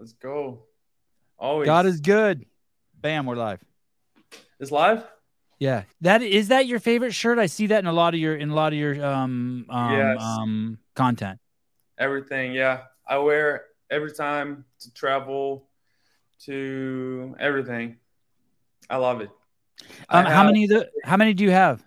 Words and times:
Let's 0.00 0.14
go. 0.14 0.62
Always. 1.38 1.66
God 1.66 1.84
is 1.84 2.00
good. 2.00 2.46
Bam, 2.98 3.26
we're 3.26 3.36
live. 3.36 3.62
It's 4.58 4.70
live. 4.70 5.04
Yeah, 5.58 5.82
that 6.00 6.22
is 6.22 6.48
that 6.48 6.66
your 6.66 6.80
favorite 6.80 7.12
shirt. 7.12 7.38
I 7.38 7.44
see 7.44 7.66
that 7.66 7.80
in 7.80 7.86
a 7.86 7.92
lot 7.92 8.14
of 8.14 8.20
your 8.20 8.34
in 8.34 8.48
a 8.48 8.54
lot 8.54 8.72
of 8.72 8.78
your 8.78 9.04
um 9.04 9.66
um, 9.68 9.92
Yes. 9.92 10.22
um 10.22 10.78
content. 10.96 11.38
Everything. 11.98 12.54
Yeah, 12.54 12.84
I 13.06 13.18
wear 13.18 13.66
every 13.90 14.10
time 14.14 14.64
to 14.78 14.94
travel, 14.94 15.68
to 16.46 17.36
everything. 17.38 17.98
I 18.88 18.96
love 18.96 19.20
it. 19.20 19.28
I 20.08 20.20
Um, 20.20 20.24
how 20.24 20.30
have 20.30 20.46
many 20.46 20.66
the 20.66 20.88
how 21.04 21.18
many 21.18 21.34
do 21.34 21.44
you 21.44 21.50
have? 21.50 21.84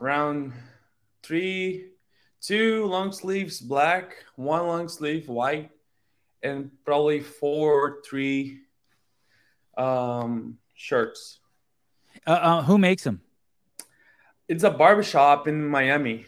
Around 0.00 0.52
three, 1.22 1.92
two 2.40 2.84
long 2.86 3.12
sleeves 3.12 3.60
black, 3.60 4.24
one 4.36 4.66
long 4.66 4.88
sleeve 4.88 5.28
white, 5.28 5.70
and 6.42 6.70
probably 6.84 7.20
four 7.20 7.72
or 7.72 8.02
three 8.08 8.60
um, 9.76 10.58
shirts. 10.74 11.38
Uh, 12.26 12.30
uh, 12.30 12.62
who 12.62 12.78
makes 12.78 13.04
them? 13.04 13.20
It's 14.48 14.64
a 14.64 14.70
barbershop 14.70 15.46
in 15.46 15.66
Miami. 15.66 16.24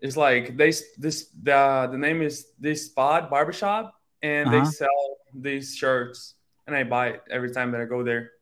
It's 0.00 0.16
like 0.16 0.56
they 0.56 0.72
this 0.96 1.28
the 1.42 1.88
the 1.90 1.98
name 1.98 2.22
is 2.22 2.46
this 2.58 2.86
spot 2.86 3.28
barbershop, 3.30 3.94
and 4.22 4.48
Uh-huh. 4.48 4.58
they 4.58 4.64
sell 4.64 5.16
these 5.34 5.76
shirts, 5.76 6.34
and 6.66 6.74
I 6.74 6.84
buy 6.84 7.08
it 7.08 7.22
every 7.30 7.50
time 7.52 7.70
that 7.72 7.80
I 7.80 7.84
go 7.84 8.02
there. 8.02 8.32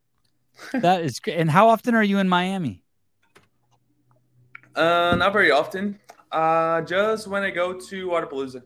That 0.73 1.03
is 1.03 1.21
great. 1.21 1.39
And 1.39 1.51
how 1.51 1.69
often 1.69 1.95
are 1.95 2.03
you 2.03 2.19
in 2.19 2.29
Miami? 2.29 2.83
Uh, 4.75 5.17
not 5.17 5.33
very 5.33 5.51
often. 5.51 5.99
Uh, 6.31 6.83
just 6.83 7.27
when 7.27 7.43
I 7.43 7.51
go 7.51 7.73
to 7.75 8.09
Wodapalooza. 8.09 8.63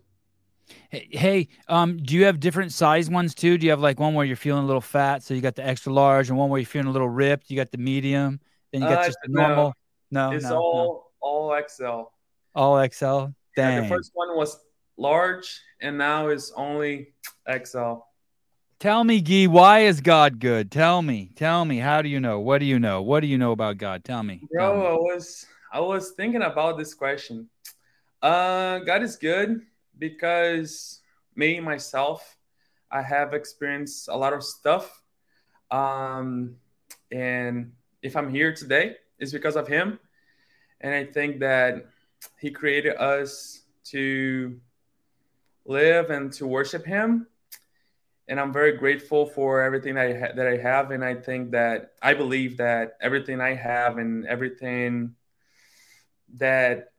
Hey, 0.91 1.09
hey, 1.11 1.49
um, 1.69 1.99
do 1.99 2.15
you 2.15 2.25
have 2.25 2.41
different 2.41 2.73
size 2.73 3.11
ones 3.11 3.35
too? 3.35 3.59
Do 3.59 3.67
you 3.67 3.71
have 3.71 3.81
like 3.81 4.01
one 4.01 4.15
where 4.15 4.25
you're 4.25 4.37
feeling 4.37 4.63
a 4.65 4.67
little 4.67 4.81
fat, 4.81 5.23
so 5.23 5.35
you 5.35 5.41
got 5.41 5.55
the 5.55 5.67
extra 5.67 5.93
large, 5.93 6.29
and 6.29 6.39
one 6.39 6.49
where 6.51 6.59
you're 6.61 6.67
feeling 6.67 6.89
a 6.89 6.93
little 6.93 7.09
ripped, 7.09 7.51
you 7.51 7.57
got 7.57 7.71
the 7.71 7.79
medium, 7.79 8.41
then 8.73 8.83
you 8.83 8.89
got 8.89 9.01
Uh, 9.01 9.07
just 9.07 9.19
the 9.23 9.29
no. 9.33 9.47
normal. 9.49 9.75
No, 10.11 10.31
it's 10.33 10.45
no, 10.45 10.51
no. 10.51 10.57
all 10.61 11.13
all 11.21 11.61
XL. 11.69 12.03
all 12.55 12.89
XL. 12.89 13.07
Yeah, 13.07 13.31
Dang. 13.57 13.83
the 13.83 13.89
first 13.89 14.11
one 14.15 14.37
was 14.37 14.59
large, 14.97 15.61
and 15.81 15.99
now 15.99 16.29
it's 16.29 16.53
only 16.57 17.15
XL. 17.49 17.95
Tell 18.79 19.05
me, 19.05 19.21
Guy, 19.21 19.47
why 19.47 19.81
is 19.81 20.01
God 20.01 20.41
good? 20.41 20.71
Tell 20.73 21.03
me, 21.03 21.31
tell 21.37 21.65
me. 21.65 21.79
How 21.79 22.03
do 22.03 22.09
you 22.09 22.19
know? 22.19 22.41
What 22.41 22.59
do 22.59 22.65
you 22.67 22.79
know? 22.81 23.01
What 23.03 23.21
do 23.21 23.27
you 23.29 23.39
know 23.39 23.53
about 23.53 23.79
God? 23.79 24.05
Tell 24.05 24.23
me. 24.23 24.41
Tell 24.57 24.73
Bro, 24.73 24.81
me. 24.81 24.87
I 24.87 24.93
was 25.15 25.47
I 25.73 25.81
was 25.81 26.11
thinking 26.11 26.43
about 26.43 26.77
this 26.77 26.93
question. 26.93 27.49
Uh, 28.21 28.81
God 28.81 29.03
is 29.03 29.17
good 29.17 29.63
because 29.99 31.01
me 31.35 31.61
myself, 31.61 32.37
I 32.91 33.01
have 33.01 33.33
experienced 33.33 34.09
a 34.09 34.17
lot 34.17 34.35
of 34.35 34.45
stuff. 34.45 35.03
Um, 35.71 36.57
and 37.11 37.73
if 38.03 38.19
I'm 38.19 38.29
here 38.29 38.53
today, 38.53 38.97
it's 39.19 39.33
because 39.33 39.57
of 39.57 39.67
Him. 39.67 39.99
And 40.83 40.95
I 40.95 41.05
think 41.05 41.41
that 41.41 41.87
He 42.39 42.51
created 42.51 42.97
us 42.97 43.63
to 43.85 44.61
live 45.65 46.11
and 46.11 46.31
to 46.35 46.47
worship 46.47 46.85
Him. 46.85 47.27
And 48.29 48.39
I'm 48.39 48.53
very 48.53 48.77
grateful 48.77 49.25
for 49.25 49.63
everything 49.63 49.95
that 49.95 50.07
I, 50.07 50.19
ha- 50.19 50.33
that 50.37 50.47
I 50.47 50.59
have. 50.59 50.91
And 50.91 51.03
I 51.03 51.15
think 51.15 51.53
that 51.53 51.95
I 52.03 52.13
believe 52.13 52.59
that 52.59 52.99
everything 53.01 53.41
I 53.41 53.55
have 53.55 53.97
and 53.97 54.27
everything 54.27 55.15
that 56.39 56.93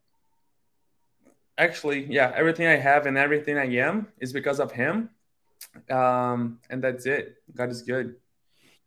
actually, 1.57 2.05
yeah, 2.05 2.31
everything 2.35 2.67
I 2.67 2.75
have 2.75 3.05
and 3.05 3.17
everything 3.17 3.57
I 3.57 3.65
am 3.77 4.07
is 4.19 4.33
because 4.33 4.59
of 4.59 4.71
Him. 4.71 5.09
Um, 5.89 6.59
and 6.69 6.83
that's 6.83 7.05
it. 7.05 7.35
God 7.55 7.69
is 7.69 7.81
good. 7.81 8.15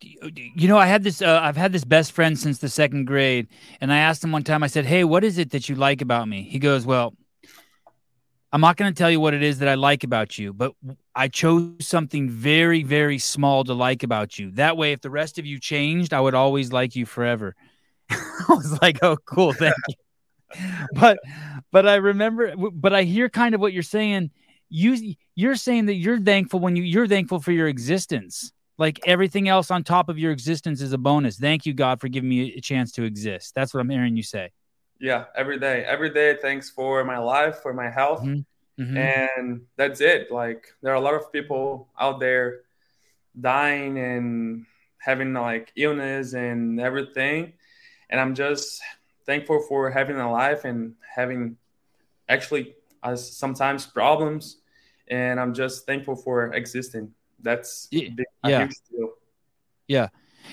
You 0.00 0.68
know, 0.68 0.76
I 0.76 0.86
had 0.86 1.02
this. 1.02 1.22
Uh, 1.22 1.40
I've 1.42 1.56
had 1.56 1.72
this 1.72 1.84
best 1.84 2.12
friend 2.12 2.38
since 2.38 2.58
the 2.58 2.68
second 2.68 3.06
grade, 3.06 3.48
and 3.80 3.90
I 3.90 3.98
asked 3.98 4.22
him 4.22 4.30
one 4.30 4.44
time. 4.44 4.62
I 4.62 4.66
said, 4.66 4.84
"Hey, 4.84 5.04
what 5.04 5.24
is 5.24 5.38
it 5.38 5.52
that 5.52 5.70
you 5.70 5.74
like 5.74 6.02
about 6.02 6.28
me?" 6.28 6.42
He 6.42 6.58
goes, 6.58 6.84
"Well, 6.84 7.14
I'm 8.52 8.60
not 8.60 8.76
going 8.76 8.92
to 8.92 8.96
tell 8.96 9.10
you 9.10 9.20
what 9.20 9.32
it 9.32 9.42
is 9.42 9.60
that 9.60 9.68
I 9.68 9.74
like 9.74 10.04
about 10.04 10.36
you, 10.38 10.52
but 10.52 10.74
I 11.14 11.28
chose 11.28 11.86
something 11.86 12.28
very, 12.28 12.82
very 12.82 13.18
small 13.18 13.64
to 13.64 13.72
like 13.72 14.02
about 14.02 14.38
you. 14.38 14.50
That 14.52 14.76
way, 14.76 14.92
if 14.92 15.00
the 15.00 15.10
rest 15.10 15.38
of 15.38 15.46
you 15.46 15.58
changed, 15.58 16.12
I 16.12 16.20
would 16.20 16.34
always 16.34 16.72
like 16.72 16.94
you 16.94 17.06
forever." 17.06 17.54
I 18.10 18.44
was 18.50 18.78
like, 18.82 18.98
"Oh, 19.02 19.16
cool, 19.24 19.54
thank 19.54 19.74
you." 19.88 19.94
but, 20.92 21.18
but 21.72 21.88
I 21.88 21.96
remember, 21.96 22.54
but 22.56 22.94
I 22.94 23.02
hear 23.02 23.28
kind 23.28 23.54
of 23.54 23.60
what 23.60 23.72
you're 23.72 23.82
saying. 23.82 24.30
You, 24.68 25.14
you're 25.34 25.56
saying 25.56 25.86
that 25.86 25.94
you're 25.94 26.20
thankful 26.20 26.58
when 26.60 26.74
you 26.74 26.82
you're 26.82 27.06
thankful 27.06 27.40
for 27.40 27.52
your 27.52 27.68
existence 27.68 28.52
like 28.78 29.00
everything 29.06 29.48
else 29.48 29.70
on 29.70 29.82
top 29.84 30.08
of 30.08 30.18
your 30.18 30.32
existence 30.32 30.80
is 30.82 30.92
a 30.92 30.98
bonus. 30.98 31.38
Thank 31.38 31.64
you, 31.64 31.72
God, 31.72 32.00
for 32.00 32.08
giving 32.08 32.28
me 32.28 32.54
a 32.56 32.60
chance 32.60 32.92
to 32.92 33.04
exist. 33.04 33.54
That's 33.54 33.72
what 33.72 33.80
I'm 33.80 33.88
hearing 33.88 34.16
you 34.16 34.22
say. 34.22 34.50
Yeah, 35.00 35.24
every 35.34 35.58
day, 35.58 35.84
every 35.84 36.10
day. 36.10 36.36
Thanks 36.40 36.68
for 36.70 37.04
my 37.04 37.18
life, 37.18 37.60
for 37.62 37.72
my 37.72 37.90
health, 37.90 38.22
Mhm. 38.22 38.44
Mhm. 38.78 38.96
and 38.96 39.66
that's 39.76 40.00
it. 40.00 40.30
Like 40.30 40.68
there 40.82 40.92
are 40.92 40.96
a 40.96 41.00
lot 41.00 41.14
of 41.14 41.32
people 41.32 41.88
out 41.98 42.20
there 42.20 42.62
dying 43.38 43.98
and 43.98 44.66
having 44.98 45.32
like 45.32 45.72
illness 45.76 46.34
and 46.34 46.80
everything, 46.80 47.54
and 48.10 48.20
I'm 48.20 48.34
just 48.34 48.82
thankful 49.26 49.60
for 49.68 49.90
having 49.90 50.16
a 50.16 50.30
life 50.30 50.64
and 50.64 50.94
having 51.14 51.56
actually 52.28 52.74
uh, 53.02 53.16
sometimes 53.16 53.86
problems, 53.86 54.58
and 55.08 55.38
I'm 55.38 55.54
just 55.54 55.86
thankful 55.86 56.16
for 56.16 56.52
existing. 56.54 57.12
That's 57.42 57.88
Yeah, 57.90 58.08
big, 58.16 58.26
yeah. 58.44 58.68
Yeah. 59.88 60.08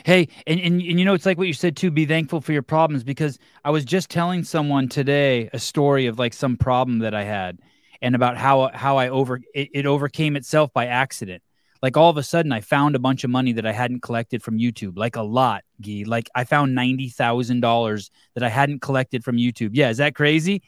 Hey, 0.06 0.28
and, 0.47 0.59
and 0.59 0.81
and 0.81 1.00
you 1.00 1.06
know 1.06 1.13
it's 1.13 1.25
like 1.25 1.38
what 1.38 1.47
you 1.47 1.53
said 1.53 1.78
too. 1.78 1.91
Be 1.91 2.06
thankful 2.06 2.41
for 2.41 2.51
your 2.51 2.63
problems 2.63 3.03
because 3.03 3.38
I 3.63 3.69
was 3.69 3.85
just 3.85 4.09
telling 4.09 4.44
someone 4.44 4.89
today 4.89 5.50
a 5.53 5.59
story 5.59 6.07
of 6.07 6.17
like 6.17 6.33
some 6.33 6.57
problem 6.57 7.00
that 7.00 7.13
I 7.13 7.23
had, 7.23 7.59
and 8.01 8.16
about 8.16 8.38
how 8.38 8.72
how 8.73 8.97
I 8.97 9.09
over 9.09 9.39
it, 9.53 9.69
it 9.73 9.85
overcame 9.85 10.35
itself 10.35 10.73
by 10.73 10.88
accident. 10.88 11.44
Like 11.83 11.97
all 11.97 12.09
of 12.09 12.16
a 12.16 12.23
sudden, 12.23 12.53
I 12.53 12.61
found 12.61 12.95
a 12.95 12.99
bunch 12.99 13.25
of 13.25 13.29
money 13.29 13.51
that 13.51 13.66
I 13.66 13.73
hadn't 13.73 14.03
collected 14.03 14.41
from 14.41 14.57
YouTube, 14.57 14.94
like 14.95 15.17
a 15.17 15.21
lot, 15.21 15.66
Gee. 15.81 16.05
Like 16.05 16.29
I 16.33 16.45
found 16.45 16.73
ninety 16.73 17.09
thousand 17.09 17.59
dollars 17.59 18.09
that 18.35 18.44
I 18.44 18.47
hadn't 18.47 18.81
collected 18.81 19.21
from 19.21 19.35
YouTube. 19.35 19.71
Yeah, 19.73 19.89
is 19.89 19.97
that 19.97 20.16
crazy? 20.16 20.63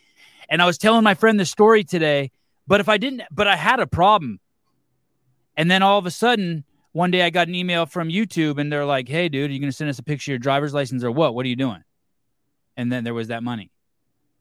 And 0.49 0.61
I 0.61 0.65
was 0.65 0.77
telling 0.77 1.05
my 1.05 1.13
friend 1.13 1.39
the 1.39 1.45
story 1.45 1.85
today, 1.85 2.31
but 2.67 2.81
if 2.81 2.89
I 2.89 2.97
didn't, 2.97 3.21
but 3.31 3.47
I 3.47 3.55
had 3.55 3.79
a 3.79 3.87
problem, 3.87 4.41
and 5.55 5.71
then 5.71 5.81
all 5.81 5.97
of 5.97 6.05
a 6.05 6.11
sudden, 6.11 6.65
one 6.91 7.11
day 7.11 7.21
I 7.21 7.29
got 7.29 7.47
an 7.47 7.55
email 7.55 7.85
from 7.85 8.09
YouTube 8.09 8.59
and 8.59 8.69
they're 8.69 8.85
like, 8.85 9.07
hey, 9.07 9.29
dude, 9.29 9.49
are 9.49 9.53
you 9.53 9.59
to 9.61 9.71
send 9.71 9.89
us 9.89 9.99
a 9.99 10.03
picture 10.03 10.31
of 10.31 10.33
your 10.33 10.39
driver's 10.39 10.73
license 10.73 11.01
or 11.03 11.11
what? 11.11 11.33
What 11.33 11.45
are 11.45 11.49
you 11.49 11.55
doing? 11.55 11.83
And 12.75 12.91
then 12.91 13.05
there 13.05 13.13
was 13.13 13.29
that 13.29 13.41
money. 13.41 13.71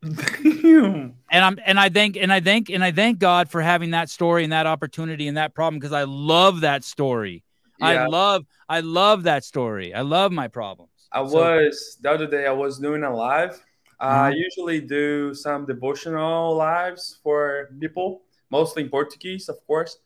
And 1.34 1.44
I'm 1.44 1.59
and 1.65 1.81
I 1.81 1.88
thank 1.88 2.16
and 2.16 2.32
I 2.32 2.41
thank 2.41 2.69
and 2.70 2.84
I 2.84 2.92
thank 2.92 3.19
God 3.19 3.48
for 3.50 3.60
having 3.60 3.91
that 3.91 4.09
story 4.10 4.44
and 4.44 4.53
that 4.53 4.66
opportunity 4.66 5.26
and 5.28 5.37
that 5.37 5.54
problem 5.54 5.81
because 5.81 5.92
I 5.92 6.04
love 6.04 6.60
that 6.60 6.84
story. 6.84 7.42
I 7.81 8.06
love 8.06 8.47
I 8.69 8.81
love 8.81 9.25
that 9.25 9.44
story. 9.44 9.92
I 9.94 10.03
love 10.03 10.31
my 10.32 10.47
problems. 10.48 10.91
I 11.12 11.26
So- 11.26 11.34
was 11.34 11.98
the 12.00 12.10
other 12.10 12.26
day. 12.26 12.47
I 12.47 12.53
was 12.53 12.78
doing 12.78 13.03
a 13.03 13.15
live. 13.15 13.60
I 14.00 14.28
Uh-huh. 14.28 14.37
usually 14.37 14.81
do 14.81 15.34
some 15.34 15.66
devotional 15.66 16.54
lives 16.56 17.19
for 17.22 17.71
people, 17.81 18.22
mostly 18.50 18.82
in 18.84 18.91
Portuguese, 18.91 19.48
of 19.48 19.56
course. 19.66 19.98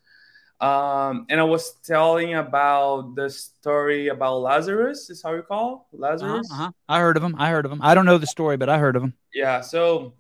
Um, 0.60 1.26
and 1.28 1.38
I 1.40 1.44
was 1.44 1.72
telling 1.84 2.34
about 2.34 3.14
the 3.14 3.30
story 3.30 4.08
about 4.08 4.38
Lazarus. 4.38 5.08
Is 5.10 5.22
how 5.22 5.34
you 5.34 5.42
call 5.42 5.86
Uh-huh, 5.92 5.98
Lazarus? 5.98 6.48
uh-huh. 6.50 6.70
I 6.88 6.98
heard 6.98 7.16
of 7.16 7.22
him. 7.22 7.36
I 7.38 7.50
heard 7.50 7.64
of 7.64 7.70
him. 7.72 7.80
I 7.82 7.94
don't 7.94 8.06
know 8.06 8.18
the 8.18 8.26
story, 8.26 8.56
but 8.56 8.68
I 8.68 8.78
heard 8.78 8.96
of 8.96 9.02
him. 9.04 9.14
Yeah. 9.32 9.60
So 9.60 10.14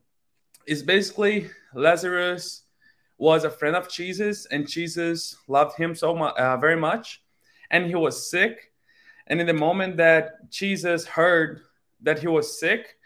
it's 0.66 0.82
basically 0.82 1.50
Lazarus 1.74 2.62
was 3.18 3.42
a 3.42 3.50
friend 3.50 3.74
of 3.74 3.90
Jesus, 3.90 4.46
and 4.46 4.68
Jesus 4.68 5.36
loved 5.48 5.76
him 5.76 5.92
so 5.94 6.14
much, 6.14 6.36
uh, 6.36 6.56
very 6.56 6.76
much, 6.76 7.20
and 7.72 7.86
he 7.86 7.96
was 7.96 8.30
sick. 8.30 8.70
And 9.26 9.40
in 9.40 9.46
the 9.48 9.54
moment 9.54 9.96
that 9.96 10.48
Jesus 10.50 11.04
heard 11.04 11.62
that 12.02 12.20
he 12.20 12.28
was 12.28 12.60
sick, 12.60 12.96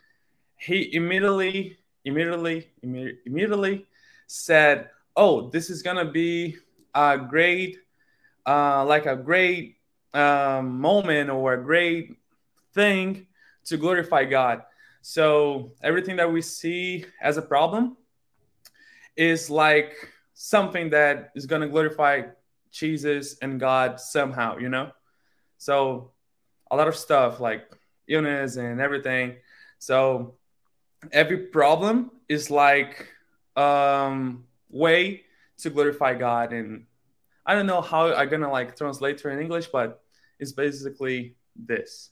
he 0.58 0.94
immediately, 0.94 1.78
immediately, 2.04 2.68
imme- 2.84 3.16
immediately 3.24 3.86
said, 4.26 4.90
"Oh, 5.16 5.48
this 5.48 5.70
is 5.70 5.82
gonna 5.82 6.04
be 6.04 6.58
a 6.94 7.18
great, 7.18 7.78
uh, 8.46 8.84
like 8.84 9.06
a 9.06 9.16
great 9.16 9.76
um, 10.14 10.80
moment 10.80 11.30
or 11.30 11.54
a 11.54 11.62
great 11.62 12.16
thing 12.74 13.26
to 13.64 13.76
glorify 13.76 14.24
God." 14.24 14.62
So 15.02 15.72
everything 15.82 16.16
that 16.16 16.30
we 16.30 16.42
see 16.42 17.04
as 17.20 17.36
a 17.36 17.42
problem 17.42 17.96
is 19.16 19.50
like 19.50 19.94
something 20.34 20.90
that 20.90 21.30
is 21.34 21.46
going 21.46 21.62
to 21.62 21.68
glorify 21.68 22.22
Jesus 22.70 23.36
and 23.42 23.60
God 23.60 24.00
somehow, 24.00 24.58
you 24.58 24.68
know? 24.68 24.90
So 25.58 26.12
a 26.70 26.76
lot 26.76 26.88
of 26.88 26.96
stuff 26.96 27.38
like 27.38 27.64
illness 28.08 28.56
and 28.56 28.80
everything. 28.80 29.36
So 29.78 30.34
every 31.12 31.38
problem 31.48 32.10
is 32.28 32.50
like 32.50 33.08
um 33.56 34.44
way 34.70 35.22
to 35.62 35.70
glorify 35.70 36.14
God. 36.14 36.52
And 36.52 36.86
I 37.46 37.54
don't 37.54 37.66
know 37.66 37.80
how 37.80 38.14
I'm 38.14 38.28
gonna 38.28 38.50
like 38.50 38.76
translate 38.76 39.18
to 39.18 39.28
in 39.28 39.38
English, 39.40 39.66
but 39.68 40.02
it's 40.38 40.52
basically 40.52 41.36
this. 41.56 42.10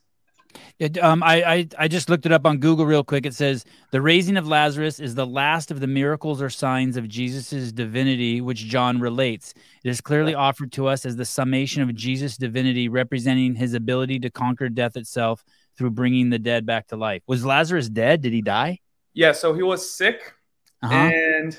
It, 0.80 0.98
um, 0.98 1.22
I, 1.22 1.42
I 1.44 1.68
I 1.78 1.88
just 1.88 2.10
looked 2.10 2.26
it 2.26 2.32
up 2.32 2.44
on 2.44 2.58
Google 2.58 2.84
real 2.84 3.04
quick. 3.04 3.24
It 3.24 3.34
says 3.34 3.64
the 3.92 4.00
raising 4.00 4.36
of 4.36 4.48
Lazarus 4.48 4.98
is 4.98 5.14
the 5.14 5.26
last 5.26 5.70
of 5.70 5.78
the 5.78 5.86
miracles 5.86 6.42
or 6.42 6.50
signs 6.50 6.96
of 6.96 7.06
Jesus' 7.06 7.70
divinity, 7.70 8.40
which 8.40 8.58
John 8.66 8.98
relates. 8.98 9.54
It 9.84 9.90
is 9.90 10.00
clearly 10.00 10.34
offered 10.34 10.72
to 10.72 10.88
us 10.88 11.06
as 11.06 11.14
the 11.14 11.24
summation 11.24 11.82
of 11.82 11.94
Jesus' 11.94 12.36
divinity, 12.36 12.88
representing 12.88 13.54
his 13.54 13.74
ability 13.74 14.18
to 14.20 14.30
conquer 14.30 14.68
death 14.68 14.96
itself 14.96 15.44
through 15.78 15.90
bringing 15.90 16.30
the 16.30 16.38
dead 16.38 16.66
back 16.66 16.88
to 16.88 16.96
life. 16.96 17.22
Was 17.28 17.44
Lazarus 17.44 17.88
dead? 17.88 18.20
Did 18.20 18.32
he 18.32 18.42
die? 18.42 18.80
Yeah, 19.14 19.30
so 19.32 19.54
he 19.54 19.62
was 19.62 19.88
sick, 19.88 20.34
Uh-huh. 20.82 20.94
and 20.94 21.56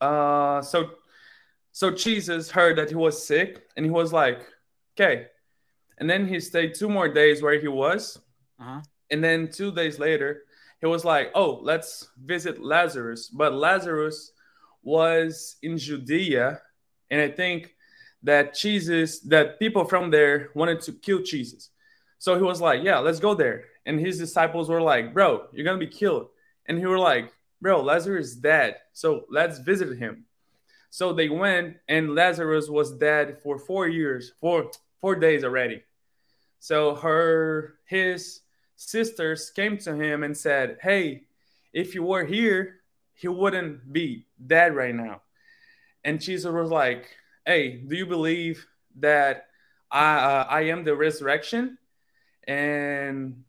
uh, 0.00 0.60
so 0.60 0.90
so 1.72 1.90
Jesus 1.90 2.50
heard 2.50 2.76
that 2.78 2.88
he 2.90 2.96
was 2.96 3.26
sick, 3.26 3.62
and 3.76 3.84
he 3.84 3.90
was 3.90 4.12
like, 4.12 4.40
okay. 4.94 5.26
And 5.98 6.08
then 6.08 6.26
he 6.26 6.40
stayed 6.40 6.74
two 6.74 6.88
more 6.88 7.08
days 7.08 7.42
where 7.42 7.58
he 7.60 7.68
was, 7.68 8.18
Uh-huh. 8.58 8.80
and 9.10 9.22
then 9.22 9.48
two 9.48 9.72
days 9.72 9.98
later, 9.98 10.44
he 10.80 10.86
was 10.86 11.04
like, 11.04 11.30
oh, 11.34 11.60
let's 11.62 12.08
visit 12.24 12.58
Lazarus. 12.62 13.28
But 13.28 13.52
Lazarus 13.54 14.32
was 14.82 15.56
in 15.62 15.76
Judea, 15.78 16.60
and 17.10 17.20
I 17.20 17.28
think 17.28 17.74
that 18.22 18.54
Jesus, 18.54 19.20
that 19.20 19.58
people 19.58 19.84
from 19.84 20.10
there 20.10 20.50
wanted 20.54 20.80
to 20.82 20.92
kill 20.92 21.22
Jesus. 21.22 21.70
So 22.18 22.36
he 22.36 22.42
was 22.42 22.60
like, 22.60 22.82
yeah, 22.82 22.98
let's 22.98 23.20
go 23.20 23.34
there. 23.34 23.64
And 23.86 23.98
his 23.98 24.18
disciples 24.18 24.68
were 24.68 24.82
like, 24.82 25.14
bro, 25.14 25.46
you're 25.52 25.64
gonna 25.64 25.78
be 25.78 25.86
killed. 25.86 26.28
And 26.66 26.78
he 26.78 26.86
were 26.86 26.98
like, 26.98 27.32
bro, 27.62 27.80
Lazarus 27.82 28.28
is 28.28 28.36
dead. 28.36 28.76
So 28.92 29.24
let's 29.30 29.58
visit 29.58 29.96
him. 29.98 30.26
So 30.90 31.12
they 31.12 31.28
went, 31.28 31.76
and 31.88 32.16
Lazarus 32.16 32.68
was 32.68 32.90
dead 32.92 33.38
for 33.42 33.58
four 33.58 33.86
years, 33.88 34.32
four 34.40 34.70
four 35.00 35.14
days 35.14 35.44
already. 35.44 35.82
So 36.58 36.96
her 36.96 37.76
his 37.86 38.40
sisters 38.76 39.50
came 39.50 39.78
to 39.78 39.94
him 39.94 40.24
and 40.24 40.36
said, 40.36 40.78
Hey, 40.82 41.22
if 41.72 41.94
you 41.94 42.02
were 42.02 42.24
here, 42.24 42.80
he 43.14 43.28
wouldn't 43.28 43.92
be 43.92 44.26
dead 44.44 44.74
right 44.74 44.94
now. 44.94 45.22
And 46.04 46.20
Jesus 46.20 46.52
was 46.52 46.70
like, 46.70 47.08
Hey, 47.46 47.76
do 47.76 47.94
you 47.94 48.06
believe 48.06 48.66
that 48.98 49.46
I 49.90 50.16
uh, 50.16 50.46
I 50.50 50.60
am 50.62 50.82
the 50.82 50.96
resurrection? 50.96 51.78
And 52.48 53.44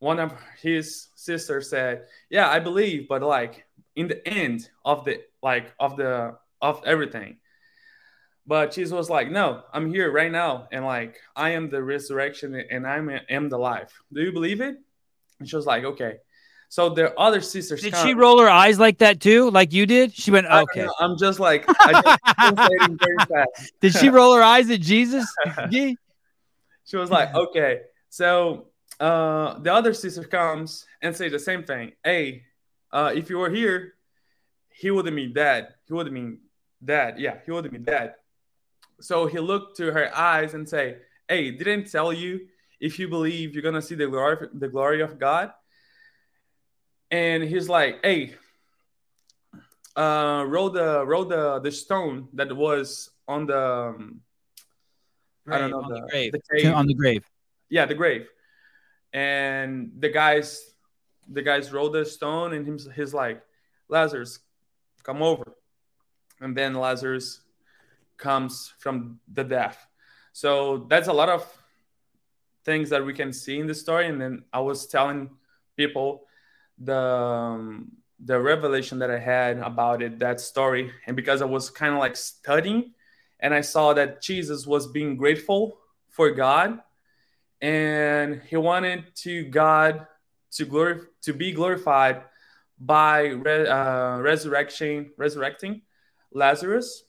one 0.00 0.18
of 0.18 0.32
his 0.60 1.08
sisters 1.14 1.70
said, 1.70 2.06
Yeah, 2.28 2.48
I 2.48 2.58
believe, 2.58 3.06
but 3.08 3.22
like 3.22 3.66
in 3.96 4.08
the 4.08 4.26
end 4.26 4.68
of 4.84 5.04
the 5.04 5.22
like 5.42 5.72
of 5.78 5.96
the 5.96 6.36
of 6.60 6.82
everything. 6.84 7.38
But 8.46 8.72
Jesus 8.72 8.92
was 8.92 9.10
like, 9.10 9.30
No, 9.30 9.62
I'm 9.72 9.92
here 9.92 10.10
right 10.10 10.32
now, 10.32 10.68
and 10.72 10.84
like 10.84 11.18
I 11.36 11.50
am 11.50 11.70
the 11.70 11.82
resurrection 11.82 12.54
and 12.54 12.86
I 12.86 12.98
am 13.28 13.48
the 13.48 13.58
life. 13.58 13.92
Do 14.12 14.22
you 14.22 14.32
believe 14.32 14.60
it? 14.60 14.76
And 15.38 15.48
she 15.48 15.56
was 15.56 15.66
like, 15.66 15.84
Okay. 15.84 16.16
So 16.68 16.88
the 16.88 17.12
other 17.18 17.40
sisters 17.40 17.82
Did 17.82 17.92
come- 17.92 18.06
she 18.06 18.14
roll 18.14 18.40
her 18.40 18.48
eyes 18.48 18.78
like 18.78 18.98
that 18.98 19.18
too, 19.20 19.50
like 19.50 19.72
you 19.72 19.86
did? 19.86 20.14
She 20.14 20.30
went, 20.30 20.46
okay. 20.46 20.86
I'm 21.00 21.18
just 21.18 21.40
like 21.40 21.64
I 21.80 21.92
just 21.94 22.18
very 22.38 23.16
fast. 23.28 23.72
Did 23.80 23.92
she 23.92 24.08
roll 24.08 24.36
her 24.36 24.42
eyes 24.42 24.70
at 24.70 24.80
Jesus? 24.80 25.26
She 26.84 26.96
was 26.96 27.10
like, 27.10 27.32
okay. 27.34 27.82
So 28.08 28.66
uh, 28.98 29.58
the 29.60 29.72
other 29.72 29.94
sister 29.94 30.24
comes 30.24 30.86
and 31.02 31.14
say 31.14 31.28
the 31.28 31.38
same 31.38 31.62
thing. 31.62 31.92
Hey, 32.02 32.42
uh, 32.92 33.12
if 33.14 33.30
you 33.30 33.38
were 33.38 33.50
here, 33.50 33.94
he 34.68 34.90
would 34.90 35.06
have 35.06 35.14
been 35.14 35.32
dead. 35.32 35.74
He 35.86 35.92
would 35.92 36.06
have 36.06 36.14
been 36.14 36.38
dead. 36.84 37.18
Yeah, 37.18 37.36
he 37.44 37.50
would 37.52 37.64
have 37.64 37.72
been 37.72 37.84
dead. 37.84 38.14
So 39.00 39.26
he 39.26 39.38
looked 39.38 39.76
to 39.78 39.92
her 39.92 40.14
eyes 40.16 40.54
and 40.54 40.68
say, 40.68 40.96
hey, 41.28 41.50
didn't 41.52 41.90
tell 41.90 42.12
you 42.12 42.46
if 42.80 42.98
you 42.98 43.08
believe 43.08 43.54
you're 43.54 43.62
gonna 43.62 43.82
see 43.82 43.94
the 43.94 44.06
glory, 44.08 44.48
the 44.54 44.68
glory 44.68 45.00
of 45.02 45.18
God. 45.18 45.52
And 47.10 47.42
he's 47.42 47.68
like, 47.68 47.98
hey, 48.02 48.34
uh, 49.96 50.44
roll 50.46 50.70
the 50.70 51.04
roll 51.04 51.24
the 51.24 51.58
the 51.60 51.72
stone 51.72 52.28
that 52.34 52.54
was 52.54 53.10
on 53.26 53.46
the 53.46 53.60
um, 53.60 54.20
I 55.48 55.58
don't 55.58 55.70
know 55.70 55.82
on 55.82 55.88
the, 55.92 56.00
the- 56.00 56.06
grave. 56.08 56.32
the 56.32 56.40
grave. 56.48 56.72
On 56.74 56.86
the 56.86 56.94
grave. 56.94 57.24
yeah 57.68 57.86
the 57.86 57.94
grave 57.94 58.28
and 59.12 59.90
the 59.98 60.08
guys 60.08 60.69
the 61.30 61.42
guys 61.42 61.72
rolled 61.72 61.94
the 61.94 62.04
stone 62.04 62.52
and 62.52 62.66
he's, 62.66 62.88
he's 62.94 63.14
like 63.14 63.42
lazarus 63.88 64.40
come 65.02 65.22
over. 65.22 65.44
And 66.40 66.56
then 66.56 66.74
lazarus 66.74 67.40
comes 68.16 68.72
from 68.78 69.20
the 69.30 69.44
death. 69.44 69.86
So 70.32 70.86
that's 70.88 71.08
a 71.08 71.12
lot 71.12 71.28
of 71.28 71.46
things 72.64 72.90
that 72.90 73.04
we 73.04 73.14
can 73.14 73.32
see 73.32 73.58
in 73.58 73.66
the 73.66 73.74
story. 73.74 74.06
And 74.06 74.20
then 74.20 74.44
i 74.52 74.60
was 74.60 74.86
telling 74.86 75.30
people 75.76 76.26
the 76.78 76.96
um, 76.96 77.92
the 78.22 78.38
revelation 78.38 78.98
that 78.98 79.10
i 79.10 79.18
had 79.18 79.58
about 79.58 80.02
it 80.02 80.18
that 80.18 80.40
story. 80.40 80.92
And 81.06 81.16
because 81.16 81.42
i 81.42 81.46
was 81.46 81.70
kind 81.70 81.94
of 81.94 82.00
like 82.00 82.16
studying 82.16 82.92
and 83.40 83.54
i 83.54 83.62
saw 83.62 83.94
that 83.94 84.20
jesus 84.20 84.66
was 84.66 84.86
being 84.86 85.16
grateful 85.16 85.78
for 86.10 86.30
god 86.30 86.80
and 87.60 88.40
he 88.48 88.56
wanted 88.56 89.04
to 89.16 89.44
God 89.44 90.06
to 90.52 90.64
glorify 90.64 91.04
to 91.22 91.32
be 91.32 91.52
glorified 91.52 92.22
by 92.78 93.28
re- 93.28 93.68
uh, 93.68 94.18
resurrection 94.18 95.10
resurrecting 95.16 95.82
Lazarus. 96.32 97.04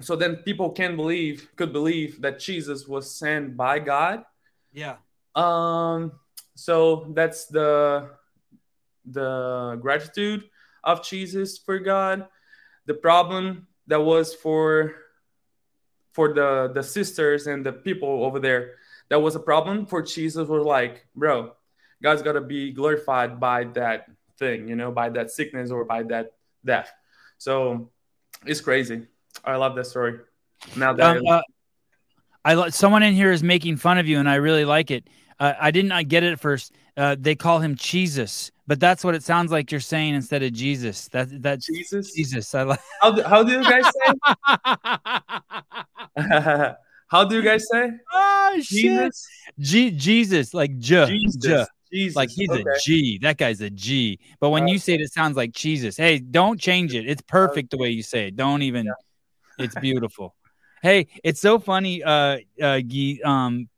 So 0.00 0.16
then 0.16 0.36
people 0.36 0.70
can 0.70 0.96
believe 0.96 1.48
could 1.56 1.72
believe 1.72 2.20
that 2.22 2.38
Jesus 2.38 2.86
was 2.86 3.10
sent 3.10 3.56
by 3.56 3.78
God. 3.78 4.24
Yeah. 4.72 4.96
Um, 5.34 6.12
so 6.54 7.06
that's 7.14 7.46
the 7.46 8.10
the 9.04 9.78
gratitude 9.80 10.48
of 10.84 11.04
Jesus 11.04 11.58
for 11.58 11.78
God. 11.78 12.26
The 12.86 12.94
problem 12.94 13.66
that 13.86 14.00
was 14.00 14.34
for 14.34 14.94
for 16.12 16.32
the 16.32 16.70
the 16.74 16.82
sisters 16.82 17.46
and 17.46 17.64
the 17.64 17.72
people 17.72 18.24
over 18.24 18.38
there 18.38 18.76
that 19.08 19.20
was 19.20 19.34
a 19.36 19.40
problem 19.40 19.86
for 19.86 20.02
Jesus 20.02 20.48
was 20.48 20.64
like, 20.64 21.06
bro, 21.14 21.52
God's 22.02 22.22
got 22.22 22.32
to 22.32 22.40
be 22.40 22.72
glorified 22.72 23.38
by 23.38 23.64
that 23.74 24.06
thing, 24.38 24.68
you 24.68 24.76
know, 24.76 24.90
by 24.90 25.08
that 25.10 25.30
sickness 25.30 25.70
or 25.70 25.84
by 25.84 26.02
that 26.04 26.32
death. 26.64 26.90
So 27.38 27.90
it's 28.44 28.60
crazy. 28.60 29.06
I 29.44 29.56
love 29.56 29.76
that 29.76 29.86
story. 29.86 30.18
Now 30.76 30.92
that 30.92 31.16
Um, 31.16 31.26
uh, 31.26 31.42
I 32.44 32.54
li- 32.54 32.70
someone 32.70 33.02
in 33.02 33.14
here 33.14 33.30
is 33.30 33.42
making 33.42 33.76
fun 33.76 33.98
of 33.98 34.06
you, 34.06 34.18
and 34.18 34.28
I 34.28 34.34
really 34.36 34.64
like 34.64 34.90
it. 34.90 35.08
Uh, 35.38 35.54
I 35.60 35.70
didn't 35.70 36.08
get 36.08 36.22
it 36.22 36.32
at 36.32 36.40
first. 36.40 36.72
Uh, 36.96 37.16
they 37.18 37.34
call 37.34 37.60
him 37.60 37.74
Jesus, 37.76 38.50
but 38.66 38.78
that's 38.78 39.02
what 39.04 39.14
it 39.14 39.22
sounds 39.22 39.50
like 39.50 39.70
you're 39.70 39.80
saying 39.80 40.14
instead 40.14 40.42
of 40.42 40.52
Jesus. 40.52 41.08
That 41.08 41.42
that's 41.42 41.66
Jesus, 41.66 42.12
Jesus. 42.14 42.54
I 42.54 42.62
like. 42.64 42.80
how 43.00 43.10
do, 43.12 43.22
how 43.22 43.42
do 43.42 43.52
you 43.52 43.62
guys 43.64 43.84
say? 43.86 44.12
how 47.08 47.24
do 47.24 47.36
you 47.36 47.42
guys 47.42 47.66
say? 47.68 47.90
oh 48.12 48.56
shit! 48.60 48.66
Jesus, 48.68 49.26
G- 49.58 49.90
Jesus, 49.92 50.52
like 50.52 50.78
J, 50.78 51.06
Jesus, 51.06 51.42
J. 51.42 51.66
Jesus. 51.92 52.16
like 52.16 52.30
he's 52.30 52.50
okay. 52.50 52.62
a 52.62 52.78
G. 52.80 53.18
That 53.18 53.36
guy's 53.38 53.60
a 53.60 53.70
G. 53.70 54.18
But 54.40 54.50
when 54.50 54.68
you 54.68 54.78
say 54.78 54.94
it, 54.94 55.00
it 55.00 55.12
sounds 55.12 55.36
like 55.36 55.52
Jesus. 55.52 55.96
Hey, 55.96 56.18
don't 56.18 56.60
change 56.60 56.94
it. 56.94 57.08
It's 57.08 57.22
perfect 57.22 57.70
the 57.70 57.78
way 57.78 57.90
you 57.90 58.02
say 58.02 58.28
it. 58.28 58.36
Don't 58.36 58.62
even. 58.62 58.90
It's 59.58 59.74
beautiful. 59.76 60.34
hey, 60.82 61.08
it's 61.22 61.40
so 61.40 61.58
funny, 61.58 62.02
uh, 62.02 62.38
uh, 62.60 62.80
Guy. 62.80 63.18
Um, 63.24 63.68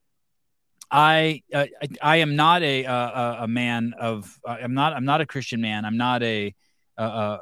I, 0.90 1.42
uh, 1.52 1.66
I 1.82 1.88
I 2.02 2.16
am 2.16 2.36
not 2.36 2.62
a 2.62 2.84
a, 2.84 3.36
a 3.40 3.48
man 3.48 3.94
of 3.98 4.38
uh, 4.46 4.56
I'm 4.62 4.74
not 4.74 4.92
I'm 4.92 5.04
not 5.04 5.20
a 5.20 5.26
Christian 5.26 5.60
man. 5.60 5.84
I'm 5.84 5.96
not 5.96 6.22
a 6.22 6.54
a, 6.96 7.04
a 7.04 7.40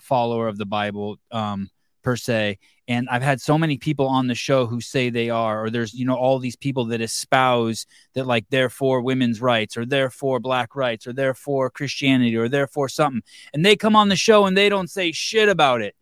follower 0.00 0.48
of 0.48 0.58
the 0.58 0.66
Bible 0.66 1.18
um, 1.30 1.70
per 2.02 2.16
se. 2.16 2.58
And 2.88 3.08
I've 3.08 3.22
had 3.22 3.40
so 3.40 3.56
many 3.56 3.78
people 3.78 4.08
on 4.08 4.26
the 4.26 4.34
show 4.34 4.66
who 4.66 4.80
say 4.80 5.08
they 5.08 5.30
are, 5.30 5.64
or 5.64 5.70
there's 5.70 5.94
you 5.94 6.04
know 6.04 6.16
all 6.16 6.38
these 6.38 6.56
people 6.56 6.86
that 6.86 7.00
espouse 7.00 7.86
that 8.14 8.26
like 8.26 8.46
they're 8.50 8.70
for 8.70 9.00
women's 9.00 9.40
rights, 9.40 9.76
or 9.76 9.86
they're 9.86 10.10
for 10.10 10.40
black 10.40 10.74
rights, 10.74 11.06
or 11.06 11.12
they're 11.12 11.34
for 11.34 11.70
Christianity, 11.70 12.36
or 12.36 12.48
they're 12.48 12.66
for 12.66 12.88
something, 12.88 13.22
and 13.54 13.64
they 13.64 13.76
come 13.76 13.94
on 13.94 14.08
the 14.08 14.16
show 14.16 14.46
and 14.46 14.56
they 14.56 14.68
don't 14.68 14.90
say 14.90 15.12
shit 15.12 15.48
about 15.48 15.80
it. 15.80 15.94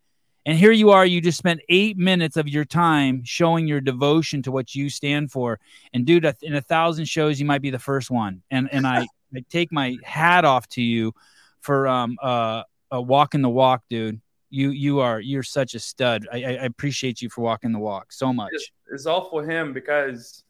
And 0.45 0.57
here 0.57 0.71
you 0.71 0.89
are, 0.89 1.05
you 1.05 1.21
just 1.21 1.37
spent 1.37 1.61
eight 1.69 1.97
minutes 1.97 2.35
of 2.35 2.47
your 2.47 2.65
time 2.65 3.21
showing 3.23 3.67
your 3.67 3.79
devotion 3.79 4.41
to 4.43 4.51
what 4.51 4.73
you 4.73 4.89
stand 4.89 5.31
for. 5.31 5.59
And 5.93 6.05
dude, 6.05 6.25
in 6.41 6.55
a 6.55 6.61
thousand 6.61 7.05
shows, 7.05 7.39
you 7.39 7.45
might 7.45 7.61
be 7.61 7.69
the 7.69 7.79
first 7.79 8.09
one. 8.09 8.41
And 8.49 8.67
and 8.71 8.87
I, 8.87 9.07
I 9.35 9.43
take 9.49 9.71
my 9.71 9.97
hat 10.03 10.43
off 10.43 10.67
to 10.69 10.81
you 10.81 11.13
for 11.61 11.87
um 11.87 12.17
uh, 12.21 12.63
uh 12.93 13.01
walking 13.01 13.41
the 13.41 13.49
walk, 13.49 13.83
dude. 13.89 14.19
You 14.51 14.69
you 14.71 14.99
are 14.99 15.19
you're 15.21 15.43
such 15.43 15.75
a 15.75 15.79
stud. 15.79 16.27
I, 16.31 16.37
I 16.43 16.65
appreciate 16.65 17.21
you 17.21 17.29
for 17.29 17.41
walking 17.41 17.71
the 17.71 17.79
walk 17.79 18.11
so 18.11 18.31
much. 18.33 18.51
It's, 18.53 18.71
it's 18.93 19.05
all 19.05 19.29
for 19.29 19.43
him 19.43 19.71
because 19.73 20.43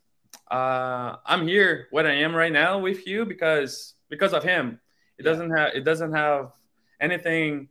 uh, 0.49 1.17
I'm 1.25 1.47
here 1.47 1.87
what 1.91 2.05
I 2.07 2.13
am 2.13 2.35
right 2.35 2.51
now 2.51 2.79
with 2.79 3.07
you 3.07 3.25
because 3.25 3.93
because 4.09 4.33
of 4.33 4.43
him. 4.43 4.79
It 5.17 5.23
Yeah. 5.25 5.31
doesn't 5.31 5.51
have 5.51 5.69
it 5.75 5.83
doesn't 5.85 6.13
have 6.13 6.51
anything 6.99 7.69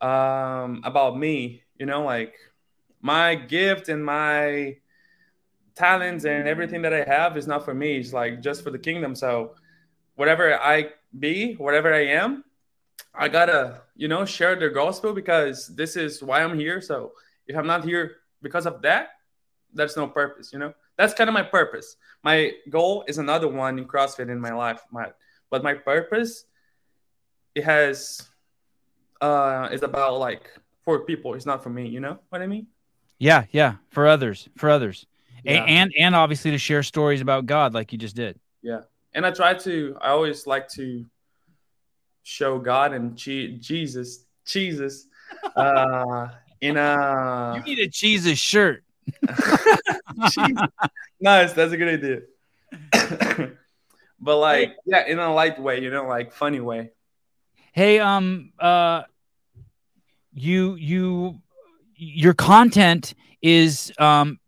um, 0.00 0.80
about 0.82 1.18
me. 1.18 1.62
You 1.78 1.86
know, 1.86 2.04
like 2.04 2.34
my 3.02 3.34
gift 3.34 3.88
and 3.90 4.02
my 4.04 4.76
talents 5.74 6.24
and 6.24 6.48
everything 6.48 6.82
that 6.82 6.92
I 6.94 7.04
have 7.04 7.36
is 7.36 7.46
not 7.46 7.64
for 7.64 7.74
me. 7.74 7.98
It's 7.98 8.12
like 8.12 8.40
just 8.40 8.62
for 8.64 8.70
the 8.70 8.78
kingdom. 8.78 9.14
So 9.14 9.54
whatever 10.16 10.58
I 10.58 10.90
be, 11.18 11.54
whatever 11.54 11.92
I 11.92 12.06
am, 12.06 12.44
I 13.14 13.28
gotta, 13.28 13.82
you 13.96 14.08
know, 14.08 14.24
share 14.24 14.56
the 14.56 14.70
gospel 14.70 15.12
because 15.12 15.68
this 15.68 15.96
is 15.96 16.22
why 16.22 16.42
I'm 16.42 16.58
here. 16.58 16.80
So 16.80 17.12
if 17.46 17.56
I'm 17.56 17.66
not 17.66 17.84
here 17.84 18.16
because 18.42 18.66
of 18.66 18.82
that, 18.82 19.10
that's 19.74 19.96
no 19.96 20.06
purpose, 20.06 20.52
you 20.52 20.58
know. 20.58 20.74
That's 20.96 21.14
kind 21.14 21.28
of 21.28 21.34
my 21.34 21.42
purpose. 21.42 21.96
My 22.22 22.52
goal 22.68 23.04
is 23.08 23.18
another 23.18 23.48
one 23.48 23.78
in 23.78 23.86
CrossFit 23.86 24.30
in 24.30 24.40
my 24.40 24.52
life. 24.52 24.82
My 24.90 25.10
but 25.50 25.62
my 25.62 25.74
purpose, 25.74 26.44
it 27.54 27.64
has 27.64 28.22
uh 29.20 29.68
is 29.72 29.82
about 29.82 30.18
like 30.18 30.50
for 30.84 31.00
people. 31.00 31.34
It's 31.34 31.46
not 31.46 31.62
for 31.62 31.70
me, 31.70 31.88
you 31.88 32.00
know 32.00 32.18
what 32.28 32.42
I 32.42 32.46
mean? 32.46 32.66
Yeah, 33.18 33.44
yeah, 33.50 33.74
for 33.90 34.06
others, 34.06 34.48
for 34.56 34.70
others. 34.70 35.06
Yeah. 35.44 35.64
And 35.64 35.92
and 35.98 36.14
obviously 36.14 36.50
to 36.52 36.58
share 36.58 36.82
stories 36.82 37.20
about 37.20 37.46
God 37.46 37.74
like 37.74 37.92
you 37.92 37.98
just 37.98 38.16
did. 38.16 38.38
Yeah. 38.62 38.80
And 39.14 39.26
I 39.26 39.30
try 39.30 39.54
to 39.54 39.96
I 40.00 40.10
always 40.10 40.46
like 40.46 40.68
to 40.70 41.04
show 42.22 42.58
God 42.58 42.92
and 42.92 43.16
Jesus, 43.16 44.24
Jesus, 44.44 45.06
uh, 45.56 46.28
in 46.60 46.76
a. 46.76 47.54
You 47.56 47.62
need 47.62 47.78
a 47.80 47.88
Jesus 47.88 48.38
shirt. 48.38 48.84
nice, 51.20 51.52
that's 51.52 51.72
a 51.72 51.76
good 51.76 51.88
idea. 51.88 52.20
but 54.20 54.36
like, 54.36 54.76
yeah, 54.84 55.06
in 55.06 55.18
a 55.18 55.32
light 55.32 55.60
way, 55.60 55.80
you 55.80 55.90
know, 55.90 56.06
like 56.06 56.32
funny 56.32 56.60
way. 56.60 56.90
Hey, 57.72 57.98
um, 57.98 58.52
uh, 58.58 59.02
you 60.32 60.74
you 60.76 61.40
your 61.96 62.34
content 62.34 63.14
is 63.42 63.92
um 63.98 64.38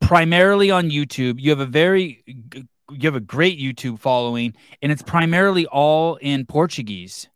primarily 0.00 0.70
on 0.70 0.90
YouTube. 0.90 1.40
You 1.40 1.50
have 1.50 1.60
a 1.60 1.66
very 1.66 2.24
you 2.94 3.08
have 3.08 3.16
a 3.16 3.20
great 3.20 3.58
YouTube 3.58 3.98
following, 3.98 4.54
and 4.82 4.92
it's 4.92 5.02
primarily 5.02 5.66
all 5.66 6.16
in 6.16 6.46
Portuguese. 6.46 7.28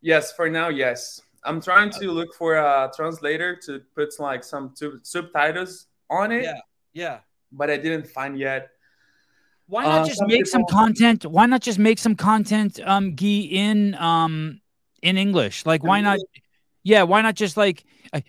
Yes, 0.00 0.32
for 0.32 0.50
now, 0.50 0.68
yes. 0.68 1.20
I'm 1.44 1.60
trying 1.60 1.90
to 1.90 2.10
look 2.10 2.34
for 2.34 2.54
a 2.54 2.90
translator 2.94 3.56
to 3.66 3.82
put 3.94 4.18
like 4.18 4.44
some 4.44 4.74
subtitles 5.02 5.86
on 6.10 6.32
it. 6.32 6.44
Yeah, 6.44 6.60
yeah. 6.92 7.18
But 7.52 7.70
I 7.70 7.76
didn't 7.76 8.06
find 8.06 8.38
yet. 8.38 8.70
Why 9.66 9.84
not 9.84 10.02
uh, 10.02 10.06
just 10.06 10.18
some 10.18 10.28
make 10.28 10.44
people... 10.44 10.50
some 10.50 10.64
content? 10.66 11.24
Why 11.26 11.46
not 11.46 11.60
just 11.62 11.78
make 11.78 11.98
some 11.98 12.14
content, 12.14 12.80
um, 12.84 13.14
Guy, 13.14 13.48
in 13.50 13.94
um 13.94 14.60
in 15.02 15.16
English? 15.16 15.66
Like, 15.66 15.82
why 15.82 16.00
not? 16.00 16.18
Yeah, 16.82 17.02
why 17.04 17.22
not 17.22 17.34
just 17.34 17.56
like? 17.56 17.84
Uh, 18.12 18.20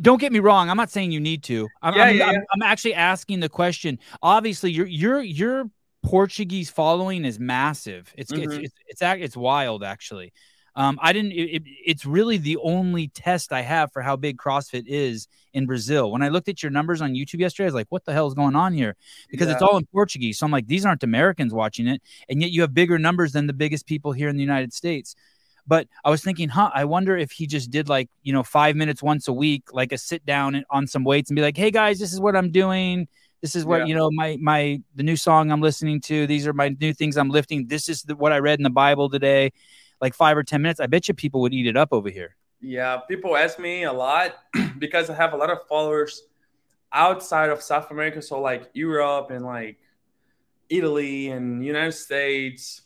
don't 0.00 0.20
get 0.20 0.32
me 0.32 0.38
wrong. 0.38 0.70
I'm 0.70 0.76
not 0.76 0.90
saying 0.90 1.10
you 1.10 1.20
need 1.20 1.42
to. 1.44 1.68
I'm, 1.82 1.94
yeah, 1.94 2.04
I'm, 2.04 2.16
yeah, 2.16 2.30
yeah. 2.30 2.38
I'm, 2.38 2.44
I'm 2.54 2.62
actually 2.62 2.94
asking 2.94 3.40
the 3.40 3.48
question. 3.48 3.98
Obviously, 4.22 4.70
you're 4.70 4.86
you're 4.86 5.22
you're 5.22 5.70
Portuguese 6.04 6.70
following 6.70 7.24
is 7.24 7.38
massive. 7.40 8.12
It's 8.16 8.30
mm-hmm. 8.30 8.50
it's, 8.50 8.74
it's 8.88 9.02
it's 9.02 9.02
it's 9.02 9.36
wild 9.36 9.82
actually. 9.82 10.32
Um, 10.76 10.98
I 11.00 11.12
didn't. 11.12 11.32
It, 11.32 11.62
it's 11.86 12.04
really 12.04 12.36
the 12.36 12.56
only 12.56 13.08
test 13.08 13.52
I 13.52 13.62
have 13.62 13.92
for 13.92 14.02
how 14.02 14.16
big 14.16 14.38
CrossFit 14.38 14.84
is 14.86 15.28
in 15.52 15.66
Brazil. 15.66 16.10
When 16.10 16.20
I 16.20 16.28
looked 16.28 16.48
at 16.48 16.64
your 16.64 16.70
numbers 16.70 17.00
on 17.00 17.12
YouTube 17.12 17.38
yesterday, 17.38 17.66
I 17.66 17.68
was 17.68 17.74
like, 17.74 17.86
"What 17.90 18.04
the 18.04 18.12
hell 18.12 18.26
is 18.26 18.34
going 18.34 18.56
on 18.56 18.72
here?" 18.72 18.96
Because 19.30 19.46
yeah. 19.46 19.54
it's 19.54 19.62
all 19.62 19.76
in 19.76 19.86
Portuguese. 19.86 20.38
So 20.38 20.46
I'm 20.46 20.50
like, 20.50 20.66
"These 20.66 20.84
aren't 20.84 21.04
Americans 21.04 21.54
watching 21.54 21.86
it," 21.86 22.02
and 22.28 22.42
yet 22.42 22.50
you 22.50 22.62
have 22.62 22.74
bigger 22.74 22.98
numbers 22.98 23.32
than 23.32 23.46
the 23.46 23.52
biggest 23.52 23.86
people 23.86 24.10
here 24.10 24.28
in 24.28 24.34
the 24.36 24.42
United 24.42 24.72
States. 24.72 25.14
But 25.66 25.86
I 26.04 26.10
was 26.10 26.22
thinking, 26.22 26.48
huh? 26.48 26.70
I 26.74 26.84
wonder 26.84 27.16
if 27.16 27.30
he 27.30 27.46
just 27.46 27.70
did 27.70 27.88
like 27.88 28.10
you 28.24 28.32
know 28.32 28.42
five 28.42 28.74
minutes 28.74 29.00
once 29.00 29.28
a 29.28 29.32
week, 29.32 29.72
like 29.72 29.92
a 29.92 29.98
sit 29.98 30.26
down 30.26 30.64
on 30.70 30.88
some 30.88 31.04
weights, 31.04 31.30
and 31.30 31.36
be 31.36 31.42
like, 31.42 31.56
"Hey 31.56 31.70
guys, 31.70 32.00
this 32.00 32.12
is 32.12 32.20
what 32.20 32.34
I'm 32.34 32.50
doing." 32.50 33.06
This 33.44 33.54
is 33.54 33.66
what 33.66 33.80
yeah. 33.80 33.84
you 33.84 33.94
know 33.94 34.10
my 34.10 34.38
my 34.40 34.80
the 34.94 35.02
new 35.02 35.16
song 35.16 35.52
I'm 35.52 35.60
listening 35.60 36.00
to. 36.08 36.26
These 36.26 36.46
are 36.46 36.54
my 36.54 36.74
new 36.80 36.94
things 36.94 37.18
I'm 37.18 37.28
lifting. 37.28 37.66
This 37.66 37.90
is 37.90 38.00
the, 38.00 38.16
what 38.16 38.32
I 38.32 38.38
read 38.38 38.58
in 38.58 38.62
the 38.62 38.70
Bible 38.70 39.10
today. 39.10 39.52
Like 40.00 40.14
five 40.14 40.38
or 40.38 40.42
ten 40.42 40.62
minutes. 40.62 40.80
I 40.80 40.86
bet 40.86 41.08
you 41.08 41.12
people 41.12 41.42
would 41.42 41.52
eat 41.52 41.66
it 41.66 41.76
up 41.76 41.90
over 41.92 42.08
here. 42.08 42.36
Yeah, 42.62 43.00
people 43.06 43.36
ask 43.36 43.58
me 43.58 43.82
a 43.84 43.92
lot 43.92 44.36
because 44.78 45.10
I 45.10 45.14
have 45.16 45.34
a 45.34 45.36
lot 45.36 45.50
of 45.50 45.58
followers 45.68 46.22
outside 46.90 47.50
of 47.50 47.60
South 47.60 47.90
America, 47.90 48.22
so 48.22 48.40
like 48.40 48.70
Europe 48.72 49.30
and 49.30 49.44
like 49.44 49.76
Italy 50.70 51.28
and 51.28 51.62
United 51.62 51.92
States. 51.92 52.80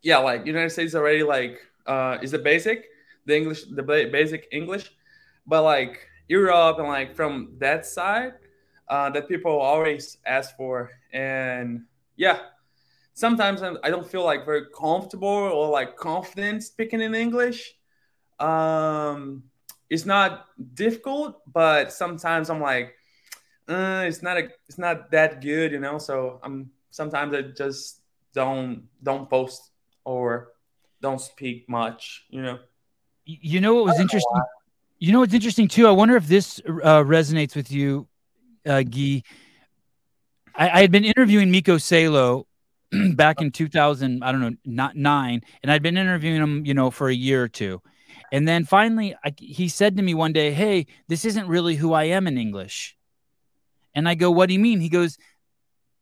Yeah, 0.00 0.20
like 0.24 0.46
United 0.46 0.70
States 0.70 0.94
already 0.94 1.22
like 1.22 1.60
uh 1.84 2.16
is 2.22 2.30
the 2.30 2.38
basic, 2.38 2.86
the 3.26 3.36
English, 3.36 3.64
the 3.64 3.82
basic 3.82 4.48
English, 4.52 4.90
but 5.46 5.64
like 5.64 6.08
Europe 6.28 6.78
and 6.78 6.88
like 6.88 7.14
from 7.14 7.52
that 7.58 7.84
side, 7.84 8.32
uh, 8.88 9.10
that 9.10 9.28
people 9.28 9.58
always 9.58 10.18
ask 10.26 10.56
for. 10.56 10.90
And 11.12 11.84
yeah, 12.16 12.40
sometimes 13.14 13.62
I 13.62 13.90
don't 13.90 14.06
feel 14.06 14.24
like 14.24 14.44
very 14.44 14.66
comfortable 14.76 15.28
or 15.28 15.68
like 15.68 15.96
confident 15.96 16.62
speaking 16.62 17.00
in 17.00 17.14
English. 17.14 17.74
Um, 18.38 19.44
it's 19.88 20.04
not 20.04 20.46
difficult, 20.74 21.40
but 21.52 21.92
sometimes 21.92 22.50
I'm 22.50 22.60
like, 22.60 22.94
uh, 23.68 24.04
it's 24.06 24.22
not 24.22 24.36
a, 24.36 24.48
it's 24.68 24.78
not 24.78 25.10
that 25.10 25.40
good, 25.40 25.72
you 25.72 25.80
know. 25.80 25.98
So 25.98 26.40
I'm 26.42 26.70
sometimes 26.90 27.34
I 27.34 27.42
just 27.42 28.00
don't 28.32 28.84
don't 29.02 29.28
post 29.28 29.70
or 30.04 30.52
don't 31.00 31.20
speak 31.20 31.68
much, 31.68 32.26
you 32.28 32.42
know. 32.42 32.58
You 33.24 33.60
know 33.60 33.74
what 33.74 33.86
was 33.86 33.98
interesting? 33.98 34.36
Know 34.36 34.44
you 34.98 35.12
know 35.12 35.20
what's 35.20 35.34
interesting 35.34 35.68
too? 35.68 35.86
I 35.86 35.90
wonder 35.90 36.16
if 36.16 36.26
this 36.26 36.60
uh, 36.66 37.02
resonates 37.02 37.56
with 37.56 37.70
you 37.70 38.06
uh, 38.66 38.82
Guy. 38.82 39.22
I, 40.54 40.70
I 40.70 40.80
had 40.80 40.90
been 40.90 41.04
interviewing 41.04 41.50
Mikko 41.50 41.78
Salo 41.78 42.46
back 43.14 43.40
in 43.40 43.50
2000, 43.50 44.22
I 44.22 44.32
don't 44.32 44.40
know, 44.40 44.52
not 44.64 44.96
nine, 44.96 45.42
and 45.62 45.70
I'd 45.70 45.82
been 45.82 45.96
interviewing 45.96 46.42
him, 46.42 46.66
you 46.66 46.74
know, 46.74 46.90
for 46.90 47.08
a 47.08 47.14
year 47.14 47.42
or 47.42 47.48
two. 47.48 47.82
And 48.32 48.46
then 48.46 48.64
finally, 48.64 49.14
I, 49.24 49.34
he 49.38 49.68
said 49.68 49.96
to 49.96 50.02
me 50.02 50.14
one 50.14 50.32
day, 50.32 50.50
Hey, 50.52 50.86
this 51.08 51.24
isn't 51.24 51.48
really 51.48 51.76
who 51.76 51.92
I 51.92 52.04
am 52.04 52.26
in 52.26 52.38
English. 52.38 52.96
And 53.94 54.08
I 54.08 54.14
go, 54.14 54.30
What 54.30 54.48
do 54.48 54.54
you 54.54 54.60
mean? 54.60 54.80
He 54.80 54.88
goes, 54.88 55.18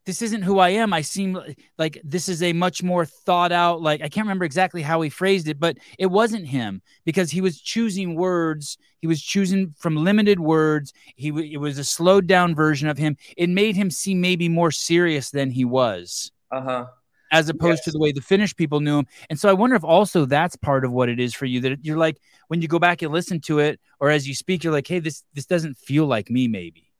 this 0.07 0.21
isn't 0.21 0.43
who 0.43 0.59
I 0.59 0.71
am. 0.71 0.93
I 0.93 1.01
seem 1.01 1.39
like 1.79 2.01
this 2.05 2.29
is 2.29 2.43
a 2.43 2.53
much 2.53 2.83
more 2.83 3.07
thought 3.07 3.53
out, 3.53 3.81
like 3.81 4.03
I 4.03 4.09
can't 4.09 4.27
remember 4.27 4.45
exactly 4.45 4.83
how 4.83 5.01
he 5.01 5.11
phrased 5.11 5.49
it, 5.49 5.59
but 5.59 5.79
it 5.99 6.07
wasn't 6.07 6.47
him 6.47 6.83
because 7.05 7.31
he 7.31 7.41
was 7.41 7.61
choosing 7.61 8.15
words. 8.15 8.77
He 9.01 9.07
was 9.07 9.23
choosing 9.23 9.75
from 9.79 9.97
limited 9.97 10.41
words. 10.41 10.93
He 11.17 11.29
it 11.53 11.59
was 11.59 11.79
a 11.79 11.85
slowed 11.85 12.27
down 12.27 12.55
version 12.55 12.89
of 12.89 12.99
him. 12.99 13.17
It 13.37 13.49
made 13.49 13.77
him 13.77 13.91
seem 13.91 14.21
maybe 14.21 14.49
more 14.49 14.71
serious 14.71 15.31
than 15.31 15.51
he 15.51 15.65
was. 15.65 16.31
Uh 16.51 16.63
huh. 16.63 16.87
As 17.33 17.49
opposed 17.49 17.79
yes. 17.79 17.85
to 17.87 17.91
the 17.91 17.99
way 17.99 18.13
the 18.13 18.21
Finnish 18.21 18.55
people 18.55 18.79
knew 18.81 18.99
him. 18.99 19.07
And 19.29 19.41
so 19.41 19.49
I 19.49 19.55
wonder 19.55 19.75
if 19.75 19.83
also 19.83 20.25
that's 20.25 20.55
part 20.55 20.85
of 20.85 20.93
what 20.93 21.09
it 21.09 21.19
is 21.19 21.35
for 21.35 21.47
you 21.47 21.61
that 21.63 21.85
you're 21.85 21.97
like, 21.97 22.19
when 22.47 22.63
you 22.63 22.69
go 22.69 22.79
back 22.79 23.03
and 23.03 23.13
listen 23.13 23.41
to 23.41 23.59
it, 23.59 23.81
or 23.99 24.11
as 24.11 24.29
you 24.29 24.35
speak, 24.35 24.63
you're 24.63 24.73
like, 24.73 24.87
hey, 24.87 25.01
this 25.01 25.25
this 25.33 25.47
doesn't 25.47 25.77
feel 25.79 26.07
like 26.07 26.31
me, 26.31 26.47
maybe. 26.47 26.93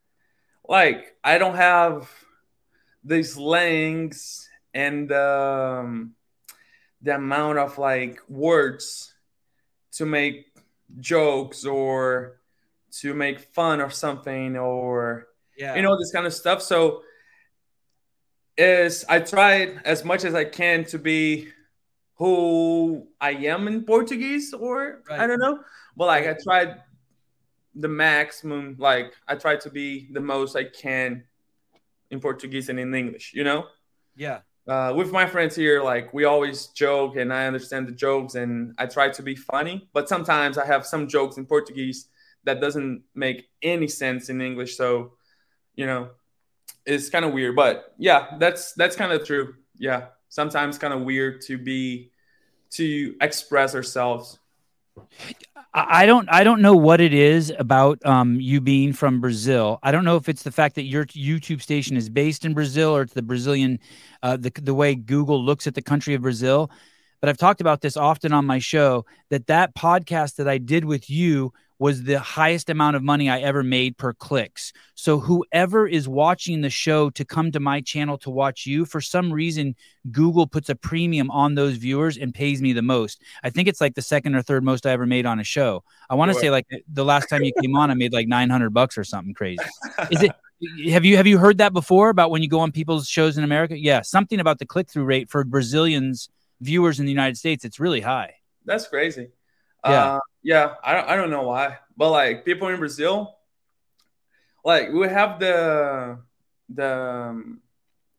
Like, 0.67 1.15
I 1.23 1.37
don't 1.37 1.55
have 1.55 2.09
the 3.05 3.23
slangs 3.23 4.49
and 4.73 5.11
um, 5.11 6.15
the 7.01 7.15
amount 7.15 7.59
of 7.59 7.77
like 7.77 8.19
words 8.27 9.13
to 9.93 10.05
make 10.05 10.47
jokes 10.99 11.65
or 11.65 12.39
to 12.91 13.13
make 13.13 13.39
fun 13.53 13.79
of 13.79 13.93
something 13.93 14.57
or 14.57 15.27
yeah. 15.57 15.75
you 15.75 15.81
know 15.81 15.97
this 15.97 16.11
kind 16.11 16.25
of 16.25 16.33
stuff 16.33 16.61
so 16.61 17.01
is 18.57 19.05
i 19.09 19.19
tried 19.19 19.81
as 19.85 20.03
much 20.03 20.23
as 20.23 20.33
i 20.33 20.43
can 20.43 20.83
to 20.83 20.97
be 20.97 21.47
who 22.15 23.05
i 23.19 23.31
am 23.31 23.67
in 23.67 23.83
portuguese 23.83 24.53
or 24.53 25.01
right. 25.09 25.19
i 25.19 25.27
don't 25.27 25.39
know 25.39 25.59
but 25.97 26.05
like 26.05 26.25
i 26.25 26.35
tried 26.41 26.81
the 27.75 27.87
maximum 27.87 28.75
like 28.79 29.13
i 29.27 29.35
tried 29.35 29.59
to 29.59 29.69
be 29.69 30.07
the 30.13 30.21
most 30.21 30.55
i 30.55 30.63
can 30.63 31.23
in 32.11 32.19
Portuguese 32.19 32.69
and 32.69 32.79
in 32.79 32.93
English, 32.93 33.33
you 33.33 33.43
know? 33.43 33.65
Yeah. 34.15 34.39
Uh, 34.67 34.93
with 34.95 35.11
my 35.11 35.27
friends 35.27 35.55
here, 35.55 35.83
like 35.83 36.13
we 36.13 36.25
always 36.25 36.67
joke 36.67 37.17
and 37.17 37.31
I 37.31 37.45
understand 37.45 37.87
the 37.87 37.91
jokes 37.91 38.33
and 38.35 38.73
I 38.77 38.87
try 38.87 39.09
to 39.09 39.21
be 39.21 39.35
funny, 39.35 39.87
but 39.93 40.09
sometimes 40.09 40.57
I 40.57 40.65
have 40.65 40.85
some 40.85 41.07
jokes 41.07 41.37
in 41.37 41.45
Portuguese 41.45 42.07
that 42.45 42.61
doesn't 42.61 43.03
make 43.13 43.45
any 43.61 43.87
sense 43.87 44.29
in 44.29 44.41
English. 44.41 44.75
So, 44.75 45.13
you 45.75 45.85
know, 45.85 46.09
it's 46.85 47.09
kind 47.09 47.25
of 47.25 47.33
weird, 47.33 47.55
but 47.55 47.93
yeah, 47.97 48.37
that's 48.39 48.73
that's 48.73 48.95
kind 48.95 49.11
of 49.11 49.25
true. 49.25 49.55
Yeah, 49.77 50.07
sometimes 50.29 50.77
kind 50.77 50.93
of 50.93 51.01
weird 51.01 51.41
to 51.41 51.57
be 51.57 52.11
to 52.71 53.15
express 53.21 53.75
ourselves. 53.75 54.39
I 55.77 56.05
don't 56.05 56.29
I 56.31 56.45
don't 56.45 56.61
know 56.61 56.73
what 56.73 57.01
it 57.01 57.13
is 57.13 57.51
about 57.59 58.03
um, 58.05 58.39
you 58.39 58.61
being 58.61 58.93
from 58.93 59.19
Brazil. 59.19 59.77
I 59.83 59.91
don't 59.91 60.05
know 60.05 60.15
if 60.15 60.29
it's 60.29 60.43
the 60.43 60.51
fact 60.51 60.75
that 60.75 60.83
your 60.83 61.05
YouTube 61.07 61.61
station 61.61 61.97
is 61.97 62.09
based 62.09 62.45
in 62.45 62.53
Brazil 62.53 62.95
or 62.95 63.01
it's 63.01 63.13
the 63.13 63.21
Brazilian 63.21 63.79
uh, 64.23 64.37
the 64.37 64.51
the 64.55 64.73
way 64.73 64.95
Google 64.95 65.43
looks 65.43 65.67
at 65.67 65.75
the 65.75 65.81
country 65.81 66.13
of 66.13 66.21
Brazil. 66.21 66.71
But 67.19 67.27
I've 67.27 67.37
talked 67.37 67.59
about 67.59 67.81
this 67.81 67.97
often 67.97 68.31
on 68.31 68.45
my 68.45 68.59
show 68.59 69.05
that 69.29 69.47
that 69.47 69.75
podcast 69.75 70.35
that 70.35 70.47
I 70.47 70.59
did 70.59 70.85
with 70.85 71.09
you 71.09 71.51
was 71.77 72.03
the 72.03 72.19
highest 72.19 72.69
amount 72.69 72.95
of 72.95 73.03
money 73.03 73.29
I 73.29 73.41
ever 73.41 73.63
made 73.63 73.97
per 73.97 74.13
clicks. 74.13 74.71
So 74.95 75.19
whoever 75.19 75.87
is 75.87 76.07
watching 76.07 76.61
the 76.61 76.69
show 76.69 77.09
to 77.11 77.25
come 77.25 77.51
to 77.51 77.59
my 77.59 77.81
channel 77.81 78.17
to 78.19 78.29
watch 78.29 78.65
you, 78.65 78.85
for 78.85 79.01
some 79.01 79.31
reason, 79.31 79.75
Google 80.11 80.47
puts 80.47 80.69
a 80.69 80.75
premium 80.75 81.29
on 81.31 81.55
those 81.55 81.75
viewers 81.75 82.17
and 82.17 82.33
pays 82.33 82.61
me 82.61 82.73
the 82.73 82.81
most. 82.81 83.21
I 83.43 83.49
think 83.49 83.67
it's 83.67 83.81
like 83.81 83.95
the 83.95 84.01
second 84.01 84.35
or 84.35 84.41
third 84.41 84.63
most 84.63 84.85
I 84.85 84.91
ever 84.91 85.05
made 85.05 85.25
on 85.25 85.39
a 85.39 85.43
show. 85.43 85.83
I 86.09 86.15
want 86.15 86.31
to 86.31 86.39
say 86.39 86.49
like 86.49 86.67
the 86.91 87.05
last 87.05 87.27
time 87.27 87.43
you 87.43 87.51
came 87.61 87.75
on, 87.75 87.91
I 87.91 87.93
made 87.93 88.13
like 88.13 88.27
900 88.27 88.69
bucks 88.69 88.97
or 88.97 89.03
something 89.03 89.33
crazy. 89.33 89.63
Is 90.11 90.23
it? 90.23 90.31
Have 90.89 91.03
you 91.03 91.17
have 91.17 91.27
you 91.27 91.37
heard 91.37 91.57
that 91.57 91.73
before 91.73 92.09
about 92.09 92.31
when 92.31 92.41
you 92.41 92.47
go 92.47 92.61
on 92.61 92.71
people's 92.71 93.09
shows 93.09 93.37
in 93.37 93.43
America? 93.43 93.77
Yeah, 93.77 94.01
something 94.01 94.39
about 94.39 94.57
the 94.57 94.65
click 94.65 94.89
through 94.89 95.03
rate 95.03 95.29
for 95.29 95.43
Brazilians 95.43 96.29
viewers 96.61 96.97
in 96.97 97.05
the 97.05 97.11
United 97.11 97.35
States. 97.35 97.65
It's 97.65 97.77
really 97.77 97.99
high. 97.99 98.35
That's 98.63 98.87
crazy. 98.87 99.29
Yeah. 99.85 100.03
Uh, 100.03 100.19
yeah, 100.43 100.73
I 100.83 100.93
don't, 100.93 101.09
I 101.09 101.15
don't 101.15 101.29
know 101.29 101.43
why, 101.43 101.77
but 101.97 102.11
like 102.11 102.45
people 102.45 102.67
in 102.67 102.77
Brazil, 102.79 103.35
like 104.63 104.91
we 104.91 105.07
have 105.07 105.39
the 105.39 106.19
the 106.69 106.97
um, 106.97 107.61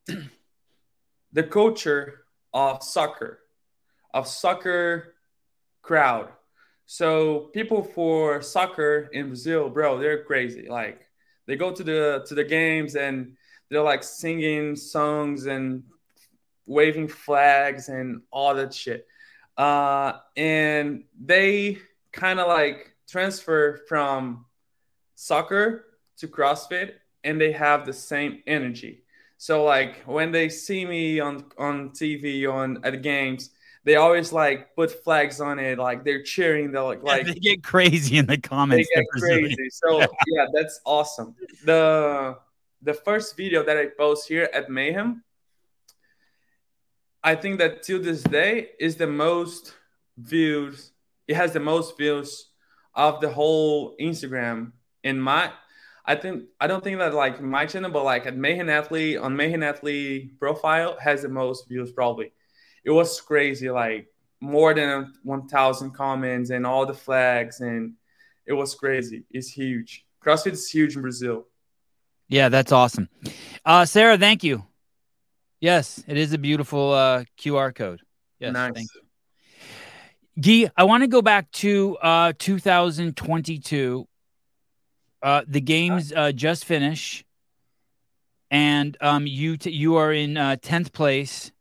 the 1.33 1.43
culture 1.43 2.25
of 2.53 2.83
soccer, 2.83 3.39
of 4.13 4.27
soccer 4.27 5.15
crowd. 5.81 6.29
So 6.85 7.49
people 7.53 7.83
for 7.83 8.41
soccer 8.41 9.09
in 9.11 9.27
Brazil, 9.27 9.69
bro, 9.69 9.97
they're 9.97 10.23
crazy. 10.23 10.67
Like 10.69 11.07
they 11.47 11.55
go 11.55 11.71
to 11.71 11.83
the 11.83 12.25
to 12.27 12.35
the 12.35 12.43
games 12.43 12.95
and 12.95 13.35
they're 13.69 13.81
like 13.81 14.03
singing 14.03 14.75
songs 14.75 15.45
and 15.45 15.83
waving 16.65 17.07
flags 17.07 17.89
and 17.89 18.21
all 18.31 18.55
that 18.55 18.73
shit. 18.73 19.05
Uh, 19.57 20.19
and 20.35 21.03
they 21.19 21.79
kind 22.11 22.39
of 22.39 22.47
like 22.47 22.93
transfer 23.07 23.81
from 23.87 24.45
soccer 25.15 25.85
to 26.17 26.27
CrossFit 26.27 26.93
and 27.23 27.41
they 27.41 27.51
have 27.51 27.85
the 27.85 27.93
same 27.93 28.43
energy. 28.45 29.03
So 29.37 29.63
like 29.63 30.03
when 30.05 30.31
they 30.31 30.49
see 30.49 30.85
me 30.85 31.19
on 31.19 31.45
on 31.57 31.91
TV 31.91 32.51
on 32.51 32.79
at 32.83 33.01
games, 33.01 33.51
they 33.83 33.95
always 33.95 34.33
like 34.33 34.75
put 34.75 35.03
flags 35.03 35.39
on 35.39 35.59
it, 35.59 35.77
like 35.77 36.03
they're 36.03 36.23
cheering. 36.23 36.71
They're 36.71 36.83
like, 36.83 37.03
like 37.03 37.25
they 37.25 37.33
get 37.35 37.63
crazy 37.63 38.17
in 38.17 38.25
the 38.25 38.37
comments. 38.37 38.87
They 38.93 39.01
get 39.01 39.09
crazy. 39.09 39.69
So 39.69 39.99
yeah, 40.27 40.47
that's 40.53 40.81
awesome. 40.85 41.35
The 41.63 42.37
the 42.81 42.93
first 42.93 43.37
video 43.37 43.63
that 43.63 43.77
I 43.77 43.87
post 43.97 44.27
here 44.27 44.49
at 44.53 44.69
Mayhem, 44.69 45.23
I 47.23 47.35
think 47.35 47.59
that 47.59 47.83
till 47.83 48.01
this 48.01 48.23
day 48.23 48.69
is 48.79 48.95
the 48.95 49.07
most 49.07 49.73
viewed 50.17 50.79
it 51.27 51.35
has 51.35 51.53
the 51.53 51.59
most 51.59 51.97
views 51.97 52.47
of 52.95 53.21
the 53.21 53.29
whole 53.29 53.95
Instagram 53.97 54.71
in 55.03 55.19
my 55.19 55.51
I 56.05 56.15
think 56.15 56.45
I 56.59 56.67
don't 56.67 56.83
think 56.83 56.99
that 56.99 57.13
like 57.13 57.41
my 57.41 57.65
channel, 57.65 57.91
but 57.91 58.05
like 58.05 58.25
at 58.25 58.37
Mayhem 58.37 58.69
Athlete 58.69 59.17
on 59.17 59.35
Mayhem 59.35 59.61
Athlete 59.61 60.39
profile 60.39 60.97
has 61.01 61.21
the 61.23 61.29
most 61.29 61.67
views 61.67 61.91
probably. 61.91 62.31
It 62.85 62.91
was 62.91 63.19
crazy, 63.19 63.69
like 63.69 64.07
more 64.39 64.73
than 64.73 65.13
one 65.23 65.49
thousand 65.49 65.91
comments 65.91 66.49
and 66.49 66.65
all 66.65 66.85
the 66.85 66.93
flags, 66.93 67.59
and 67.59 67.93
it 68.45 68.53
was 68.53 68.73
crazy. 68.73 69.25
It's 69.31 69.49
huge. 69.49 70.05
CrossFit 70.25 70.53
is 70.53 70.69
huge 70.69 70.95
in 70.95 71.01
Brazil. 71.01 71.47
Yeah, 72.29 72.47
that's 72.47 72.71
awesome. 72.71 73.09
Uh, 73.65 73.83
Sarah, 73.85 74.17
thank 74.17 74.45
you. 74.45 74.63
Yes, 75.59 76.03
it 76.07 76.17
is 76.17 76.33
a 76.33 76.37
beautiful 76.37 76.93
uh, 76.93 77.23
QR 77.39 77.73
code. 77.73 78.01
Yes, 78.39 78.53
nice. 78.53 78.73
thank 78.73 78.87
you. 78.93 79.01
Guy, 80.39 80.71
I 80.77 80.83
want 80.83 81.01
to 81.01 81.07
go 81.07 81.21
back 81.21 81.51
to 81.53 81.97
uh, 81.97 82.33
2022. 82.37 84.07
Uh, 85.23 85.41
the 85.47 85.61
games 85.61 86.13
uh, 86.15 86.31
just 86.31 86.65
finished, 86.65 87.25
and 88.51 88.95
um, 89.01 89.25
you 89.25 89.57
t- 89.57 89.71
you 89.71 89.95
are 89.95 90.13
in 90.13 90.37
uh, 90.37 90.57
tenth 90.61 90.93
place, 90.93 91.51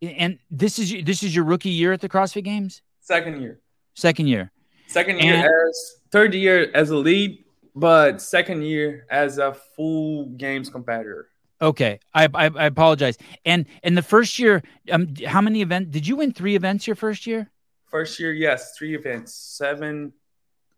and 0.00 0.38
this 0.50 0.78
is 0.78 1.04
this 1.04 1.22
is 1.22 1.36
your 1.36 1.44
rookie 1.44 1.68
year 1.68 1.92
at 1.92 2.00
the 2.00 2.08
CrossFit 2.08 2.44
Games. 2.44 2.80
Second 3.00 3.42
year. 3.42 3.60
Second 3.94 4.28
year. 4.28 4.50
Second 4.86 5.18
year 5.18 5.34
and, 5.34 5.44
as 5.44 6.00
third 6.10 6.32
year 6.32 6.70
as 6.74 6.88
a 6.88 6.96
lead, 6.96 7.44
but 7.74 8.22
second 8.22 8.62
year 8.62 9.06
as 9.10 9.36
a 9.36 9.52
full 9.52 10.26
games 10.30 10.70
competitor. 10.70 11.28
Okay, 11.60 12.00
I, 12.12 12.24
I, 12.34 12.46
I 12.46 12.66
apologize. 12.66 13.16
And 13.44 13.66
in 13.82 13.94
the 13.94 14.02
first 14.02 14.38
year, 14.38 14.62
um, 14.90 15.14
how 15.26 15.40
many 15.40 15.62
events 15.62 15.90
did 15.90 16.06
you 16.06 16.16
win? 16.16 16.32
Three 16.32 16.54
events 16.54 16.86
your 16.86 16.96
first 16.96 17.26
year? 17.26 17.50
First 17.86 18.20
year, 18.20 18.32
yes, 18.32 18.76
three 18.76 18.94
events, 18.94 19.34
seven, 19.34 20.12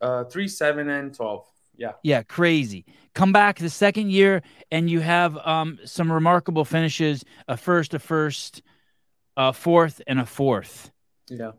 uh, 0.01 0.25
three, 0.25 0.47
seven, 0.47 0.89
and 0.89 1.13
twelve. 1.13 1.45
Yeah. 1.77 1.93
Yeah, 2.03 2.23
crazy. 2.23 2.85
Come 3.15 3.33
back 3.33 3.59
the 3.59 3.71
second 3.71 4.11
year, 4.11 4.43
and 4.71 4.91
you 4.91 5.01
have 5.01 5.37
um, 5.39 5.79
some 5.85 6.13
remarkable 6.13 6.65
finishes: 6.65 7.25
a 7.49 7.57
first, 7.57 7.95
a 7.95 7.99
first, 7.99 8.63
a 9.37 9.53
fourth, 9.53 10.01
and 10.07 10.21
a 10.21 10.27
fourth. 10.27 10.93
Yeah. 11.29 11.53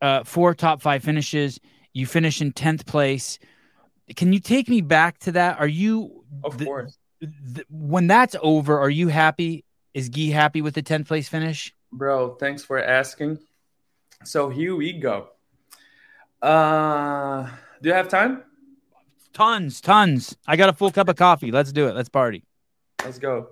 Uh, 0.00 0.24
four 0.24 0.54
top 0.54 0.80
five 0.80 1.02
finishes. 1.02 1.60
You 1.92 2.06
finish 2.06 2.40
in 2.40 2.52
tenth 2.52 2.86
place. 2.86 3.38
Can 4.16 4.32
you 4.32 4.40
take 4.40 4.68
me 4.68 4.80
back 4.80 5.18
to 5.20 5.32
that? 5.32 5.58
Are 5.58 5.68
you? 5.68 6.24
Of 6.42 6.58
the, 6.58 6.64
course. 6.64 6.98
The, 7.22 7.64
when 7.70 8.08
that's 8.08 8.34
over, 8.42 8.80
are 8.80 8.90
you 8.90 9.06
happy? 9.06 9.64
Is 9.94 10.08
Guy 10.08 10.30
happy 10.30 10.60
with 10.60 10.74
the 10.74 10.82
tenth 10.82 11.06
place 11.06 11.28
finish? 11.28 11.72
Bro, 11.92 12.34
thanks 12.40 12.64
for 12.64 12.82
asking. 12.82 13.38
So 14.24 14.48
here 14.48 14.74
we 14.74 14.92
go. 14.92 15.28
Uh, 16.40 17.48
do 17.80 17.90
you 17.90 17.94
have 17.94 18.08
time? 18.08 18.42
Tons, 19.32 19.80
tons. 19.80 20.36
I 20.46 20.56
got 20.56 20.68
a 20.68 20.72
full 20.72 20.90
cup 20.90 21.08
of 21.08 21.16
coffee. 21.16 21.52
Let's 21.52 21.72
do 21.72 21.86
it. 21.86 21.94
Let's 21.94 22.08
party. 22.08 22.42
Let's 23.04 23.18
go. 23.18 23.50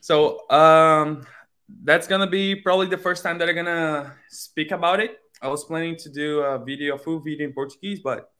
So 0.00 0.50
um, 0.50 1.24
that's 1.84 2.08
gonna 2.08 2.26
be 2.26 2.56
probably 2.56 2.88
the 2.88 2.98
first 2.98 3.22
time 3.22 3.38
that 3.38 3.48
I'm 3.48 3.54
gonna 3.54 4.14
speak 4.28 4.72
about 4.72 4.98
it. 4.98 5.18
I 5.40 5.48
was 5.48 5.64
planning 5.64 5.96
to 5.98 6.08
do 6.08 6.40
a 6.40 6.58
video, 6.58 6.98
full 6.98 7.20
video 7.20 7.46
in 7.46 7.52
Portuguese, 7.52 8.00
but 8.00 8.30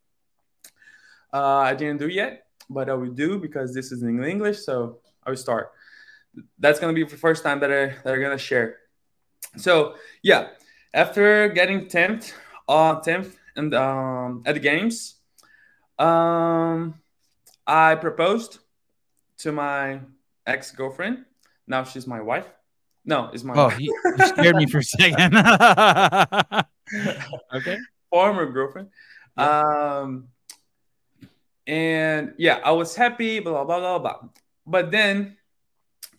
uh, 1.33 1.59
I 1.59 1.75
didn't 1.75 1.99
do 1.99 2.09
yet. 2.09 2.44
But 2.71 2.89
I 2.89 2.95
will 2.95 3.13
do 3.13 3.39
because 3.39 3.75
this 3.75 3.93
is 3.93 4.03
in 4.03 4.23
English, 4.25 4.61
so 4.61 5.01
I 5.25 5.31
will 5.31 5.37
start. 5.37 5.73
That's 6.59 6.81
gonna 6.81 6.93
be 6.93 7.05
the 7.05 7.17
first 7.17 7.43
time 7.43 7.61
that 7.61 7.71
I 7.71 7.87
that 8.03 8.15
I'm 8.15 8.21
gonna 8.21 8.39
share. 8.39 8.79
So 9.57 9.95
yeah, 10.23 10.49
after 10.93 11.49
getting 11.49 11.87
10th, 11.87 12.33
uh, 12.69 13.01
10th 13.01 13.37
and 13.57 13.75
um, 13.75 14.43
at 14.47 14.55
the 14.55 14.61
games, 14.61 15.17
um, 15.99 16.95
I 17.67 17.95
proposed 17.95 18.59
to 19.39 19.53
my 19.53 20.01
ex 20.47 20.73
girlfriend. 20.73 21.25
Now 21.67 21.85
she's 21.85 22.07
my 22.07 22.21
wife. 22.21 22.47
No, 23.05 23.31
it's 23.33 23.45
my. 23.45 23.55
Oh, 23.55 23.71
you, 23.79 23.95
you 24.19 24.27
scared 24.27 24.57
me 24.57 24.67
for 24.67 24.79
a 24.79 24.83
second. 24.83 25.37
okay. 27.55 27.79
Former 28.11 28.51
girlfriend. 28.51 28.89
Yeah. 29.37 30.01
Um, 30.01 30.29
and 31.67 32.35
yeah, 32.39 32.61
I 32.65 32.73
was 32.73 32.95
happy. 32.95 33.41
Blah 33.41 33.65
blah 33.65 33.81
blah 33.81 33.99
blah. 33.99 34.29
But 34.67 34.91
then 34.91 35.37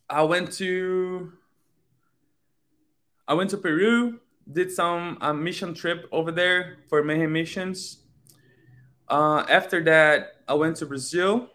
I 0.09 0.23
went 0.23 0.51
to 0.53 1.33
I 3.27 3.33
went 3.33 3.49
to 3.51 3.57
Peru 3.57 4.19
did 4.51 4.71
some 4.71 5.17
uh, 5.21 5.33
mission 5.33 5.73
trip 5.73 6.07
over 6.11 6.31
there 6.31 6.77
for 6.87 7.03
Mayhem 7.03 7.33
missions. 7.33 7.99
Uh, 9.07 9.45
after 9.49 9.83
that, 9.83 10.33
I 10.47 10.53
went 10.53 10.77
to 10.77 10.85
Brazil, 10.85 11.49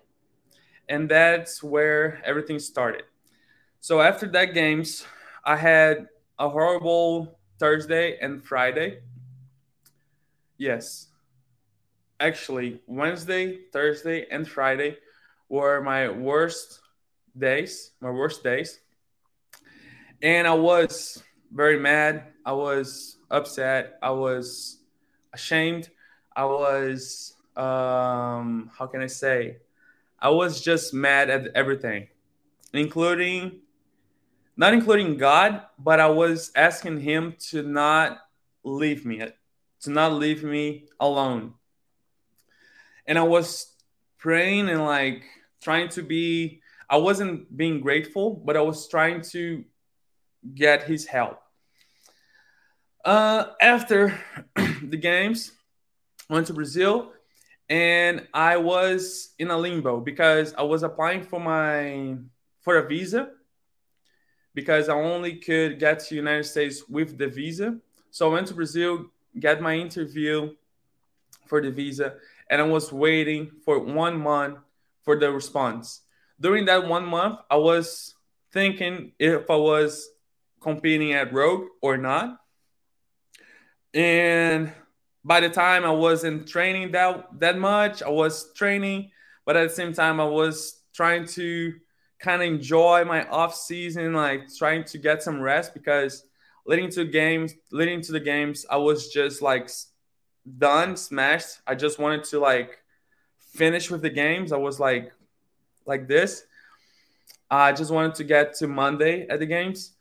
and 0.88 1.09
that's 1.09 1.62
where 1.62 2.20
everything 2.24 2.59
started. 2.59 3.05
So 3.81 4.00
after 4.00 4.26
that 4.29 4.55
games, 4.55 5.07
I 5.44 5.57
had 5.57 6.09
a 6.38 6.48
horrible 6.48 7.38
Thursday 7.59 8.18
and 8.20 8.42
Friday. 8.42 9.00
Yes, 10.59 11.09
actually, 12.20 12.80
Wednesday, 12.87 13.59
Thursday, 13.72 14.26
and 14.30 14.46
Friday 14.46 14.98
were 15.48 15.80
my 15.80 16.09
worst 16.09 16.80
days, 17.37 17.92
my 18.00 18.11
worst 18.11 18.44
days. 18.44 18.78
And 20.22 20.46
I 20.46 20.54
was 20.54 21.22
very 21.50 21.78
mad. 21.78 22.24
I 22.44 22.52
was 22.52 23.16
upset. 23.30 23.98
I 24.02 24.11
was 24.11 24.78
ashamed. 25.33 25.88
I 26.37 26.44
was, 26.44 27.35
um, 27.56 28.70
how 28.78 28.87
can 28.90 29.00
I 29.00 29.06
say? 29.06 29.56
I 30.18 30.28
was 30.28 30.61
just 30.61 30.92
mad 30.92 31.30
at 31.30 31.46
everything, 31.54 32.09
including, 32.74 33.61
not 34.56 34.74
including 34.74 35.16
God, 35.16 35.62
but 35.78 35.98
I 35.98 36.09
was 36.09 36.52
asking 36.54 37.00
Him 37.00 37.35
to 37.48 37.62
not 37.62 38.18
leave 38.62 39.06
me, 39.06 39.22
to 39.80 39.90
not 39.90 40.12
leave 40.12 40.44
me 40.44 40.85
alone. 41.00 41.54
And 43.11 43.18
I 43.18 43.25
was 43.25 43.75
praying 44.16 44.70
and 44.70 44.83
like 44.85 45.25
trying 45.61 45.88
to 45.90 46.03
be, 46.03 46.62
I 46.88 46.96
wasn't 46.96 47.55
being 47.55 47.81
grateful, 47.83 48.31
but 48.31 48.57
I 48.57 48.62
was 48.62 48.88
trying 48.88 49.20
to 49.33 49.64
get 50.55 50.85
His 50.85 51.05
help 51.05 51.42
uh, 53.05 53.46
after 53.61 54.18
the 54.83 54.96
games, 54.96 55.53
went 56.29 56.46
to 56.46 56.55
Brazil, 56.55 57.12
and 57.68 58.27
I 58.35 58.57
was 58.57 59.31
in 59.38 59.51
a 59.51 59.57
limbo 59.57 60.01
because 60.01 60.55
I 60.55 60.62
was 60.62 60.83
applying 60.83 61.23
for 61.23 61.40
my 61.40 62.16
for 62.61 62.77
a 62.79 62.87
visa 62.87 63.31
because 64.55 64.88
I 64.88 64.94
only 64.94 65.37
could 65.37 65.79
get 65.79 66.01
to 66.01 66.11
the 66.11 66.16
United 66.16 66.44
States 66.44 66.88
with 66.88 67.16
the 67.16 67.29
visa. 67.29 67.79
So 68.11 68.29
I 68.29 68.33
went 68.35 68.49
to 68.49 68.55
Brazil, 68.55 69.07
get 69.38 69.62
my 69.62 69.77
interview 69.77 70.55
for 71.46 71.62
the 71.62 71.70
visa, 71.70 72.14
and 72.50 72.60
I 72.60 72.64
was 72.64 72.92
waiting 72.92 73.52
for 73.64 73.78
one 73.78 74.20
month 74.20 74.58
for 75.04 75.18
the 75.18 75.30
response. 75.30 76.02
During 76.38 76.64
that 76.66 76.86
one 76.86 77.06
month, 77.06 77.38
I 77.48 77.56
was 77.56 78.14
thinking 78.52 79.12
if 79.18 79.48
I 79.48 79.56
was 79.56 80.10
competing 80.60 81.12
at 81.12 81.32
Rogue 81.32 81.68
or 81.80 81.96
not. 81.96 82.38
And 83.94 84.72
by 85.24 85.40
the 85.40 85.48
time 85.48 85.84
I 85.84 85.90
wasn't 85.92 86.48
training 86.48 86.92
that 86.92 87.28
that 87.38 87.56
much, 87.58 88.02
I 88.02 88.08
was 88.08 88.52
training, 88.54 89.10
but 89.46 89.56
at 89.56 89.68
the 89.68 89.74
same 89.74 89.92
time 89.92 90.20
I 90.20 90.24
was 90.24 90.80
trying 90.92 91.26
to 91.26 91.74
kind 92.18 92.42
of 92.42 92.48
enjoy 92.48 93.04
my 93.04 93.26
off 93.28 93.54
season, 93.54 94.12
like 94.12 94.42
trying 94.56 94.84
to 94.84 94.98
get 94.98 95.22
some 95.22 95.40
rest 95.40 95.72
because 95.72 96.24
leading 96.66 96.90
to 96.90 97.04
games, 97.04 97.54
leading 97.70 98.00
to 98.02 98.12
the 98.12 98.20
games, 98.20 98.66
I 98.68 98.76
was 98.76 99.08
just 99.08 99.40
like 99.40 99.70
done, 100.59 100.96
smashed. 100.96 101.59
I 101.66 101.74
just 101.74 101.98
wanted 101.98 102.24
to 102.24 102.40
like 102.40 102.79
finish 103.38 103.90
with 103.90 104.03
the 104.03 104.11
games. 104.11 104.53
I 104.53 104.57
was 104.57 104.81
like 104.81 105.12
like 105.87 106.09
this. 106.09 106.44
I 107.50 107.72
just 107.72 107.90
wanted 107.90 108.14
to 108.16 108.24
get 108.24 108.55
to 108.57 108.68
Monday 108.68 109.26
at 109.29 109.40
the 109.40 109.46
games. 109.46 109.92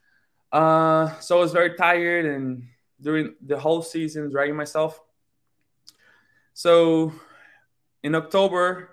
Uh, 0.52 1.10
so 1.20 1.38
I 1.38 1.42
was 1.42 1.52
very 1.52 1.76
tired 1.76 2.26
and 2.26 2.64
during 3.02 3.36
the 3.46 3.58
whole 3.58 3.82
season 3.82 4.30
dragging 4.30 4.56
myself. 4.56 5.02
So 6.54 7.14
in 8.04 8.16
October, 8.16 8.90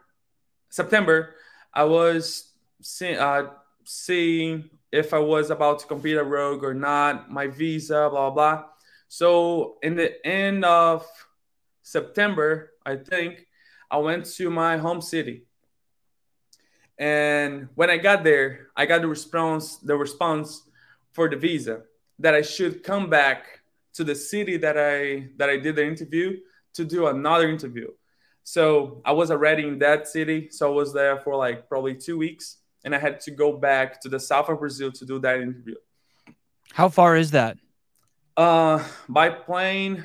September, 0.70 1.34
I 1.72 1.84
was 1.84 2.52
see, 2.80 3.16
uh, 3.16 3.48
seeing 3.84 4.70
if 4.92 5.12
I 5.12 5.18
was 5.18 5.50
about 5.50 5.80
to 5.80 5.86
compete 5.86 6.16
at 6.16 6.26
Rogue 6.26 6.64
or 6.64 6.74
not, 6.74 7.30
my 7.30 7.48
visa, 7.48 8.08
blah, 8.10 8.30
blah. 8.30 8.64
So 9.08 9.76
in 9.82 9.96
the 9.96 10.24
end 10.26 10.64
of 10.64 11.06
September, 11.86 12.72
I 12.84 12.96
think, 12.96 13.46
I 13.88 13.98
went 13.98 14.24
to 14.38 14.50
my 14.50 14.76
home 14.76 15.00
city. 15.00 15.44
And 16.98 17.68
when 17.76 17.90
I 17.90 17.96
got 17.96 18.24
there, 18.24 18.70
I 18.76 18.86
got 18.86 19.02
the 19.02 19.06
response, 19.06 19.76
the 19.76 19.96
response 19.96 20.62
for 21.12 21.28
the 21.30 21.36
visa 21.36 21.82
that 22.18 22.34
I 22.34 22.42
should 22.42 22.82
come 22.82 23.08
back 23.08 23.60
to 23.94 24.02
the 24.02 24.16
city 24.16 24.56
that 24.56 24.76
I 24.76 25.28
that 25.36 25.48
I 25.48 25.58
did 25.58 25.76
the 25.76 25.86
interview 25.86 26.38
to 26.74 26.84
do 26.84 27.06
another 27.06 27.48
interview. 27.48 27.88
So 28.42 29.00
I 29.04 29.12
was 29.12 29.30
already 29.30 29.68
in 29.68 29.78
that 29.78 30.08
city. 30.08 30.48
So 30.50 30.72
I 30.72 30.74
was 30.74 30.92
there 30.92 31.18
for 31.18 31.36
like 31.36 31.68
probably 31.68 31.94
two 31.94 32.18
weeks. 32.18 32.56
And 32.84 32.96
I 32.96 32.98
had 32.98 33.20
to 33.20 33.30
go 33.30 33.56
back 33.56 34.00
to 34.02 34.08
the 34.08 34.18
south 34.18 34.48
of 34.48 34.58
Brazil 34.58 34.90
to 34.90 35.04
do 35.06 35.20
that 35.20 35.40
interview. 35.40 35.76
How 36.72 36.88
far 36.88 37.16
is 37.16 37.30
that? 37.30 37.58
Uh, 38.36 38.84
by 39.08 39.30
plane, 39.30 40.04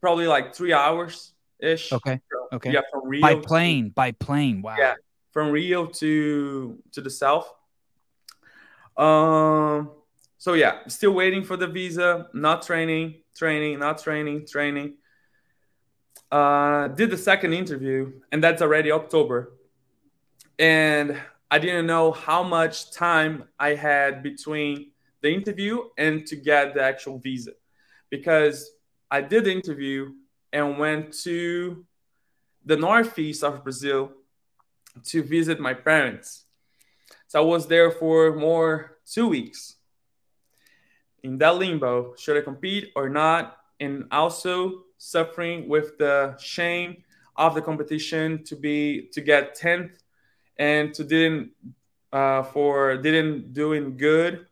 probably 0.00 0.26
like 0.26 0.54
three 0.54 0.72
hours 0.72 1.32
ish. 1.58 1.92
Okay. 1.92 2.20
Okay. 2.52 2.72
Yeah, 2.72 2.80
from 2.90 3.08
Rio. 3.08 3.22
By 3.22 3.34
plane. 3.36 3.84
To, 3.86 3.90
by 3.90 4.12
plane. 4.12 4.62
Wow. 4.62 4.76
Yeah, 4.78 4.94
from 5.32 5.50
Rio 5.50 5.86
to 5.86 6.78
to 6.92 7.00
the 7.00 7.10
south. 7.10 7.52
Um. 8.96 9.90
So 10.38 10.54
yeah, 10.54 10.86
still 10.86 11.12
waiting 11.12 11.44
for 11.44 11.56
the 11.56 11.66
visa. 11.66 12.28
Not 12.32 12.62
training, 12.62 13.22
training, 13.34 13.78
not 13.80 13.98
training, 13.98 14.46
training 14.46 14.94
uh, 16.30 16.88
did 16.88 17.10
the 17.10 17.16
second 17.16 17.52
interview, 17.52 18.12
and 18.32 18.42
that's 18.42 18.62
already 18.62 18.92
October. 18.92 19.52
And 20.58 21.18
I 21.50 21.58
didn't 21.58 21.86
know 21.86 22.12
how 22.12 22.42
much 22.42 22.92
time 22.92 23.44
I 23.58 23.74
had 23.74 24.22
between 24.22 24.90
the 25.22 25.32
interview 25.32 25.80
and 25.96 26.26
to 26.26 26.36
get 26.36 26.74
the 26.74 26.82
actual 26.82 27.18
visa 27.18 27.52
because 28.10 28.70
I 29.10 29.20
did 29.20 29.44
the 29.44 29.52
interview 29.52 30.12
and 30.52 30.78
went 30.78 31.12
to 31.24 31.84
the 32.64 32.76
northeast 32.76 33.42
of 33.42 33.62
Brazil 33.62 34.12
to 35.04 35.22
visit 35.22 35.60
my 35.60 35.74
parents. 35.74 36.44
So 37.28 37.42
I 37.42 37.44
was 37.44 37.66
there 37.66 37.90
for 37.90 38.34
more 38.34 38.98
two 39.06 39.28
weeks 39.28 39.78
in 41.22 41.38
that 41.38 41.56
limbo 41.56 42.14
should 42.16 42.36
I 42.36 42.40
compete 42.40 42.92
or 42.94 43.08
not? 43.08 43.56
And 43.80 44.06
also 44.10 44.84
suffering 44.98 45.68
with 45.68 45.98
the 45.98 46.36
shame 46.38 47.04
of 47.36 47.54
the 47.54 47.62
competition 47.62 48.42
to 48.44 48.56
be 48.56 49.08
to 49.12 49.20
get 49.20 49.56
10th 49.56 49.98
and 50.58 50.92
to 50.94 51.04
didn't 51.04 51.52
uh, 52.12 52.42
for 52.42 52.96
didn't 52.96 53.52
doing 53.52 53.96
good 53.96 54.46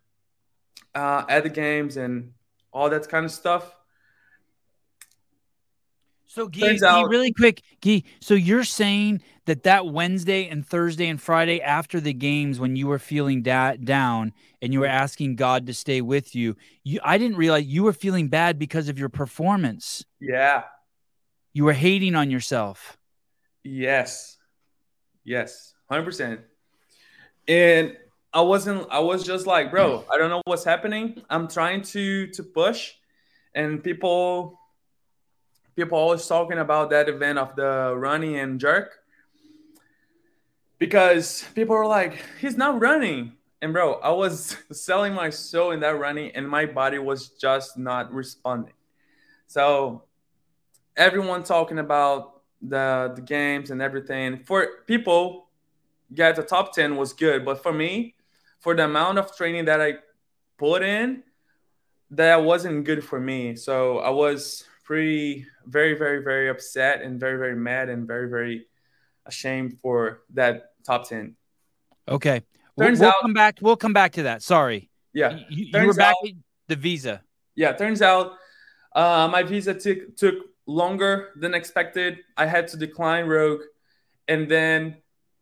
uh, 0.95 1.25
at 1.29 1.42
the 1.42 1.49
games 1.49 1.97
and 1.97 2.33
all 2.73 2.88
that 2.90 3.09
kind 3.09 3.25
of 3.25 3.33
stuff. 3.33 3.75
So, 6.37 6.49
Guy, 6.49 6.77
Guy, 6.77 7.01
really 7.05 7.33
quick, 7.33 7.62
Guy. 7.81 8.03
So 8.20 8.35
you're 8.35 8.62
saying 8.62 9.22
that 9.46 9.62
that 9.62 9.87
Wednesday 9.87 10.46
and 10.46 10.66
Thursday 10.66 11.09
and 11.09 11.18
Friday 11.18 11.62
after 11.62 11.99
the 11.99 12.12
games, 12.12 12.61
when 12.61 12.77
you 12.77 12.88
were 12.88 12.99
feeling 12.99 13.40
da- 13.40 13.77
down 13.77 14.35
and 14.61 14.70
you 14.70 14.81
were 14.81 14.87
asking 14.87 15.37
God 15.37 15.66
to 15.66 15.72
stay 15.72 16.03
with 16.03 16.35
you, 16.35 16.55
you 16.85 17.01
I 17.03 17.16
didn't 17.16 17.38
realize 17.38 17.64
you 17.64 17.85
were 17.85 17.94
feeling 17.94 18.29
bad 18.29 18.59
because 18.59 18.90
of 18.90 18.99
your 18.99 19.09
performance. 19.09 20.05
Yeah, 20.20 20.64
you 21.55 21.64
were 21.64 21.72
hating 21.72 22.14
on 22.14 22.31
yourself. 22.31 22.99
Yes, 23.64 24.37
yes, 25.25 25.72
hundred 25.88 26.05
percent. 26.05 26.40
And 27.49 27.96
I 28.35 28.42
wasn't. 28.42 28.87
I 28.90 28.99
was 28.99 29.25
just 29.25 29.46
like, 29.46 29.70
bro, 29.70 30.05
I 30.12 30.18
don't 30.18 30.29
know 30.29 30.42
what's 30.44 30.64
happening. 30.64 31.22
I'm 31.31 31.49
trying 31.49 31.81
to 31.81 32.27
to 32.27 32.42
push, 32.42 32.92
and 33.55 33.83
people 33.83 34.61
people 35.77 35.99
always 35.99 36.27
talking 36.27 36.59
about 36.59 36.89
that 36.91 37.09
event 37.09 37.39
of 37.39 37.55
the 37.55 37.95
running 37.97 38.37
and 38.37 38.59
jerk. 38.59 38.99
Because 40.79 41.45
people 41.55 41.77
are 41.77 41.87
like 41.87 42.19
he's 42.41 42.57
not 42.57 42.81
running. 42.81 43.33
And 43.62 43.73
bro 43.73 43.95
i 43.95 44.11
was 44.11 44.57
selling 44.73 45.15
my 45.15 45.31
soul 45.31 45.71
in 45.71 45.81
that 45.81 45.99
running 45.99 46.31
and 46.35 46.49
my 46.49 46.67
body 46.67 46.99
was 46.99 47.29
just 47.29 47.79
not 47.79 48.12
responding. 48.12 48.75
So 49.47 50.03
everyone 50.97 51.43
talking 51.43 51.79
about 51.79 52.41
the 52.61 53.12
the 53.15 53.23
games 53.23 53.71
and 53.71 53.81
everything. 53.81 54.43
For 54.45 54.67
people 54.87 55.49
get 56.15 56.37
the 56.37 56.43
top 56.43 56.73
10 56.75 56.97
was 56.97 57.12
good. 57.12 57.45
But 57.45 57.62
for 57.62 57.73
me 57.73 58.15
for 58.61 58.75
the 58.75 58.85
amount 58.85 59.19
of 59.19 59.37
training 59.37 59.67
that 59.67 59.81
i 59.81 59.95
put 60.57 60.83
in 60.83 61.23
that 62.11 62.43
wasn't 62.43 62.85
good 62.85 63.05
for 63.05 63.21
me. 63.21 63.57
So 63.57 63.99
i 63.99 64.11
was 64.11 64.65
pretty 64.87 65.44
very 65.66 65.94
very 65.94 66.22
very 66.22 66.49
upset 66.49 67.03
and 67.03 67.18
very 67.18 67.37
very 67.37 67.57
mad 67.57 67.88
and 67.88 68.07
very 68.07 68.31
very 68.31 68.66
ashamed 69.27 69.77
for 69.83 70.22
that 70.33 70.70
top 70.85 71.09
10 71.09 71.35
okay. 72.09 72.42
Turns 72.79 73.01
we'll, 73.01 73.09
we'll 73.09 73.16
out, 73.16 73.22
come 73.22 73.33
back 73.35 73.59
we'll 73.61 73.77
come 73.77 73.92
back 73.92 74.12
to 74.12 74.22
that. 74.25 74.42
Sorry. 74.42 74.88
Yeah. 75.12 75.40
You, 75.51 75.66
you 75.75 75.87
were 75.87 75.94
back 75.94 76.14
out, 76.25 76.31
the 76.68 76.77
visa. 76.77 77.20
Yeah 77.57 77.72
turns 77.72 78.01
out 78.01 78.35
uh, 78.94 79.29
my 79.31 79.42
visa 79.42 79.75
took 79.75 80.16
took 80.16 80.37
longer 80.66 81.31
than 81.37 81.53
expected. 81.53 82.18
I 82.37 82.46
had 82.46 82.68
to 82.68 82.77
decline 82.77 83.27
rogue 83.27 83.62
and 84.29 84.49
then 84.49 84.99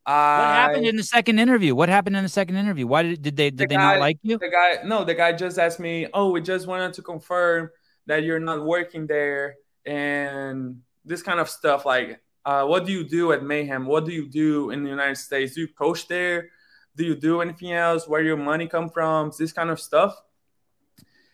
I, 0.07 0.39
what 0.39 0.55
happened 0.55 0.87
in 0.87 0.97
the 0.97 1.03
second 1.03 1.39
interview? 1.39 1.75
What 1.75 1.89
happened 1.89 2.17
in 2.17 2.23
the 2.23 2.29
second 2.29 2.57
interview? 2.57 2.87
Why 2.87 3.03
did, 3.03 3.23
did 3.23 3.37
they 3.37 3.51
did 3.51 3.59
the 3.59 3.67
they 3.69 3.77
guy, 3.77 3.95
not 3.95 4.01
like 4.01 4.19
you? 4.23 4.39
The 4.39 4.51
guy, 4.51 4.87
no, 4.87 5.03
the 5.03 5.15
guy 5.15 5.33
just 5.33 5.59
asked 5.59 5.81
me, 5.81 6.09
"Oh, 6.13 6.31
we 6.31 6.43
just 6.43 6.67
wanted 6.67 6.93
to 6.95 7.03
confirm 7.03 7.71
that 8.07 8.23
you're 8.23 8.41
not 8.41 8.65
working 8.65 9.07
there 9.07 9.57
and 9.87 10.81
this 11.05 11.23
kind 11.23 11.41
of 11.41 11.49
stuff 11.49 11.85
like 11.85 12.21
uh, 12.47 12.65
what 12.65 12.85
do 12.85 12.93
you 12.93 13.05
do 13.05 13.33
at 13.33 13.43
mayhem? 13.43 13.87
What 13.87 14.05
do 14.05 14.13
you 14.13 14.29
do 14.29 14.71
in 14.71 14.83
the 14.85 14.91
united 14.91 15.17
states? 15.17 15.55
Do 15.55 15.63
you 15.63 15.69
coach 15.69 16.09
there? 16.09 16.51
Do 16.97 17.05
you 17.05 17.15
do 17.15 17.41
anything 17.41 17.73
else? 17.73 18.07
Where 18.07 18.23
your 18.23 18.37
money 18.37 18.67
come 18.69 18.91
from? 18.91 19.33
This 19.39 19.53
kind 19.53 19.71
of 19.71 19.81
stuff. 19.81 20.21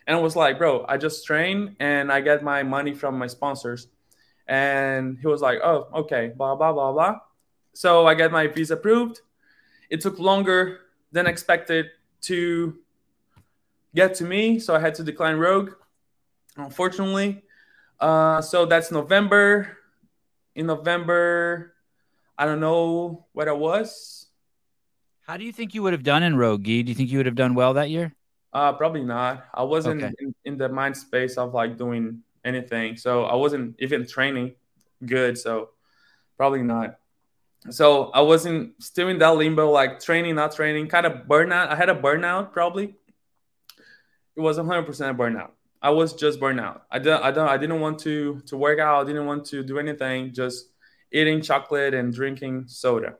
And 0.07 0.17
i 0.17 0.21
was 0.21 0.35
like 0.35 0.59
bro 0.59 0.85
i 0.89 0.97
just 0.97 1.25
train 1.25 1.77
and 1.79 2.11
i 2.11 2.21
get 2.21 2.43
my 2.43 2.63
money 2.63 2.95
from 2.95 3.19
my 3.19 3.27
sponsors. 3.27 3.89
And 4.47 5.19
he 5.21 5.27
was 5.27 5.41
like 5.41 5.59
oh 5.63 5.89
okay 5.95 6.33
blah 6.37 6.55
blah 6.55 6.73
blah 6.73 6.93
blah. 6.93 7.17
So 7.75 8.07
i 8.07 8.15
get 8.15 8.33
my 8.33 8.47
visa 8.47 8.75
approved. 8.75 9.21
It 9.91 10.01
took 10.01 10.19
longer 10.19 10.79
than 11.13 11.27
expected 11.27 11.87
to 12.23 12.77
get 13.95 14.15
to 14.15 14.25
me 14.25 14.59
so 14.59 14.75
i 14.75 14.79
had 14.79 14.95
to 14.95 15.03
decline 15.03 15.37
rogue 15.37 15.73
unfortunately. 16.57 17.43
Uh, 17.99 18.41
so 18.41 18.67
that's 18.67 18.91
November. 18.91 19.77
In 20.55 20.67
November, 20.67 21.75
I 22.37 22.45
don't 22.45 22.61
know 22.61 23.27
what 23.33 23.49
I 23.49 23.53
was. 23.53 24.27
How 25.27 25.37
do 25.37 25.45
you 25.45 25.53
think 25.53 25.75
you 25.75 25.83
would 25.83 25.93
have 25.93 26.03
done 26.03 26.23
in 26.23 26.37
Rogue? 26.37 26.65
Do 26.65 26.73
you 26.73 26.95
think 26.95 27.11
you 27.11 27.19
would 27.19 27.27
have 27.27 27.37
done 27.37 27.55
well 27.55 27.75
that 27.75 27.91
year? 27.91 28.15
Uh, 28.53 28.73
probably 28.73 29.05
not. 29.05 29.45
I 29.55 29.63
wasn't 29.63 30.03
okay. 30.03 30.13
in, 30.19 30.35
in 30.45 30.59
the 30.59 30.69
mind 30.69 30.97
space 30.97 31.37
of 31.37 31.55
like 31.55 31.79
doing 31.79 32.23
anything. 32.45 32.97
So 32.97 33.25
I 33.25 33.37
wasn't 33.37 33.77
even 33.79 34.07
training 34.07 34.55
good. 35.07 35.39
So 35.39 35.71
Probably 36.41 36.63
not. 36.63 36.97
So 37.69 38.05
I 38.13 38.23
wasn't 38.23 38.83
still 38.83 39.09
in 39.09 39.19
that 39.19 39.37
limbo, 39.37 39.71
like 39.71 40.01
training, 40.01 40.37
not 40.37 40.57
training, 40.57 40.89
kind 40.89 41.05
of 41.05 41.27
burnout. 41.29 41.69
I 41.69 41.75
had 41.77 41.91
a 41.91 41.95
burnout 41.95 42.53
probably. 42.53 42.95
It 44.35 44.41
was 44.41 44.57
100% 44.57 44.87
burnout. 45.19 45.51
I 45.83 45.91
was 45.91 46.13
just 46.13 46.41
burnout. 46.41 46.83
I 46.91 46.99
don't, 46.99 47.23
I 47.23 47.31
don't, 47.31 47.49
I 47.49 47.57
didn't 47.57 47.81
want 47.81 47.99
to 48.01 48.41
to 48.47 48.57
work 48.57 48.79
out. 48.79 49.03
I 49.03 49.07
didn't 49.07 49.27
want 49.27 49.47
to 49.47 49.63
do 49.63 49.79
anything. 49.79 50.33
Just 50.33 50.69
eating 51.13 51.41
chocolate 51.41 51.95
and 51.95 52.13
drinking 52.13 52.65
soda 52.69 53.15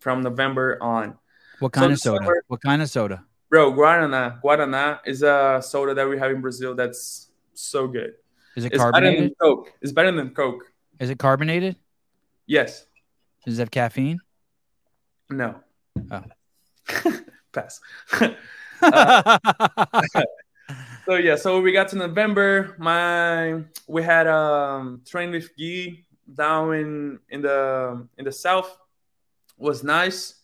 from 0.00 0.22
November 0.22 0.82
on. 0.82 1.16
What 1.60 1.72
kind 1.72 1.98
so 1.98 2.16
of 2.16 2.24
soda? 2.24 2.40
What 2.48 2.60
kind 2.60 2.82
of 2.82 2.90
soda? 2.90 3.24
Bro, 3.48 3.74
Guaraná. 3.74 4.40
Guaraná 4.42 5.00
is 5.06 5.22
a 5.22 5.60
soda 5.62 5.94
that 5.94 6.08
we 6.08 6.18
have 6.18 6.30
in 6.30 6.40
Brazil 6.40 6.74
that's 6.74 7.30
so 7.54 7.86
good. 7.86 8.14
Is 8.56 8.64
it 8.64 8.72
it's 8.72 8.82
carbonated? 8.82 9.14
Better 9.14 9.22
than 9.22 9.34
Coke. 9.40 9.72
It's 9.80 9.92
better 9.92 10.12
than 10.12 10.30
Coke. 10.30 10.72
Is 10.98 11.10
it 11.10 11.18
carbonated? 11.18 11.76
Yes. 12.46 12.86
Does 13.44 13.58
it 13.58 13.62
have 13.62 13.70
caffeine? 13.70 14.20
No. 15.30 15.56
Oh. 16.10 16.22
Pass. 17.52 17.80
uh, 18.82 19.38
so 21.06 21.14
yeah, 21.14 21.36
so 21.36 21.60
we 21.60 21.72
got 21.72 21.88
to 21.88 21.96
November. 21.96 22.74
My 22.78 23.62
we 23.86 24.02
had 24.02 24.26
um 24.26 25.02
train 25.06 25.30
with 25.30 25.50
Guy 25.58 26.04
down 26.32 26.74
in 26.74 27.18
in 27.28 27.42
the 27.42 28.06
in 28.18 28.24
the 28.24 28.32
south. 28.32 28.70
It 29.58 29.62
was 29.62 29.82
nice. 29.82 30.34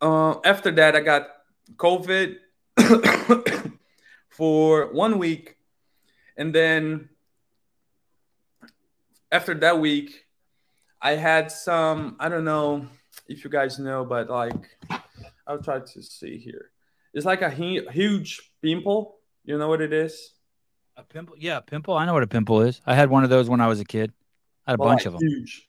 Uh, 0.00 0.40
after 0.44 0.72
that, 0.72 0.96
I 0.96 1.00
got 1.00 1.28
COVID 1.76 2.36
for 4.28 4.92
one 4.92 5.18
week, 5.18 5.56
and 6.36 6.52
then 6.52 7.08
after 9.30 9.54
that 9.54 9.78
week, 9.78 10.26
I 11.00 11.12
had 11.12 11.52
some. 11.52 12.16
I 12.18 12.28
don't 12.28 12.44
know 12.44 12.86
if 13.28 13.44
you 13.44 13.50
guys 13.50 13.78
know, 13.78 14.04
but 14.04 14.28
like, 14.28 14.76
I'll 15.46 15.62
try 15.62 15.78
to 15.78 16.02
see 16.02 16.38
here. 16.38 16.70
It's 17.14 17.26
like 17.26 17.42
a 17.42 17.50
huge 17.50 18.51
pimple. 18.62 19.18
You 19.44 19.58
know 19.58 19.68
what 19.68 19.80
it 19.80 19.92
is? 19.92 20.32
A 20.96 21.02
pimple? 21.02 21.36
Yeah, 21.38 21.60
pimple. 21.60 21.94
I 21.94 22.06
know 22.06 22.14
what 22.14 22.22
a 22.22 22.28
pimple 22.28 22.62
is. 22.62 22.80
I 22.86 22.94
had 22.94 23.10
one 23.10 23.24
of 23.24 23.30
those 23.30 23.48
when 23.48 23.60
I 23.60 23.66
was 23.66 23.80
a 23.80 23.84
kid. 23.84 24.12
I 24.66 24.72
had 24.72 24.78
a 24.78 24.82
well, 24.82 24.90
bunch 24.90 25.06
of 25.06 25.14
them. 25.14 25.22
Huge. 25.22 25.68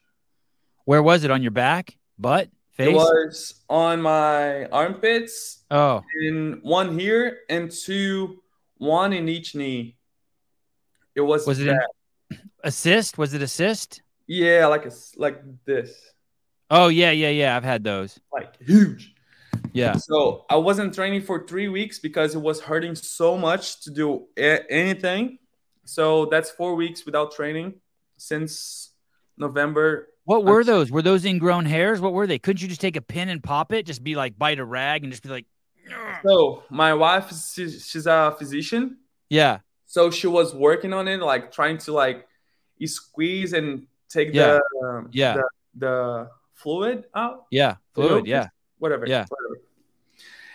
Where 0.85 1.01
was 1.01 1.23
it? 1.23 1.31
On 1.31 1.41
your 1.41 1.51
back, 1.51 1.97
butt, 2.19 2.49
face? 2.71 2.89
It 2.89 2.93
was 2.93 3.61
on 3.69 4.01
my 4.01 4.65
armpits. 4.65 5.63
Oh. 5.71 6.03
And 6.21 6.59
one 6.61 6.99
here 6.99 7.39
and 7.49 7.71
two, 7.71 8.43
one 8.77 9.13
in 9.13 9.29
each 9.29 9.55
knee. 9.55 9.97
It 11.15 11.21
was. 11.21 11.47
Was 11.47 11.59
it 11.59 11.75
assist? 12.63 13.17
Was 13.17 13.33
it 13.33 13.41
assist? 13.41 14.01
Yeah, 14.27 14.67
like 14.67 14.85
a, 14.85 14.91
like 15.17 15.41
this. 15.65 15.95
Oh 16.69 16.87
yeah, 16.87 17.11
yeah, 17.11 17.29
yeah. 17.29 17.55
I've 17.55 17.63
had 17.63 17.83
those. 17.83 18.19
Like 18.31 18.61
huge. 18.61 19.12
Yeah. 19.73 19.95
So 19.95 20.45
I 20.49 20.55
wasn't 20.57 20.93
training 20.93 21.23
for 21.23 21.45
three 21.45 21.67
weeks 21.67 21.99
because 21.99 22.35
it 22.35 22.41
was 22.41 22.61
hurting 22.61 22.95
so 22.95 23.37
much 23.37 23.81
to 23.81 23.91
do 23.91 24.27
anything. 24.37 25.39
So 25.85 26.25
that's 26.25 26.51
four 26.51 26.75
weeks 26.75 27.05
without 27.05 27.33
training 27.33 27.75
since 28.17 28.91
November. 29.37 30.09
What 30.25 30.45
were 30.45 30.63
those? 30.63 30.89
Were 30.89 31.01
those 31.01 31.25
ingrown 31.25 31.65
hairs? 31.65 31.99
What 31.99 32.13
were 32.13 32.27
they? 32.27 32.39
Couldn't 32.39 32.61
you 32.61 32.67
just 32.69 32.79
take 32.79 32.95
a 32.95 33.01
pin 33.01 33.29
and 33.29 33.43
pop 33.43 33.73
it? 33.73 33.85
Just 33.85 34.03
be 34.03 34.15
like 34.15 34.37
bite 34.37 34.59
a 34.59 34.65
rag 34.65 35.03
and 35.03 35.11
just 35.11 35.23
be 35.23 35.29
like. 35.29 35.45
So 36.23 36.63
my 36.69 36.93
wife, 36.93 37.29
she's 37.29 38.05
a 38.05 38.33
physician. 38.37 38.99
Yeah. 39.29 39.59
So 39.85 40.09
she 40.11 40.27
was 40.27 40.55
working 40.55 40.93
on 40.93 41.07
it, 41.07 41.19
like 41.19 41.51
trying 41.51 41.77
to 41.79 41.91
like 41.91 42.27
squeeze 42.85 43.53
and 43.53 43.87
take 44.09 44.33
yeah. 44.33 44.59
the 44.81 44.87
um, 44.87 45.09
yeah 45.11 45.33
the, 45.33 45.43
the, 45.75 46.29
fluid 46.53 47.05
out. 47.15 47.45
Yeah, 47.51 47.75
fluid. 47.93 48.25
Yeah, 48.25 48.47
whatever. 48.83 49.07
Yeah, 49.07 49.25
whatever. 49.27 49.61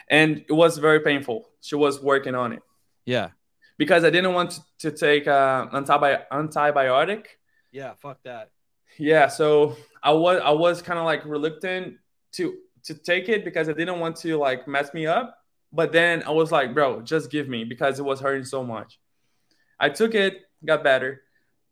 And 0.08 0.44
it 0.48 0.52
was 0.52 0.78
very 0.78 1.00
painful. 1.00 1.48
She 1.60 1.74
was 1.74 2.00
working 2.00 2.34
on 2.34 2.52
it. 2.52 2.62
Yeah, 3.04 3.30
because 3.76 4.04
I 4.04 4.10
didn't 4.10 4.34
want 4.34 4.60
to, 4.78 4.92
take 4.92 5.26
uh, 5.26 5.66
antibi- 5.68 6.24
antibiotic. 6.32 7.26
Yeah, 7.72 7.94
fuck 7.94 8.22
that. 8.22 8.50
Yeah, 8.98 9.28
so 9.28 9.76
I 10.02 10.12
was 10.12 10.40
I 10.44 10.50
was 10.50 10.82
kind 10.82 10.98
of 10.98 11.04
like 11.04 11.24
reluctant 11.24 11.96
to 12.32 12.56
to 12.84 12.94
take 12.94 13.28
it 13.28 13.44
because 13.44 13.68
I 13.68 13.72
didn't 13.72 13.98
want 13.98 14.16
to 14.18 14.36
like 14.36 14.68
mess 14.68 14.94
me 14.94 15.06
up. 15.06 15.34
But 15.72 15.92
then 15.92 16.22
I 16.22 16.30
was 16.30 16.50
like, 16.50 16.74
bro, 16.74 17.02
just 17.02 17.30
give 17.30 17.48
me 17.48 17.64
because 17.64 17.98
it 17.98 18.04
was 18.04 18.20
hurting 18.20 18.44
so 18.44 18.62
much. 18.64 18.98
I 19.78 19.90
took 19.90 20.14
it, 20.14 20.34
got 20.64 20.82
better 20.82 21.22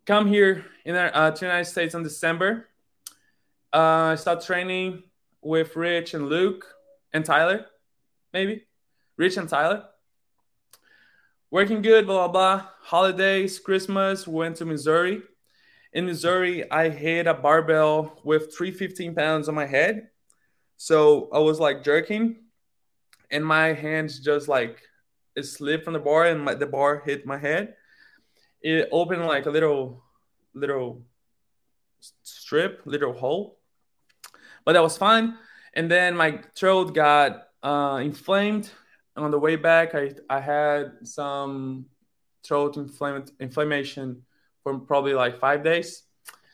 come 0.07 0.27
here 0.29 0.65
in 0.85 0.95
uh, 0.97 1.31
to 1.33 1.41
the 1.41 1.47
United 1.47 1.69
States 1.69 1.95
in 1.95 2.03
December. 2.03 2.69
Uh, 3.73 4.13
I 4.13 4.15
start 4.15 4.41
training 4.43 5.03
with 5.47 5.77
Rich 5.77 6.15
and 6.15 6.29
Luke 6.29 6.67
and 7.13 7.25
Tyler, 7.25 7.67
maybe 8.33 8.67
Rich 9.17 9.37
and 9.37 9.49
Tyler. 9.49 9.85
Working 11.51 11.83
good, 11.83 12.07
blah 12.07 12.29
blah 12.29 12.33
blah. 12.59 12.69
Holidays, 12.83 13.59
Christmas, 13.59 14.27
went 14.27 14.57
to 14.57 14.65
Missouri. 14.65 15.23
In 15.93 16.07
Missouri, 16.07 16.71
I 16.71 16.91
hit 16.91 17.27
a 17.27 17.35
barbell 17.35 18.21
with 18.25 18.55
315 18.57 19.15
pounds 19.15 19.49
on 19.49 19.55
my 19.55 19.67
head. 19.67 20.09
So 20.77 21.31
I 21.33 21.39
was 21.39 21.61
like 21.61 21.85
jerking, 21.85 22.37
and 23.31 23.47
my 23.47 23.73
hands 23.73 24.19
just 24.21 24.49
like 24.49 24.83
it 25.35 25.45
slipped 25.45 25.85
from 25.85 25.95
the 25.95 26.01
bar, 26.01 26.27
and 26.27 26.45
my, 26.45 26.55
the 26.55 26.67
bar 26.67 27.03
hit 27.07 27.25
my 27.25 27.39
head 27.39 27.75
it 28.67 28.89
opened 28.91 29.25
like 29.27 29.47
a 29.47 29.51
little 29.51 30.03
little 30.53 31.03
strip, 32.23 32.83
little 32.85 33.13
hole. 33.13 33.59
But 34.67 34.73
that 34.73 34.83
was 34.83 34.99
fine. 34.99 35.39
And 35.73 35.91
then 35.91 36.17
my 36.17 36.41
throat 36.55 36.95
got 36.95 37.49
uh, 37.63 38.01
inflamed. 38.03 38.71
On 39.17 39.31
the 39.31 39.39
way 39.39 39.57
back, 39.57 39.95
I, 39.95 40.11
I 40.29 40.41
had 40.41 40.93
some 41.05 41.87
throat 42.47 42.77
inflammation 43.41 44.23
for 44.63 44.79
probably 44.79 45.15
like 45.15 45.41
five 45.41 45.65
days. 45.65 46.03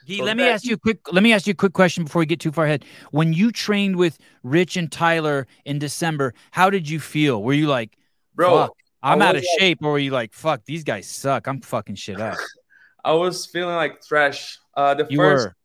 Gee, 0.07 0.19
so 0.19 0.25
let 0.25 0.37
me 0.37 0.49
ask 0.49 0.65
you 0.65 0.75
a 0.75 0.79
quick. 0.79 1.13
Let 1.13 1.23
me 1.23 1.33
ask 1.33 1.47
you 1.47 1.53
a 1.53 1.57
quick 1.57 1.73
question 1.73 2.05
before 2.05 2.21
we 2.21 2.27
get 2.27 2.39
too 2.39 2.53
far 2.53 2.67
ahead. 2.67 2.85
When 3.11 3.33
you 3.33 3.51
trained 3.51 3.97
with 3.97 4.19
Rich 4.43 4.77
and 4.77 4.91
Tyler 4.91 5.47
in 5.65 5.79
December, 5.79 6.35
how 6.51 6.71
did 6.71 6.89
you 6.89 7.01
feel? 7.01 7.43
Were 7.43 7.53
you 7.53 7.67
like, 7.67 7.97
bro? 8.35 8.69
I'm 9.03 9.21
out 9.21 9.35
of 9.35 9.43
like, 9.43 9.61
shape, 9.61 9.79
or 9.83 9.93
were 9.93 9.99
you 9.99 10.13
like, 10.13 10.33
fuck, 10.33 10.65
these 10.65 10.85
guys 10.85 11.09
suck. 11.09 11.49
I'm 11.49 11.61
fucking 11.61 11.97
shit 11.97 12.21
up. 12.21 12.39
I 13.05 13.13
was 13.15 13.47
feeling 13.47 13.75
like 13.75 14.05
trash. 14.05 14.59
Uh, 14.75 14.95
the 14.95 15.07
you 15.11 15.19
first, 15.19 15.47
were. 15.47 15.57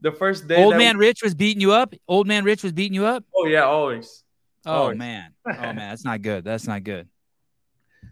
The 0.00 0.12
first 0.12 0.48
day. 0.48 0.62
Old 0.62 0.76
man 0.76 0.98
we... 0.98 1.06
Rich 1.06 1.22
was 1.22 1.34
beating 1.34 1.60
you 1.60 1.72
up. 1.72 1.94
Old 2.06 2.26
man 2.26 2.44
Rich 2.44 2.62
was 2.62 2.72
beating 2.72 2.94
you 2.94 3.06
up. 3.06 3.24
Oh 3.34 3.46
yeah, 3.46 3.62
always. 3.62 4.24
Oh 4.66 4.72
always. 4.72 4.98
man, 4.98 5.32
oh 5.46 5.52
man, 5.52 5.76
that's 5.76 6.04
not 6.04 6.22
good. 6.22 6.44
That's 6.44 6.66
not 6.66 6.84
good. 6.84 7.08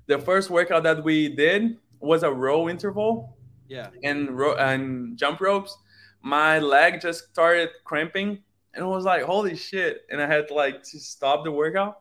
The 0.06 0.18
first 0.18 0.50
workout 0.50 0.84
that 0.84 1.02
we 1.02 1.28
did 1.28 1.78
was 2.00 2.22
a 2.22 2.30
row 2.30 2.68
interval. 2.68 3.36
Yeah. 3.68 3.88
And 4.04 4.30
row 4.30 4.54
and 4.54 5.16
jump 5.18 5.40
ropes. 5.40 5.76
My 6.22 6.58
leg 6.58 7.00
just 7.00 7.24
started 7.30 7.70
cramping, 7.84 8.42
and 8.74 8.84
I 8.84 8.86
was 8.86 9.04
like, 9.04 9.22
"Holy 9.22 9.56
shit!" 9.56 10.06
And 10.10 10.20
I 10.20 10.26
had 10.26 10.48
to 10.48 10.54
like 10.54 10.82
to 10.84 11.00
stop 11.00 11.44
the 11.44 11.52
workout, 11.52 12.00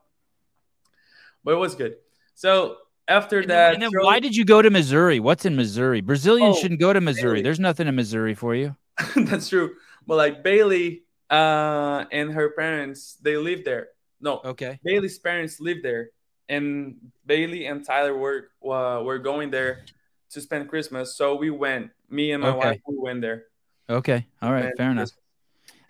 but 1.44 1.52
it 1.52 1.58
was 1.58 1.74
good. 1.74 1.96
So 2.34 2.76
after 3.08 3.40
and 3.40 3.50
that, 3.50 3.72
then, 3.72 3.82
and 3.82 3.82
then 3.82 4.04
why 4.04 4.20
did 4.20 4.34
you 4.34 4.44
go 4.44 4.62
to 4.62 4.70
Missouri? 4.70 5.20
What's 5.20 5.44
in 5.44 5.56
Missouri? 5.56 6.00
Brazilians 6.00 6.56
oh, 6.56 6.60
shouldn't 6.60 6.80
go 6.80 6.92
to 6.92 7.00
Missouri. 7.00 7.34
Bailey. 7.34 7.42
There's 7.42 7.60
nothing 7.60 7.86
in 7.86 7.94
Missouri 7.94 8.34
for 8.34 8.54
you. 8.54 8.76
That's 9.16 9.48
true. 9.48 9.74
But 10.06 10.16
like 10.16 10.42
Bailey 10.42 11.02
uh, 11.30 12.04
and 12.10 12.32
her 12.32 12.50
parents, 12.50 13.16
they 13.20 13.36
live 13.36 13.64
there. 13.64 13.88
No, 14.20 14.40
okay. 14.44 14.78
Bailey's 14.84 15.18
parents 15.18 15.60
live 15.60 15.82
there, 15.82 16.10
and 16.48 16.96
Bailey 17.26 17.66
and 17.66 17.84
Tyler 17.84 18.16
were 18.16 18.50
uh, 18.64 19.02
were 19.02 19.18
going 19.18 19.50
there 19.50 19.84
to 20.30 20.40
spend 20.40 20.68
Christmas. 20.68 21.16
So 21.16 21.34
we 21.36 21.50
went. 21.50 21.90
Me 22.08 22.32
and 22.32 22.42
my 22.42 22.50
okay. 22.50 22.58
wife, 22.58 22.80
we 22.86 22.96
went 22.98 23.20
there. 23.20 23.46
Okay. 23.90 24.26
All 24.40 24.52
right. 24.52 24.72
Fair 24.76 24.92
enough. 24.92 25.10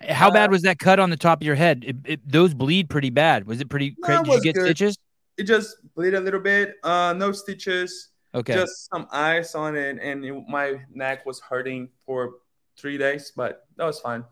How 0.01 0.29
uh, 0.29 0.33
bad 0.33 0.51
was 0.51 0.63
that 0.63 0.79
cut 0.79 0.99
on 0.99 1.11
the 1.11 1.17
top 1.17 1.41
of 1.43 1.47
your 1.47 1.55
head? 1.55 1.85
It, 1.87 1.97
it, 2.05 2.21
those 2.29 2.55
bleed 2.55 2.89
pretty 2.89 3.11
bad. 3.11 3.47
Was 3.47 3.61
it 3.61 3.69
pretty? 3.69 3.97
No, 3.99 4.23
did 4.23 4.33
you 4.33 4.41
get 4.43 4.55
good. 4.55 4.65
stitches? 4.65 4.99
it 5.37 5.45
just 5.45 5.77
bleed 5.95 6.15
a 6.15 6.21
little 6.21 6.41
bit. 6.41 6.77
Uh, 6.83 7.15
no 7.17 7.33
stitches. 7.33 8.09
Okay. 8.35 8.55
Just 8.55 8.89
some 8.91 9.07
ice 9.11 9.55
on 9.55 9.77
it, 9.77 9.99
and 10.01 10.25
it, 10.25 10.35
my 10.49 10.81
neck 10.93 11.25
was 11.25 11.41
hurting 11.41 11.89
for 12.05 12.35
three 12.79 12.99
days, 12.99 13.33
but 13.35 13.67
that 13.77 13.85
was 13.85 14.01
fine. 14.01 14.25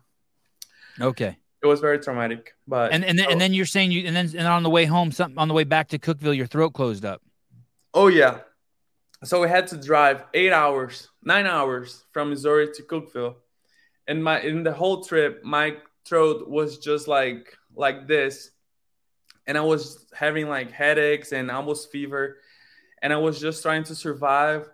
Okay. 0.99 1.37
It 1.61 1.67
was 1.67 1.79
very 1.79 1.99
traumatic, 1.99 2.53
but 2.67 2.93
and 2.93 3.03
and 3.03 3.17
then, 3.17 3.31
and 3.31 3.41
then 3.41 3.51
oh. 3.51 3.55
you're 3.55 3.65
saying 3.65 3.91
you 3.91 4.05
and 4.05 4.15
then 4.15 4.29
and 4.37 4.47
on 4.47 4.61
the 4.61 4.69
way 4.69 4.85
home, 4.85 5.11
something 5.11 5.37
on 5.39 5.47
the 5.47 5.53
way 5.53 5.63
back 5.63 5.89
to 5.89 5.99
Cookeville, 5.99 6.35
your 6.35 6.45
throat 6.45 6.71
closed 6.71 7.05
up. 7.05 7.21
Oh 7.93 8.07
yeah. 8.07 8.39
So 9.23 9.41
we 9.41 9.49
had 9.49 9.67
to 9.67 9.77
drive 9.77 10.25
eight 10.35 10.51
hours, 10.51 11.09
nine 11.23 11.47
hours 11.47 12.05
from 12.11 12.29
Missouri 12.29 12.67
to 12.75 12.83
Cookeville, 12.83 13.35
and 14.07 14.23
my 14.23 14.41
in 14.41 14.61
the 14.61 14.73
whole 14.73 15.03
trip, 15.03 15.43
my 15.43 15.77
throat 16.05 16.47
was 16.47 16.77
just 16.77 17.07
like 17.07 17.57
like 17.75 18.07
this 18.07 18.51
and 19.47 19.57
I 19.57 19.61
was 19.61 20.05
having 20.13 20.49
like 20.49 20.71
headaches 20.71 21.31
and 21.31 21.51
almost 21.51 21.91
fever, 21.91 22.37
and 23.01 23.13
I 23.13 23.17
was 23.17 23.39
just 23.39 23.61
trying 23.61 23.83
to 23.85 23.95
survive. 23.95 24.69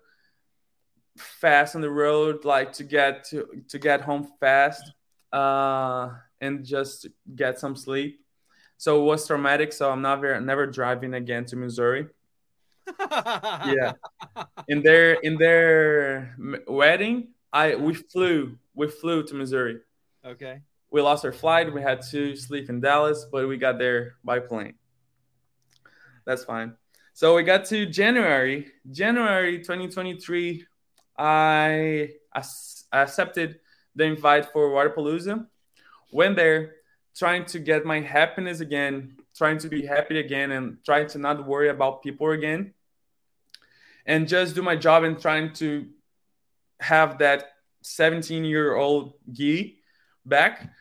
Fast 1.18 1.76
on 1.76 1.82
the 1.82 1.90
road, 1.90 2.46
like 2.46 2.74
to 2.74 2.84
get 2.84 3.26
to 3.26 3.64
to 3.70 3.80
get 3.80 4.02
home 4.02 4.32
fast, 4.40 4.92
uh, 5.32 6.10
and 6.40 6.66
just 6.66 7.08
get 7.36 7.60
some 7.60 7.76
sleep. 7.76 8.20
So 8.78 9.02
it 9.02 9.06
was 9.06 9.28
traumatic. 9.28 9.74
So 9.74 9.92
I'm 9.92 10.02
not 10.02 10.22
never 10.22 10.42
never 10.42 10.68
driving 10.68 11.14
again 11.14 11.46
to 11.46 11.56
Missouri. 11.56 12.08
yeah, 13.00 13.94
in 14.68 14.82
their 14.82 15.14
in 15.14 15.38
their 15.38 16.36
wedding, 16.68 17.30
I 17.54 17.76
we 17.76 17.94
flew 17.94 18.58
we 18.74 18.88
flew 18.88 19.24
to 19.24 19.36
Missouri. 19.36 19.80
Okay. 20.26 20.62
We 20.92 21.02
lost 21.02 21.24
our 21.24 21.32
flight. 21.32 21.74
We 21.74 21.82
had 21.82 22.02
to 22.12 22.36
sleep 22.36 22.70
in 22.70 22.82
Dallas, 22.82 23.26
but 23.32 23.48
we 23.48 23.58
got 23.58 23.80
there 23.80 24.16
by 24.24 24.40
plane. 24.40 24.74
That's 26.26 26.44
fine. 26.44 26.76
So 27.14 27.36
we 27.36 27.44
got 27.44 27.66
to 27.66 27.86
January, 27.86 28.72
January 28.92 29.60
2023. 29.60 30.66
I, 31.22 32.14
I 32.34 32.44
accepted 32.92 33.60
the 33.96 34.06
invite 34.06 34.52
for 34.52 34.70
Wodapalooza. 34.70 35.46
Went 36.12 36.36
there, 36.36 36.78
trying 37.16 37.46
to 37.46 37.60
get 37.60 37.86
my 37.86 38.00
happiness 38.00 38.60
again, 38.60 39.18
trying 39.38 39.60
to 39.60 39.70
be 39.70 39.86
happy 39.86 40.20
again, 40.20 40.52
and 40.52 40.78
trying 40.84 41.08
to 41.10 41.20
not 41.20 41.46
worry 41.46 41.70
about 41.70 42.02
people 42.02 42.32
again, 42.32 42.74
and 44.08 44.28
just 44.28 44.56
do 44.56 44.64
my 44.64 44.76
job 44.76 45.04
and 45.04 45.22
trying 45.22 45.54
to 45.54 45.86
have 46.80 47.20
that 47.20 47.52
17 47.84 48.44
year 48.44 48.76
old 48.76 49.14
Guy 49.32 49.76
back. 50.26 50.72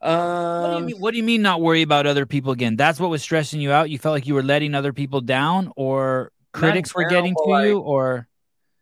Um, 0.00 0.62
what, 0.62 0.70
do 0.70 0.78
you 0.78 0.84
mean, 0.84 0.96
what 1.00 1.10
do 1.10 1.16
you 1.16 1.24
mean 1.24 1.42
not 1.42 1.60
worry 1.60 1.82
about 1.82 2.06
other 2.06 2.26
people 2.26 2.52
again? 2.52 2.76
That's 2.76 3.00
what 3.00 3.10
was 3.10 3.22
stressing 3.22 3.60
you 3.60 3.72
out. 3.72 3.90
You 3.90 3.98
felt 3.98 4.14
like 4.14 4.28
you 4.28 4.34
were 4.34 4.44
letting 4.44 4.76
other 4.76 4.92
people 4.92 5.20
down, 5.20 5.72
or 5.74 6.30
critics 6.52 6.94
were 6.94 7.08
getting 7.08 7.34
to 7.34 7.42
like, 7.50 7.66
you, 7.66 7.80
or 7.80 8.28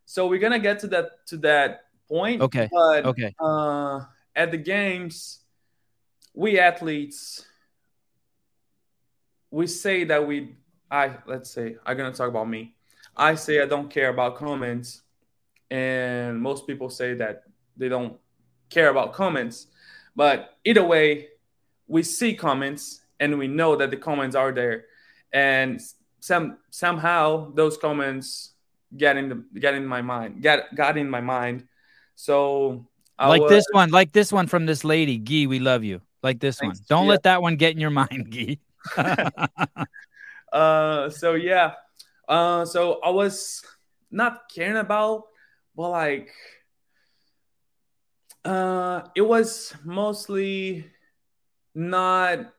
so 0.06 0.26
we're 0.26 0.40
gonna 0.40 0.58
get 0.58 0.78
to 0.80 0.86
that 0.88 1.26
to 1.26 1.36
that 1.38 1.82
point. 2.08 2.40
Okay. 2.40 2.68
But, 2.72 3.04
okay. 3.04 3.34
Uh, 3.38 4.00
at 4.34 4.50
the 4.50 4.56
games, 4.56 5.40
we 6.32 6.58
athletes, 6.58 7.44
we 9.50 9.66
say 9.66 10.04
that 10.04 10.26
we, 10.26 10.56
I 10.90 11.16
let's 11.26 11.50
say 11.50 11.76
I'm 11.84 11.96
gonna 11.98 12.12
talk 12.14 12.28
about 12.28 12.48
me. 12.48 12.74
I 13.14 13.34
say 13.34 13.60
I 13.60 13.66
don't 13.66 13.90
care 13.90 14.08
about 14.08 14.36
comments, 14.36 15.02
and 15.70 16.40
most 16.40 16.66
people 16.66 16.88
say 16.88 17.12
that 17.14 17.42
they 17.76 17.90
don't 17.90 18.16
care 18.70 18.88
about 18.88 19.12
comments 19.12 19.66
but 20.16 20.56
either 20.64 20.82
way, 20.82 21.28
we 21.86 22.02
see 22.02 22.34
comments 22.34 23.02
and 23.20 23.38
we 23.38 23.46
know 23.46 23.76
that 23.76 23.90
the 23.90 23.98
comments 23.98 24.34
are 24.34 24.50
there, 24.50 24.86
and 25.32 25.80
some 26.20 26.58
somehow 26.70 27.52
those 27.54 27.76
comments 27.76 28.54
get 28.94 29.16
in 29.16 29.28
the 29.28 29.58
get 29.58 29.74
in 29.74 29.86
my 29.86 30.02
mind, 30.02 30.42
get 30.42 30.74
got 30.74 30.96
in 30.96 31.08
my 31.08 31.20
mind. 31.20 31.66
So 32.14 32.86
I 33.18 33.28
like 33.28 33.42
was, 33.42 33.50
this 33.50 33.66
one, 33.72 33.90
like 33.90 34.12
this 34.12 34.32
one 34.32 34.46
from 34.46 34.66
this 34.66 34.84
lady, 34.84 35.18
Gui, 35.18 35.46
we 35.46 35.58
love 35.58 35.84
you. 35.84 36.02
Like 36.22 36.40
this 36.40 36.60
one. 36.60 36.74
Don't 36.88 37.04
yeah. 37.04 37.10
let 37.10 37.22
that 37.24 37.42
one 37.42 37.56
get 37.56 37.72
in 37.72 37.80
your 37.80 37.90
mind, 38.02 38.30
Gui. 38.30 38.60
uh, 40.52 41.10
so 41.10 41.34
yeah, 41.34 41.72
uh, 42.28 42.64
so 42.64 43.00
I 43.02 43.10
was 43.10 43.64
not 44.10 44.50
caring 44.54 44.76
about, 44.76 45.24
but 45.74 45.90
like 45.90 46.30
uh, 48.44 49.02
it 49.14 49.22
was 49.22 49.74
mostly 49.84 50.86
not 51.74 52.52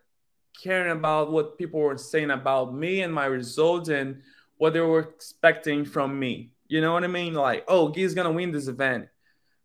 caring 0.62 0.92
about 0.92 1.32
what 1.32 1.58
people 1.58 1.80
were 1.80 1.98
saying 1.98 2.32
about 2.32 2.74
me 2.74 3.02
and 3.02 3.14
my 3.14 3.26
results 3.26 3.90
and 3.90 4.22
what 4.58 4.74
they 4.74 4.82
were 4.82 5.00
expecting 5.00 5.86
from 5.86 6.20
me. 6.20 6.52
You 6.68 6.82
know 6.82 6.94
what 6.94 7.04
I 7.04 7.08
mean? 7.08 7.34
Like, 7.34 7.64
oh, 7.68 7.90
Guy's 7.90 8.14
gonna 8.14 8.32
win 8.32 8.52
this 8.52 8.68
event. 8.68 9.08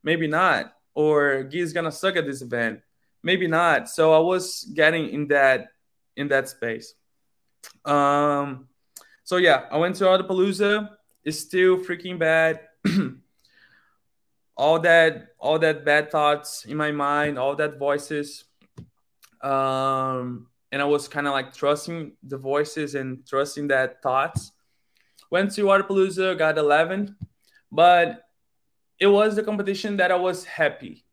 Maybe 0.02 0.26
not. 0.26 0.74
Or 0.94 1.44
Guy's 1.44 1.72
gonna 1.72 1.92
suck 1.92 2.16
at 2.16 2.26
this 2.26 2.42
event. 2.42 2.80
Maybe 3.22 3.46
not. 3.46 3.88
So 3.88 4.12
I 4.12 4.18
was 4.18 4.64
getting 4.74 5.08
in 5.08 5.28
that 5.28 5.68
in 6.16 6.28
that 6.28 6.48
space. 6.48 6.94
Um 7.84 8.68
so 9.24 9.36
yeah, 9.36 9.64
I 9.70 9.78
went 9.78 9.96
to 9.96 10.04
Wodapalooza. 10.04 10.90
It's 11.24 11.38
still 11.38 11.78
freaking 11.78 12.18
bad. 12.18 12.60
all 14.56 14.78
that 14.78 15.28
all 15.38 15.58
that 15.58 15.84
bad 15.84 16.10
thoughts 16.10 16.64
in 16.66 16.76
my 16.76 16.92
mind 16.92 17.38
all 17.38 17.56
that 17.56 17.78
voices 17.78 18.44
um 19.42 20.46
and 20.70 20.82
i 20.82 20.84
was 20.84 21.08
kind 21.08 21.26
of 21.26 21.32
like 21.32 21.52
trusting 21.52 22.12
the 22.22 22.36
voices 22.36 22.94
and 22.94 23.26
trusting 23.26 23.66
that 23.68 24.02
thoughts 24.02 24.52
went 25.32 25.50
to 25.52 25.64
Wodapalooza 25.64 26.38
got 26.38 26.58
11 26.58 27.16
but 27.72 28.22
it 29.00 29.08
was 29.08 29.34
the 29.34 29.42
competition 29.42 29.96
that 29.96 30.12
i 30.12 30.16
was 30.16 30.44
happy 30.44 31.04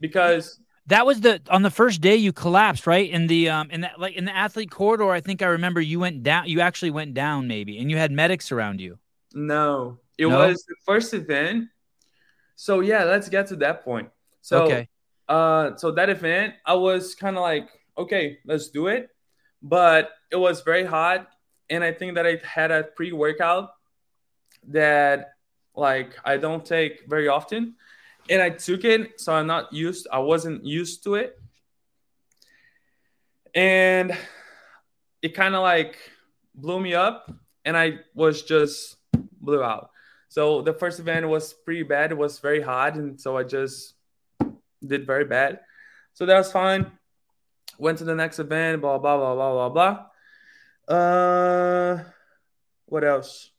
because 0.00 0.60
that 0.86 1.06
was 1.06 1.22
the 1.22 1.40
on 1.48 1.62
the 1.62 1.70
first 1.70 2.02
day 2.02 2.16
you 2.16 2.32
collapsed 2.32 2.86
right 2.86 3.08
in 3.08 3.26
the 3.26 3.48
um 3.48 3.70
in 3.70 3.80
that 3.80 3.98
like 3.98 4.14
in 4.14 4.26
the 4.26 4.36
athlete 4.36 4.70
corridor 4.70 5.10
i 5.10 5.20
think 5.20 5.40
i 5.40 5.46
remember 5.46 5.80
you 5.80 5.98
went 5.98 6.22
down 6.22 6.46
you 6.46 6.60
actually 6.60 6.90
went 6.90 7.14
down 7.14 7.48
maybe 7.48 7.78
and 7.78 7.90
you 7.90 7.96
had 7.96 8.12
medics 8.12 8.52
around 8.52 8.80
you 8.80 8.98
no 9.32 9.98
it 10.18 10.26
no? 10.26 10.38
was 10.46 10.62
the 10.68 10.76
first 10.84 11.14
event 11.14 11.68
so 12.56 12.80
yeah, 12.80 13.04
let's 13.04 13.28
get 13.28 13.48
to 13.48 13.56
that 13.56 13.84
point. 13.84 14.08
So 14.40 14.64
okay. 14.64 14.88
uh 15.28 15.76
so 15.76 15.90
that 15.92 16.10
event, 16.10 16.54
I 16.64 16.74
was 16.74 17.14
kind 17.14 17.36
of 17.36 17.42
like, 17.42 17.68
okay, 17.98 18.38
let's 18.44 18.70
do 18.70 18.86
it. 18.88 19.08
But 19.62 20.10
it 20.30 20.36
was 20.36 20.60
very 20.60 20.84
hot. 20.84 21.28
And 21.74 21.82
I 21.82 21.92
think 21.92 22.14
that 22.14 22.26
I 22.26 22.40
had 22.44 22.70
a 22.70 22.84
pre-workout 22.84 23.70
that 24.68 25.34
like 25.74 26.16
I 26.24 26.36
don't 26.36 26.64
take 26.64 27.02
very 27.08 27.28
often. 27.28 27.74
And 28.30 28.40
I 28.40 28.50
took 28.50 28.84
it, 28.84 29.20
so 29.20 29.34
I'm 29.34 29.46
not 29.46 29.72
used, 29.72 30.06
I 30.10 30.20
wasn't 30.20 30.64
used 30.64 31.04
to 31.04 31.16
it. 31.16 31.38
And 33.54 34.16
it 35.20 35.34
kind 35.34 35.54
of 35.54 35.62
like 35.62 35.96
blew 36.54 36.80
me 36.80 36.94
up 36.94 37.30
and 37.64 37.76
I 37.76 38.00
was 38.14 38.42
just 38.42 38.96
blew 39.40 39.62
out. 39.62 39.90
So 40.28 40.62
the 40.62 40.72
first 40.72 41.00
event 41.00 41.28
was 41.28 41.52
pretty 41.52 41.82
bad. 41.82 42.12
It 42.12 42.18
was 42.18 42.38
very 42.40 42.60
hot, 42.60 42.96
and 42.96 43.20
so 43.20 43.36
I 43.36 43.44
just 43.44 43.94
did 44.84 45.06
very 45.06 45.24
bad. 45.24 45.60
So 46.12 46.26
that 46.26 46.36
was 46.36 46.50
fine. 46.50 46.90
Went 47.78 47.98
to 47.98 48.04
the 48.04 48.14
next 48.14 48.38
event. 48.38 48.80
Blah 48.80 48.98
blah 48.98 49.16
blah 49.16 49.34
blah 49.34 49.52
blah 49.52 49.68
blah. 49.68 50.06
Uh, 50.88 52.04
what 52.86 53.04
else? 53.04 53.50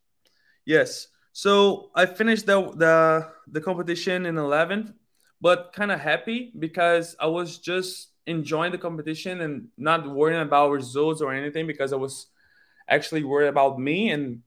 Yes. 0.64 1.08
So 1.32 1.90
I 1.94 2.06
finished 2.06 2.46
the 2.46 2.70
the 2.70 3.28
the 3.48 3.60
competition 3.60 4.26
in 4.26 4.36
11th, 4.36 4.92
but 5.40 5.72
kind 5.72 5.92
of 5.92 6.00
happy 6.00 6.52
because 6.58 7.16
I 7.20 7.26
was 7.26 7.58
just 7.58 8.12
enjoying 8.26 8.72
the 8.72 8.78
competition 8.78 9.40
and 9.40 9.68
not 9.76 10.08
worrying 10.08 10.40
about 10.40 10.72
results 10.72 11.20
or 11.20 11.32
anything 11.32 11.66
because 11.66 11.92
I 11.92 11.96
was 11.96 12.26
actually 12.88 13.24
worried 13.24 13.48
about 13.48 13.78
me 13.78 14.10
and 14.10 14.42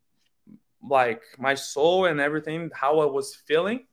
like 0.87 1.21
my 1.37 1.55
soul 1.55 2.05
and 2.05 2.19
everything, 2.19 2.69
how 2.73 2.99
I 2.99 3.05
was 3.05 3.35
feeling, 3.35 3.85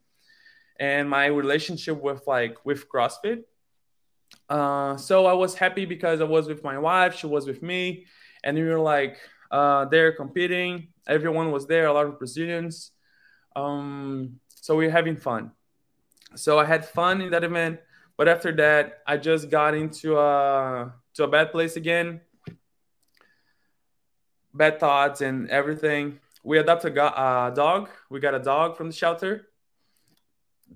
and 0.78 1.08
my 1.10 1.26
relationship 1.26 2.00
with 2.00 2.26
like 2.26 2.64
with 2.64 2.88
CrossFit. 2.88 3.42
Uh, 4.48 4.96
so 4.96 5.26
I 5.26 5.32
was 5.32 5.54
happy 5.54 5.86
because 5.86 6.20
I 6.20 6.24
was 6.24 6.48
with 6.48 6.62
my 6.62 6.78
wife, 6.78 7.14
she 7.16 7.26
was 7.26 7.46
with 7.46 7.62
me, 7.62 8.06
and 8.46 8.56
we 8.56 8.64
were 8.64 8.78
like 8.78 9.18
uh, 9.50 9.84
there 9.86 10.12
competing. 10.12 10.88
Everyone 11.06 11.50
was 11.50 11.66
there, 11.66 11.86
a 11.86 11.92
lot 11.92 12.06
of 12.06 12.18
Brazilians. 12.18 12.92
Um, 13.54 14.40
so 14.54 14.76
we 14.76 14.86
are 14.86 14.90
having 14.90 15.16
fun. 15.16 15.50
So 16.36 16.58
I 16.58 16.64
had 16.64 16.86
fun 16.86 17.20
in 17.20 17.30
that 17.30 17.44
event, 17.44 17.80
but 18.16 18.28
after 18.28 18.52
that, 18.56 19.00
I 19.06 19.16
just 19.16 19.50
got 19.50 19.74
into 19.74 20.16
a 20.18 20.94
to 21.14 21.24
a 21.24 21.28
bad 21.28 21.50
place 21.50 21.76
again. 21.76 22.20
Bad 24.54 24.80
thoughts 24.80 25.20
and 25.20 25.50
everything 25.50 26.20
we 26.46 26.58
adopted 26.58 26.96
a 26.96 27.04
uh, 27.04 27.50
dog. 27.50 27.90
We 28.08 28.20
got 28.20 28.34
a 28.34 28.38
dog 28.38 28.76
from 28.76 28.86
the 28.86 28.94
shelter 28.94 29.48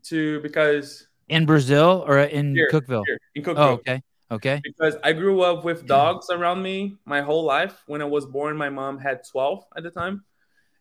to 0.05 0.41
because 0.41 1.07
in 1.29 1.47
Brazil 1.47 2.05
or 2.07 2.19
in 2.19 2.57
here, 2.57 2.69
Cookeville. 2.73 3.05
Here, 3.07 3.21
in 3.37 3.43
Cookeville. 3.45 3.57
Oh, 3.57 3.73
okay. 3.75 4.03
Okay. 4.31 4.61
Because 4.63 4.97
I 5.03 5.13
grew 5.13 5.43
up 5.43 5.65
with 5.65 5.87
dogs 5.87 6.31
around 6.31 6.63
me 6.63 6.97
my 7.05 7.21
whole 7.21 7.45
life. 7.45 7.83
When 7.87 8.01
I 8.01 8.05
was 8.05 8.27
born, 8.27 8.57
my 8.57 8.71
mom 8.71 8.99
had 8.99 9.27
12 9.29 9.65
at 9.77 9.83
the 9.83 9.91
time. 9.91 10.25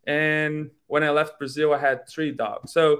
And 0.05 0.69
when 0.87 1.03
I 1.03 1.09
left 1.09 1.39
Brazil, 1.39 1.73
I 1.73 1.79
had 1.79 2.07
three 2.07 2.31
dogs. 2.31 2.71
So 2.73 2.99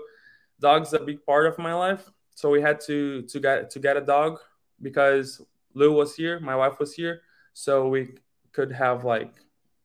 dogs 0.59 0.93
are 0.93 0.97
a 0.97 1.05
big 1.05 1.23
part 1.25 1.45
of 1.45 1.57
my 1.57 1.73
life. 1.73 2.09
So 2.35 2.49
we 2.49 2.61
had 2.61 2.79
to 2.81 3.23
to 3.23 3.39
get 3.39 3.69
to 3.71 3.79
get 3.79 3.97
a 3.97 4.01
dog 4.01 4.39
because 4.81 5.41
Lou 5.73 5.91
was 5.91 6.15
here, 6.15 6.39
my 6.39 6.55
wife 6.55 6.79
was 6.79 6.93
here. 6.93 7.21
So 7.53 7.87
we 7.87 8.09
could 8.53 8.71
have 8.71 9.03
like 9.03 9.33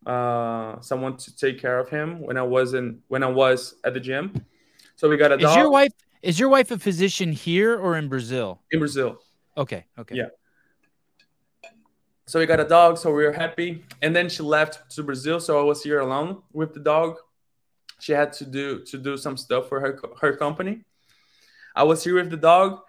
uh, 0.06 0.80
someone 0.80 1.16
to 1.16 1.36
take 1.36 1.60
care 1.60 1.78
of 1.78 1.88
him 1.88 2.20
when 2.20 2.36
I 2.36 2.42
wasn't 2.42 3.00
when 3.08 3.22
I 3.22 3.28
was 3.28 3.74
at 3.84 3.94
the 3.94 4.00
gym. 4.00 4.32
So 4.96 5.08
we 5.08 5.16
got 5.16 5.32
a 5.32 5.36
is 5.36 5.42
dog. 5.42 5.50
Is 5.50 5.56
your 5.56 5.70
wife 5.70 5.92
is 6.22 6.38
your 6.38 6.48
wife 6.48 6.70
a 6.70 6.78
physician 6.78 7.32
here 7.32 7.76
or 7.76 7.96
in 7.96 8.08
Brazil? 8.08 8.62
In 8.70 8.78
Brazil. 8.78 9.18
Okay. 9.56 9.86
Okay. 9.98 10.16
Yeah. 10.16 10.28
So 12.26 12.38
we 12.38 12.46
got 12.46 12.58
a 12.58 12.64
dog, 12.64 12.96
so 12.96 13.12
we 13.12 13.24
were 13.24 13.32
happy. 13.32 13.84
And 14.00 14.16
then 14.16 14.30
she 14.30 14.42
left 14.42 14.90
to 14.92 15.02
Brazil, 15.02 15.40
so 15.40 15.60
I 15.60 15.62
was 15.62 15.82
here 15.82 16.00
alone 16.00 16.42
with 16.52 16.72
the 16.72 16.80
dog. 16.80 17.18
she 18.00 18.12
had 18.12 18.32
to 18.34 18.44
do 18.44 18.84
to 18.84 18.98
do 18.98 19.16
some 19.16 19.36
stuff 19.36 19.68
for 19.68 19.80
her 19.80 19.98
her 20.20 20.36
company. 20.36 20.84
I 21.74 21.84
was 21.84 22.04
here 22.04 22.16
with 22.16 22.30
the 22.30 22.36
dog, 22.36 22.80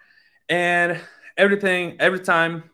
and 0.48 1.00
everything 1.36 1.96
every 2.00 2.20
time 2.20 2.70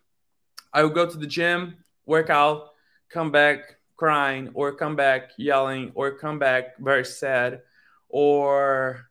I 0.72 0.82
would 0.82 0.94
go 0.94 1.06
to 1.06 1.16
the 1.16 1.26
gym, 1.26 1.76
work 2.06 2.30
out, 2.30 2.70
come 3.08 3.30
back 3.30 3.58
crying, 3.96 4.50
or 4.54 4.72
come 4.72 4.96
back 4.96 5.30
yelling, 5.36 5.92
or 5.94 6.12
come 6.12 6.38
back 6.38 6.78
very 6.78 7.04
sad, 7.04 7.62
or 8.08 9.06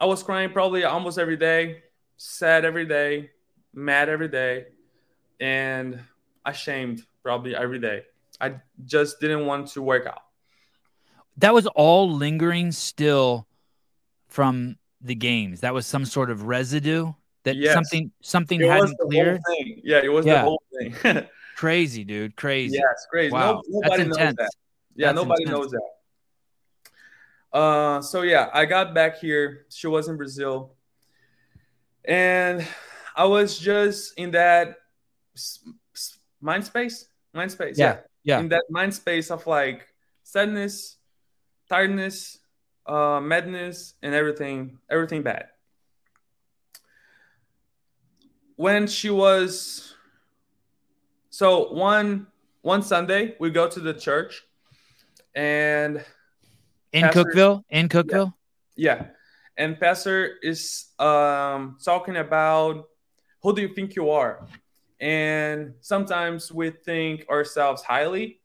I 0.00 0.06
was 0.06 0.22
crying 0.22 0.50
probably 0.50 0.84
almost 0.84 1.18
every 1.18 1.36
day, 1.36 1.82
sad 2.16 2.64
every 2.64 2.86
day, 2.86 3.30
mad 3.74 4.08
every 4.08 4.28
day, 4.28 4.66
and 5.40 6.00
ashamed 6.48 7.02
probably 7.22 7.54
every 7.54 7.78
day. 7.78 8.02
I 8.40 8.54
just 8.84 9.20
didn't 9.20 9.46
want 9.46 9.68
to 9.68 9.82
work 9.82 10.06
out. 10.06 10.22
That 11.38 11.54
was 11.54 11.66
all 11.68 12.10
lingering 12.10 12.72
still 12.72 13.46
from 14.28 14.76
the 15.00 15.14
games. 15.14 15.60
That 15.60 15.74
was 15.74 15.86
some 15.86 16.04
sort 16.04 16.30
of 16.30 16.42
residue 16.42 17.12
that 17.44 17.56
yes. 17.56 17.74
something 17.74 18.10
something 18.20 18.60
it 18.60 18.68
hadn't 18.68 18.98
cleared. 18.98 19.40
Yeah, 19.82 20.00
it 20.02 20.08
was 20.08 20.26
yeah. 20.26 20.34
the 20.34 20.40
whole 20.40 20.62
thing. 20.78 21.26
crazy, 21.56 22.04
dude. 22.04 22.36
Crazy. 22.36 22.76
Yes, 22.76 23.06
crazy. 23.10 23.32
Wow. 23.32 23.62
No, 23.68 23.80
nobody 23.80 24.04
knows 24.04 24.16
that. 24.16 24.50
Yeah, 24.94 25.06
That's 25.06 25.16
nobody 25.16 25.42
intense. 25.44 25.58
knows 25.58 25.70
that. 25.70 27.58
Uh, 27.58 28.02
so 28.02 28.22
yeah, 28.22 28.50
I 28.52 28.66
got 28.66 28.94
back 28.94 29.18
here. 29.18 29.66
She 29.70 29.86
was 29.86 30.08
in 30.08 30.16
Brazil, 30.16 30.74
and 32.04 32.66
I 33.16 33.24
was 33.24 33.58
just 33.58 34.18
in 34.18 34.32
that 34.32 34.76
mind 36.40 36.64
space, 36.64 37.08
mind 37.32 37.50
space. 37.50 37.78
Yeah, 37.78 37.98
yeah. 38.24 38.36
yeah. 38.36 38.40
In 38.40 38.48
that 38.48 38.64
mind 38.70 38.94
space 38.94 39.30
of 39.30 39.46
like 39.46 39.86
sadness, 40.22 40.96
tiredness, 41.68 42.38
uh, 42.86 43.20
madness, 43.20 43.94
and 44.02 44.14
everything, 44.14 44.78
everything 44.90 45.22
bad. 45.22 45.46
When 48.56 48.86
she 48.86 49.10
was, 49.10 49.94
so 51.30 51.72
one 51.72 52.26
one 52.62 52.82
Sunday 52.82 53.36
we 53.38 53.50
go 53.50 53.68
to 53.68 53.80
the 53.80 53.94
church, 53.94 54.42
and 55.34 56.04
in 56.92 57.02
Pastor, 57.02 57.24
Cookeville, 57.24 57.62
in 57.70 57.88
Cookeville, 57.88 58.34
yeah, 58.76 58.94
yeah. 58.94 59.06
and 59.56 59.78
Pastor 59.78 60.38
is 60.42 60.86
um, 60.98 61.78
talking 61.84 62.16
about 62.16 62.88
who 63.42 63.54
do 63.54 63.62
you 63.62 63.68
think 63.68 63.94
you 63.94 64.10
are, 64.10 64.44
and 65.00 65.74
sometimes 65.80 66.52
we 66.52 66.70
think 66.70 67.28
ourselves 67.28 67.82
highly, 67.82 68.40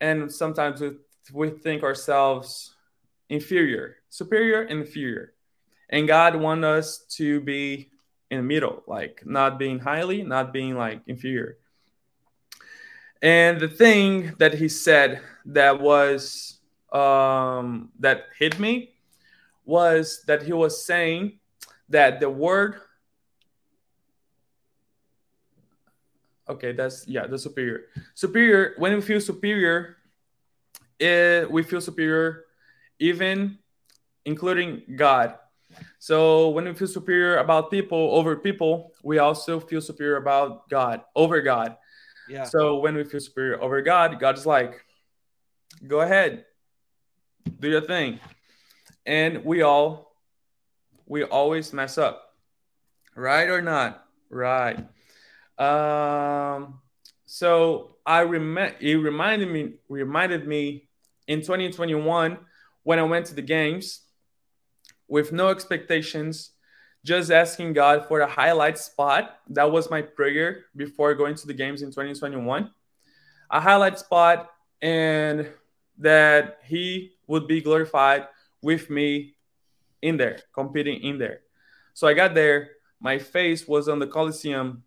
and 0.00 0.30
sometimes 0.32 0.80
we 0.80 0.92
we 1.32 1.50
think 1.50 1.82
ourselves 1.82 2.74
inferior, 3.28 3.96
superior, 4.08 4.62
and 4.62 4.80
inferior. 4.80 5.32
And 5.88 6.06
God 6.06 6.36
wants 6.36 6.64
us 6.64 6.98
to 7.16 7.40
be 7.40 7.90
in 8.30 8.38
the 8.38 8.42
middle, 8.42 8.82
like 8.86 9.22
not 9.24 9.58
being 9.58 9.78
highly, 9.78 10.22
not 10.22 10.52
being 10.52 10.76
like 10.76 11.02
inferior. 11.06 11.58
And 13.22 13.60
the 13.60 13.68
thing 13.68 14.34
that 14.38 14.54
he 14.54 14.68
said 14.68 15.20
that 15.46 15.80
was 15.80 16.58
um, 16.92 17.90
that 17.98 18.24
hit 18.38 18.58
me 18.58 18.94
was 19.64 20.22
that 20.26 20.42
he 20.42 20.52
was 20.52 20.84
saying 20.84 21.38
that 21.88 22.20
the 22.20 22.30
word 22.30 22.80
okay 26.50 26.72
that's 26.72 27.06
yeah 27.06 27.26
the 27.26 27.38
superior 27.38 27.86
superior 28.14 28.74
when 28.78 28.94
we 28.94 29.00
feel 29.00 29.20
superior 29.20 29.96
it, 31.00 31.50
we 31.50 31.62
feel 31.62 31.80
superior, 31.80 32.44
even 32.98 33.58
including 34.24 34.82
God. 34.96 35.34
So 35.98 36.50
when 36.50 36.64
we 36.66 36.74
feel 36.74 36.88
superior 36.88 37.38
about 37.38 37.70
people 37.70 38.10
over 38.12 38.36
people, 38.36 38.92
we 39.02 39.18
also 39.18 39.58
feel 39.58 39.80
superior 39.80 40.16
about 40.16 40.68
God 40.68 41.02
over 41.16 41.40
God. 41.40 41.76
Yeah. 42.28 42.44
So 42.44 42.78
when 42.78 42.94
we 42.94 43.04
feel 43.04 43.20
superior 43.20 43.60
over 43.62 43.80
God, 43.80 44.20
God 44.20 44.36
is 44.36 44.46
like, 44.46 44.84
go 45.86 46.00
ahead, 46.00 46.44
do 47.58 47.68
your 47.68 47.80
thing. 47.80 48.20
And 49.06 49.44
we 49.44 49.62
all, 49.62 50.14
we 51.06 51.24
always 51.24 51.72
mess 51.72 51.98
up, 51.98 52.34
right 53.16 53.48
or 53.48 53.62
not? 53.62 54.04
Right. 54.28 54.78
Um, 55.60 56.80
so 57.26 57.96
I 58.06 58.22
rem- 58.22 58.74
it 58.80 58.94
reminded 58.94 59.48
me 59.48 59.74
reminded 59.88 60.48
me 60.48 60.88
in 61.28 61.40
2021 61.42 62.38
when 62.82 62.98
I 62.98 63.02
went 63.02 63.26
to 63.26 63.34
the 63.34 63.42
games 63.42 64.00
with 65.06 65.32
no 65.32 65.48
expectations, 65.48 66.52
just 67.04 67.30
asking 67.30 67.74
God 67.74 68.06
for 68.08 68.20
a 68.20 68.26
highlight 68.26 68.78
spot. 68.78 69.38
That 69.50 69.70
was 69.70 69.90
my 69.90 70.00
prayer 70.00 70.64
before 70.74 71.14
going 71.14 71.34
to 71.34 71.46
the 71.46 71.54
games 71.54 71.82
in 71.82 71.90
2021. 71.90 72.70
A 73.50 73.60
highlight 73.60 73.98
spot 73.98 74.50
and 74.80 75.46
that 75.98 76.60
He 76.64 77.12
would 77.26 77.46
be 77.46 77.60
glorified 77.60 78.28
with 78.62 78.88
me 78.88 79.34
in 80.00 80.16
there, 80.16 80.38
competing 80.54 81.02
in 81.02 81.18
there. 81.18 81.40
So 81.92 82.08
I 82.08 82.14
got 82.14 82.34
there. 82.34 82.70
My 82.98 83.18
face 83.18 83.68
was 83.68 83.88
on 83.88 83.98
the 83.98 84.06
Coliseum. 84.06 84.84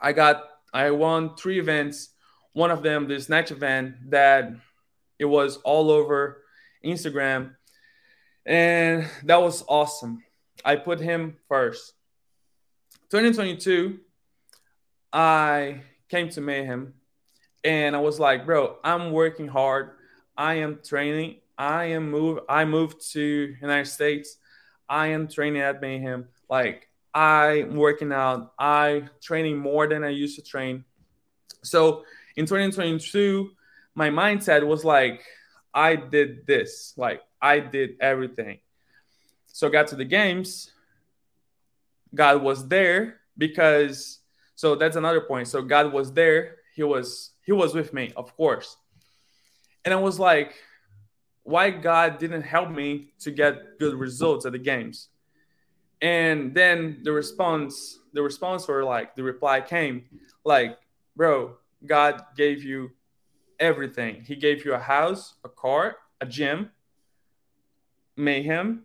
I 0.00 0.12
got, 0.12 0.44
I 0.72 0.90
won 0.90 1.36
three 1.36 1.58
events. 1.58 2.10
One 2.52 2.70
of 2.70 2.82
them, 2.82 3.08
the 3.08 3.20
snatch 3.20 3.50
event 3.50 4.10
that 4.10 4.52
it 5.18 5.24
was 5.24 5.56
all 5.58 5.90
over 5.90 6.42
Instagram. 6.84 7.54
And 8.46 9.08
that 9.24 9.40
was 9.40 9.64
awesome. 9.68 10.22
I 10.64 10.76
put 10.76 11.00
him 11.00 11.36
first. 11.48 11.92
2022, 13.10 13.98
I 15.12 15.82
came 16.08 16.28
to 16.30 16.40
Mayhem 16.40 16.94
and 17.64 17.96
I 17.96 18.00
was 18.00 18.18
like, 18.20 18.46
bro, 18.46 18.76
I'm 18.84 19.12
working 19.12 19.48
hard. 19.48 19.90
I 20.36 20.54
am 20.54 20.80
training. 20.84 21.36
I 21.56 21.86
am 21.86 22.10
move. 22.10 22.40
I 22.48 22.64
moved 22.64 23.12
to 23.12 23.56
United 23.60 23.90
States. 23.90 24.36
I 24.88 25.08
am 25.08 25.28
training 25.28 25.62
at 25.62 25.80
Mayhem. 25.80 26.28
Like 26.48 26.87
I'm 27.18 27.74
working 27.74 28.12
out. 28.12 28.52
I 28.60 29.08
training 29.20 29.58
more 29.58 29.88
than 29.88 30.04
I 30.04 30.10
used 30.10 30.36
to 30.36 30.42
train. 30.42 30.84
So 31.64 32.04
in 32.36 32.46
2022, 32.46 33.50
my 33.96 34.08
mindset 34.08 34.64
was 34.64 34.84
like, 34.84 35.24
I 35.74 35.96
did 35.96 36.46
this, 36.46 36.94
like 36.96 37.20
I 37.42 37.58
did 37.58 37.96
everything. 38.00 38.60
So 39.48 39.68
got 39.68 39.88
to 39.88 39.96
the 39.96 40.04
games. 40.04 40.70
God 42.14 42.40
was 42.40 42.68
there 42.68 43.16
because 43.36 44.20
so 44.54 44.76
that's 44.76 44.94
another 44.94 45.20
point. 45.20 45.48
So 45.48 45.60
God 45.60 45.92
was 45.92 46.12
there. 46.12 46.58
He 46.76 46.84
was 46.84 47.32
he 47.44 47.50
was 47.50 47.74
with 47.74 47.92
me, 47.92 48.12
of 48.16 48.36
course. 48.36 48.76
And 49.84 49.92
I 49.92 49.96
was 49.96 50.20
like, 50.20 50.54
why 51.42 51.70
God 51.70 52.18
didn't 52.18 52.42
help 52.42 52.70
me 52.70 53.12
to 53.22 53.32
get 53.32 53.80
good 53.80 53.94
results 53.94 54.46
at 54.46 54.52
the 54.52 54.58
games? 54.58 55.08
And 56.00 56.54
then 56.54 57.00
the 57.02 57.12
response, 57.12 57.98
the 58.12 58.22
response 58.22 58.68
or 58.68 58.84
like 58.84 59.16
the 59.16 59.22
reply 59.22 59.60
came 59.60 60.04
like, 60.44 60.78
bro, 61.16 61.56
God 61.84 62.22
gave 62.36 62.62
you 62.62 62.90
everything. 63.58 64.22
He 64.24 64.36
gave 64.36 64.64
you 64.64 64.74
a 64.74 64.78
house, 64.78 65.34
a 65.44 65.48
car, 65.48 65.96
a 66.20 66.26
gym, 66.26 66.70
mayhem, 68.16 68.84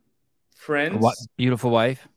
friends, 0.55 1.01
what 1.01 1.15
beautiful 1.37 1.71
wife, 1.71 2.07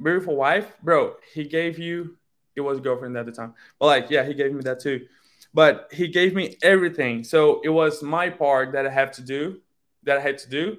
beautiful 0.00 0.36
wife, 0.36 0.72
bro. 0.82 1.14
He 1.34 1.44
gave 1.44 1.78
you. 1.78 2.16
It 2.54 2.62
was 2.62 2.80
girlfriend 2.80 3.16
at 3.18 3.26
the 3.26 3.32
time, 3.32 3.54
but 3.78 3.86
like, 3.86 4.10
yeah, 4.10 4.24
he 4.24 4.32
gave 4.32 4.52
me 4.52 4.62
that 4.62 4.80
too. 4.80 5.06
But 5.52 5.88
he 5.92 6.08
gave 6.08 6.34
me 6.34 6.56
everything, 6.62 7.24
so 7.24 7.60
it 7.62 7.68
was 7.68 8.02
my 8.02 8.30
part 8.30 8.72
that 8.72 8.86
I 8.86 8.90
have 8.90 9.10
to 9.12 9.22
do, 9.22 9.60
that 10.04 10.18
I 10.18 10.20
had 10.20 10.38
to 10.38 10.48
do, 10.48 10.78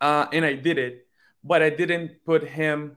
uh, 0.00 0.26
and 0.32 0.44
I 0.44 0.54
did 0.54 0.78
it. 0.78 1.03
But 1.44 1.62
I 1.62 1.70
didn't 1.70 2.24
put 2.24 2.42
him 2.42 2.96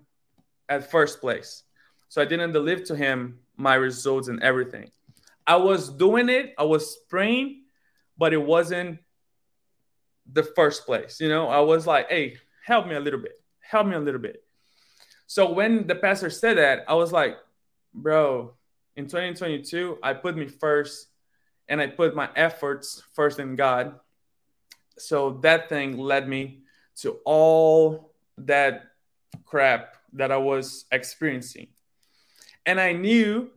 at 0.69 0.89
first 0.89 1.19
place, 1.19 1.63
so 2.07 2.21
I 2.21 2.25
didn't 2.25 2.53
deliver 2.53 2.83
to 2.85 2.95
him 2.95 3.39
my 3.57 3.75
results 3.75 4.29
and 4.29 4.41
everything. 4.41 4.89
I 5.45 5.57
was 5.57 5.89
doing 5.89 6.29
it, 6.29 6.53
I 6.57 6.63
was 6.63 6.97
praying, 7.09 7.63
but 8.17 8.33
it 8.33 8.41
wasn't 8.41 8.99
the 10.31 10.43
first 10.43 10.85
place. 10.85 11.19
You 11.19 11.29
know, 11.29 11.47
I 11.47 11.59
was 11.59 11.87
like, 11.87 12.09
hey, 12.09 12.37
help 12.65 12.87
me 12.87 12.95
a 12.95 12.99
little 12.99 13.19
bit, 13.19 13.39
help 13.59 13.87
me 13.87 13.95
a 13.95 13.99
little 13.99 14.19
bit. 14.19 14.43
So 15.25 15.51
when 15.51 15.87
the 15.87 15.95
pastor 15.95 16.29
said 16.29 16.57
that, 16.57 16.85
I 16.87 16.93
was 16.93 17.11
like, 17.11 17.37
bro, 17.93 18.53
in 18.95 19.05
2022, 19.05 19.99
I 20.01 20.13
put 20.13 20.37
me 20.37 20.47
first 20.47 21.07
and 21.67 21.81
I 21.81 21.87
put 21.87 22.15
my 22.15 22.29
efforts 22.35 23.03
first 23.13 23.39
in 23.39 23.55
God. 23.55 23.99
So 24.97 25.39
that 25.43 25.69
thing 25.69 25.97
led 25.97 26.27
me 26.27 26.61
to 26.97 27.19
all 27.25 28.13
that 28.37 28.83
crap 29.45 29.95
that 30.13 30.31
I 30.31 30.37
was 30.37 30.85
experiencing. 30.91 31.67
And 32.65 32.79
I 32.79 32.93
knew 32.93 33.49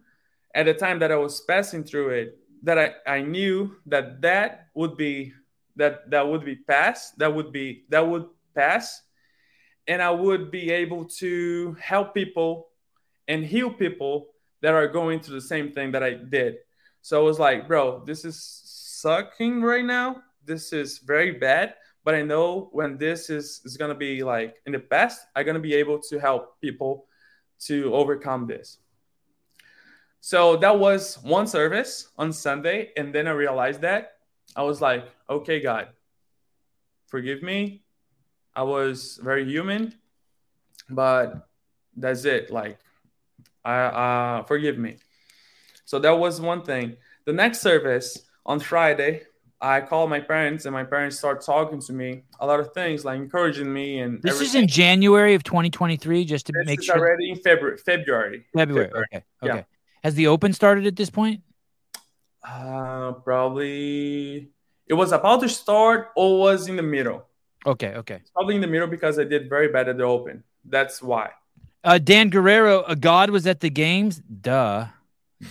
at 0.55 0.67
the 0.67 0.75
time 0.75 0.99
that 1.01 1.13
I 1.13 1.17
was 1.17 1.41
passing 1.43 1.85
through 1.85 2.11
it, 2.11 2.39
that 2.63 2.79
I, 2.79 2.95
I 3.07 3.23
knew 3.23 3.77
that 3.87 4.21
that 4.23 4.69
would 4.75 4.97
be 4.97 5.33
that 5.77 6.11
that 6.11 6.27
would 6.27 6.45
be 6.45 6.57
passed 6.57 7.17
that 7.19 7.33
would 7.35 7.53
be 7.53 7.85
that 7.89 8.07
would 8.07 8.27
pass. 8.55 9.03
And 9.89 10.03
i 10.03 10.11
would 10.11 10.51
be 10.51 10.71
able 10.71 11.07
to 11.07 11.77
help 11.81 12.15
people 12.15 12.69
and 13.29 13.45
heal 13.45 13.73
people 13.73 14.29
that 14.61 14.75
are 14.75 14.87
going 14.87 15.21
through 15.21 15.37
the 15.37 15.47
same 15.47 15.73
thing 15.73 15.93
that 15.93 16.03
i 16.03 16.13
did. 16.13 16.57
So 17.03 17.19
i 17.19 17.25
was 17.25 17.39
like 17.39 17.67
bro 17.67 18.05
this 18.05 18.25
is 18.25 18.39
sucking 19.01 19.63
right 19.63 19.85
now. 19.85 20.23
This 20.45 20.73
is 20.73 20.99
very 20.99 21.33
bad 21.33 21.75
but 22.05 22.15
i 22.15 22.23
know 22.23 22.69
when 22.73 22.97
this 22.97 23.31
is 23.31 23.61
is 23.65 23.77
going 23.77 23.91
to 23.91 23.95
be 23.95 24.23
like 24.23 24.57
in 24.67 24.73
the 24.73 24.79
past 24.79 25.27
i'm 25.35 25.45
going 25.45 25.55
to 25.55 25.61
be 25.61 25.75
able 25.75 25.99
to 25.99 26.19
help 26.19 26.61
people 26.61 27.07
to 27.59 27.93
overcome 27.95 28.47
this 28.47 28.79
so 30.21 30.57
that 30.57 30.79
was 30.79 31.19
one 31.23 31.47
service 31.47 32.09
on 32.19 32.33
sunday 32.33 32.91
and 32.97 33.15
then 33.15 33.27
i 33.27 33.31
realized 33.31 33.81
that 33.81 34.13
I 34.57 34.63
was 34.63 34.81
like, 34.81 35.09
okay, 35.29 35.61
God, 35.61 35.89
forgive 37.07 37.43
me. 37.43 37.83
I 38.55 38.63
was 38.65 39.21
very 39.23 39.45
human, 39.45 39.95
but 40.89 41.49
that's 41.97 42.25
it. 42.25 42.51
Like, 42.51 42.79
I 43.65 43.79
uh, 43.79 44.43
forgive 44.45 44.77
me. 44.77 44.97
So 45.85 45.99
that 46.01 46.19
was 46.19 46.41
one 46.41 46.63
thing. 46.63 46.97
The 47.27 47.33
next 47.33 47.61
service 47.61 48.19
on 48.45 48.59
Friday, 48.59 49.23
I 49.63 49.83
called 49.83 50.09
my 50.09 50.21
parents, 50.21 50.65
and 50.65 50.73
my 50.73 50.85
parents 50.85 51.19
start 51.19 51.45
talking 51.45 51.81
to 51.81 51.93
me 51.93 52.23
a 52.39 52.47
lot 52.47 52.61
of 52.61 52.73
things, 52.73 53.05
like 53.05 53.19
encouraging 53.19 53.73
me. 53.73 54.01
And 54.01 54.23
this 54.23 54.35
everything. 54.35 54.47
is 54.47 54.55
in 54.63 54.69
January 54.69 55.35
of 55.35 55.43
2023, 55.43 56.25
just 56.25 56.47
to 56.47 56.53
this 56.53 56.67
make 56.67 56.83
sure. 56.83 56.99
Already 56.99 57.31
in 57.31 57.37
February. 57.37 57.77
February. 57.77 58.47
February. 58.55 58.87
February. 58.87 59.07
Okay. 59.13 59.25
Okay. 59.43 59.57
Yeah. 59.59 59.63
Has 60.03 60.15
the 60.15 60.29
Open 60.29 60.53
started 60.53 60.87
at 60.87 60.97
this 60.97 61.11
point? 61.11 61.43
Uh, 62.43 63.13
probably 63.13 64.51
it 64.87 64.95
was 64.95 65.13
about 65.13 65.41
to 65.41 65.49
start 65.49 66.09
or 66.17 66.39
was 66.39 66.69
in 66.69 66.77
the 66.77 66.83
middle. 66.83 67.27
Okay, 67.67 67.95
okay. 67.95 68.15
It's 68.15 68.31
probably 68.31 68.55
in 68.55 68.61
the 68.61 68.67
middle 68.67 68.89
because 68.89 69.19
I 69.19 69.25
did 69.25 69.49
very 69.49 69.69
bad 69.69 69.89
at 69.89 69.99
the 69.99 70.05
Open. 70.05 70.43
That's 70.65 71.03
why. 71.03 71.31
Uh, 71.85 71.99
Dan 71.99 72.31
Guerrero, 72.31 72.83
a 72.85 72.97
god 72.97 73.31
was 73.31 73.47
at 73.47 73.61
the 73.61 73.71
games. 73.71 74.21
Duh. 74.21 74.87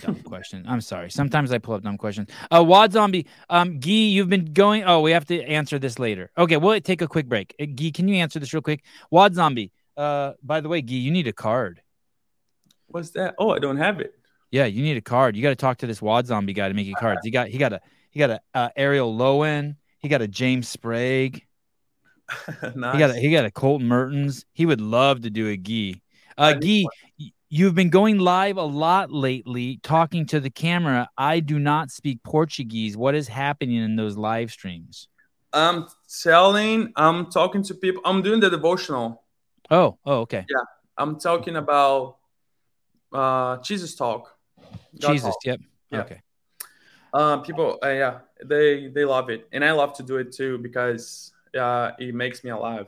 Dumb 0.02 0.22
question. 0.22 0.64
I'm 0.68 0.80
sorry. 0.80 1.10
Sometimes 1.10 1.50
I 1.52 1.58
pull 1.58 1.74
up 1.74 1.82
dumb 1.82 1.98
questions. 1.98 2.28
Uh, 2.50 2.62
Wad 2.62 2.92
Zombie, 2.92 3.26
um, 3.48 3.80
Gui, 3.80 3.92
you've 3.92 4.28
been 4.28 4.52
going. 4.52 4.84
Oh, 4.84 5.00
we 5.00 5.10
have 5.10 5.24
to 5.26 5.42
answer 5.42 5.78
this 5.78 5.98
later. 5.98 6.30
Okay, 6.38 6.56
we'll 6.56 6.80
take 6.80 7.02
a 7.02 7.08
quick 7.08 7.28
break. 7.28 7.54
Uh, 7.60 7.66
Guy, 7.66 7.90
can 7.90 8.06
you 8.06 8.16
answer 8.16 8.38
this 8.38 8.54
real 8.54 8.62
quick? 8.62 8.84
Wad 9.10 9.34
Zombie. 9.34 9.72
Uh, 9.96 10.32
by 10.42 10.60
the 10.60 10.68
way, 10.68 10.80
Gui, 10.80 10.96
you 10.96 11.10
need 11.10 11.26
a 11.26 11.32
card. 11.32 11.82
What's 12.86 13.10
that? 13.10 13.34
Oh, 13.38 13.50
I 13.50 13.58
don't 13.58 13.78
have 13.78 14.00
it. 14.00 14.14
Yeah, 14.50 14.66
you 14.66 14.82
need 14.82 14.96
a 14.96 15.00
card. 15.00 15.36
You 15.36 15.42
got 15.42 15.50
to 15.50 15.56
talk 15.56 15.78
to 15.78 15.86
this 15.86 16.00
Wad 16.02 16.26
Zombie 16.26 16.52
guy 16.52 16.68
to 16.68 16.74
make 16.74 16.86
you 16.86 16.94
cards. 16.94 17.20
He 17.22 17.30
got 17.30 17.48
he 17.48 17.58
got 17.58 17.72
a 17.72 17.80
he 18.10 18.18
got 18.18 18.30
a 18.30 18.40
uh, 18.54 18.68
Arielle 18.76 19.16
Loewen. 19.16 19.76
He 19.98 20.08
got 20.08 20.22
a 20.22 20.28
James 20.28 20.68
Sprague. 20.68 21.44
nice. 22.74 22.92
He 22.94 22.98
got 22.98 23.10
a, 23.10 23.14
he 23.14 23.30
got 23.30 23.44
a 23.44 23.50
Colton 23.50 23.88
Mertens. 23.88 24.44
He 24.52 24.66
would 24.66 24.80
love 24.80 25.22
to 25.22 25.30
do 25.30 25.48
a 25.48 25.56
Gui. 25.56 26.02
Uh, 26.38 26.54
Gui, 26.54 26.88
you've 27.50 27.74
been 27.74 27.90
going 27.90 28.18
live 28.18 28.56
a 28.56 28.62
lot 28.62 29.12
lately, 29.12 29.80
talking 29.82 30.24
to 30.26 30.40
the 30.40 30.48
camera. 30.48 31.08
I 31.18 31.40
do 31.40 31.58
not 31.58 31.90
speak 31.90 32.22
Portuguese. 32.22 32.96
What 32.96 33.14
is 33.14 33.28
happening 33.28 33.76
in 33.76 33.96
those 33.96 34.16
live 34.16 34.50
streams? 34.50 35.08
I'm 35.52 35.88
telling. 36.22 36.92
I'm 36.96 37.30
talking 37.30 37.62
to 37.64 37.74
people. 37.74 38.00
I'm 38.04 38.22
doing 38.22 38.40
the 38.40 38.48
devotional. 38.48 39.24
Oh, 39.70 39.98
oh, 40.06 40.20
okay. 40.20 40.46
Yeah, 40.48 40.62
I'm 40.96 41.18
talking 41.18 41.56
about 41.56 42.16
uh 43.12 43.58
Jesus 43.58 43.96
talk. 43.96 44.36
God 44.98 45.12
Jesus. 45.12 45.30
Talk. 45.30 45.44
Yep. 45.44 45.60
Yeah. 45.90 46.00
Okay. 46.00 46.22
Um, 47.12 47.42
people, 47.42 47.78
uh, 47.82 47.88
yeah, 47.88 48.18
they 48.44 48.86
they 48.86 49.04
love 49.04 49.30
it, 49.30 49.48
and 49.50 49.64
I 49.64 49.72
love 49.72 49.94
to 49.94 50.04
do 50.04 50.18
it 50.18 50.32
too 50.32 50.58
because 50.58 51.32
uh, 51.58 51.90
it 51.98 52.14
makes 52.14 52.44
me 52.44 52.50
alive. 52.50 52.86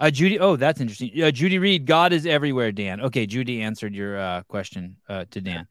Uh, 0.00 0.10
Judy, 0.10 0.38
oh, 0.38 0.56
that's 0.56 0.80
interesting. 0.80 1.22
Uh, 1.22 1.30
Judy 1.30 1.58
Reed, 1.58 1.86
God 1.86 2.12
is 2.12 2.26
everywhere. 2.26 2.72
Dan, 2.72 3.00
okay, 3.00 3.26
Judy 3.26 3.62
answered 3.62 3.94
your 3.94 4.18
uh, 4.18 4.42
question 4.44 4.96
uh, 5.08 5.24
to 5.30 5.40
Dan. 5.40 5.66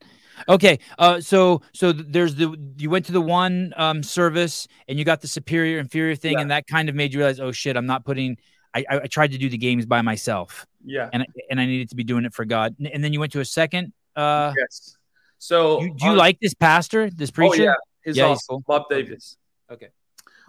Okay, 0.48 0.78
uh, 0.98 1.20
so 1.20 1.62
so 1.72 1.92
there's 1.92 2.34
the 2.34 2.56
you 2.76 2.90
went 2.90 3.06
to 3.06 3.12
the 3.12 3.20
one 3.20 3.72
um, 3.76 4.02
service 4.02 4.66
and 4.88 4.98
you 4.98 5.04
got 5.04 5.20
the 5.20 5.28
superior 5.28 5.78
inferior 5.78 6.16
thing, 6.16 6.34
yeah. 6.34 6.40
and 6.40 6.50
that 6.50 6.66
kind 6.66 6.88
of 6.88 6.94
made 6.94 7.12
you 7.12 7.20
realize, 7.20 7.40
oh 7.40 7.52
shit, 7.52 7.76
I'm 7.76 7.86
not 7.86 8.04
putting. 8.04 8.38
I, 8.74 8.84
I 8.90 9.06
tried 9.06 9.32
to 9.32 9.38
do 9.38 9.50
the 9.50 9.58
games 9.58 9.84
by 9.84 10.00
myself. 10.00 10.66
Yeah, 10.84 11.10
and 11.12 11.26
and 11.50 11.60
I 11.60 11.66
needed 11.66 11.90
to 11.90 11.96
be 11.96 12.04
doing 12.04 12.24
it 12.24 12.32
for 12.32 12.44
God. 12.44 12.74
And 12.78 13.04
then 13.04 13.12
you 13.12 13.20
went 13.20 13.32
to 13.32 13.40
a 13.40 13.44
second. 13.44 13.92
Uh, 14.16 14.52
yes. 14.56 14.96
So 15.38 15.82
you, 15.82 15.94
do 15.94 16.06
you 16.06 16.14
like 16.14 16.40
this 16.40 16.54
pastor, 16.54 17.10
this 17.10 17.30
preacher? 17.30 17.62
Oh, 17.62 17.64
yeah, 17.64 17.74
he's 18.04 18.16
yeah, 18.16 18.24
awesome. 18.24 18.32
He's 18.34 18.46
cool. 18.48 18.64
Bob 18.66 18.88
Davis. 18.88 19.36
Okay. 19.70 19.88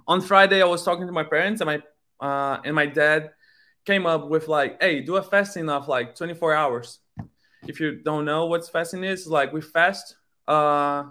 On 0.07 0.21
Friday, 0.21 0.61
I 0.61 0.65
was 0.65 0.83
talking 0.83 1.07
to 1.07 1.13
my 1.13 1.23
parents, 1.23 1.61
and 1.61 1.67
my 1.67 1.81
uh, 2.25 2.61
and 2.63 2.75
my 2.75 2.85
dad 2.85 3.31
came 3.85 4.05
up 4.05 4.27
with 4.29 4.47
like, 4.47 4.81
"Hey, 4.81 5.01
do 5.01 5.15
a 5.15 5.23
fasting 5.23 5.69
of 5.69 5.87
like 5.87 6.15
24 6.15 6.53
hours." 6.53 6.99
If 7.67 7.79
you 7.79 8.01
don't 8.03 8.25
know 8.25 8.45
what 8.45 8.67
fasting 8.69 9.03
is, 9.03 9.27
like 9.27 9.53
we 9.53 9.61
fast, 9.61 10.15
uh, 10.47 11.05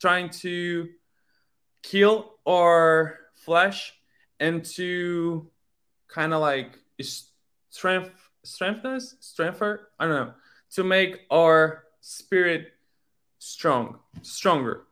trying 0.00 0.30
to 0.30 0.88
kill 1.82 2.34
our 2.46 3.18
flesh 3.34 3.94
and 4.40 4.64
to 4.64 5.50
kind 6.08 6.34
of 6.34 6.40
like 6.40 6.78
strength, 7.70 8.10
strengthen 8.42 9.00
strengthen. 9.00 9.78
I 9.98 10.06
don't 10.06 10.14
know 10.14 10.34
to 10.74 10.82
make 10.82 11.20
our 11.30 11.84
spirit 12.00 12.72
strong, 13.38 13.98
stronger. 14.22 14.82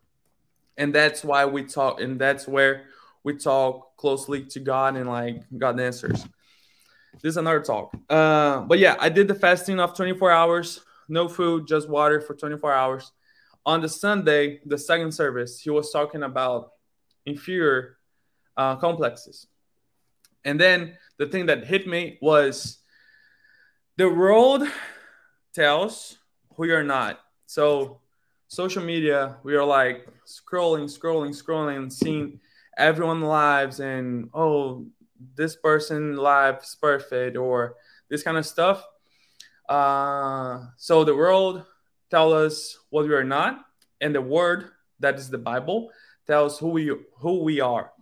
And 0.77 0.95
that's 0.95 1.25
why 1.25 1.45
we 1.45 1.65
talk, 1.65 2.01
and 2.01 2.21
that's 2.21 2.47
where 2.47 2.85
we 3.25 3.37
talk 3.37 3.97
closely 3.97 4.45
to 4.47 4.61
God 4.61 4.97
and 4.97 5.09
like 5.09 5.43
God 5.57 5.79
answers. 5.81 6.25
This 7.23 7.31
is 7.33 7.37
another 7.37 7.61
talk. 7.61 7.95
Uh, 8.11 8.61
but 8.63 8.79
yeah, 8.79 8.97
I 8.99 9.09
did 9.09 9.29
the 9.29 9.35
fasting 9.35 9.79
of 9.79 9.97
24 9.97 10.31
hours, 10.31 10.81
no 11.09 11.29
food, 11.29 11.67
just 11.67 11.89
water 11.89 12.21
for 12.21 12.35
24 12.35 12.73
hours. 12.73 13.13
On 13.65 13.81
the 13.81 13.89
Sunday, 13.89 14.61
the 14.67 14.77
second 14.77 15.13
service, 15.13 15.61
he 15.61 15.71
was 15.71 15.93
talking 15.93 16.25
about 16.25 16.73
inferior 17.25 17.99
uh, 18.57 18.75
complexes. 18.77 19.47
And 20.45 20.61
then 20.61 20.99
the 21.19 21.27
thing 21.27 21.47
that 21.47 21.65
hit 21.65 21.87
me 21.87 22.19
was 22.21 22.79
the 23.97 24.09
world 24.09 24.67
tells 25.55 26.19
who 26.57 26.67
you're 26.67 26.83
not. 26.83 27.21
So 27.47 28.01
social 28.49 28.83
media, 28.83 29.37
we 29.45 29.55
are 29.55 29.65
like 29.65 30.09
scrolling, 30.27 30.85
scrolling, 30.85 31.31
scrolling, 31.31 31.93
seeing 31.93 32.41
everyone 32.77 33.21
lives 33.21 33.79
and 33.79 34.29
oh, 34.35 34.87
this 35.35 35.57
person 35.57 36.17
life 36.17 36.63
is 36.63 36.77
perfect 36.81 37.37
or 37.37 37.77
this 38.09 38.23
kind 38.23 38.37
of 38.37 38.47
stuff. 38.47 38.85
Uh, 39.69 40.67
so 40.77 41.05
the 41.05 41.15
world 41.15 41.65
tell 42.11 42.33
us 42.33 42.79
what 42.91 43.07
we 43.07 43.15
are 43.15 43.25
not, 43.25 43.65
and 44.01 44.15
the 44.15 44.21
word 44.21 44.71
that 45.01 45.17
is 45.17 45.31
the 45.31 45.39
Bible 45.39 45.91
tells 46.27 46.59
who 46.59 46.69
we 46.69 46.95
who 47.17 47.43
we 47.43 47.61
are. 47.61 47.93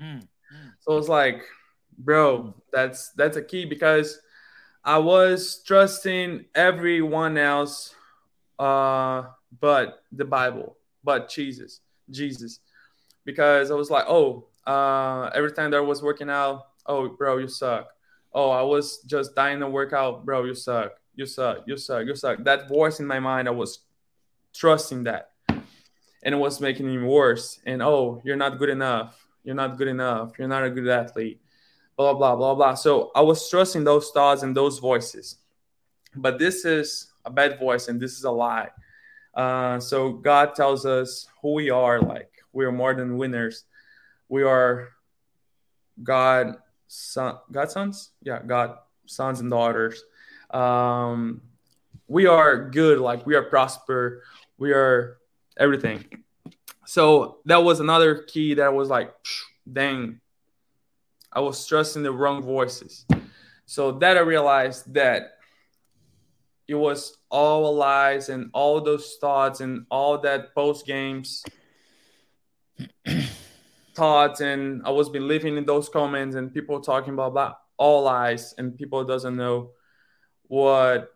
Mm, 0.00 0.20
mm. 0.20 0.72
So 0.80 0.98
it's 0.98 1.08
like, 1.08 1.42
bro, 1.98 2.54
that's 2.72 3.10
that's 3.12 3.36
a 3.36 3.42
key 3.42 3.64
because 3.64 4.20
I 4.84 4.98
was 4.98 5.62
trusting 5.64 6.46
everyone 6.54 7.38
else 7.38 7.94
uh 8.58 9.24
but 9.60 10.02
the 10.12 10.24
Bible, 10.24 10.76
but 11.02 11.28
Jesus, 11.28 11.80
Jesus, 12.10 12.60
because 13.24 13.70
I 13.70 13.74
was 13.74 13.90
like, 13.90 14.04
oh, 14.08 14.46
uh, 14.66 15.30
every 15.34 15.52
time 15.52 15.70
that 15.70 15.78
I 15.78 15.80
was 15.80 16.02
working 16.02 16.30
out, 16.30 16.66
oh, 16.86 17.08
bro, 17.08 17.38
you 17.38 17.48
suck. 17.48 17.88
Oh, 18.32 18.50
I 18.50 18.62
was 18.62 18.98
just 19.06 19.34
dying 19.34 19.60
to 19.60 19.68
work 19.68 19.92
out, 19.92 20.24
bro, 20.24 20.44
you 20.44 20.54
suck, 20.54 20.92
you 21.14 21.26
suck, 21.26 21.58
you 21.66 21.76
suck, 21.76 22.06
you 22.06 22.16
suck. 22.16 22.42
That 22.44 22.68
voice 22.68 23.00
in 23.00 23.06
my 23.06 23.20
mind, 23.20 23.46
I 23.46 23.52
was 23.52 23.80
trusting 24.52 25.04
that, 25.04 25.30
and 25.48 26.34
it 26.34 26.36
was 26.36 26.60
making 26.60 26.86
me 26.86 26.98
worse. 26.98 27.60
And 27.64 27.82
oh, 27.82 28.20
you're 28.24 28.36
not 28.36 28.58
good 28.58 28.70
enough. 28.70 29.24
You're 29.44 29.54
not 29.54 29.78
good 29.78 29.88
enough. 29.88 30.32
You're 30.38 30.48
not 30.48 30.64
a 30.64 30.70
good 30.70 30.88
athlete. 30.88 31.40
Blah 31.96 32.14
blah 32.14 32.34
blah 32.34 32.54
blah. 32.56 32.74
So 32.74 33.12
I 33.14 33.20
was 33.20 33.48
trusting 33.48 33.84
those 33.84 34.10
thoughts 34.10 34.42
and 34.42 34.56
those 34.56 34.80
voices, 34.80 35.36
but 36.16 36.40
this 36.40 36.64
is 36.64 37.12
a 37.24 37.30
bad 37.30 37.58
voice 37.58 37.86
and 37.86 38.00
this 38.00 38.18
is 38.18 38.24
a 38.24 38.30
lie 38.30 38.70
uh, 39.34 39.80
so 39.80 40.12
God 40.12 40.54
tells 40.54 40.86
us 40.86 41.28
who 41.42 41.54
we 41.54 41.70
are. 41.70 42.00
Like 42.00 42.30
we 42.52 42.64
are 42.64 42.72
more 42.72 42.94
than 42.94 43.18
winners. 43.18 43.64
We 44.28 44.42
are 44.42 44.88
God, 46.02 46.56
son, 46.88 47.36
God 47.50 47.70
sons. 47.70 48.10
Yeah, 48.22 48.40
God 48.44 48.78
sons 49.06 49.40
and 49.40 49.50
daughters. 49.50 50.02
Um, 50.50 51.42
we 52.08 52.26
are 52.26 52.70
good. 52.70 52.98
Like 52.98 53.26
we 53.26 53.34
are 53.34 53.42
prosper. 53.42 54.22
We 54.58 54.72
are 54.72 55.18
everything. 55.56 56.04
So 56.86 57.38
that 57.46 57.62
was 57.62 57.80
another 57.80 58.22
key 58.22 58.54
that 58.54 58.72
was 58.74 58.88
like, 58.88 59.14
dang, 59.70 60.20
I 61.32 61.40
was 61.40 61.66
trusting 61.66 62.02
the 62.02 62.12
wrong 62.12 62.42
voices. 62.42 63.06
So 63.66 63.92
that 63.92 64.16
I 64.16 64.20
realized 64.20 64.92
that 64.94 65.38
it 66.68 66.74
was 66.74 67.16
all 67.30 67.74
lies 67.74 68.28
and 68.28 68.50
all 68.52 68.80
those 68.80 69.16
thoughts 69.20 69.60
and 69.60 69.86
all 69.90 70.18
that 70.18 70.54
post 70.54 70.86
games 70.86 71.44
thoughts 73.94 74.40
and 74.40 74.82
I 74.84 74.90
was 74.90 75.08
believing 75.08 75.56
in 75.56 75.64
those 75.64 75.88
comments 75.88 76.36
and 76.36 76.52
people 76.52 76.80
talking 76.80 77.14
about, 77.14 77.28
about 77.28 77.58
all 77.76 78.02
lies 78.02 78.54
and 78.58 78.76
people 78.76 79.04
doesn't 79.04 79.36
know 79.36 79.70
what 80.48 81.14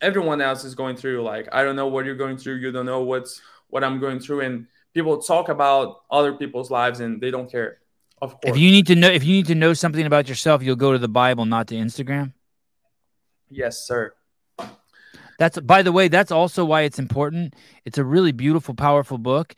everyone 0.00 0.40
else 0.40 0.64
is 0.64 0.74
going 0.74 0.96
through. 0.96 1.22
Like 1.22 1.48
I 1.52 1.64
don't 1.64 1.76
know 1.76 1.86
what 1.88 2.04
you're 2.04 2.16
going 2.16 2.36
through. 2.36 2.56
You 2.56 2.72
don't 2.72 2.86
know 2.86 3.02
what's 3.02 3.40
what 3.68 3.82
I'm 3.82 3.98
going 4.00 4.20
through. 4.20 4.40
And 4.42 4.66
people 4.94 5.18
talk 5.18 5.48
about 5.48 6.02
other 6.10 6.32
people's 6.34 6.70
lives 6.70 7.00
and 7.00 7.20
they 7.20 7.30
don't 7.30 7.50
care. 7.50 7.78
Of 8.22 8.32
course. 8.32 8.54
If 8.54 8.56
you 8.56 8.70
need 8.70 8.86
to 8.86 8.94
know 8.94 9.08
if 9.08 9.24
you 9.24 9.34
need 9.34 9.46
to 9.46 9.54
know 9.54 9.74
something 9.74 10.06
about 10.06 10.28
yourself, 10.28 10.62
you'll 10.62 10.76
go 10.76 10.92
to 10.92 10.98
the 10.98 11.08
Bible, 11.08 11.44
not 11.44 11.68
to 11.68 11.74
Instagram. 11.74 12.32
Yes, 13.50 13.86
sir. 13.86 14.14
That's 15.38 15.58
by 15.60 15.82
the 15.82 15.92
way, 15.92 16.08
that's 16.08 16.32
also 16.32 16.64
why 16.64 16.82
it's 16.82 16.98
important. 16.98 17.54
It's 17.84 17.98
a 17.98 18.04
really 18.04 18.32
beautiful, 18.32 18.74
powerful 18.74 19.18
book. 19.18 19.54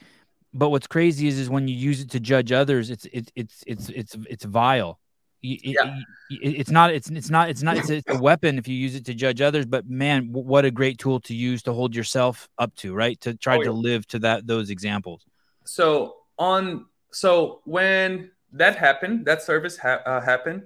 But 0.58 0.70
what's 0.70 0.88
crazy 0.88 1.28
is 1.28 1.38
is 1.38 1.48
when 1.48 1.68
you 1.68 1.76
use 1.76 2.00
it 2.00 2.10
to 2.10 2.20
judge 2.20 2.50
others, 2.50 2.90
it's 2.90 3.06
it's 3.12 3.30
it's 3.36 3.62
it's 3.64 3.88
it's 3.90 4.16
it's 4.28 4.44
vile. 4.44 4.98
It, 5.40 5.60
yeah. 5.62 6.00
It, 6.30 6.60
it's 6.60 6.70
not 6.70 6.92
it's 6.92 7.08
it's 7.10 7.30
not 7.30 7.48
it's 7.48 7.62
not 7.62 7.76
it's 7.76 7.90
a, 7.90 7.96
it's 7.98 8.10
a, 8.10 8.18
weapon 8.18 8.58
if 8.58 8.66
you 8.66 8.74
use 8.74 8.96
it 8.96 9.04
to 9.04 9.14
judge 9.14 9.40
others 9.40 9.66
but 9.66 9.88
man 9.88 10.32
what 10.32 10.64
a 10.64 10.70
great 10.72 10.98
tool 10.98 11.20
to 11.20 11.34
use 11.34 11.62
to 11.62 11.72
hold 11.72 11.94
yourself 11.94 12.48
up 12.58 12.74
to 12.76 12.92
right 12.92 13.20
to 13.20 13.34
try 13.34 13.54
oh, 13.54 13.58
yeah. 13.60 13.66
to 13.66 13.72
live 13.72 14.04
to 14.08 14.18
that 14.18 14.48
those 14.48 14.68
examples 14.68 15.24
so 15.64 16.16
on 16.40 16.86
so 17.12 17.60
when 17.66 18.32
that 18.52 18.74
happened 18.74 19.26
that 19.26 19.40
service 19.40 19.78
ha- 19.78 20.02
uh, 20.04 20.20
happened 20.20 20.64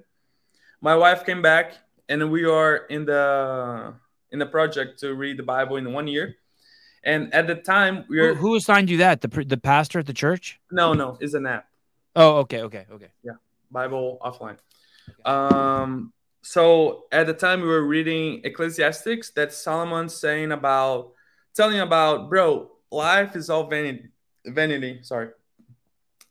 my 0.81 0.95
wife 0.95 1.23
came 1.23 1.43
back 1.43 1.73
and 2.09 2.31
we 2.31 2.43
are 2.43 2.77
in 2.89 3.05
the 3.05 3.93
in 4.31 4.39
the 4.39 4.47
project 4.47 4.99
to 4.99 5.13
read 5.13 5.37
the 5.37 5.43
bible 5.43 5.75
in 5.75 5.93
one 5.93 6.07
year 6.07 6.35
and 7.03 7.33
at 7.33 7.47
the 7.47 7.55
time 7.55 8.05
we 8.09 8.19
were 8.19 8.33
who, 8.33 8.49
who 8.49 8.55
assigned 8.55 8.89
you 8.89 8.97
that 8.97 9.21
the 9.21 9.27
the 9.47 9.57
pastor 9.57 9.99
at 9.99 10.05
the 10.05 10.13
church 10.13 10.59
no 10.71 10.93
no 10.93 11.17
it's 11.19 11.33
an 11.33 11.45
app 11.45 11.67
oh 12.15 12.37
okay 12.37 12.61
okay 12.61 12.85
okay 12.91 13.11
yeah 13.23 13.33
Bible 13.73 14.19
offline. 14.21 14.57
Um, 15.25 16.13
so 16.43 17.05
at 17.11 17.25
the 17.27 17.33
time 17.33 17.61
we 17.61 17.67
were 17.67 17.83
reading 17.83 18.41
Ecclesiastics 18.45 19.31
that 19.31 19.51
Solomon's 19.51 20.15
saying 20.15 20.51
about 20.51 21.11
telling 21.55 21.79
about, 21.79 22.29
bro, 22.29 22.71
life 22.91 23.35
is 23.35 23.49
all 23.49 23.67
vanity. 23.67 24.09
Vanity, 24.45 24.99
sorry. 25.01 25.29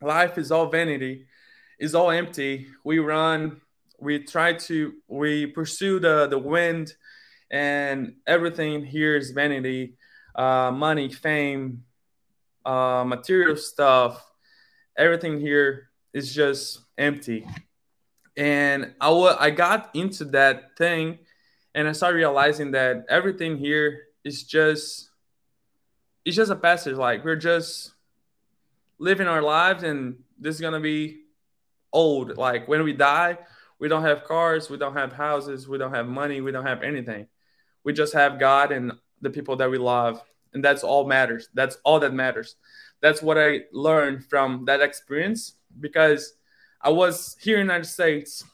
Life 0.01 0.39
is 0.39 0.51
all 0.51 0.67
vanity, 0.67 1.27
is 1.79 1.95
all 1.95 2.11
empty. 2.11 2.69
We 2.85 2.99
run, 2.99 3.61
we 3.99 4.21
try 4.21 4.55
to, 4.55 4.95
we 5.09 5.47
pursue 5.47 5.99
the 5.99 6.27
the 6.27 6.39
wind, 6.39 6.95
and 7.51 8.15
everything 8.27 8.85
here 8.85 9.17
is 9.17 9.31
vanity, 9.31 9.95
uh, 10.35 10.71
money, 10.71 11.09
fame, 11.09 11.85
uh, 12.65 13.05
material 13.07 13.57
stuff. 13.57 14.25
Everything 14.97 15.41
here 15.41 15.91
is 16.13 16.35
just 16.35 16.81
empty. 16.99 17.47
And 18.37 18.95
I, 19.01 19.09
w- 19.09 19.37
I 19.39 19.51
got 19.51 19.91
into 19.95 20.25
that 20.27 20.77
thing 20.77 21.19
and 21.75 21.89
I 21.89 21.93
started 21.93 22.17
realizing 22.17 22.73
that 22.73 23.07
everything 23.09 23.57
here 23.57 24.03
is 24.25 24.45
just 24.45 25.11
it's 26.25 26.37
just 26.37 26.51
a 26.51 26.57
passage 26.57 26.97
like 26.97 27.25
we're 27.25 27.37
just 27.37 27.93
living 28.99 29.27
our 29.27 29.43
lives 29.43 29.83
and 29.83 30.17
this 30.39 30.55
is 30.55 30.61
to 30.61 30.81
be 30.81 31.23
old 31.93 32.37
like 32.37 32.69
when 32.69 32.83
we 32.85 32.93
die 32.93 33.37
we 33.79 33.89
don't 33.89 34.05
have 34.05 34.25
cars 34.25 34.71
we 34.71 34.77
don't 34.77 34.95
have 34.95 35.13
houses 35.13 35.69
we 35.69 35.79
don't 35.79 35.93
have 35.95 36.07
money 36.07 36.41
we 36.41 36.53
don't 36.53 36.67
have 36.67 36.83
anything 36.83 37.27
we 37.85 37.93
just 37.93 38.15
have 38.15 38.39
god 38.39 38.71
and 38.71 38.93
the 39.23 39.31
people 39.31 39.57
that 39.57 39.71
we 39.71 39.79
love 39.79 40.23
and 40.53 40.63
that's 40.63 40.85
all 40.85 41.07
matters 41.07 41.49
that's 41.55 41.79
all 41.85 41.99
that 41.99 42.13
matters 42.13 42.57
that's 43.01 43.23
what 43.23 43.39
i 43.39 43.61
learned 43.73 44.25
from 44.25 44.65
that 44.67 44.81
experience 44.81 45.55
because 45.81 46.35
I 46.85 46.91
was 46.91 47.37
here 47.41 47.61
in 47.61 47.67
the 47.67 47.73
United 47.73 47.89
States, 47.89 48.45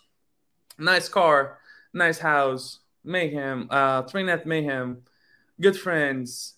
nice 0.79 1.09
car, 1.09 1.59
nice 1.95 2.19
house, 2.19 2.81
mayhem, 3.03 3.69
uh, 3.71 4.03
Trainette 4.03 4.45
mayhem, 4.45 4.99
good 5.61 5.79
friends. 5.79 6.55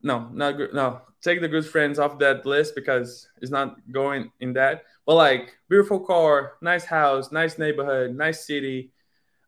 No, 0.00 0.28
not 0.32 0.52
good. 0.52 0.74
No, 0.74 1.00
take 1.20 1.40
the 1.40 1.48
good 1.48 1.66
friends 1.66 1.98
off 1.98 2.20
that 2.20 2.46
list 2.46 2.76
because 2.76 3.28
it's 3.40 3.50
not 3.50 3.76
going 3.90 4.30
in 4.38 4.52
that. 4.52 4.84
But 5.04 5.16
like 5.16 5.56
beautiful 5.68 5.98
car, 5.98 6.52
nice 6.60 6.84
house, 6.84 7.32
nice 7.32 7.58
neighborhood, 7.58 8.14
nice 8.14 8.46
city, 8.46 8.92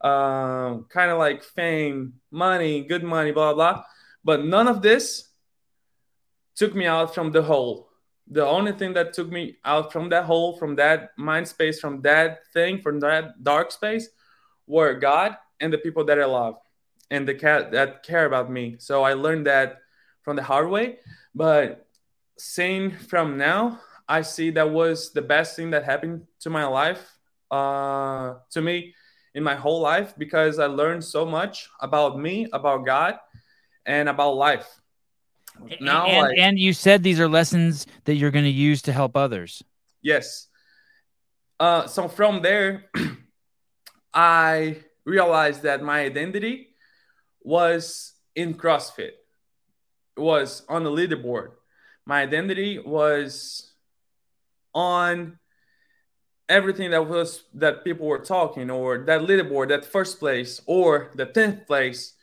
um, 0.04 0.86
kind 0.90 1.10
of 1.10 1.18
like 1.18 1.42
fame, 1.42 2.14
money, 2.30 2.82
good 2.82 3.02
money, 3.02 3.32
blah 3.32 3.54
blah. 3.54 3.84
But 4.22 4.44
none 4.44 4.68
of 4.68 4.82
this 4.82 5.28
took 6.54 6.74
me 6.74 6.86
out 6.86 7.14
from 7.14 7.32
the 7.32 7.42
hole 7.42 7.88
the 8.30 8.46
only 8.46 8.72
thing 8.72 8.94
that 8.94 9.12
took 9.12 9.30
me 9.30 9.56
out 9.64 9.92
from 9.92 10.08
that 10.08 10.24
hole, 10.24 10.56
from 10.56 10.76
that 10.76 11.10
mind 11.16 11.46
space, 11.46 11.80
from 11.80 12.00
that 12.02 12.40
thing, 12.52 12.80
from 12.80 13.00
that 13.00 13.42
dark 13.44 13.70
space, 13.70 14.08
were 14.66 14.94
God 14.94 15.36
and 15.60 15.72
the 15.72 15.78
people 15.78 16.04
that 16.06 16.18
I 16.18 16.24
love 16.24 16.56
and 17.10 17.28
the 17.28 17.34
cat 17.34 17.72
that 17.72 18.02
care 18.02 18.24
about 18.24 18.50
me. 18.50 18.76
So 18.78 19.02
I 19.02 19.12
learned 19.12 19.46
that 19.46 19.80
from 20.22 20.36
the 20.36 20.42
hard 20.42 20.70
way. 20.70 20.98
But 21.34 21.86
seeing 22.38 22.90
from 22.90 23.36
now, 23.36 23.80
I 24.08 24.22
see 24.22 24.50
that 24.50 24.70
was 24.70 25.12
the 25.12 25.22
best 25.22 25.56
thing 25.56 25.70
that 25.70 25.84
happened 25.84 26.26
to 26.40 26.50
my 26.50 26.64
life, 26.64 27.18
uh, 27.50 28.34
to 28.50 28.62
me 28.62 28.94
in 29.34 29.42
my 29.42 29.54
whole 29.54 29.80
life, 29.80 30.14
because 30.16 30.58
I 30.58 30.66
learned 30.66 31.04
so 31.04 31.24
much 31.24 31.68
about 31.80 32.18
me, 32.18 32.48
about 32.52 32.86
God, 32.86 33.18
and 33.84 34.08
about 34.08 34.36
life. 34.36 34.68
Now 35.80 36.06
and, 36.06 36.28
like, 36.28 36.38
and 36.38 36.58
you 36.58 36.72
said 36.72 37.02
these 37.02 37.20
are 37.20 37.28
lessons 37.28 37.86
that 38.04 38.14
you're 38.14 38.30
going 38.32 38.44
to 38.44 38.50
use 38.50 38.82
to 38.82 38.92
help 38.92 39.16
others. 39.16 39.62
Yes. 40.02 40.48
Uh, 41.60 41.86
so 41.86 42.08
from 42.08 42.42
there 42.42 42.86
i 44.14 44.76
realized 45.04 45.62
that 45.62 45.82
my 45.82 46.00
identity 46.00 46.74
was 47.42 48.14
in 48.34 48.54
crossfit 48.54 49.12
it 50.16 50.20
was 50.20 50.62
on 50.68 50.84
the 50.84 50.90
leaderboard. 50.90 51.52
My 52.06 52.22
identity 52.22 52.78
was 52.78 53.72
on 54.74 55.38
everything 56.48 56.90
that 56.90 57.06
was 57.06 57.44
that 57.54 57.84
people 57.84 58.06
were 58.06 58.18
talking 58.18 58.70
or 58.70 58.98
that 58.98 59.22
leaderboard 59.22 59.68
that 59.68 59.84
first 59.84 60.18
place 60.18 60.60
or 60.66 61.10
the 61.14 61.26
10th 61.26 61.66
place 61.66 62.14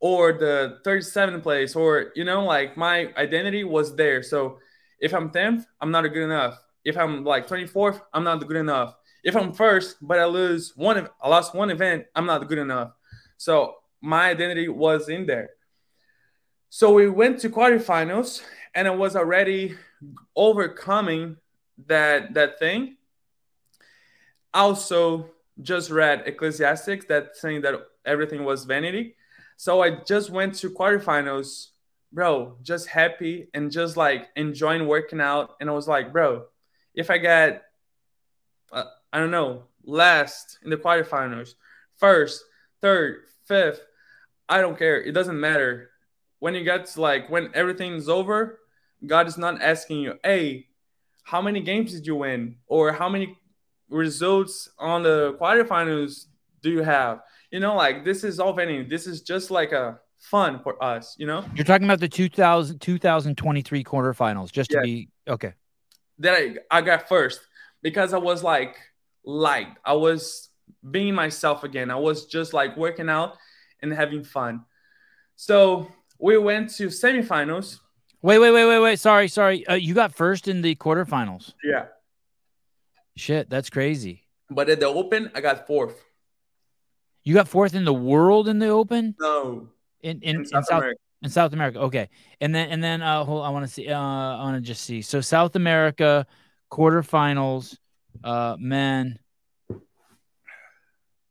or 0.00 0.32
the 0.32 0.78
37th 0.84 1.42
place 1.42 1.74
or 1.74 2.12
you 2.14 2.24
know 2.24 2.44
like 2.44 2.76
my 2.76 3.12
identity 3.16 3.64
was 3.64 3.96
there. 3.96 4.22
So 4.22 4.58
if 5.00 5.12
i'm 5.12 5.30
10th 5.30 5.64
i'm 5.80 5.90
not 5.90 6.02
good 6.02 6.22
enough. 6.22 6.62
If 6.84 6.96
i'm 6.96 7.24
like 7.24 7.48
24th 7.48 8.00
i'm 8.12 8.24
not 8.24 8.46
good 8.46 8.56
enough. 8.56 8.94
If 9.24 9.36
i'm 9.36 9.52
first 9.52 9.96
but 10.00 10.18
i 10.18 10.24
lose 10.24 10.72
one 10.76 11.08
i 11.20 11.28
lost 11.28 11.54
one 11.54 11.70
event 11.70 12.06
i'm 12.14 12.26
not 12.26 12.48
good 12.48 12.58
enough. 12.58 12.92
So 13.38 13.74
my 14.00 14.30
identity 14.30 14.68
was 14.68 15.08
in 15.08 15.26
there. 15.26 15.50
So 16.70 16.92
we 16.92 17.08
went 17.08 17.40
to 17.40 17.50
quarterfinals 17.50 18.42
and 18.74 18.86
i 18.86 18.90
was 18.90 19.16
already 19.16 19.74
overcoming 20.36 21.36
that 21.86 22.34
that 22.34 22.58
thing 22.60 22.96
also 24.54 25.30
just 25.60 25.90
read 25.90 26.22
ecclesiastics 26.26 27.06
that 27.06 27.36
saying 27.36 27.62
that 27.62 27.74
everything 28.06 28.44
was 28.44 28.64
vanity 28.64 29.14
so 29.56 29.82
I 29.82 29.90
just 29.90 30.30
went 30.30 30.54
to 30.56 30.70
quarterfinals, 30.70 31.68
bro, 32.12 32.56
just 32.62 32.88
happy 32.88 33.48
and 33.54 33.70
just 33.70 33.96
like 33.96 34.28
enjoying 34.36 34.86
working 34.86 35.20
out. 35.20 35.54
And 35.60 35.70
I 35.70 35.72
was 35.72 35.88
like, 35.88 36.12
bro, 36.12 36.44
if 36.94 37.10
I 37.10 37.18
get, 37.18 37.64
uh, 38.72 38.84
I 39.12 39.18
don't 39.18 39.30
know, 39.30 39.64
last 39.84 40.58
in 40.62 40.70
the 40.70 40.76
quarterfinals, 40.76 41.54
first, 41.96 42.44
third, 42.80 43.22
fifth, 43.46 43.80
I 44.48 44.60
don't 44.60 44.78
care. 44.78 45.00
It 45.00 45.12
doesn't 45.12 45.38
matter. 45.38 45.90
When 46.40 46.54
you 46.54 46.64
get 46.64 46.86
to 46.86 47.00
like, 47.00 47.30
when 47.30 47.50
everything's 47.54 48.08
over, 48.08 48.58
God 49.06 49.26
is 49.28 49.38
not 49.38 49.62
asking 49.62 50.00
you, 50.00 50.18
hey, 50.22 50.66
how 51.22 51.40
many 51.40 51.60
games 51.60 51.92
did 51.92 52.06
you 52.06 52.16
win? 52.16 52.56
Or 52.66 52.92
how 52.92 53.08
many 53.08 53.38
results 53.88 54.68
on 54.78 55.02
the 55.02 55.36
quarterfinals 55.40 56.26
do 56.62 56.70
you 56.70 56.82
have? 56.82 57.20
you 57.54 57.60
know, 57.60 57.76
like 57.76 58.04
this 58.04 58.24
is 58.24 58.40
all 58.40 58.52
vanity. 58.52 58.82
This 58.82 59.06
is 59.06 59.22
just 59.22 59.48
like 59.48 59.70
a 59.70 60.00
fun 60.18 60.58
for 60.58 60.82
us, 60.82 61.14
you 61.20 61.24
know. 61.24 61.44
You're 61.54 61.64
talking 61.64 61.84
about 61.84 62.00
the 62.00 62.08
2000 62.08 62.80
2023 62.80 63.84
quarterfinals, 63.84 64.50
just 64.50 64.70
to 64.70 64.80
be 64.80 65.08
okay. 65.28 65.52
That 66.18 66.34
I, 66.34 66.56
I 66.68 66.80
got 66.80 67.08
first 67.08 67.40
because 67.80 68.12
I 68.12 68.18
was 68.18 68.42
like 68.42 68.74
light. 69.24 69.68
I 69.84 69.92
was 69.92 70.48
being 70.90 71.14
myself 71.14 71.62
again. 71.62 71.92
I 71.92 71.94
was 71.94 72.26
just 72.26 72.52
like 72.54 72.76
working 72.76 73.08
out 73.08 73.36
and 73.82 73.92
having 73.92 74.24
fun. 74.24 74.64
So 75.36 75.86
we 76.18 76.36
went 76.38 76.74
to 76.74 76.88
semifinals. 76.88 77.78
Wait, 78.20 78.40
wait, 78.40 78.50
wait, 78.50 78.66
wait, 78.66 78.80
wait. 78.80 78.98
Sorry, 78.98 79.28
sorry. 79.28 79.64
Uh, 79.68 79.74
you 79.74 79.94
got 79.94 80.12
first 80.12 80.48
in 80.48 80.60
the 80.60 80.74
quarterfinals. 80.74 81.52
Yeah. 81.62 81.84
Shit, 83.16 83.48
that's 83.48 83.70
crazy. 83.70 84.26
But 84.50 84.68
at 84.68 84.80
the 84.80 84.86
open, 84.86 85.30
I 85.34 85.40
got 85.40 85.66
fourth. 85.66 86.02
You 87.22 87.32
got 87.32 87.48
fourth 87.48 87.74
in 87.74 87.84
the 87.84 87.94
world 87.94 88.48
in 88.48 88.58
the 88.58 88.68
Open. 88.68 89.14
No, 89.18 89.68
in 90.02 90.20
in, 90.20 90.40
in 90.40 90.44
South, 90.44 90.58
in 90.58 90.64
South 90.64 90.78
America. 90.78 91.00
In 91.22 91.30
South 91.30 91.52
America, 91.54 91.78
okay. 91.78 92.08
And 92.40 92.54
then 92.54 92.68
and 92.68 92.84
then 92.84 93.00
uh, 93.00 93.24
hold, 93.24 93.46
I 93.46 93.48
want 93.48 93.66
to 93.66 93.72
see. 93.72 93.88
Uh, 93.88 93.98
I 93.98 94.42
want 94.42 94.56
to 94.56 94.60
just 94.60 94.82
see. 94.82 95.00
So 95.00 95.22
South 95.22 95.56
America 95.56 96.26
quarterfinals, 96.70 97.78
uh, 98.22 98.56
men. 98.58 99.18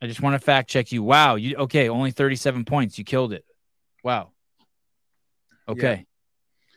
I 0.01 0.07
just 0.07 0.21
want 0.21 0.33
to 0.33 0.39
fact 0.39 0.69
check 0.69 0.91
you. 0.91 1.03
Wow, 1.03 1.35
you 1.35 1.55
okay? 1.57 1.89
Only 1.89 2.11
thirty-seven 2.11 2.65
points. 2.65 2.97
You 2.97 3.03
killed 3.03 3.31
it. 3.31 3.45
Wow. 4.03 4.31
Okay. 5.69 6.05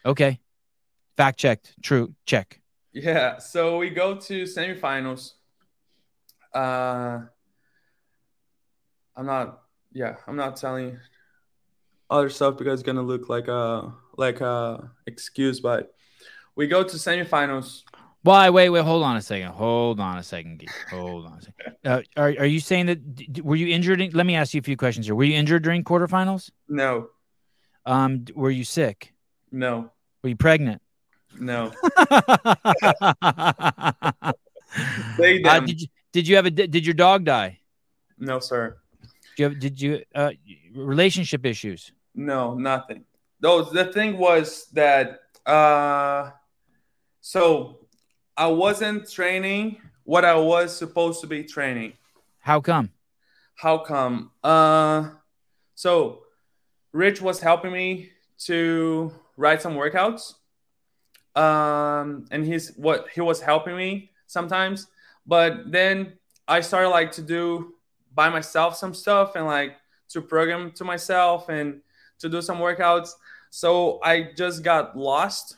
Okay. 0.04 0.38
Fact 1.16 1.38
checked. 1.38 1.74
True. 1.82 2.14
Check. 2.26 2.60
Yeah. 2.96 3.36
So 3.38 3.76
we 3.76 3.90
go 3.90 4.16
to 4.16 4.42
semifinals. 4.44 5.32
Uh, 6.54 7.20
I'm 9.14 9.26
not. 9.26 9.60
Yeah, 9.92 10.16
I'm 10.26 10.36
not 10.36 10.56
telling 10.56 10.98
other 12.08 12.28
stuff 12.30 12.56
because 12.56 12.80
it's 12.80 12.86
gonna 12.86 13.02
look 13.02 13.28
like 13.28 13.48
a 13.48 13.92
like 14.16 14.40
a 14.40 14.90
excuse. 15.06 15.60
But 15.60 15.92
we 16.54 16.66
go 16.66 16.82
to 16.82 16.96
semifinals. 16.96 17.82
Why? 18.22 18.48
Wait, 18.50 18.70
wait. 18.70 18.82
Hold 18.82 19.04
on 19.04 19.16
a 19.16 19.22
second. 19.22 19.48
Hold 19.52 20.00
on 20.00 20.16
a 20.18 20.22
second. 20.22 20.58
Geek. 20.58 20.70
Hold 20.90 21.26
on 21.26 21.38
a 21.38 21.42
second. 21.42 21.54
Uh, 21.86 22.02
are 22.16 22.34
Are 22.40 22.46
you 22.46 22.58
saying 22.58 22.86
that? 22.86 23.14
d- 23.14 23.42
Were 23.42 23.54
you 23.54 23.68
injured? 23.68 24.00
In, 24.00 24.10
let 24.10 24.26
me 24.26 24.34
ask 24.34 24.54
you 24.54 24.58
a 24.58 24.62
few 24.62 24.76
questions 24.76 25.06
here. 25.06 25.14
Were 25.14 25.22
you 25.22 25.36
injured 25.36 25.62
during 25.62 25.84
quarterfinals? 25.84 26.50
No, 26.68 27.08
Um. 27.84 28.24
Were 28.34 28.50
you 28.50 28.64
sick? 28.64 29.12
no, 29.52 29.92
Were 30.22 30.30
you 30.30 30.36
pregnant? 30.36 30.82
No. 31.38 31.72
uh, 33.22 34.32
They 35.18 35.42
them. 35.42 35.66
did 35.66 35.80
you 35.80 35.88
Did 36.12 36.28
you 36.28 36.36
have 36.36 36.46
a 36.46 36.50
Did 36.50 36.84
your 36.86 36.94
dog 36.94 37.24
die? 37.24 37.60
No, 38.18 38.38
sir. 38.38 38.76
Did 39.36 39.38
you 39.38 39.44
have, 39.44 39.58
Did 39.58 39.80
you 39.80 40.02
uh 40.14 40.30
relationship 40.74 41.44
issues? 41.46 41.92
No, 42.14 42.54
nothing. 42.54 43.04
Those 43.40 43.70
the 43.70 43.86
thing 43.92 44.18
was 44.18 44.66
that 44.72 45.20
uh 45.44 46.30
so 47.20 47.80
I 48.36 48.46
wasn't 48.48 49.10
training 49.10 49.80
what 50.04 50.24
I 50.24 50.36
was 50.36 50.76
supposed 50.76 51.20
to 51.22 51.26
be 51.26 51.44
training. 51.44 51.94
How 52.40 52.60
come? 52.60 52.90
How 53.54 53.78
come? 53.78 54.30
Uh 54.42 55.10
so 55.74 56.22
Rich 56.92 57.20
was 57.20 57.40
helping 57.40 57.72
me 57.72 58.10
to 58.46 59.12
write 59.36 59.60
some 59.60 59.74
workouts. 59.74 60.34
Um 61.36 62.26
and 62.30 62.44
he's 62.44 62.74
what 62.76 63.08
he 63.14 63.20
was 63.20 63.40
helping 63.40 63.76
me 63.76 64.10
sometimes, 64.26 64.88
but 65.26 65.70
then 65.70 66.14
I 66.48 66.60
started 66.60 66.88
like 66.88 67.12
to 67.12 67.22
do 67.22 67.74
by 68.14 68.30
myself 68.30 68.76
some 68.76 68.94
stuff 68.94 69.36
and 69.36 69.46
like 69.46 69.76
to 70.08 70.22
program 70.22 70.72
to 70.72 70.84
myself 70.84 71.48
and 71.48 71.80
to 72.18 72.28
do 72.28 72.40
some 72.40 72.58
workouts. 72.58 73.10
So 73.50 74.00
I 74.02 74.30
just 74.36 74.62
got 74.62 74.96
lost 74.96 75.56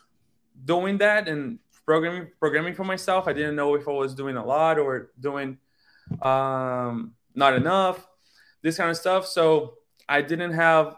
doing 0.65 0.99
that 0.99 1.29
and 1.29 1.59
programming 1.87 2.29
programming 2.39 2.75
for 2.75 2.85
myself. 2.85 3.29
I 3.29 3.33
didn't 3.33 3.57
know 3.57 3.75
if 3.75 3.89
I 3.89 3.93
was 3.93 4.15
doing 4.15 4.37
a 4.37 4.45
lot 4.45 4.79
or 4.79 5.11
doing 5.19 5.59
um, 6.23 7.15
not 7.35 7.55
enough, 7.55 8.07
this 8.63 8.77
kind 8.77 8.91
of 8.91 8.97
stuff. 8.97 9.27
So 9.27 9.75
I 10.09 10.23
didn't 10.23 10.53
have 10.53 10.97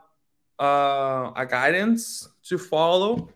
uh, 0.58 1.32
a 1.36 1.46
guidance 1.48 2.28
to 2.44 2.58
follow, 2.58 3.28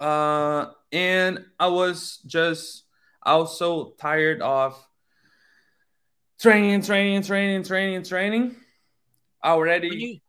uh, 0.00 0.66
and 0.92 1.44
I 1.58 1.68
was 1.68 2.18
just 2.26 2.84
also 3.22 3.94
tired 4.00 4.42
of 4.42 4.76
training, 6.40 6.82
training, 6.82 7.22
training, 7.22 7.62
training, 7.64 8.02
training. 8.04 8.56
Already, 9.44 9.88
You- 9.88 10.20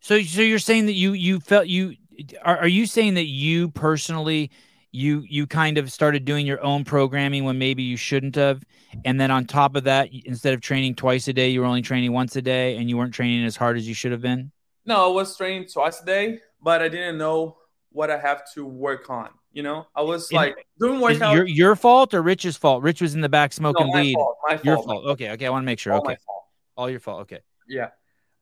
so 0.00 0.20
so 0.22 0.42
you're 0.42 0.58
saying 0.58 0.86
that 0.86 0.92
you 0.92 1.12
you 1.12 1.40
felt 1.40 1.66
you 1.66 1.94
are, 2.42 2.58
are 2.58 2.68
you 2.68 2.84
saying 2.86 3.14
that 3.14 3.26
you 3.26 3.70
personally 3.70 4.50
you 4.92 5.24
you 5.28 5.46
kind 5.46 5.78
of 5.78 5.90
started 5.90 6.24
doing 6.24 6.46
your 6.46 6.62
own 6.62 6.84
programming 6.84 7.44
when 7.44 7.58
maybe 7.58 7.82
you 7.82 7.96
shouldn't 7.96 8.34
have 8.36 8.62
and 9.04 9.20
then 9.20 9.30
on 9.30 9.44
top 9.46 9.74
of 9.74 9.84
that 9.84 10.10
instead 10.24 10.54
of 10.54 10.60
training 10.60 10.94
twice 10.94 11.28
a 11.28 11.32
day 11.32 11.48
you 11.48 11.60
were 11.60 11.66
only 11.66 11.82
training 11.82 12.12
once 12.12 12.36
a 12.36 12.42
day 12.42 12.76
and 12.76 12.88
you 12.88 12.96
weren't 12.96 13.12
training 13.14 13.44
as 13.44 13.56
hard 13.56 13.76
as 13.76 13.88
you 13.88 13.94
should 13.94 14.12
have 14.12 14.22
been 14.22 14.50
No, 14.84 15.10
I 15.10 15.12
was 15.12 15.36
training 15.36 15.66
twice 15.68 16.00
a 16.00 16.04
day, 16.04 16.40
but 16.62 16.80
I 16.82 16.88
didn't 16.88 17.18
know 17.18 17.56
what 17.90 18.10
I 18.10 18.18
have 18.18 18.42
to 18.54 18.64
work 18.66 19.10
on. 19.10 19.30
You 19.52 19.62
know, 19.62 19.86
I 19.94 20.02
was 20.02 20.32
like 20.32 20.54
doing 20.78 20.94
Is 20.96 21.00
it 21.00 21.02
workout. 21.02 21.34
your 21.34 21.46
your 21.46 21.76
fault 21.76 22.14
or 22.14 22.22
rich's 22.22 22.56
fault 22.56 22.82
rich 22.82 23.00
was 23.00 23.14
in 23.14 23.20
the 23.22 23.28
back 23.28 23.50
no, 23.52 23.54
smoking 23.56 23.88
my 23.92 24.00
weed 24.02 24.14
fault. 24.14 24.36
My 24.46 24.60
your 24.62 24.76
fault. 24.76 24.86
fault 24.86 25.04
okay 25.06 25.30
okay 25.32 25.46
i 25.46 25.50
want 25.50 25.62
to 25.62 25.66
make 25.66 25.78
sure 25.80 25.92
All 25.94 26.00
okay 26.00 26.10
my 26.10 26.16
fault. 26.16 26.44
all 26.76 26.90
your 26.90 27.00
fault 27.00 27.22
okay 27.22 27.40
Yeah. 27.66 27.88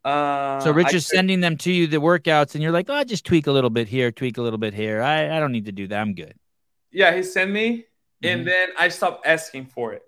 Uh, 0.05 0.61
so 0.61 0.73
rich 0.73 0.89
I 0.93 0.97
is 0.97 1.07
could- 1.09 1.17
sending 1.17 1.41
them 1.41 1.57
to 1.59 1.73
you 1.73 1.87
the 1.87 1.97
workouts 1.99 2.55
and 2.55 2.63
you're 2.63 2.73
like 2.73 2.87
oh 2.91 3.03
just 3.05 3.25
tweak 3.25 3.47
a 3.47 3.53
little 3.53 3.71
bit 3.71 3.89
here 3.89 4.11
tweak 4.13 4.37
a 4.37 4.43
little 4.43 4.59
bit 4.59 4.75
here 4.75 5.01
i, 5.01 5.37
I 5.37 5.41
don't 5.41 5.53
need 5.53 5.65
to 5.67 5.73
do 5.73 5.87
that 5.89 6.01
i'm 6.01 6.15
good 6.15 6.35
Yeah, 6.93 7.15
he 7.17 7.23
sent 7.23 7.51
me, 7.51 7.87
Mhm. 8.23 8.29
and 8.33 8.47
then 8.47 8.69
I 8.79 8.89
stopped 8.89 9.27
asking 9.27 9.67
for 9.67 9.93
it. 9.97 10.03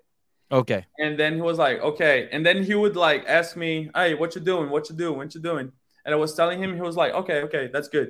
okay 0.51 0.85
And 0.99 1.17
then 1.19 1.31
he 1.35 1.41
was 1.41 1.57
like, 1.65 1.77
"Okay," 1.91 2.27
and 2.33 2.41
then 2.45 2.63
he 2.63 2.73
would 2.75 2.95
like 2.95 3.21
ask 3.27 3.55
me, 3.55 3.89
"Hey, 3.95 4.13
what 4.15 4.33
you 4.35 4.41
doing? 4.41 4.67
What 4.73 4.89
you 4.89 4.95
doing? 4.95 5.15
What 5.19 5.33
you 5.35 5.41
doing?" 5.41 5.67
And 6.03 6.09
I 6.15 6.17
was 6.17 6.33
telling 6.39 6.57
him, 6.63 6.69
he 6.73 6.81
was 6.81 6.95
like, 7.01 7.13
"Okay, 7.21 7.39
okay, 7.47 7.69
that's 7.73 7.89
good." 7.97 8.09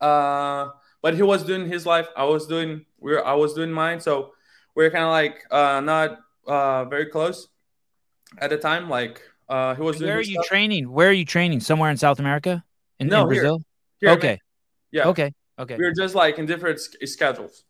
Uh, 0.00 0.70
but 1.02 1.14
he 1.14 1.22
was 1.22 1.44
doing 1.44 1.68
his 1.68 1.86
life. 1.86 2.08
I 2.16 2.24
was 2.24 2.46
doing 2.46 2.84
we 2.98 3.14
are 3.14 3.24
I 3.24 3.34
was 3.34 3.54
doing 3.54 3.72
mine. 3.72 4.00
So 4.00 4.32
we 4.74 4.84
are 4.84 4.90
kind 4.90 5.04
of 5.04 5.10
like 5.10 5.44
uh, 5.50 5.80
not 5.80 6.18
uh, 6.46 6.84
very 6.84 7.06
close 7.06 7.48
at 8.38 8.50
the 8.50 8.58
time. 8.58 8.88
Like 8.88 9.22
uh, 9.48 9.74
he 9.74 9.82
was 9.82 9.98
doing. 9.98 10.08
Where 10.08 10.18
are 10.18 10.22
you 10.22 10.34
stuff. 10.34 10.46
training? 10.46 10.90
Where 10.90 11.08
are 11.08 11.12
you 11.12 11.24
training? 11.24 11.60
Somewhere 11.60 11.90
in 11.90 11.96
South 11.96 12.18
America? 12.18 12.64
In, 12.98 13.08
No, 13.08 13.22
in. 13.22 13.28
Brazil? 13.28 13.62
Here, 14.00 14.10
man. 14.10 14.18
okay. 14.18 14.40
Yeah. 14.90 15.08
Okay. 15.08 15.32
Okay. 15.58 15.76
we 15.76 15.84
were 15.84 15.92
just 15.92 16.14
like 16.14 16.38
in 16.38 16.46
different 16.46 16.78
sch- 16.78 17.08
schedules. 17.08 17.64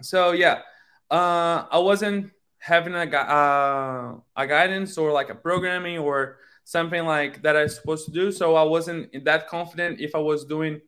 So 0.00 0.32
yeah, 0.32 0.62
uh, 1.10 1.64
I 1.70 1.78
wasn't 1.78 2.30
having 2.58 2.94
a 2.94 3.04
uh, 3.04 4.14
a 4.36 4.46
guidance 4.46 4.96
or 4.96 5.12
like 5.12 5.28
a 5.28 5.34
programming 5.34 5.98
or 5.98 6.38
something 6.64 7.04
like 7.04 7.42
that 7.42 7.56
I 7.56 7.64
was 7.64 7.76
supposed 7.76 8.06
to 8.06 8.12
do. 8.12 8.32
So 8.32 8.56
I 8.56 8.62
wasn't 8.62 9.24
that 9.24 9.48
confident 9.48 10.00
if 10.00 10.14
I 10.14 10.18
was 10.18 10.46
doing 10.46 10.80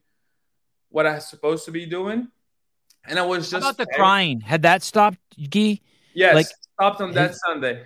what 0.89 1.07
I 1.07 1.15
was 1.15 1.27
supposed 1.29 1.65
to 1.67 1.71
be 1.73 1.87
doing, 1.87 2.29
and 3.05 3.19
I 3.19 3.23
was 3.23 3.51
How 3.51 3.59
just 3.61 3.71
about 3.71 3.77
the 3.79 3.95
crying? 3.95 4.41
Had 4.41 4.63
that 4.63 4.83
stopped, 4.83 5.19
Guy? 5.51 5.81
Yes, 6.15 6.35
like- 6.35 6.47
stopped 6.47 7.01
on 7.01 7.13
that 7.13 7.31
his- 7.31 7.41
Sunday. 7.47 7.85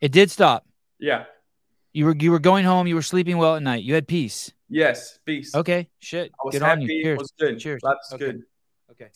It 0.00 0.12
did 0.12 0.30
stop. 0.30 0.66
Yeah. 0.98 1.24
You 1.92 2.06
were 2.06 2.16
you 2.16 2.30
were 2.30 2.38
going 2.38 2.64
home. 2.64 2.86
You 2.86 2.94
were 2.94 3.02
sleeping 3.02 3.36
well 3.38 3.56
at 3.56 3.62
night. 3.62 3.82
You 3.82 3.94
had 3.94 4.06
peace. 4.08 4.52
Yes. 4.68 5.18
Peace. 5.26 5.54
Okay. 5.54 5.88
Shit. 5.98 6.30
I 6.32 6.42
was 6.44 6.52
Good 6.54 6.62
happy. 6.62 6.82
on 6.82 6.88
you. 6.88 7.00
It 7.00 7.02
Cheers. 7.02 7.18
was 7.18 7.32
good. 7.38 7.58
Cheers. 7.58 7.80
That's 7.82 8.12
Okay. 8.14 8.24
good. 8.26 8.42
Okay. 8.92 9.08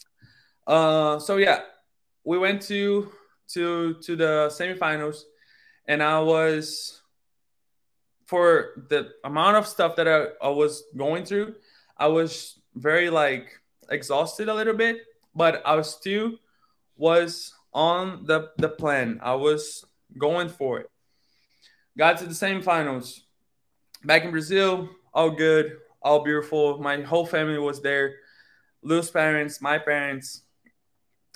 Uh, 0.66 1.18
so 1.20 1.36
yeah, 1.36 1.60
we 2.24 2.36
went 2.38 2.62
to 2.62 3.12
to 3.52 3.94
to 4.02 4.16
the 4.16 4.48
semifinals, 4.50 5.22
and 5.86 6.02
I 6.02 6.18
was 6.20 7.00
for 8.26 8.84
the 8.88 9.10
amount 9.22 9.56
of 9.56 9.66
stuff 9.66 9.96
that 9.96 10.08
I, 10.08 10.26
I 10.42 10.48
was 10.48 10.82
going 10.96 11.24
through, 11.24 11.54
I 11.96 12.08
was 12.08 12.58
very 12.74 13.10
like 13.10 13.60
exhausted 13.90 14.48
a 14.48 14.54
little 14.54 14.74
bit, 14.74 14.98
but 15.34 15.62
I 15.64 15.74
was 15.76 15.90
still 15.90 16.32
was 16.96 17.54
on 17.72 18.24
the 18.26 18.50
the 18.58 18.68
plan. 18.68 19.20
I 19.22 19.34
was 19.34 19.84
going 20.18 20.48
for 20.48 20.80
it. 20.80 20.90
Got 21.96 22.18
to 22.18 22.24
the 22.24 22.34
semifinals. 22.34 23.20
Back 24.04 24.24
in 24.24 24.30
Brazil, 24.30 24.88
all 25.12 25.30
good, 25.30 25.78
all 26.02 26.22
beautiful. 26.22 26.78
My 26.78 27.00
whole 27.00 27.26
family 27.26 27.58
was 27.58 27.80
there. 27.80 28.16
Lou's 28.82 29.10
parents, 29.10 29.62
my 29.62 29.78
parents, 29.78 30.42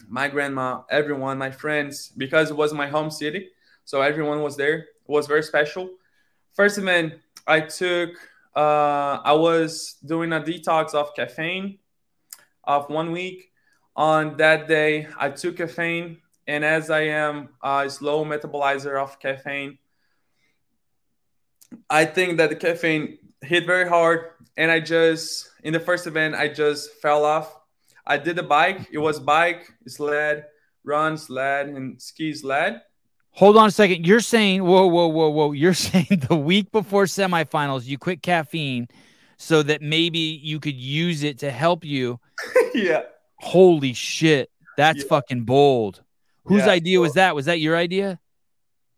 my 0.07 0.28
grandma, 0.28 0.82
everyone, 0.91 1.39
my 1.39 1.51
friends, 1.51 2.12
because 2.16 2.51
it 2.51 2.57
was 2.57 2.74
my 2.74 2.86
home 2.86 3.11
city. 3.11 3.49
So 3.84 4.03
everyone 4.03 4.43
was 4.43 4.57
there. 4.57 4.78
It 4.78 4.86
was 5.07 5.26
very 5.26 5.43
special. 5.43 5.91
First 6.53 6.76
event, 6.76 7.14
I 7.47 7.61
took, 7.61 8.11
uh, 8.59 9.20
I 9.24 9.34
was 9.34 9.94
doing 10.04 10.32
a 10.32 10.40
detox 10.40 10.92
of 10.92 11.14
caffeine 11.14 11.78
of 12.64 12.90
one 12.90 13.12
week. 13.12 13.52
On 13.94 14.36
that 14.38 14.66
day, 14.66 15.06
I 15.16 15.30
took 15.30 15.59
caffeine. 15.59 16.18
And 16.48 16.64
as 16.64 16.90
I 16.90 17.02
am 17.02 17.50
a 17.62 17.88
slow 17.88 18.24
metabolizer 18.24 19.00
of 19.00 19.20
caffeine, 19.20 19.78
I 21.88 22.04
think 22.04 22.38
that 22.38 22.50
the 22.50 22.56
caffeine 22.56 23.18
hit 23.42 23.64
very 23.64 23.88
hard. 23.88 24.30
And 24.56 24.72
I 24.72 24.80
just, 24.80 25.48
in 25.62 25.72
the 25.72 25.80
first 25.80 26.09
event, 26.09 26.34
I 26.34 26.48
just 26.48 26.94
fell 27.00 27.24
off. 27.24 27.54
I 28.04 28.16
did 28.18 28.34
the 28.34 28.42
bike. 28.42 28.88
It 28.90 28.98
was 28.98 29.20
bike, 29.20 29.70
sled, 29.86 30.46
run, 30.82 31.16
sled, 31.16 31.68
and 31.68 32.02
ski 32.02 32.34
sled. 32.34 32.82
Hold 33.39 33.57
on 33.57 33.68
a 33.68 33.70
second. 33.70 34.05
You're 34.05 34.18
saying, 34.18 34.64
whoa, 34.64 34.86
whoa, 34.89 35.07
whoa, 35.07 35.28
whoa. 35.30 35.53
You're 35.53 35.72
saying 35.89 36.24
the 36.28 36.34
week 36.36 36.72
before 36.72 37.05
semifinals, 37.05 37.86
you 37.86 37.97
quit 37.97 38.20
caffeine 38.20 38.89
so 39.36 39.62
that 39.62 39.80
maybe 39.80 40.18
you 40.18 40.59
could 40.59 40.74
use 40.74 41.22
it 41.22 41.39
to 41.39 41.51
help 41.53 41.84
you. 41.84 42.18
yeah. 42.74 43.03
Holy 43.36 43.93
shit. 43.93 44.51
That's 44.76 44.99
Yeah. 45.05 45.09
fucking 45.09 45.45
bold. 45.45 46.03
Whose 46.47 46.66
Yeah, 46.66 46.72
idea 46.72 46.99
was 47.01 47.12
that? 47.14 47.36
Was 47.36 47.45
that 47.47 47.61
your 47.61 47.76
idea? 47.76 48.18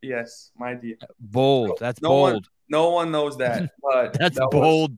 Yes, 0.01 0.51
my 0.57 0.71
idea. 0.71 0.95
Bold. 1.19 1.77
That's 1.79 2.01
no 2.01 2.09
bold. 2.09 2.33
one- 2.33 2.43
No 2.71 2.91
one 2.91 3.11
knows 3.11 3.37
that, 3.39 3.71
but 3.83 4.15
That's 4.15 4.37
that 4.39 4.47
was- 4.47 4.53
bold. 4.53 4.93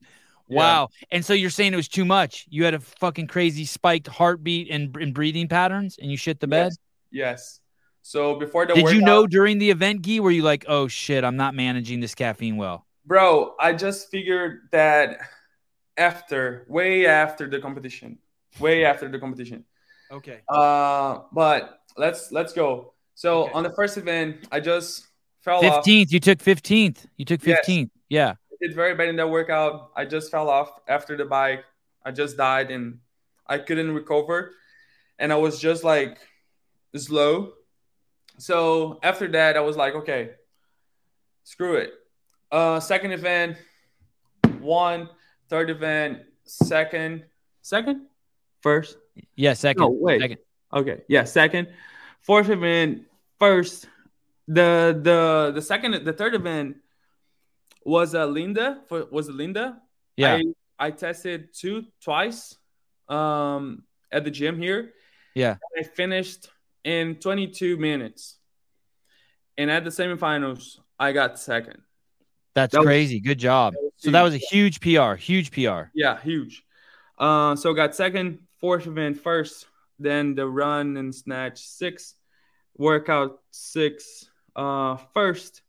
yeah. 0.47 0.59
Wow. 0.59 0.89
And 1.11 1.25
so 1.25 1.33
you're 1.33 1.51
saying 1.51 1.73
it 1.73 1.77
was 1.77 1.89
too 1.89 2.05
much. 2.05 2.47
You 2.49 2.65
had 2.65 2.75
a 2.75 2.79
fucking 2.81 3.27
crazy 3.27 3.65
spiked 3.65 4.07
heartbeat 4.07 4.71
and, 4.71 4.97
and 4.99 5.13
breathing 5.13 5.49
patterns 5.49 5.99
and 6.01 6.09
you 6.13 6.17
shit 6.17 6.39
the 6.39 6.47
bed? 6.47 6.67
Yes. 6.67 6.79
Yes. 7.11 7.61
So 8.03 8.35
before 8.37 8.67
the 8.67 8.75
Did 8.75 8.85
workout, 8.85 8.97
you 8.99 9.05
know 9.05 9.27
during 9.27 9.59
the 9.59 9.71
event, 9.71 10.03
Gui, 10.03 10.21
were 10.21 10.31
you 10.31 10.43
like, 10.43 10.65
oh 10.69 10.89
shit, 10.89 11.25
I'm 11.25 11.37
not 11.37 11.55
managing 11.55 12.01
this 12.01 12.15
caffeine 12.15 12.57
well? 12.57 12.87
bro? 13.05 13.55
I 13.59 13.73
just 13.73 14.11
figured 14.11 14.69
that 14.71 15.19
after, 15.97 16.65
way 16.69 17.07
after 17.07 17.49
the 17.49 17.59
competition, 17.61 18.19
way 18.61 18.85
after 18.85 19.09
the 19.09 19.19
competition. 19.19 19.65
Okay. 20.11 20.41
Uh, 20.49 21.21
but 21.33 21.81
let's 21.97 22.31
let's 22.33 22.53
go. 22.53 22.95
So 23.15 23.45
Okay. 23.45 23.53
on 23.55 23.63
the 23.65 23.73
first 23.73 23.97
event, 23.97 24.47
I 24.53 24.61
just 24.61 25.07
fell 25.41 25.65
off. 25.65 25.85
15th. 25.85 26.13
You 26.13 26.21
took 26.21 26.39
15th. 26.39 27.07
You 27.17 27.25
took 27.25 27.45
Yes. 27.45 27.61
15th. 27.67 27.91
Yeah. 28.09 28.35
did 28.61 28.75
very 28.75 28.95
bad 28.95 29.09
in 29.09 29.17
that 29.17 29.29
workout. 29.29 29.91
I 29.97 30.05
just 30.05 30.31
fell 30.31 30.49
off 30.49 30.71
after 30.87 31.17
the 31.17 31.25
bike. 31.25 31.65
I 32.05 32.13
just 32.13 32.37
died 32.37 32.71
and 32.71 32.99
I 33.47 33.59
couldn't 33.59 33.93
recover. 33.93 34.55
And 35.19 35.33
I 35.33 35.37
was 35.37 35.59
just 35.59 35.83
like 35.83 36.19
slow. 36.97 37.53
So 38.39 38.99
after 39.03 39.29
that, 39.29 39.57
I 39.57 39.61
was 39.61 39.77
like, 39.77 39.95
okay, 39.95 40.31
screw 41.45 41.77
it. 41.77 41.93
Uh, 42.51 42.81
second 42.81 43.13
event, 43.13 43.57
one. 44.61 45.09
Third 45.49 45.69
event, 45.69 46.21
second. 46.45 47.25
Second? 47.61 48.07
First? 48.63 48.97
Yeah. 49.37 49.53
Second. 49.53 49.83
No, 49.83 49.89
wait. 49.91 50.21
Second. 50.21 50.39
Okay, 50.73 51.03
yeah, 51.09 51.25
second. 51.25 51.69
Fourth 52.23 52.49
event, 52.49 53.03
first. 53.39 53.87
The 54.49 54.99
the 55.01 55.53
the 55.55 55.63
second 55.63 56.05
the 56.05 56.13
third 56.13 56.35
event 56.35 56.77
was 57.85 58.15
uh, 58.15 58.27
Linda 58.27 58.81
for 58.89 59.07
was 59.11 59.29
it 59.29 59.35
Linda. 59.35 59.81
Yeah. 60.17 60.41
I, 60.79 60.87
I 60.87 60.91
tested 60.91 61.55
two 61.55 61.85
twice 62.01 62.57
um 63.09 63.85
at 64.11 64.25
the 64.25 64.31
gym 64.31 64.59
here. 64.59 64.95
Yeah. 65.35 65.57
I 65.79 65.83
finished 65.83 66.49
in 66.85 67.17
22 67.17 67.77
minutes. 67.77 68.37
And 69.59 69.71
at 69.71 69.85
the 69.85 69.91
semifinals, 69.91 70.79
I 70.99 71.13
got 71.13 71.39
second. 71.39 71.83
That's 72.55 72.73
That 72.73 72.81
was- 72.81 72.87
crazy. 72.87 73.21
Good 73.21 73.39
job. 73.39 73.75
was 73.77 73.93
So 73.97 74.11
that 74.11 74.23
was 74.23 74.35
a 74.35 74.39
huge 74.39 74.81
PR. 74.81 75.15
Huge 75.15 75.51
PR. 75.53 75.91
Yeah, 75.95 76.21
huge. 76.21 76.65
Uh, 77.19 77.55
so 77.57 77.73
got 77.73 77.95
second, 77.95 78.41
fourth 78.59 78.87
event 78.87 79.19
first, 79.21 79.67
then 79.99 80.35
the 80.35 80.47
run 80.47 80.97
and 80.97 81.15
snatch 81.15 81.59
six, 81.61 82.15
workout 82.77 83.41
six, 83.51 84.29
uh, 84.57 84.97
first. 85.15 85.63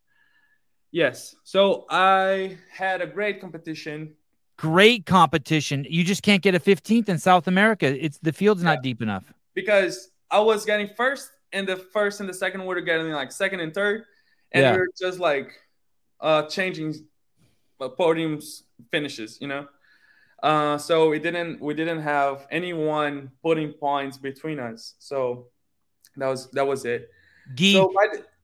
Yes. 0.92 1.36
So 1.44 1.86
I 1.90 2.58
had 2.72 3.02
a 3.02 3.08
great 3.08 3.40
competition. 3.42 4.16
Great 4.58 5.06
competition. 5.06 5.86
You 5.90 6.04
just 6.04 6.22
can't 6.24 6.42
get 6.42 6.56
a 6.56 6.60
15th 6.60 7.10
in 7.10 7.18
South 7.18 7.48
America. 7.48 7.86
It's 7.88 8.18
the 8.20 8.32
field's 8.34 8.64
not 8.64 8.82
deep 8.84 9.02
enough. 9.02 9.32
because 9.56 10.10
I 10.34 10.40
was 10.40 10.66
getting 10.66 10.90
first, 10.98 11.30
and 11.54 11.68
the 11.68 11.78
first 11.78 12.20
and 12.20 12.28
the 12.28 12.34
second 12.34 12.66
were 12.66 12.82
getting 12.82 13.12
like 13.12 13.32
second 13.32 13.60
and 13.60 13.74
third, 13.74 14.06
and 14.52 14.62
Yeah. 14.64 14.72
we 14.74 14.78
were 14.80 14.90
just 15.00 15.20
like 15.20 15.50
uh, 16.20 16.44
changing 16.48 16.96
uh, 17.80 17.90
podiums 17.90 18.64
finishes, 18.92 19.38
you 19.40 19.48
know. 19.48 19.68
Uh, 20.42 20.78
so 20.78 21.10
we 21.10 21.20
didn't 21.20 21.62
we 21.62 21.74
didn't 21.74 22.02
have 22.02 22.48
anyone 22.52 23.32
putting 23.42 23.72
points 23.72 24.18
between 24.18 24.60
us. 24.60 24.96
So 25.00 25.48
that 26.18 26.28
was 26.28 26.50
that 26.52 26.66
was 26.68 26.84
it. 26.86 27.10
Gui, 27.56 27.74
So 27.74 27.94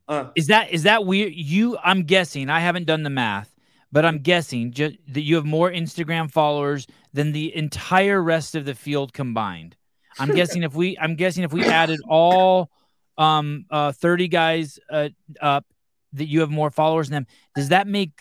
uh, 0.08 0.30
is 0.36 0.48
that 0.48 0.72
is 0.72 0.84
that 0.84 1.06
weird? 1.06 1.34
You, 1.34 1.78
I'm 1.84 2.04
guessing. 2.04 2.50
I 2.50 2.60
haven't 2.60 2.86
done 2.86 3.04
the 3.04 3.10
math, 3.10 3.54
but 3.92 4.06
I'm 4.06 4.20
guessing 4.20 4.72
just 4.72 4.96
that 5.10 5.22
you 5.22 5.36
have 5.36 5.46
more 5.46 5.72
Instagram 5.72 6.32
followers 6.32 6.88
than 7.14 7.32
the 7.32 7.54
entire 7.56 8.22
rest 8.22 8.56
of 8.56 8.66
the 8.66 8.76
field 8.76 9.12
combined. 9.14 9.76
I'm 10.20 10.36
guessing 10.36 10.64
if 10.64 10.74
we, 10.74 10.98
I'm 10.98 11.16
guessing 11.16 11.44
if 11.44 11.54
we 11.54 11.64
added 11.66 12.00
all 12.08 12.70
um 13.18 13.66
uh 13.70 13.92
30 13.92 14.28
guys 14.30 14.80
uh, 14.90 15.10
up, 15.42 15.66
that 16.14 16.28
you 16.28 16.40
have 16.42 16.50
more 16.50 16.72
followers 16.72 17.10
than 17.10 17.24
them. 17.24 17.28
Does 17.56 17.70
that 17.70 17.88
make 17.88 18.12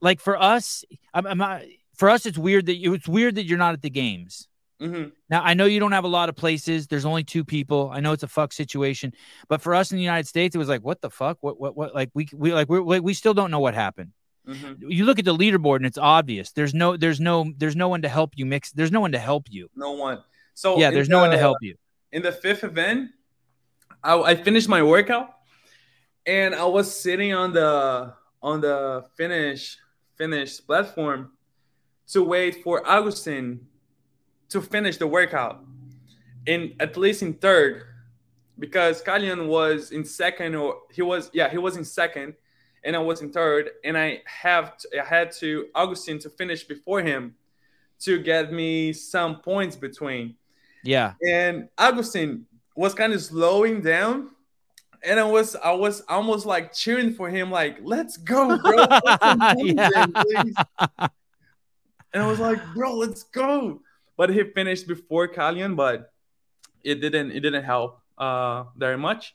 like 0.00 0.20
for 0.20 0.40
us? 0.40 0.84
I'm, 1.14 1.26
I'm 1.26 1.38
not, 1.38 1.62
for 1.94 2.08
us, 2.10 2.26
it's 2.26 2.38
weird 2.38 2.66
that 2.66 2.76
you, 2.76 2.94
it's 2.94 3.06
weird 3.06 3.34
that 3.36 3.44
you're 3.44 3.58
not 3.58 3.74
at 3.74 3.82
the 3.82 3.90
games. 3.90 4.48
mhm. 4.80 5.12
Now 5.28 5.42
I 5.42 5.54
know 5.54 5.66
you 5.66 5.78
don't 5.80 5.92
have 5.92 6.04
a 6.04 6.08
lot 6.08 6.28
of 6.28 6.34
places. 6.36 6.86
There's 6.88 7.04
only 7.04 7.22
two 7.24 7.44
people. 7.44 7.90
I 7.92 8.00
know 8.00 8.12
it's 8.12 8.22
a 8.24 8.28
fuck 8.28 8.52
situation, 8.52 9.12
but 9.48 9.60
for 9.62 9.74
us 9.74 9.92
in 9.92 9.98
the 9.98 10.02
United 10.02 10.26
States, 10.26 10.54
it 10.56 10.58
was 10.58 10.68
like, 10.68 10.82
what 10.82 11.00
the 11.00 11.10
fuck? 11.10 11.38
What 11.42 11.60
what 11.60 11.76
what? 11.76 11.94
Like 11.94 12.10
we 12.14 12.26
we 12.34 12.52
like 12.52 12.68
we 12.68 12.80
we 13.00 13.14
still 13.14 13.34
don't 13.34 13.50
know 13.50 13.60
what 13.60 13.74
happened. 13.74 14.12
Mhm. 14.48 14.78
You 14.88 15.04
look 15.04 15.20
at 15.20 15.24
the 15.24 15.36
leaderboard 15.36 15.76
and 15.76 15.86
it's 15.86 15.98
obvious. 15.98 16.50
There's 16.52 16.74
no 16.74 16.96
there's 16.96 17.20
no 17.20 17.52
there's 17.56 17.76
no 17.76 17.88
one 17.88 18.02
to 18.02 18.08
help 18.08 18.32
you 18.34 18.44
mix. 18.46 18.72
There's 18.72 18.90
no 18.90 19.00
one 19.00 19.12
to 19.12 19.18
help 19.20 19.46
you. 19.50 19.68
No 19.76 19.92
one. 19.92 20.18
So 20.54 20.78
yeah, 20.78 20.90
there's 20.90 21.08
no 21.08 21.20
one 21.20 21.30
to 21.30 21.38
help 21.38 21.58
you. 21.60 21.74
in 22.12 22.22
the 22.22 22.32
fifth 22.32 22.64
event, 22.64 23.10
I, 24.04 24.20
I 24.20 24.34
finished 24.34 24.68
my 24.68 24.82
workout, 24.82 25.34
and 26.26 26.54
I 26.54 26.64
was 26.64 26.94
sitting 26.94 27.32
on 27.32 27.52
the 27.52 28.14
on 28.42 28.60
the 28.60 29.04
finish 29.16 29.78
finish 30.16 30.60
platform 30.64 31.32
to 32.08 32.22
wait 32.22 32.62
for 32.62 32.86
Augustin 32.86 33.66
to 34.50 34.60
finish 34.60 34.98
the 34.98 35.06
workout, 35.06 35.64
in 36.46 36.74
at 36.80 36.96
least 36.96 37.22
in 37.22 37.32
third, 37.34 37.84
because 38.58 39.02
Kalian 39.02 39.46
was 39.46 39.90
in 39.92 40.04
second 40.04 40.54
or 40.54 40.80
he 40.92 41.02
was 41.02 41.30
yeah 41.32 41.48
he 41.48 41.58
was 41.58 41.76
in 41.76 41.84
second, 41.84 42.34
and 42.84 42.94
I 42.94 42.98
was 42.98 43.22
in 43.22 43.32
third, 43.32 43.70
and 43.84 43.96
I 43.96 44.22
have 44.26 44.76
to, 44.78 45.00
I 45.00 45.04
had 45.04 45.32
to 45.40 45.66
Augustin 45.74 46.18
to 46.20 46.30
finish 46.30 46.64
before 46.64 47.00
him 47.00 47.34
to 48.00 48.18
get 48.18 48.52
me 48.52 48.92
some 48.92 49.40
points 49.40 49.76
between 49.76 50.34
Yeah, 50.82 51.14
and 51.26 51.68
Augustine 51.78 52.46
was 52.76 52.94
kind 52.94 53.12
of 53.12 53.22
slowing 53.22 53.80
down. 53.80 54.30
And 55.04 55.18
I 55.18 55.24
was 55.24 55.56
I 55.56 55.72
was 55.72 56.00
almost 56.08 56.46
like 56.46 56.72
cheering 56.72 57.12
for 57.12 57.28
him, 57.28 57.50
like, 57.50 57.78
let's 57.82 58.16
go, 58.16 58.56
bro. 58.56 58.86
Put 58.86 59.20
some 59.20 59.38
points 59.40 59.58
in, 59.62 59.76
Yeah. 59.76 60.06
please." 60.14 60.56
And 62.14 62.22
I 62.22 62.26
was 62.26 62.38
like, 62.38 62.60
bro, 62.74 62.94
let's 62.94 63.24
go. 63.24 63.80
But 64.16 64.30
he 64.30 64.44
finished 64.44 64.86
before 64.86 65.26
Kalian, 65.26 65.74
but 65.74 66.12
it 66.84 67.00
didn't 67.00 67.32
it 67.32 67.40
didn't 67.40 67.64
help 67.64 68.00
uh 68.18 68.64
very 68.76 68.98
much. 68.98 69.34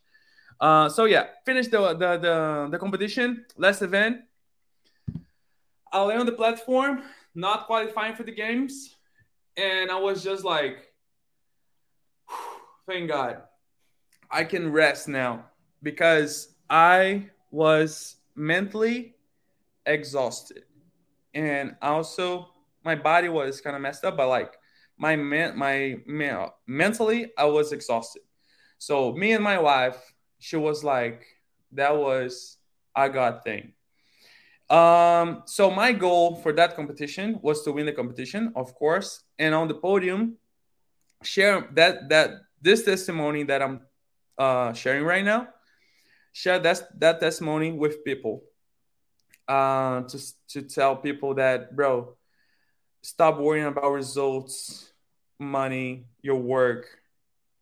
Uh 0.60 0.88
so 0.88 1.04
yeah, 1.06 1.28
finished 1.46 1.72
the 1.72 1.80
the 1.94 2.18
the, 2.18 2.68
the 2.72 2.78
competition, 2.80 3.46
last 3.58 3.82
event. 3.82 4.22
I 5.92 6.04
lay 6.04 6.16
on 6.16 6.26
the 6.26 6.32
platform, 6.32 7.04
not 7.36 7.66
qualifying 7.66 8.16
for 8.16 8.24
the 8.24 8.32
games, 8.32 8.96
and 9.58 9.90
I 9.92 10.00
was 10.00 10.24
just 10.24 10.44
like 10.46 10.87
thank 12.88 13.10
God, 13.10 13.42
I 14.32 14.44
can 14.44 14.72
rest 14.72 15.08
now 15.08 15.46
because 15.84 16.56
I 16.70 17.30
was 17.52 18.16
mentally 18.36 19.16
exhausted, 19.86 20.64
and 21.34 21.76
also 21.82 22.50
my 22.84 22.96
body 22.96 23.30
was 23.30 23.62
kind 23.62 23.76
of 23.76 23.82
messed 23.82 24.06
up. 24.06 24.18
But 24.18 24.30
like 24.30 24.54
my 24.98 25.16
man, 25.16 25.58
my 25.58 25.98
man, 26.06 26.48
mentally, 26.66 27.32
I 27.38 27.46
was 27.46 27.72
exhausted. 27.72 28.24
So 28.80 29.14
me 29.14 29.34
and 29.34 29.44
my 29.44 29.60
wife, 29.60 30.14
she 30.40 30.56
was 30.56 30.84
like, 30.84 31.26
that 31.74 31.96
was 31.96 32.58
a 32.96 33.10
God 33.10 33.42
thing. 33.44 33.74
Um, 34.70 35.44
so 35.46 35.72
my 35.72 35.94
goal 35.94 36.36
for 36.36 36.52
that 36.54 36.76
competition 36.76 37.40
was 37.42 37.64
to 37.64 37.72
win 37.72 37.86
the 37.86 37.94
competition, 37.94 38.52
of 38.56 38.76
course, 38.76 39.24
and 39.40 39.56
on 39.56 39.68
the 39.68 39.74
podium, 39.74 40.38
share 41.24 41.70
that 41.74 42.10
that 42.10 42.32
this 42.62 42.84
testimony 42.84 43.44
that 43.44 43.62
I'm 43.62 43.82
uh, 44.38 44.74
sharing 44.74 45.04
right 45.04 45.24
now, 45.24 45.48
share 46.34 46.60
that 46.60 47.00
that 47.00 47.20
testimony 47.20 47.72
with 47.72 48.04
people. 48.04 48.44
Uh, 49.48 50.02
to 50.02 50.20
to 50.50 50.62
tell 50.62 50.96
people 50.96 51.36
that, 51.36 51.76
bro, 51.76 52.16
stop 53.02 53.40
worrying 53.40 53.68
about 53.68 53.92
results, 53.92 54.92
money, 55.40 56.06
your 56.22 56.36
work, 56.36 56.86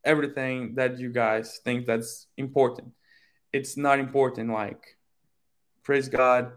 everything 0.04 0.76
that 0.76 0.98
you 0.98 1.12
guys 1.12 1.60
think 1.64 1.86
that's 1.86 2.28
important. 2.38 2.91
It's 3.54 3.78
not 3.78 4.00
important. 4.00 4.52
Like, 4.52 4.98
praise 5.84 6.10
God, 6.10 6.54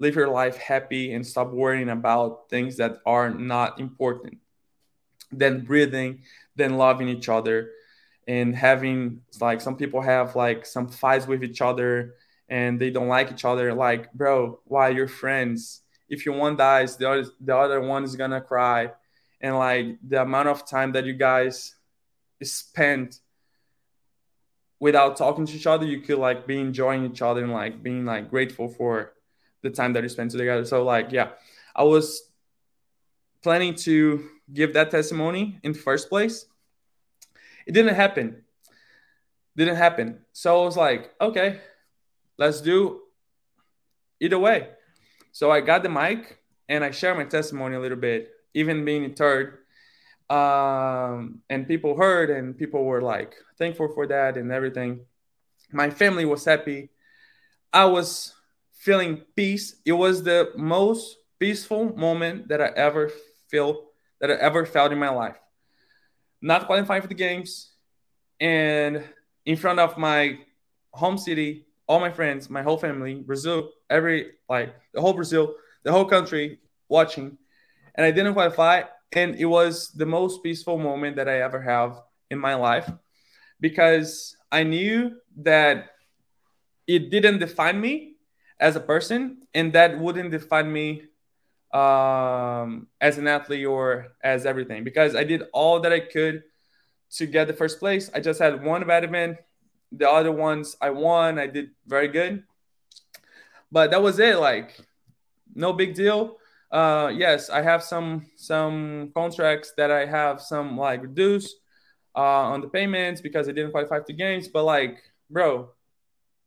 live 0.00 0.16
your 0.16 0.28
life 0.28 0.56
happy, 0.56 1.14
and 1.14 1.24
stop 1.24 1.52
worrying 1.52 1.90
about 1.90 2.50
things 2.50 2.76
that 2.78 2.98
are 3.06 3.30
not 3.30 3.78
important. 3.78 4.38
Then 5.30 5.64
breathing, 5.64 6.22
then 6.56 6.76
loving 6.76 7.08
each 7.08 7.28
other 7.28 7.70
and 8.28 8.54
having 8.54 9.20
like 9.40 9.60
some 9.60 9.76
people 9.76 10.00
have 10.00 10.36
like 10.36 10.64
some 10.64 10.88
fights 10.88 11.26
with 11.26 11.42
each 11.42 11.60
other 11.60 12.14
and 12.48 12.80
they 12.80 12.90
don't 12.90 13.08
like 13.08 13.32
each 13.32 13.44
other 13.44 13.74
like 13.74 14.12
bro 14.12 14.60
why 14.64 14.88
you're 14.88 15.08
friends? 15.08 15.82
If 16.08 16.26
your 16.26 16.36
one 16.36 16.56
dies 16.56 16.96
the 16.96 17.10
other 17.10 17.24
the 17.40 17.56
other 17.56 17.80
one 17.80 18.04
is 18.04 18.16
gonna 18.16 18.40
cry. 18.40 18.92
And 19.40 19.56
like 19.58 19.98
the 20.06 20.22
amount 20.22 20.48
of 20.48 20.66
time 20.66 20.92
that 20.92 21.04
you 21.04 21.14
guys 21.14 21.74
spend 22.42 23.18
without 24.78 25.16
talking 25.16 25.46
to 25.46 25.52
each 25.52 25.66
other 25.66 25.86
you 25.86 26.00
could 26.00 26.18
like 26.18 26.46
be 26.46 26.60
enjoying 26.60 27.04
each 27.04 27.22
other 27.22 27.42
and 27.42 27.52
like 27.52 27.82
being 27.82 28.04
like 28.04 28.30
grateful 28.30 28.68
for 28.68 29.14
the 29.62 29.70
time 29.70 29.92
that 29.94 30.02
you 30.02 30.08
spend 30.08 30.30
together. 30.30 30.64
So 30.64 30.84
like 30.84 31.12
yeah 31.12 31.30
i 31.74 31.82
was 31.82 32.30
planning 33.42 33.74
to 33.74 34.28
give 34.52 34.74
that 34.74 34.90
testimony 34.90 35.58
in 35.62 35.72
the 35.72 35.78
first 35.78 36.08
place 36.08 36.46
it 37.66 37.72
didn't 37.72 37.94
happen 37.94 38.42
didn't 39.56 39.76
happen. 39.76 40.20
So 40.32 40.60
I 40.60 40.64
was 40.64 40.76
like, 40.76 41.12
okay, 41.20 41.60
let's 42.38 42.60
do 42.60 43.00
either 44.20 44.38
way. 44.38 44.68
So 45.32 45.50
I 45.50 45.60
got 45.60 45.82
the 45.82 45.88
mic 45.88 46.38
and 46.68 46.84
I 46.84 46.90
shared 46.90 47.16
my 47.16 47.24
testimony 47.24 47.76
a 47.76 47.80
little 47.80 47.98
bit, 47.98 48.30
even 48.54 48.84
being 48.84 49.04
in 49.04 49.14
third. 49.14 49.58
Um, 50.30 51.40
and 51.50 51.68
people 51.68 51.96
heard 51.96 52.30
and 52.30 52.56
people 52.56 52.84
were 52.84 53.02
like 53.02 53.34
thankful 53.58 53.88
for 53.94 54.06
that 54.06 54.36
and 54.36 54.50
everything. 54.50 55.00
My 55.70 55.90
family 55.90 56.24
was 56.24 56.44
happy. 56.44 56.90
I 57.72 57.84
was 57.86 58.34
feeling 58.72 59.22
peace. 59.36 59.76
It 59.84 59.92
was 59.92 60.22
the 60.22 60.52
most 60.56 61.16
peaceful 61.38 61.94
moment 61.96 62.48
that 62.48 62.60
I 62.60 62.68
ever 62.76 63.10
feel 63.48 63.88
that 64.20 64.30
I 64.30 64.34
ever 64.34 64.64
felt 64.64 64.92
in 64.92 64.98
my 64.98 65.10
life. 65.10 65.36
Not 66.42 66.66
qualifying 66.66 67.00
for 67.00 67.08
the 67.08 67.14
games 67.14 67.72
and 68.40 69.04
in 69.46 69.56
front 69.56 69.78
of 69.78 69.96
my 69.96 70.38
home 70.92 71.16
city, 71.16 71.66
all 71.86 72.00
my 72.00 72.10
friends, 72.10 72.50
my 72.50 72.62
whole 72.62 72.76
family, 72.76 73.14
Brazil, 73.14 73.70
every 73.88 74.32
like 74.48 74.74
the 74.92 75.00
whole 75.00 75.12
Brazil, 75.12 75.54
the 75.84 75.92
whole 75.92 76.04
country 76.04 76.58
watching. 76.88 77.38
And 77.94 78.04
I 78.04 78.10
didn't 78.10 78.34
qualify. 78.34 78.82
And 79.12 79.36
it 79.36 79.44
was 79.44 79.92
the 79.92 80.06
most 80.06 80.42
peaceful 80.42 80.78
moment 80.78 81.16
that 81.16 81.28
I 81.28 81.42
ever 81.42 81.60
have 81.60 82.00
in 82.30 82.38
my 82.38 82.54
life 82.54 82.90
because 83.60 84.36
I 84.50 84.64
knew 84.64 85.18
that 85.36 85.90
it 86.86 87.10
didn't 87.10 87.38
define 87.38 87.80
me 87.80 88.16
as 88.58 88.74
a 88.74 88.80
person 88.80 89.42
and 89.54 89.72
that 89.74 89.98
wouldn't 89.98 90.30
define 90.30 90.72
me 90.72 91.04
um, 91.72 92.86
as 93.00 93.18
an 93.18 93.26
athlete 93.26 93.66
or 93.66 94.08
as 94.22 94.44
everything 94.46 94.84
because 94.84 95.16
I 95.16 95.24
did 95.24 95.44
all 95.52 95.80
that 95.80 95.92
I 95.92 96.00
could 96.00 96.42
to 97.12 97.26
get 97.26 97.46
the 97.46 97.54
first 97.54 97.78
place. 97.78 98.10
I 98.14 98.20
just 98.20 98.40
had 98.40 98.64
one 98.64 98.86
bad 98.86 99.04
event. 99.04 99.38
The 99.90 100.08
other 100.08 100.32
ones 100.32 100.76
I 100.80 100.90
won. 100.90 101.38
I 101.38 101.46
did 101.46 101.70
very 101.86 102.08
good. 102.08 102.44
But 103.70 103.90
that 103.90 104.02
was 104.02 104.18
it. 104.18 104.38
Like, 104.38 104.78
no 105.54 105.72
big 105.72 105.94
deal. 105.94 106.38
Uh, 106.70 107.12
yes, 107.14 107.50
I 107.50 107.60
have 107.60 107.82
some 107.82 108.26
some 108.36 109.10
contracts 109.14 109.72
that 109.76 109.90
I 109.90 110.06
have 110.06 110.40
some 110.40 110.78
like 110.78 111.02
reduced 111.02 111.56
uh, 112.16 112.48
on 112.52 112.62
the 112.62 112.68
payments 112.68 113.20
because 113.20 113.48
I 113.48 113.52
didn't 113.52 113.72
qualify 113.72 114.00
to 114.00 114.12
games. 114.14 114.48
But 114.48 114.64
like, 114.64 114.96
bro, 115.28 115.70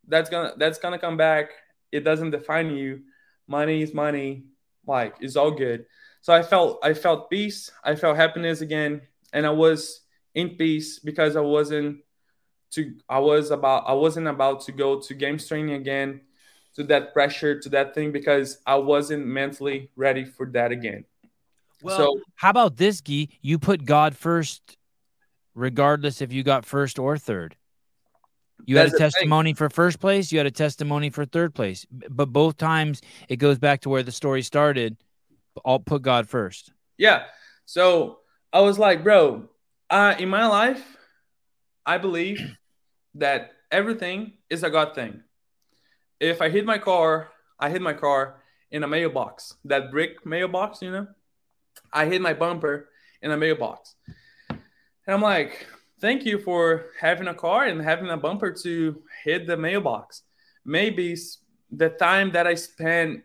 that's 0.07 0.30
gonna 0.30 0.53
that's 0.57 0.80
gonna 0.80 0.97
come 0.97 1.17
back. 1.17 1.51
It 1.91 2.03
doesn't 2.03 2.32
define 2.32 2.71
you. 2.71 3.01
Money 3.47 3.84
is 3.84 3.93
money. 3.93 4.45
Like, 4.88 5.15
it's 5.19 5.36
all 5.36 5.51
good. 5.51 5.86
So 6.21 6.33
I 6.33 6.41
felt 6.41 6.79
I 6.83 6.93
felt 6.93 7.29
peace. 7.29 7.71
I 7.83 7.95
felt 7.95 8.17
happiness 8.17 8.61
again, 8.61 9.01
and 9.31 9.45
I 9.45 9.51
was 9.51 10.01
in 10.33 10.49
peace 10.57 10.99
because 10.99 11.36
I 11.36 11.41
wasn't 11.41 11.99
to 12.71 12.95
I 13.07 13.19
was 13.19 13.51
about 13.51 13.83
I 13.88 13.93
wasn't 13.93 14.27
about 14.27 14.61
to 14.61 14.71
go 14.71 14.99
to 14.99 15.13
games 15.13 15.47
training 15.47 15.75
again 15.75 16.21
to 16.75 16.83
that 16.86 17.13
pressure 17.13 17.59
to 17.59 17.69
that 17.69 17.93
thing 17.95 18.11
because 18.11 18.57
I 18.65 18.75
wasn't 18.75 19.25
mentally 19.25 19.91
ready 19.95 20.25
for 20.25 20.47
that 20.47 20.71
again. 20.71 21.05
Well, 21.81 21.97
so 21.97 22.21
how 22.36 22.49
about 22.49 22.77
this, 22.77 23.01
Gui? 23.01 23.29
You 23.41 23.59
put 23.59 23.86
God 23.86 24.15
first, 24.15 24.77
regardless 25.53 26.21
if 26.21 26.33
you 26.33 26.43
got 26.43 26.65
first 26.65 26.97
or 26.97 27.17
third. 27.17 27.55
You 28.64 28.78
had 28.78 28.93
a 28.93 28.97
testimony 28.97 29.49
thing. 29.49 29.56
for 29.56 29.70
first 29.70 29.99
place. 29.99 30.32
You 30.32 30.39
had 30.39 30.47
a 30.47 30.51
testimony 30.51 31.10
for 31.10 31.26
third 31.26 31.53
place, 31.53 31.86
but 31.91 32.28
both 32.28 32.58
times 32.58 33.01
it 33.28 33.38
goes 33.38 33.60
back 33.60 33.82
to 33.82 33.89
where 33.89 34.03
the 34.03 34.12
story 34.12 34.41
started. 34.41 34.97
I'll 35.66 35.80
put 35.80 36.01
God 36.01 36.28
first. 36.28 36.72
Yeah. 36.97 37.24
So 37.66 38.20
I 38.51 38.62
was 38.62 38.80
like, 38.80 39.03
bro, 39.03 39.49
uh, 39.89 40.16
in 40.18 40.30
my 40.30 40.47
life, 40.47 40.97
I 41.86 41.97
believe 41.97 42.58
that 43.16 43.51
everything 43.72 44.34
is 44.49 44.64
a 44.64 44.70
God 44.70 44.95
thing. 44.95 45.22
If 46.20 46.41
I 46.41 46.49
hit 46.49 46.66
my 46.66 46.78
car, 46.78 47.30
I 47.60 47.70
hit 47.70 47.82
my 47.82 47.93
car 47.93 48.41
in 48.72 48.84
a 48.84 48.88
mailbox, 48.88 49.56
that 49.66 49.91
brick 49.91 50.26
mailbox, 50.26 50.82
you 50.82 50.91
know. 50.91 51.08
I 51.91 52.06
hit 52.06 52.22
my 52.22 52.34
bumper 52.34 52.89
in 53.22 53.32
a 53.32 53.38
mailbox, 53.38 53.95
and 54.49 54.60
I'm 55.08 55.22
like, 55.22 55.68
thank 56.06 56.24
you 56.24 56.38
for 56.38 56.86
having 56.99 57.28
a 57.28 57.34
car 57.34 57.66
and 57.66 57.82
having 57.82 58.10
a 58.10 58.18
bumper 58.18 58.51
to 58.51 59.01
hit 59.24 59.47
the 59.47 59.58
mailbox. 59.58 60.22
Maybe 60.64 61.16
the 61.72 61.89
time 61.89 62.32
that 62.34 62.45
I 62.45 62.53
spent 62.53 63.24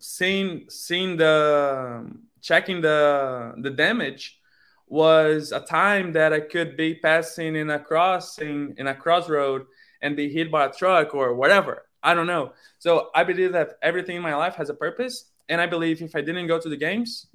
seeing 0.00 0.64
seeing 0.68 1.16
the 1.16 2.10
checking 2.40 2.80
the 2.80 3.54
the 3.62 3.70
damage 3.70 4.40
was 4.88 5.52
a 5.52 5.60
time 5.60 6.12
that 6.14 6.32
I 6.32 6.40
could 6.40 6.76
be 6.76 6.96
passing 6.96 7.54
in 7.54 7.70
a 7.70 7.78
crossing 7.78 8.74
in 8.76 8.88
a 8.88 8.94
crossroad 8.94 9.62
and 10.02 10.16
be 10.16 10.28
hit 10.28 10.50
by 10.50 10.64
a 10.66 10.72
truck 10.72 11.14
or 11.14 11.36
whatever. 11.36 11.86
I 12.02 12.12
don't 12.14 12.26
know. 12.26 12.54
So 12.80 13.10
I 13.14 13.22
believe 13.22 13.52
that 13.52 13.78
everything 13.82 14.16
in 14.16 14.22
my 14.22 14.34
life 14.34 14.56
has 14.56 14.68
a 14.68 14.74
purpose, 14.74 15.26
and 15.48 15.60
I 15.60 15.66
believe 15.66 16.02
if 16.02 16.16
I 16.16 16.22
didn't 16.22 16.48
go 16.48 16.58
to 16.58 16.68
the 16.68 16.76
games, 16.88 17.26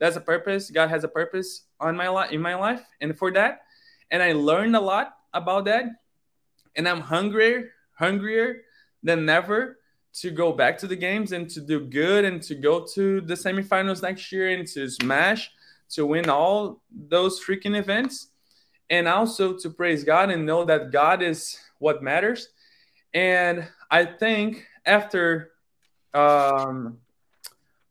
that's 0.00 0.16
a 0.16 0.20
purpose. 0.20 0.72
God 0.72 0.88
has 0.90 1.04
a 1.04 1.08
purpose 1.20 1.66
on 1.78 1.96
my 1.96 2.08
life 2.08 2.32
in 2.32 2.42
my 2.42 2.56
life, 2.56 2.82
and 3.00 3.16
for 3.16 3.30
that, 3.38 3.62
and 4.12 4.22
I 4.22 4.32
learned 4.32 4.76
a 4.76 4.80
lot 4.80 5.16
about 5.34 5.64
that, 5.64 5.86
and 6.76 6.88
I'm 6.88 7.00
hungrier, 7.00 7.72
hungrier 7.94 8.62
than 9.02 9.28
ever 9.28 9.78
to 10.20 10.30
go 10.30 10.52
back 10.52 10.78
to 10.78 10.86
the 10.86 10.94
games 10.94 11.32
and 11.32 11.48
to 11.50 11.60
do 11.60 11.80
good 11.80 12.24
and 12.24 12.40
to 12.42 12.54
go 12.54 12.86
to 12.94 13.20
the 13.22 13.34
semifinals 13.34 14.02
next 14.02 14.30
year 14.30 14.50
and 14.50 14.68
to 14.68 14.88
smash 14.88 15.50
to 15.88 16.06
win 16.06 16.28
all 16.28 16.82
those 17.08 17.42
freaking 17.42 17.76
events 17.76 18.28
and 18.90 19.08
also 19.08 19.56
to 19.56 19.70
praise 19.70 20.04
God 20.04 20.30
and 20.30 20.44
know 20.44 20.64
that 20.64 20.90
God 20.90 21.22
is 21.22 21.58
what 21.78 22.02
matters. 22.02 22.48
And 23.14 23.66
I 23.90 24.04
think 24.04 24.66
after 24.84 25.52
um, 26.14 26.98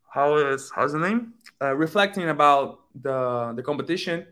how 0.08 0.36
is 0.38 0.72
how's 0.76 0.94
the 0.94 1.00
name? 1.00 1.34
Uh, 1.62 1.76
reflecting 1.76 2.30
about 2.30 2.82
the 3.02 3.54
the 3.56 3.64
competition, 3.64 4.28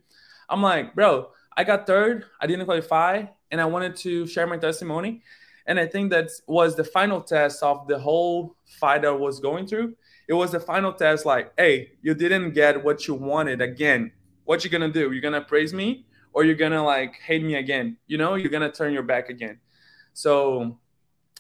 I'm 0.50 0.62
like, 0.62 0.94
bro, 0.94 1.30
I 1.60 1.66
got 1.66 1.86
third. 1.86 2.24
I 2.40 2.48
didn't 2.48 2.68
qualify, 2.68 3.26
and 3.52 3.60
I 3.60 3.66
wanted 3.66 3.94
to 3.98 4.26
share 4.26 4.48
my 4.48 4.56
testimony. 4.56 5.24
And 5.68 5.78
I 5.78 5.88
think 5.88 6.10
that 6.12 6.30
was 6.48 6.78
the 6.78 6.86
final 6.86 7.20
test 7.20 7.62
of 7.64 7.86
the 7.86 8.00
whole 8.00 8.56
fight 8.80 9.04
I 9.04 9.12
was 9.12 9.42
going 9.42 9.68
through. 9.68 9.98
It 10.30 10.34
was 10.36 10.54
the 10.54 10.62
final 10.62 10.94
test 10.94 11.26
like 11.26 11.52
hey 11.58 11.92
you 12.02 12.14
didn't 12.14 12.52
get 12.52 12.82
what 12.82 13.10
you 13.10 13.14
wanted 13.14 13.60
again. 13.60 14.14
What 14.46 14.64
you 14.64 14.70
gonna 14.70 14.88
do? 14.88 15.12
You're 15.12 15.22
gonna 15.22 15.42
praise 15.42 15.74
me 15.74 16.06
or 16.32 16.46
you're 16.46 16.56
gonna 16.56 16.82
like 16.82 17.16
hate 17.16 17.44
me 17.44 17.56
again? 17.56 17.98
You 18.08 18.18
know 18.18 18.36
you're 18.36 18.52
gonna 18.52 18.72
turn 18.72 18.94
your 18.94 19.04
back 19.04 19.28
again. 19.30 19.60
So 20.14 20.80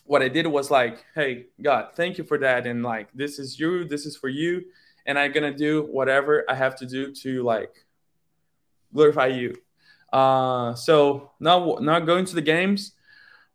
what 0.03 0.21
i 0.21 0.27
did 0.27 0.47
was 0.47 0.71
like 0.71 1.05
hey 1.15 1.45
god 1.61 1.91
thank 1.95 2.17
you 2.17 2.25
for 2.25 2.37
that. 2.39 2.67
And 2.67 2.83
like 2.83 3.07
this 3.13 3.39
is 3.39 3.57
you 3.57 3.85
this 3.85 4.05
is 4.05 4.17
for 4.17 4.27
you. 4.27 4.65
And 5.05 5.17
i'm 5.17 5.31
gonna 5.31 5.55
do 5.55 5.83
whatever 5.83 6.43
i 6.49 6.55
have 6.55 6.75
to 6.79 6.85
do 6.85 7.13
to 7.23 7.41
like 7.41 7.73
glorify 8.93 9.27
you 9.27 9.55
uh 10.13 10.73
so 10.73 11.31
not 11.39 11.81
not 11.81 12.05
going 12.05 12.25
to 12.25 12.35
the 12.35 12.41
games 12.41 12.93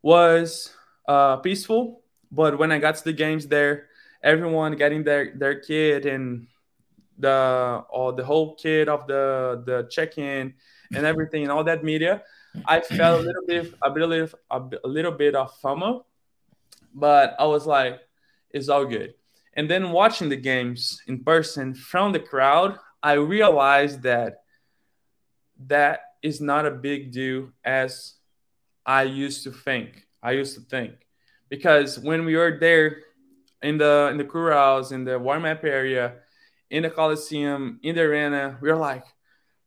was 0.01 0.71
uh 1.07 1.37
peaceful 1.37 2.01
but 2.31 2.57
when 2.57 2.71
i 2.71 2.77
got 2.77 2.95
to 2.95 3.03
the 3.03 3.13
games 3.13 3.47
there 3.47 3.87
everyone 4.23 4.75
getting 4.75 5.03
their 5.03 5.35
their 5.35 5.59
kid 5.59 6.05
and 6.05 6.47
the 7.17 7.83
or 7.89 8.13
the 8.13 8.23
whole 8.23 8.55
kid 8.55 8.89
of 8.89 9.07
the 9.07 9.63
the 9.65 9.87
check-in 9.89 10.53
and 10.93 11.05
everything 11.05 11.43
and 11.43 11.51
all 11.51 11.63
that 11.63 11.83
media 11.83 12.21
i 12.65 12.79
felt 12.79 13.21
a 13.21 13.23
little 13.23 13.45
bit 13.47 13.73
a 13.83 13.89
little 13.89 14.27
bit 14.69 14.79
a 14.83 14.87
little 14.87 15.11
bit 15.11 15.35
of 15.35 15.51
FOMO 15.61 16.03
but 16.93 17.35
i 17.39 17.45
was 17.45 17.65
like 17.65 17.99
it's 18.51 18.69
all 18.69 18.85
good. 18.85 19.13
And 19.57 19.69
then 19.69 19.91
watching 19.91 20.29
the 20.29 20.37
games 20.37 21.01
in 21.07 21.23
person 21.23 21.73
from 21.73 22.11
the 22.11 22.19
crowd 22.19 22.77
i 23.03 23.13
realized 23.13 24.01
that 24.03 24.43
that 25.67 25.99
is 26.25 26.41
not 26.41 26.65
a 26.65 26.71
big 26.89 27.11
deal 27.11 27.39
as 27.63 28.15
i 28.85 29.03
used 29.03 29.43
to 29.43 29.51
think 29.51 29.89
i 30.21 30.31
used 30.31 30.55
to 30.57 30.63
think 30.73 30.93
because 31.49 31.99
when 31.99 32.25
we 32.25 32.35
were 32.35 32.57
there 32.59 32.87
in 33.65 33.77
the 33.77 34.09
in 34.11 34.17
the 34.17 34.23
corrals, 34.23 34.91
in 34.91 35.03
the 35.03 35.17
warm 35.17 35.45
up 35.45 35.63
area, 35.63 36.13
in 36.69 36.83
the 36.83 36.89
Coliseum, 36.89 37.79
in 37.81 37.95
the 37.95 38.01
arena. 38.01 38.57
We 38.61 38.69
are 38.69 38.77
like, 38.77 39.05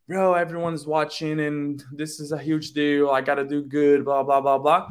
bro, 0.07 0.33
everyone's 0.33 0.87
watching, 0.87 1.39
and 1.39 1.83
this 1.91 2.19
is 2.19 2.31
a 2.31 2.37
huge 2.37 2.71
deal. 2.71 3.09
I 3.09 3.21
gotta 3.21 3.45
do 3.45 3.61
good, 3.61 4.05
blah 4.05 4.23
blah 4.23 4.41
blah 4.41 4.57
blah. 4.57 4.89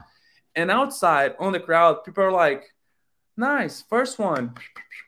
And 0.55 0.71
outside 0.71 1.35
on 1.39 1.53
the 1.53 1.61
crowd, 1.61 2.05
people 2.05 2.25
are 2.25 2.33
like, 2.33 2.64
nice, 3.37 3.83
first 3.89 4.19
one, 4.19 4.55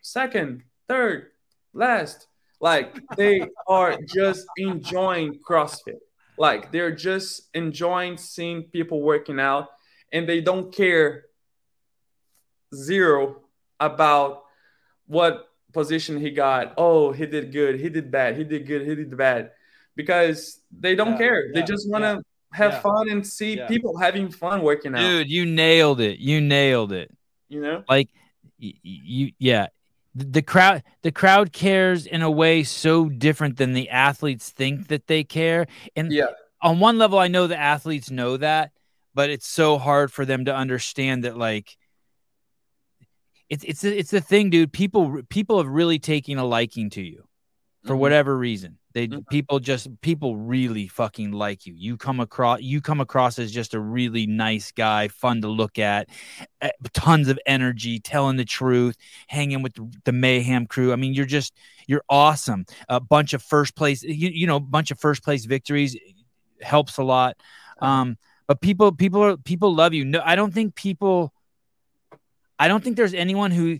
second, 0.02 0.62
third, 0.88 1.26
last. 1.72 2.26
Like 2.60 2.98
they 3.16 3.48
are 3.66 3.98
just 4.06 4.46
enjoying 4.56 5.40
CrossFit. 5.46 6.00
Like 6.40 6.72
they're 6.72 6.96
just 6.96 7.50
enjoying 7.52 8.16
seeing 8.16 8.62
people 8.62 9.02
working 9.02 9.38
out, 9.38 9.68
and 10.10 10.26
they 10.26 10.40
don't 10.40 10.74
care 10.74 11.26
zero 12.74 13.42
about 13.78 14.44
what 15.06 15.50
position 15.74 16.18
he 16.18 16.30
got. 16.30 16.72
Oh, 16.78 17.12
he 17.12 17.26
did 17.26 17.52
good. 17.52 17.78
He 17.78 17.90
did 17.90 18.10
bad. 18.10 18.38
He 18.38 18.44
did 18.44 18.66
good. 18.66 18.86
He 18.88 18.94
did 18.94 19.14
bad. 19.16 19.50
Because 19.94 20.60
they 20.72 20.94
don't 20.94 21.12
yeah, 21.12 21.18
care. 21.18 21.46
Yeah, 21.46 21.60
they 21.60 21.62
just 21.66 21.90
want 21.90 22.04
to. 22.04 22.14
Yeah. 22.14 22.20
have 22.52 22.72
Yeah. 22.72 22.80
fun 22.80 23.10
and 23.10 23.24
see 23.24 23.58
Yeah. 23.58 23.68
people 23.68 23.98
having 23.98 24.30
fun 24.30 24.62
working 24.62 24.94
out. 24.94 25.00
Dude, 25.00 25.30
you 25.30 25.44
nailed 25.44 26.00
it. 26.00 26.18
You 26.18 26.40
nailed 26.40 26.90
it. 26.92 27.10
You 27.48 27.60
know? 27.60 27.84
Like 27.88 28.08
y- 28.60 28.72
y- 28.82 29.04
you 29.14 29.32
yeah. 29.38 29.66
The 30.14 30.42
crowd 30.42 30.82
the 31.02 31.12
crowd 31.12 31.52
cares 31.52 32.04
in 32.04 32.20
a 32.20 32.30
way 32.30 32.64
so 32.64 33.08
different 33.08 33.58
than 33.58 33.74
the 33.74 33.88
athletes 33.90 34.50
think 34.50 34.88
that 34.88 35.06
they 35.06 35.22
care. 35.22 35.66
And 35.94 36.12
Yeah. 36.12 36.26
on 36.60 36.80
one 36.80 36.98
level 36.98 37.18
I 37.18 37.28
know 37.28 37.46
the 37.46 37.56
athletes 37.56 38.10
know 38.10 38.36
that, 38.36 38.72
but 39.14 39.30
it's 39.30 39.46
so 39.46 39.78
hard 39.78 40.12
for 40.12 40.24
them 40.24 40.44
to 40.46 40.54
understand 40.54 41.22
that 41.22 41.36
like 41.38 41.76
it's 43.48 43.62
it's 43.64 43.84
it's 43.84 44.10
the 44.10 44.20
thing, 44.20 44.50
dude. 44.50 44.72
People 44.72 45.22
people 45.28 45.58
have 45.58 45.68
really 45.68 46.00
taken 46.00 46.38
a 46.38 46.44
liking 46.44 46.90
to 46.90 47.02
you 47.02 47.28
for 47.84 47.94
Mhm. 47.94 47.98
whatever 48.00 48.36
reason. 48.36 48.78
They 48.92 49.06
Mhm. 49.08 49.28
people 49.28 49.60
just 49.60 49.88
people 50.00 50.36
really 50.36 50.88
fucking 50.88 51.30
like 51.32 51.64
you. 51.66 51.74
You 51.76 51.96
come 51.96 52.18
across 52.20 52.60
you 52.60 52.80
come 52.80 53.00
across 53.00 53.38
as 53.38 53.52
just 53.52 53.74
a 53.74 53.80
really 53.80 54.26
nice 54.26 54.72
guy, 54.72 55.08
fun 55.08 55.40
to 55.42 55.48
look 55.48 55.78
at, 55.78 56.08
eh, 56.60 56.70
tons 56.92 57.28
of 57.28 57.38
energy, 57.46 58.00
telling 58.00 58.36
the 58.36 58.44
truth, 58.44 58.96
hanging 59.28 59.62
with 59.62 59.74
the, 59.74 59.88
the 60.04 60.12
mayhem 60.12 60.66
crew. 60.66 60.92
I 60.92 60.96
mean, 60.96 61.14
you're 61.14 61.26
just 61.26 61.54
you're 61.86 62.04
awesome. 62.08 62.66
A 62.88 63.00
bunch 63.00 63.32
of 63.32 63.42
first 63.42 63.76
place, 63.76 64.02
you, 64.02 64.30
you 64.30 64.46
know, 64.46 64.58
bunch 64.58 64.90
of 64.90 64.98
first 64.98 65.22
place 65.22 65.44
victories 65.44 65.96
helps 66.60 66.98
a 66.98 67.02
lot. 67.04 67.36
Um, 67.80 68.16
but 68.46 68.60
people 68.60 68.90
people 68.92 69.22
are 69.22 69.36
people 69.36 69.74
love 69.74 69.94
you. 69.94 70.04
No, 70.04 70.20
I 70.24 70.34
don't 70.34 70.52
think 70.52 70.74
people. 70.74 71.32
I 72.58 72.68
don't 72.68 72.84
think 72.84 72.96
there's 72.96 73.14
anyone 73.14 73.52
who 73.52 73.78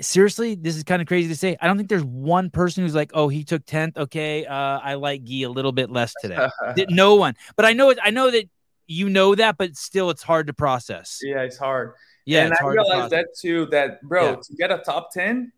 seriously, 0.00 0.54
this 0.54 0.76
is 0.76 0.84
kind 0.84 1.00
of 1.02 1.08
crazy 1.08 1.28
to 1.28 1.36
say. 1.36 1.56
I 1.60 1.66
don't 1.66 1.76
think 1.76 1.88
there's 1.88 2.04
one 2.04 2.50
person 2.50 2.82
who's 2.84 2.94
like, 2.94 3.10
"Oh, 3.14 3.28
he 3.28 3.44
took 3.44 3.64
10th. 3.66 3.96
Okay, 3.96 4.44
uh, 4.46 4.54
I 4.82 4.94
like 4.94 5.24
Gui 5.24 5.42
a 5.44 5.50
little 5.50 5.72
bit 5.72 5.90
less 5.90 6.12
today." 6.20 6.48
No 6.88 7.14
one. 7.16 7.34
But 7.56 7.64
I 7.66 7.72
know 7.72 7.90
it. 7.90 7.98
I 8.02 8.10
know 8.10 8.30
that 8.30 8.48
you 8.86 9.08
know 9.08 9.34
that, 9.34 9.56
but 9.58 9.76
still, 9.76 10.10
it's 10.10 10.22
hard 10.22 10.46
to 10.46 10.52
process. 10.52 11.20
yeah, 11.22 11.42
it's 11.42 11.58
hard. 11.58 11.92
Yeah, 12.24 12.44
and 12.44 12.52
I 12.54 12.56
to 12.62 12.66
realized 12.68 12.90
process. 12.92 13.10
that 13.10 13.26
too. 13.40 13.66
That 13.66 14.02
bro, 14.02 14.30
Yeah. 14.30 14.36
to 14.36 14.54
get 14.56 14.70
a 14.70 14.78
top 14.78 15.12
ten 15.12 15.52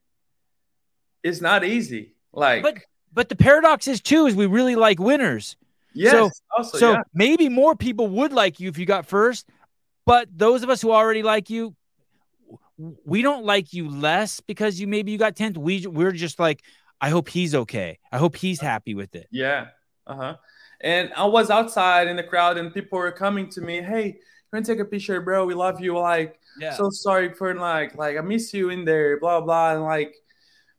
is 1.23 1.41
not 1.41 1.65
easy. 1.65 2.15
Like, 2.33 2.63
But 2.63 2.79
but 3.13 3.29
the 3.29 3.37
paradox 3.37 3.89
is 3.89 4.01
too 4.01 4.27
is 4.27 4.35
we 4.35 4.47
really 4.47 4.77
like 4.77 4.99
winners. 5.01 5.57
yes, 5.95 6.41
also, 6.57 6.79
so 6.79 6.93
yeah. 6.93 7.03
maybe 7.13 7.49
more 7.49 7.75
people 7.75 8.07
would 8.09 8.33
like 8.33 8.61
you 8.61 8.69
if 8.69 8.79
you 8.79 8.87
got 8.87 9.05
first, 9.07 9.49
but 10.07 10.29
those 10.35 10.63
of 10.63 10.71
us 10.71 10.81
who 10.81 10.93
already 10.93 11.23
like 11.25 11.51
you, 11.51 11.75
we 13.05 13.23
don't 13.23 13.45
like 13.45 13.73
you 13.73 13.89
less 13.89 14.41
because 14.41 14.81
you 14.81 14.87
maybe 14.87 15.13
you 15.13 15.19
got 15.19 15.37
10th. 15.37 15.57
We 15.59 15.87
we're 15.87 16.13
just 16.13 16.39
like, 16.39 16.63
I 17.01 17.11
hope 17.11 17.29
he's 17.29 17.55
okay. 17.55 17.99
I 18.13 18.19
hope 18.19 18.37
he's 18.37 18.61
happy 18.61 18.95
with 18.95 19.15
it. 19.15 19.27
Yeah. 19.31 19.69
Uh 20.07 20.15
huh. 20.17 20.37
And 20.81 21.13
I 21.15 21.25
was 21.27 21.51
outside 21.51 22.09
in 22.09 22.17
the 22.17 22.23
crowd, 22.23 22.57
and 22.57 22.73
people 22.73 22.99
were 22.99 23.13
coming 23.13 23.49
to 23.51 23.61
me. 23.61 23.83
Hey, 23.83 24.13
can 24.53 24.61
I 24.61 24.63
take 24.63 24.79
a 24.81 24.85
picture, 24.85 25.21
bro? 25.21 25.45
We 25.45 25.55
love 25.55 25.81
you. 25.81 25.97
Like, 25.99 26.39
Yeah. 26.59 26.73
so 26.73 26.89
sorry 26.91 27.35
for 27.35 27.55
like, 27.55 27.97
like 27.97 28.17
I 28.17 28.23
miss 28.23 28.55
you 28.55 28.71
in 28.71 28.85
there. 28.85 29.21
Blah 29.21 29.43
blah. 29.43 29.75
And 29.75 29.83
like, 29.85 30.15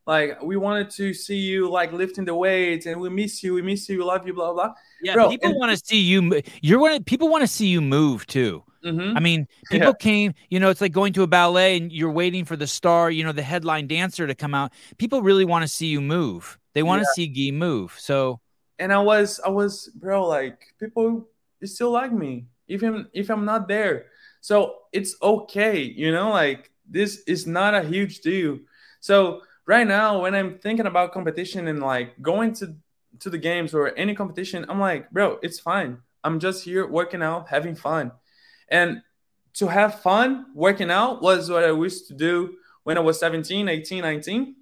like 0.08 0.42
we 0.42 0.58
wanted 0.58 0.90
to 0.92 1.14
see 1.14 1.38
you 1.38 1.70
like 1.70 1.94
lifting 1.94 2.26
the 2.26 2.34
weights, 2.36 2.88
and 2.88 3.00
we 3.00 3.10
miss 3.10 3.44
you. 3.44 3.54
We 3.54 3.62
miss 3.62 3.88
you. 3.90 4.00
We 4.00 4.04
love 4.04 4.26
you. 4.26 4.34
Blah 4.34 4.54
blah. 4.54 4.74
yeah, 5.04 5.14
bro, 5.14 5.30
people 5.30 5.50
and- 5.52 5.60
want 5.60 5.72
to 5.78 5.86
see 5.86 6.00
you. 6.00 6.42
You're 6.62 6.80
one. 6.80 7.04
People 7.04 7.30
want 7.30 7.44
to 7.44 7.48
see 7.48 7.68
you 7.68 7.80
move 7.82 8.26
too. 8.26 8.64
Mm-hmm. 8.84 9.18
I 9.18 9.20
mean, 9.20 9.48
Yeah. 9.70 9.80
people 9.80 9.94
came, 9.94 10.34
you 10.50 10.60
know, 10.60 10.70
it's 10.70 10.82
like 10.82 10.92
going 10.92 11.14
to 11.14 11.24
a 11.24 11.28
ballet 11.28 11.78
and 11.78 11.92
you're 11.92 12.12
waiting 12.12 12.46
for 12.46 12.56
the 12.56 12.68
star, 12.68 13.12
you 13.12 13.24
know, 13.24 13.32
the 13.32 13.44
headline 13.44 13.88
dancer 13.88 14.26
to 14.28 14.36
come 14.36 14.54
out. 14.54 14.74
People 14.98 15.22
really 15.22 15.46
want 15.46 15.64
to 15.64 15.68
see 15.68 15.88
you 15.88 16.02
move. 16.02 16.58
They 16.74 16.84
want 16.84 17.02
to 17.02 17.08
see 17.14 17.28
Gui 17.28 17.52
move. 17.52 17.96
So, 18.00 18.40
and 18.80 18.92
I 18.92 19.00
was, 19.00 19.40
I 19.46 19.50
was, 19.50 19.90
bro, 19.96 20.28
like 20.28 20.60
people 20.80 21.28
still 21.64 21.92
like 21.92 22.12
me, 22.12 22.46
even 22.68 23.08
if 23.14 23.30
I'm 23.30 23.46
not 23.46 23.68
there. 23.68 24.08
So 24.42 24.76
it's 24.92 25.16
okay, 25.22 25.82
you 25.82 26.12
know, 26.12 26.32
like 26.32 26.72
this 26.90 27.22
is 27.28 27.46
not 27.46 27.76
a 27.76 27.84
huge 27.84 28.22
deal. 28.22 28.60
So 29.00 29.42
right 29.66 29.88
now, 29.88 30.22
when 30.22 30.34
I'm 30.34 30.58
thinking 30.58 30.88
about 30.88 31.14
competition 31.14 31.68
and 31.68 31.80
like 31.80 32.20
going 32.22 32.54
to 32.56 32.76
to 33.20 33.30
the 33.30 33.38
games 33.38 33.74
or 33.74 33.94
any 33.98 34.16
competition, 34.16 34.66
I'm 34.70 34.80
like, 34.80 35.12
bro, 35.12 35.38
it's 35.44 35.60
fine. 35.60 35.98
I'm 36.24 36.40
just 36.40 36.64
here 36.64 36.88
working 36.88 37.22
out, 37.22 37.50
having 37.50 37.76
fun. 37.76 38.12
And 38.72 39.04
to 39.56 39.68
have 39.68 40.02
fun 40.02 40.48
working 40.56 40.90
out 40.90 41.22
was 41.22 41.50
what 41.50 41.64
I 41.64 41.72
used 41.72 42.08
to 42.08 42.14
do 42.14 42.56
when 42.84 42.98
I 42.98 43.02
was 43.02 43.20
17, 43.20 43.68
18, 43.68 44.02
19. 44.02 44.56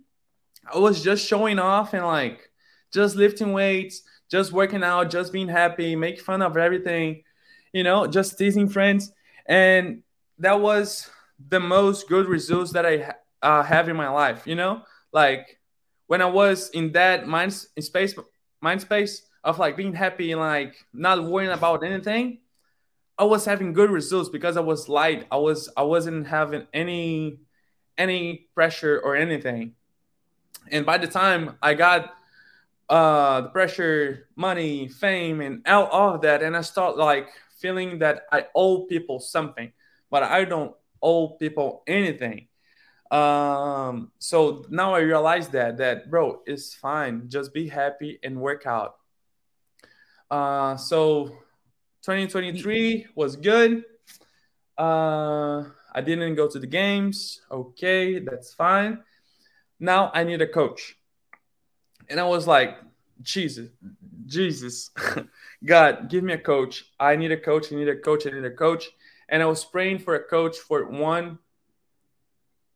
I 0.74 0.78
was 0.78 1.02
just 1.02 1.26
showing 1.26 1.60
off 1.60 1.94
and 1.94 2.06
like 2.06 2.50
just 2.92 3.16
lifting 3.16 3.54
weights, 3.54 4.02
just 4.30 4.52
working 4.52 4.84
out, 4.84 5.10
just 5.10 5.32
being 5.32 5.48
happy, 5.48 5.96
make 5.96 6.20
fun 6.20 6.42
of 6.42 6.58
everything, 6.58 7.24
you 7.72 7.84
know, 7.84 8.08
just 8.08 8.38
teasing 8.38 8.68
friends. 8.68 9.12
And 9.46 10.04
that 10.40 10.60
was 10.60 11.10
the 11.48 11.60
most 11.60 12.10
good 12.10 12.28
results 12.28 12.72
that 12.74 12.86
I 12.86 13.14
uh, 13.42 13.64
have 13.64 13.90
in 13.90 13.96
my 13.96 14.10
life, 14.10 14.46
you 14.46 14.56
know, 14.56 14.82
like 15.14 15.60
when 16.08 16.22
I 16.22 16.26
was 16.26 16.70
in 16.72 16.92
that 16.94 17.28
mind 17.28 17.52
s- 17.52 17.68
space, 17.80 18.16
mind 18.62 18.82
space 18.82 19.24
of 19.44 19.60
like 19.60 19.78
being 19.78 19.94
happy 19.94 20.32
and 20.32 20.42
like 20.42 20.76
not 20.94 21.24
worrying 21.24 21.52
about 21.52 21.84
anything. 21.84 22.40
I 23.20 23.26
was 23.26 23.44
having 23.44 23.74
good 23.74 23.92
results 23.92 24.30
because 24.30 24.56
I 24.56 24.62
was 24.62 24.88
light. 24.88 25.28
I 25.30 25.36
was 25.36 25.68
I 25.76 25.84
wasn't 25.84 26.26
having 26.26 26.66
any 26.74 27.42
any 27.98 28.48
pressure 28.56 29.02
or 29.04 29.18
anything. 29.18 29.74
And 30.72 30.86
by 30.86 30.98
the 30.98 31.08
time 31.08 31.58
I 31.62 31.74
got 31.74 32.16
uh 32.88 33.42
the 33.42 33.50
pressure, 33.50 34.30
money, 34.38 34.88
fame, 34.88 35.42
and 35.42 35.68
all, 35.68 36.16
of 36.16 36.22
that, 36.22 36.42
and 36.42 36.56
I 36.56 36.62
start 36.62 36.98
like 36.98 37.28
feeling 37.58 38.00
that 38.00 38.24
I 38.32 38.48
owe 38.56 38.86
people 38.86 39.20
something, 39.20 39.74
but 40.10 40.24
I 40.24 40.46
don't 40.46 40.74
owe 41.04 41.36
people 41.36 41.84
anything. 41.88 42.48
Um, 43.12 44.12
so 44.20 44.66
now 44.70 44.94
I 44.94 45.00
realize 45.00 45.50
that 45.50 45.78
that 45.78 46.10
bro, 46.10 46.42
it's 46.46 46.74
fine. 46.74 47.28
Just 47.28 47.54
be 47.54 47.68
happy 47.68 48.18
and 48.24 48.40
work 48.40 48.66
out. 48.66 48.96
Uh, 50.32 50.78
so 50.78 51.36
2023 52.04 53.08
was 53.16 53.36
good. 53.36 53.84
Uh, 54.78 55.66
I 55.94 56.02
didn't 56.02 56.36
go 56.36 56.48
to 56.48 56.60
the 56.60 56.68
games. 56.68 57.42
Okay, 57.52 58.20
that's 58.20 58.54
fine. 58.54 59.00
Now 59.80 60.12
I 60.14 60.24
need 60.24 60.42
a 60.42 60.48
coach. 60.48 60.96
And 62.10 62.20
I 62.20 62.24
was 62.24 62.48
like, 62.48 62.78
Jesus, 63.22 63.70
Jesus, 64.26 64.92
God, 65.66 66.10
give 66.10 66.24
me 66.24 66.34
a 66.34 66.38
coach. 66.38 66.86
I 67.00 67.16
need 67.16 67.32
a 67.32 67.38
coach. 67.38 67.72
I 67.72 67.76
need 67.76 67.90
a 67.90 67.98
coach. 67.98 68.26
I 68.26 68.32
need 68.32 68.46
a 68.46 68.52
coach. 68.52 68.90
And 69.28 69.44
I 69.44 69.46
was 69.46 69.66
praying 69.66 70.00
for 70.00 70.16
a 70.16 70.24
coach 70.24 70.58
for 70.58 70.86
one 70.86 71.40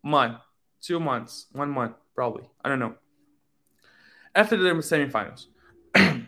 month, 0.03 0.37
two 0.81 0.99
months, 0.99 1.47
one 1.51 1.69
month, 1.69 1.95
probably. 2.13 2.43
I 2.63 2.69
don't 2.69 2.79
know. 2.79 2.95
After 4.35 4.57
the 4.57 4.69
semifinals. 4.69 5.45
and 5.95 6.27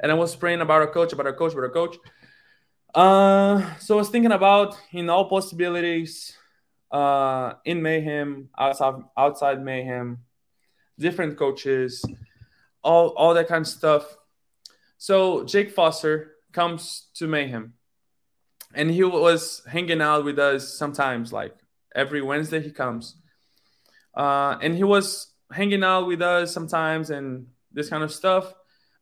I 0.00 0.14
was 0.14 0.36
praying 0.36 0.60
about 0.60 0.82
a 0.82 0.86
coach, 0.86 1.12
about 1.12 1.26
a 1.26 1.32
coach, 1.32 1.52
about 1.52 1.64
a 1.64 1.70
coach. 1.70 1.96
Uh, 2.94 3.76
so 3.78 3.94
I 3.94 3.98
was 3.98 4.08
thinking 4.08 4.32
about 4.32 4.76
in 4.92 5.10
all 5.10 5.28
possibilities, 5.28 6.36
uh, 6.90 7.54
in 7.64 7.82
mayhem, 7.82 8.48
outside 8.58 8.94
outside 9.16 9.62
mayhem, 9.62 10.18
different 10.98 11.38
coaches, 11.38 12.02
all 12.82 13.08
all 13.08 13.34
that 13.34 13.48
kind 13.48 13.62
of 13.62 13.68
stuff. 13.68 14.16
So 14.96 15.44
Jake 15.44 15.70
Foster 15.70 16.32
comes 16.52 17.08
to 17.14 17.26
mayhem, 17.26 17.74
and 18.74 18.90
he 18.90 19.04
was 19.04 19.62
hanging 19.68 20.00
out 20.00 20.24
with 20.24 20.38
us 20.38 20.74
sometimes, 20.74 21.32
like 21.32 21.54
every 21.94 22.22
Wednesday 22.22 22.60
he 22.60 22.70
comes, 22.70 23.16
uh, 24.16 24.56
and 24.62 24.74
he 24.74 24.84
was 24.84 25.32
hanging 25.52 25.84
out 25.84 26.06
with 26.06 26.22
us 26.22 26.52
sometimes 26.52 27.10
and 27.10 27.48
this 27.72 27.90
kind 27.90 28.02
of 28.02 28.12
stuff. 28.12 28.54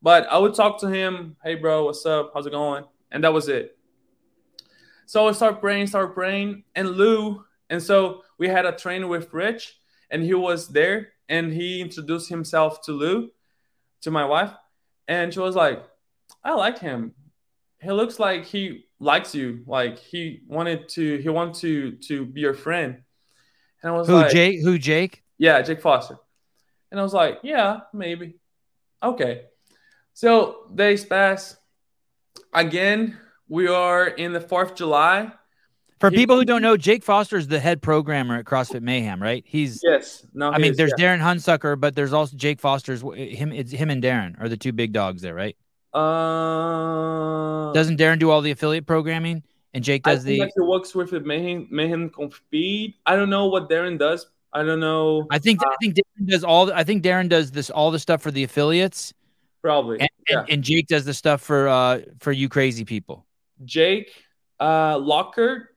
But 0.03 0.27
I 0.27 0.39
would 0.39 0.55
talk 0.55 0.81
to 0.81 0.89
him, 0.89 1.37
hey 1.43 1.55
bro, 1.55 1.85
what's 1.85 2.05
up? 2.05 2.33
How's 2.35 2.47
it 2.47 2.51
going? 2.51 2.85
And 3.11 3.23
that 3.23 3.33
was 3.33 3.49
it. 3.49 3.76
So 5.07 5.29
I 5.29 5.33
start 5.33 5.61
praying, 5.61 5.87
start 5.87 6.15
praying, 6.15 6.65
and 6.75 6.91
Lou, 6.91 7.45
and 7.71 7.83
so 7.83 8.23
we 8.39 8.49
had 8.49 8.67
a 8.67 8.73
trainer 8.73 9.07
with 9.07 9.33
Rich, 9.33 9.79
and 10.11 10.23
he 10.23 10.35
was 10.35 10.69
there, 10.69 11.13
and 11.29 11.53
he 11.53 11.81
introduced 11.81 12.29
himself 12.29 12.83
to 12.83 12.93
Lou, 12.93 13.31
to 14.03 14.11
my 14.11 14.25
wife, 14.25 14.53
and 15.09 15.33
she 15.33 15.41
was 15.41 15.55
like, 15.55 15.83
I 16.43 16.55
like 16.55 16.79
him. 16.79 17.15
He 17.81 17.91
looks 17.91 18.19
like 18.19 18.45
he 18.45 18.87
likes 18.99 19.35
you. 19.35 19.63
Like 19.67 19.99
he 19.99 20.41
wanted 20.47 20.89
to, 20.91 21.19
he 21.19 21.29
wanted 21.29 21.55
to 21.61 21.93
to 22.09 22.27
be 22.27 22.41
your 22.41 22.55
friend. 22.55 23.03
And 23.83 23.93
I 23.93 23.97
was 23.97 24.09
who 24.09 24.15
like, 24.15 24.33
Jake? 24.33 24.63
Who 24.63 24.79
Jake? 24.79 25.23
yeah, 25.39 25.63
Jake 25.63 25.81
Foster. 25.81 26.19
And 26.91 26.99
I 26.99 27.03
was 27.03 27.15
like, 27.15 27.39
yeah, 27.43 27.81
maybe. 27.93 28.39
Okay. 29.03 29.43
So 30.15 30.69
days 30.75 31.05
pass. 31.05 31.57
Again, 32.55 33.19
we 33.49 33.69
are 33.69 34.07
in 34.07 34.33
the 34.33 34.41
4th 34.41 34.71
of 34.73 34.77
July. 34.77 35.33
For 35.99 36.11
He- 36.11 36.17
people 36.17 36.37
who 36.37 36.45
don't 36.45 36.61
know, 36.63 36.77
Jake 36.77 37.03
Foster 37.03 37.37
is 37.39 37.49
the 37.49 37.59
head 37.59 37.81
programmer 37.81 38.37
at 38.37 38.45
CrossFit 38.45 38.83
Mayhem, 38.83 39.23
right? 39.23 39.43
He's. 39.47 39.81
Yes. 39.83 40.27
No, 40.35 40.51
I 40.51 40.59
mean, 40.59 40.73
he 40.73 40.77
there's 40.77 40.93
is, 40.93 41.01
Darren 41.01 41.21
Hunsucker, 41.21 41.79
but 41.81 41.95
there's 41.95 42.13
also 42.13 42.37
Jake 42.37 42.61
Foster's. 42.61 43.01
Him, 43.01 43.53
it's 43.53 43.73
him 43.73 43.89
and 43.89 44.03
Darren 44.03 44.39
are 44.41 44.49
the 44.49 44.59
two 44.59 44.73
big 44.73 44.93
dogs 44.93 45.23
there, 45.23 45.35
right? 45.35 45.57
Uh, 45.95 47.73
Doesn't 47.73 47.99
Darren 47.99 48.19
do 48.19 48.31
all 48.31 48.43
the 48.43 48.51
affiliate 48.51 48.87
programming? 48.87 49.43
And 49.73 49.85
Jake 49.85 50.03
does 50.05 50.25
the. 50.25 50.37
he 50.37 50.51
works 50.59 50.95
with 50.95 51.13
Mayhem 51.13 51.69
Mayhem 51.71 52.09
Compete. 52.11 52.97
I 53.05 53.15
don't 53.17 53.29
know 53.29 53.47
what 53.47 53.69
Darren 53.69 53.99
does. 53.99 54.27
I 54.53 54.63
don't 54.63 54.81
know. 54.81 55.27
I 55.31 55.39
think 55.39 55.61
I 55.63 55.75
think 55.83 55.95
Darren 55.97 56.27
does 56.29 56.45
all. 56.45 56.67
The, 56.67 56.77
I 56.77 56.83
think 56.85 57.03
Darren 57.05 57.29
does 57.29 57.51
this 57.51 57.69
all 57.69 57.91
the 57.91 57.99
stuff 57.99 58.23
for 58.23 58.31
the 58.31 58.43
affiliates, 58.43 59.13
Probably. 59.61 60.01
and, 60.01 60.09
yeah. 60.31 60.41
and, 60.41 60.51
and 60.51 60.63
Jake 60.65 60.87
does 60.87 61.05
the 61.05 61.13
stuff 61.13 61.43
for 61.43 61.69
uh 61.69 62.01
for 62.21 62.33
you 62.33 62.49
crazy 62.49 62.85
people. 62.87 63.26
Jake 63.65 64.13
uh, 64.61 64.99
Lockhart 64.99 65.75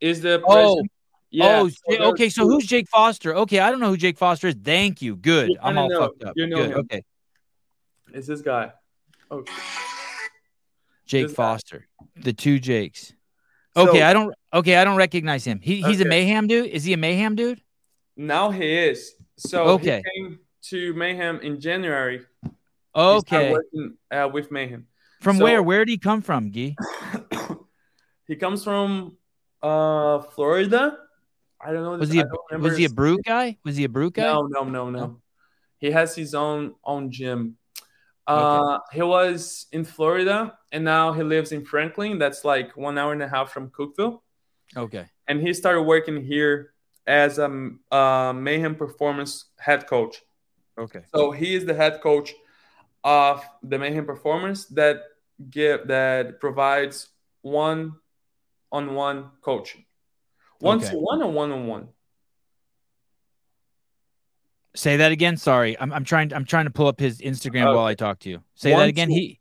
is 0.00 0.20
the 0.20 0.40
Oh. 0.44 0.52
president. 0.52 0.90
Yeah, 1.34 1.60
oh, 1.62 1.68
so 1.68 2.02
okay. 2.12 2.28
So 2.28 2.46
who's 2.46 2.66
Jake 2.66 2.88
Foster? 2.90 3.34
Okay, 3.34 3.58
I 3.58 3.70
don't 3.70 3.80
know 3.80 3.88
who 3.88 3.96
Jake 3.96 4.18
Foster 4.18 4.48
is. 4.48 4.54
Thank 4.62 5.00
you. 5.00 5.16
Good. 5.16 5.48
You 5.48 5.56
I'm 5.62 5.78
all 5.78 5.88
know- 5.88 6.00
fucked 6.00 6.24
up. 6.24 6.34
you 6.36 6.46
know 6.46 6.56
Good. 6.58 6.70
him. 6.72 6.78
Okay. 6.80 7.02
is 8.12 8.26
this 8.26 8.42
guy? 8.42 8.72
Oh, 9.30 9.42
Jake 11.06 11.28
This 11.28 11.32
guy. 11.32 11.34
Foster. 11.36 11.86
The 12.16 12.32
two 12.34 12.58
Jakes. 12.58 13.14
So- 13.74 13.88
Okay, 13.88 14.02
I 14.02 14.12
don't. 14.12 14.34
Okay, 14.52 14.76
I 14.76 14.84
don't 14.84 14.96
recognize 14.98 15.44
him. 15.46 15.58
He, 15.60 15.80
he's 15.80 16.02
a 16.02 16.04
mayhem 16.04 16.46
dude. 16.46 16.66
Is 16.66 16.84
he 16.84 16.92
a 16.92 16.98
mayhem 16.98 17.34
dude? 17.34 17.62
now 18.14 18.50
he 18.50 18.70
is. 18.76 19.14
So 19.38 19.64
Okay. 19.64 20.02
he 20.04 20.20
came 20.22 20.38
to 20.68 20.92
Mayhem 20.92 21.40
in 21.40 21.58
January. 21.58 22.20
He 22.44 22.50
Okay. 22.94 23.50
working 23.52 23.96
uh, 24.10 24.28
with 24.30 24.50
Mayhem. 24.52 24.86
From 25.22 25.36
so- 25.36 25.44
where? 25.44 25.62
Where 25.62 25.84
did 25.84 25.92
he 25.92 25.98
come 25.98 26.20
from, 26.20 26.50
Gui? 26.50 26.76
he 28.26 28.36
comes 28.36 28.64
from 28.64 29.16
uh, 29.62 30.20
Florida. 30.34 30.98
I 31.60 31.72
don't 31.72 31.84
know. 31.84 31.92
Was 31.92 32.10
this- 32.10 32.24
he 32.50 32.56
a, 32.56 32.58
was 32.58 32.76
he 32.76 32.84
a 32.84 32.90
brute 32.90 33.24
guy? 33.24 33.56
Was 33.64 33.76
he 33.76 33.84
a 33.84 33.88
brute 33.88 34.14
guy? 34.14 34.24
No, 34.24 34.42
no, 34.42 34.64
no, 34.64 34.90
no. 34.90 34.98
No? 34.98 35.20
He 35.78 35.92
has 35.92 36.14
his 36.16 36.34
own 36.34 36.74
own 36.84 37.10
gym. 37.10 37.56
Uh, 38.26 38.78
he 38.92 39.02
was 39.02 39.66
in 39.72 39.84
Florida, 39.84 40.56
and 40.70 40.84
now 40.84 41.12
he 41.12 41.22
lives 41.22 41.52
in 41.52 41.64
Franklin. 41.64 42.18
That's 42.18 42.44
like 42.44 42.76
one 42.76 42.98
hour 42.98 43.12
and 43.12 43.22
a 43.22 43.28
half 43.28 43.52
from 43.52 43.70
Cookeville. 43.70 44.20
Okay. 44.76 45.06
And 45.28 45.40
he 45.40 45.52
started 45.52 45.82
working 45.82 46.24
here 46.24 46.72
as 47.06 47.38
a 47.38 47.70
uh, 47.90 48.32
Mayhem 48.32 48.74
Performance 48.76 49.46
head 49.58 49.86
coach. 49.86 50.22
Okay. 50.78 51.02
So 51.14 51.32
he 51.32 51.54
is 51.54 51.64
the 51.64 51.74
head 51.74 52.00
coach 52.00 52.32
of 53.04 53.44
the 53.62 53.78
Mayhem 53.78 54.06
Performance 54.06 54.66
that 54.66 55.02
give 55.50 55.88
that 55.88 56.40
provides 56.40 57.08
one 57.42 57.92
on 58.70 58.94
one 58.94 59.30
coaching. 59.40 59.84
One 60.60 60.78
Okay. 60.78 60.90
to 60.90 60.96
one 60.98 61.22
or 61.22 61.30
one 61.32 61.50
on 61.52 61.66
one. 61.66 61.88
Say 64.74 64.96
that 64.98 65.12
again. 65.12 65.36
Sorry, 65.36 65.78
I'm, 65.78 65.92
I'm 65.92 66.04
trying. 66.04 66.32
I'm 66.32 66.44
trying 66.46 66.64
to 66.64 66.70
pull 66.70 66.86
up 66.86 66.98
his 66.98 67.20
Instagram 67.20 67.66
while 67.74 67.84
I 67.84 67.94
talk 67.94 68.20
to 68.20 68.30
you. 68.30 68.42
Say 68.54 68.72
One 68.72 68.80
that 68.80 68.88
again. 68.88 69.08
to- 69.08 69.14
He. 69.14 69.38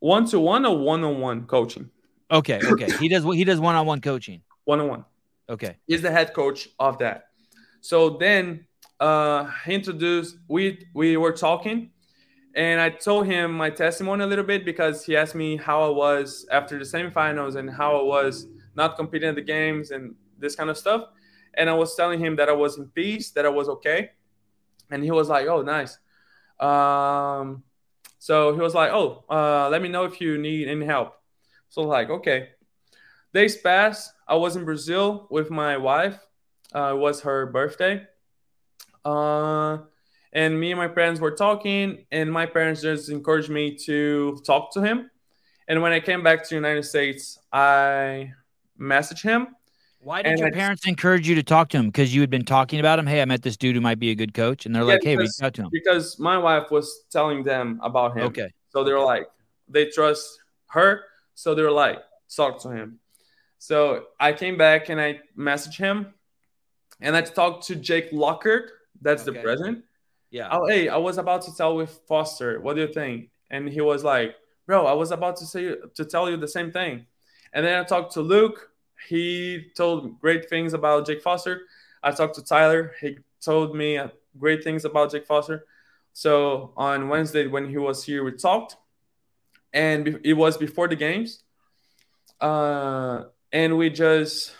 One 0.00 0.26
to 0.26 0.40
one 0.40 0.66
or 0.66 0.76
one 0.76 1.02
on 1.04 1.20
one 1.20 1.46
coaching. 1.46 1.90
Okay. 2.30 2.60
Okay. 2.62 2.90
he 2.98 3.08
does. 3.08 3.24
What 3.24 3.36
he 3.36 3.44
does 3.44 3.60
one 3.60 3.74
on 3.76 3.86
one 3.86 4.00
coaching. 4.00 4.42
One 4.64 4.80
on 4.80 4.88
one. 4.88 5.04
Okay. 5.48 5.76
He's 5.86 6.02
the 6.02 6.10
head 6.10 6.34
coach 6.34 6.68
of 6.78 6.98
that. 6.98 7.28
So 7.80 8.10
then 8.10 8.66
uh 9.00 9.50
he 9.64 9.74
introduced 9.74 10.36
we 10.48 10.86
we 10.94 11.16
were 11.16 11.32
talking 11.32 11.90
and 12.54 12.80
I 12.80 12.90
told 12.90 13.26
him 13.26 13.52
my 13.52 13.70
testimony 13.70 14.22
a 14.22 14.26
little 14.26 14.44
bit 14.44 14.64
because 14.64 15.04
he 15.04 15.16
asked 15.16 15.34
me 15.34 15.56
how 15.56 15.82
I 15.82 15.88
was 15.88 16.46
after 16.52 16.78
the 16.78 16.84
semifinals 16.84 17.56
and 17.56 17.68
how 17.68 17.96
I 17.96 18.02
was 18.02 18.46
not 18.76 18.96
competing 18.96 19.28
at 19.28 19.34
the 19.34 19.42
games 19.42 19.90
and 19.90 20.14
this 20.38 20.54
kind 20.54 20.70
of 20.70 20.78
stuff. 20.78 21.08
And 21.54 21.68
I 21.68 21.74
was 21.74 21.96
telling 21.96 22.20
him 22.20 22.36
that 22.36 22.48
I 22.48 22.52
was 22.52 22.78
in 22.78 22.86
peace, 22.88 23.30
that 23.32 23.44
I 23.44 23.48
was 23.48 23.68
okay. 23.68 24.10
And 24.90 25.02
he 25.02 25.10
was 25.10 25.28
like, 25.28 25.48
Oh, 25.48 25.62
nice. 25.62 25.98
Um 26.60 27.64
so 28.20 28.54
he 28.54 28.60
was 28.60 28.74
like, 28.74 28.92
Oh, 28.92 29.24
uh, 29.28 29.68
let 29.68 29.82
me 29.82 29.88
know 29.88 30.04
if 30.04 30.20
you 30.20 30.38
need 30.38 30.68
any 30.68 30.86
help. 30.86 31.14
So 31.68 31.82
like, 31.82 32.08
okay. 32.08 32.50
Days 33.32 33.56
passed. 33.56 34.12
I 34.28 34.36
was 34.36 34.54
in 34.54 34.64
Brazil 34.64 35.26
with 35.28 35.50
my 35.50 35.76
wife. 35.76 36.20
Uh, 36.72 36.92
it 36.94 36.98
was 36.98 37.22
her 37.22 37.46
birthday. 37.46 38.06
Uh, 39.04 39.78
and 40.34 40.58
me 40.58 40.72
and 40.72 40.78
my 40.78 40.88
parents 40.88 41.20
were 41.20 41.30
talking, 41.30 42.04
and 42.10 42.30
my 42.32 42.46
parents 42.46 42.82
just 42.82 43.08
encouraged 43.10 43.50
me 43.50 43.76
to 43.86 44.38
talk 44.44 44.72
to 44.72 44.80
him. 44.82 45.10
And 45.68 45.80
when 45.80 45.92
I 45.92 46.00
came 46.00 46.22
back 46.22 46.42
to 46.42 46.48
the 46.50 46.54
United 46.56 46.82
States, 46.84 47.38
I 47.52 48.32
messaged 48.78 49.22
him. 49.22 49.48
Why 50.00 50.20
did 50.22 50.38
your 50.38 50.48
I- 50.48 50.50
parents 50.50 50.86
encourage 50.86 51.26
you 51.26 51.34
to 51.36 51.42
talk 51.42 51.70
to 51.70 51.78
him? 51.78 51.86
Because 51.86 52.14
you 52.14 52.20
had 52.20 52.28
been 52.28 52.44
talking 52.44 52.78
about 52.80 52.98
him. 52.98 53.06
Hey, 53.06 53.22
I 53.22 53.24
met 53.24 53.42
this 53.42 53.56
dude 53.56 53.74
who 53.74 53.80
might 53.80 53.98
be 53.98 54.10
a 54.10 54.14
good 54.14 54.34
coach, 54.34 54.66
and 54.66 54.74
they're 54.74 54.82
Yeah, 54.82 54.88
like, 54.94 55.02
"Hey, 55.04 55.16
reach 55.16 55.28
because- 55.28 55.42
out 55.42 55.54
to 55.54 55.62
him." 55.62 55.68
because 55.72 56.18
my 56.18 56.36
wife 56.36 56.70
was 56.70 57.04
telling 57.10 57.42
them 57.44 57.80
about 57.82 58.16
him. 58.16 58.24
Okay. 58.24 58.52
So 58.68 58.84
they're 58.84 59.00
like, 59.00 59.26
they 59.68 59.86
trust 59.86 60.38
her. 60.70 61.04
So 61.34 61.54
they're 61.54 61.70
like, 61.70 62.00
talk 62.36 62.60
to 62.62 62.68
him. 62.70 62.98
So 63.58 64.06
I 64.20 64.32
came 64.34 64.58
back 64.58 64.90
and 64.90 65.00
I 65.00 65.20
messaged 65.38 65.78
him 65.78 66.12
and 67.00 67.16
I 67.16 67.22
talked 67.22 67.66
to 67.68 67.76
Jake 67.76 68.08
Lockhart. 68.12 68.70
That's 69.00 69.22
the 69.22 69.30
Okay. 69.30 69.40
president. 69.42 69.84
Yeah. 70.34 70.48
Oh, 70.50 70.66
hey, 70.66 70.88
I 70.88 70.96
was 70.96 71.16
about 71.18 71.42
to 71.42 71.54
tell 71.54 71.76
with 71.76 72.00
Foster. 72.08 72.60
What 72.60 72.74
do 72.74 72.80
you 72.80 72.92
think? 72.92 73.30
And 73.52 73.68
he 73.68 73.80
was 73.80 74.02
like, 74.02 74.34
bro, 74.66 74.84
I 74.84 74.92
was 74.92 75.12
about 75.12 75.36
to 75.36 75.46
say 75.46 75.76
to 75.94 76.04
tell 76.04 76.28
you 76.28 76.36
the 76.36 76.48
same 76.48 76.72
thing. 76.72 77.06
And 77.52 77.64
then 77.64 77.78
I 77.78 77.84
talked 77.84 78.14
to 78.14 78.20
Luke. 78.20 78.70
He 79.08 79.66
told 79.76 80.20
great 80.20 80.50
things 80.50 80.74
about 80.74 81.06
Jake 81.06 81.22
Foster. 81.22 81.60
I 82.02 82.10
talked 82.10 82.34
to 82.34 82.42
Tyler. 82.42 82.94
He 83.00 83.18
told 83.40 83.76
me 83.76 83.96
uh, 83.96 84.08
great 84.36 84.64
things 84.64 84.84
about 84.84 85.12
Jake 85.12 85.24
Foster. 85.24 85.66
So 86.14 86.72
on 86.76 87.08
Wednesday 87.08 87.46
when 87.46 87.68
he 87.68 87.78
was 87.78 88.02
here, 88.02 88.24
we 88.24 88.32
talked, 88.32 88.76
and 89.72 90.18
it 90.24 90.32
was 90.32 90.56
before 90.56 90.88
the 90.88 90.96
games. 90.96 91.44
Uh, 92.40 93.26
and 93.52 93.78
we 93.78 93.88
just 93.88 94.52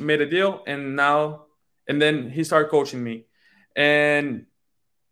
made 0.00 0.20
a 0.20 0.26
deal, 0.26 0.64
and 0.66 0.96
now 0.96 1.44
and 1.86 2.02
then 2.02 2.28
he 2.28 2.42
started 2.42 2.70
coaching 2.70 3.04
me, 3.04 3.26
and 3.76 4.46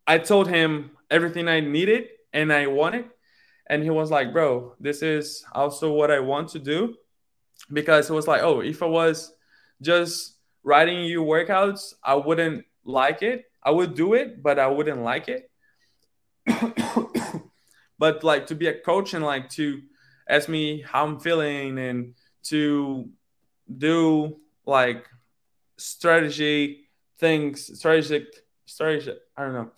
I 0.07 0.19
told 0.19 0.49
him 0.49 0.93
everything 1.11 1.49
I 1.49 1.61
needed 1.61 2.09
and 2.33 2.53
I 2.53 2.67
wanted, 2.67 3.07
and 3.69 3.83
he 3.83 3.91
was 3.91 4.11
like, 4.11 4.33
"Bro, 4.33 4.75
this 4.81 5.03
is 5.03 5.45
also 5.53 5.93
what 5.93 6.11
I 6.11 6.21
want 6.21 6.49
to 6.51 6.59
do," 6.59 6.97
because 7.73 8.11
it 8.11 8.15
was 8.15 8.27
like, 8.27 8.43
"Oh, 8.43 8.61
if 8.61 8.83
I 8.83 8.87
was 8.87 9.33
just 9.81 10.37
writing 10.63 11.05
you 11.05 11.23
workouts, 11.23 11.95
I 12.03 12.15
wouldn't 12.15 12.65
like 12.85 13.23
it. 13.23 13.45
I 13.63 13.71
would 13.71 13.95
do 13.95 14.15
it, 14.15 14.43
but 14.43 14.59
I 14.59 14.67
wouldn't 14.67 15.03
like 15.03 15.29
it." 15.29 15.51
but 17.99 18.25
like 18.25 18.47
to 18.47 18.55
be 18.55 18.67
a 18.67 18.81
coach 18.81 19.15
and 19.15 19.25
like 19.25 19.49
to 19.51 19.83
ask 20.29 20.49
me 20.49 20.83
how 20.83 21.05
I'm 21.05 21.21
feeling 21.21 21.79
and 21.79 22.15
to 22.45 23.09
do 23.79 24.39
like 24.67 25.07
strategy 25.77 26.89
things, 27.19 27.79
strategic, 27.79 28.25
strategy. 28.67 29.15
I 29.37 29.43
don't 29.43 29.53
know. 29.53 29.71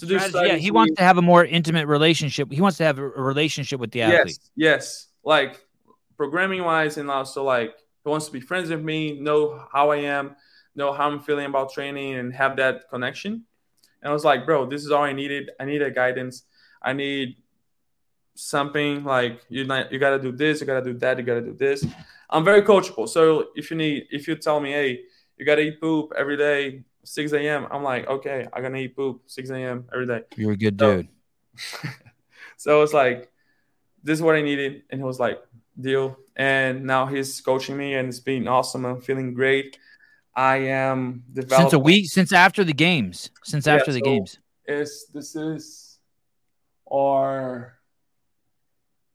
To 0.00 0.06
do 0.06 0.18
Strategy- 0.18 0.48
yeah, 0.48 0.56
he 0.56 0.70
wants 0.70 0.96
to 0.96 1.02
have 1.02 1.18
a 1.18 1.22
more 1.22 1.44
intimate 1.44 1.86
relationship. 1.86 2.50
He 2.50 2.60
wants 2.60 2.78
to 2.78 2.84
have 2.84 2.98
a 2.98 3.06
relationship 3.06 3.80
with 3.80 3.90
the 3.92 4.02
athlete. 4.02 4.38
Yes, 4.38 4.50
yes. 4.56 5.06
Like 5.24 5.64
programming 6.16 6.64
wise, 6.64 6.96
and 6.96 7.10
also 7.10 7.44
like 7.44 7.74
he 8.04 8.10
wants 8.10 8.26
to 8.26 8.32
be 8.32 8.40
friends 8.40 8.70
with 8.70 8.82
me, 8.82 9.20
know 9.20 9.62
how 9.72 9.90
I 9.90 9.96
am, 9.98 10.36
know 10.74 10.92
how 10.92 11.08
I'm 11.10 11.20
feeling 11.20 11.46
about 11.46 11.72
training, 11.72 12.14
and 12.14 12.34
have 12.34 12.56
that 12.56 12.88
connection. 12.90 13.44
And 14.02 14.10
I 14.10 14.12
was 14.12 14.24
like, 14.24 14.46
bro, 14.46 14.66
this 14.66 14.84
is 14.84 14.90
all 14.90 15.02
I 15.04 15.12
needed. 15.12 15.50
I 15.60 15.64
need 15.64 15.82
a 15.82 15.90
guidance. 15.90 16.44
I 16.82 16.94
need 16.94 17.36
something 18.34 19.04
like 19.04 19.44
you. 19.48 19.64
You 19.90 19.98
gotta 19.98 20.18
do 20.18 20.32
this. 20.32 20.60
You 20.60 20.66
gotta 20.66 20.84
do 20.84 20.98
that. 20.98 21.18
You 21.18 21.24
gotta 21.24 21.42
do 21.42 21.54
this. 21.54 21.84
I'm 22.30 22.44
very 22.44 22.62
coachable. 22.62 23.08
So 23.08 23.48
if 23.54 23.70
you 23.70 23.76
need, 23.76 24.06
if 24.10 24.26
you 24.28 24.36
tell 24.36 24.60
me, 24.60 24.72
hey, 24.72 25.00
you 25.36 25.44
gotta 25.44 25.62
eat 25.62 25.80
poop 25.80 26.12
every 26.16 26.36
day, 26.36 26.84
6 27.04 27.32
a.m. 27.32 27.66
I'm 27.70 27.82
like, 27.82 28.06
okay, 28.08 28.46
I'm 28.52 28.62
gonna 28.62 28.78
eat 28.78 28.96
poop 28.96 29.22
6 29.26 29.50
a.m. 29.50 29.86
every 29.92 30.06
day. 30.06 30.22
You're 30.36 30.52
a 30.52 30.56
good 30.56 30.78
So- 30.78 30.96
dude. 30.96 31.08
so 32.56 32.82
it's 32.82 32.92
like, 32.94 33.30
this 34.02 34.18
is 34.18 34.22
what 34.22 34.34
I 34.36 34.42
needed. 34.42 34.82
And 34.90 35.00
he 35.00 35.04
was 35.04 35.18
like, 35.20 35.40
deal. 35.78 36.16
And 36.36 36.84
now 36.84 37.06
he's 37.06 37.40
coaching 37.40 37.76
me 37.76 37.94
and 37.94 38.08
it's 38.08 38.20
been 38.20 38.48
awesome. 38.48 38.84
I'm 38.86 39.00
feeling 39.00 39.34
great. 39.34 39.78
I 40.34 40.56
am 40.58 41.24
developing. 41.32 41.64
Since 41.64 41.72
a 41.74 41.78
week, 41.78 42.08
since 42.10 42.32
after 42.32 42.64
the 42.64 42.72
games, 42.72 43.30
since 43.44 43.66
Yeah, 43.66 43.74
after 43.74 43.92
the 43.92 43.98
so- 43.98 44.04
games. 44.04 44.38
Is 44.66 45.06
this 45.12 45.34
is 45.34 45.98
our 46.92 47.74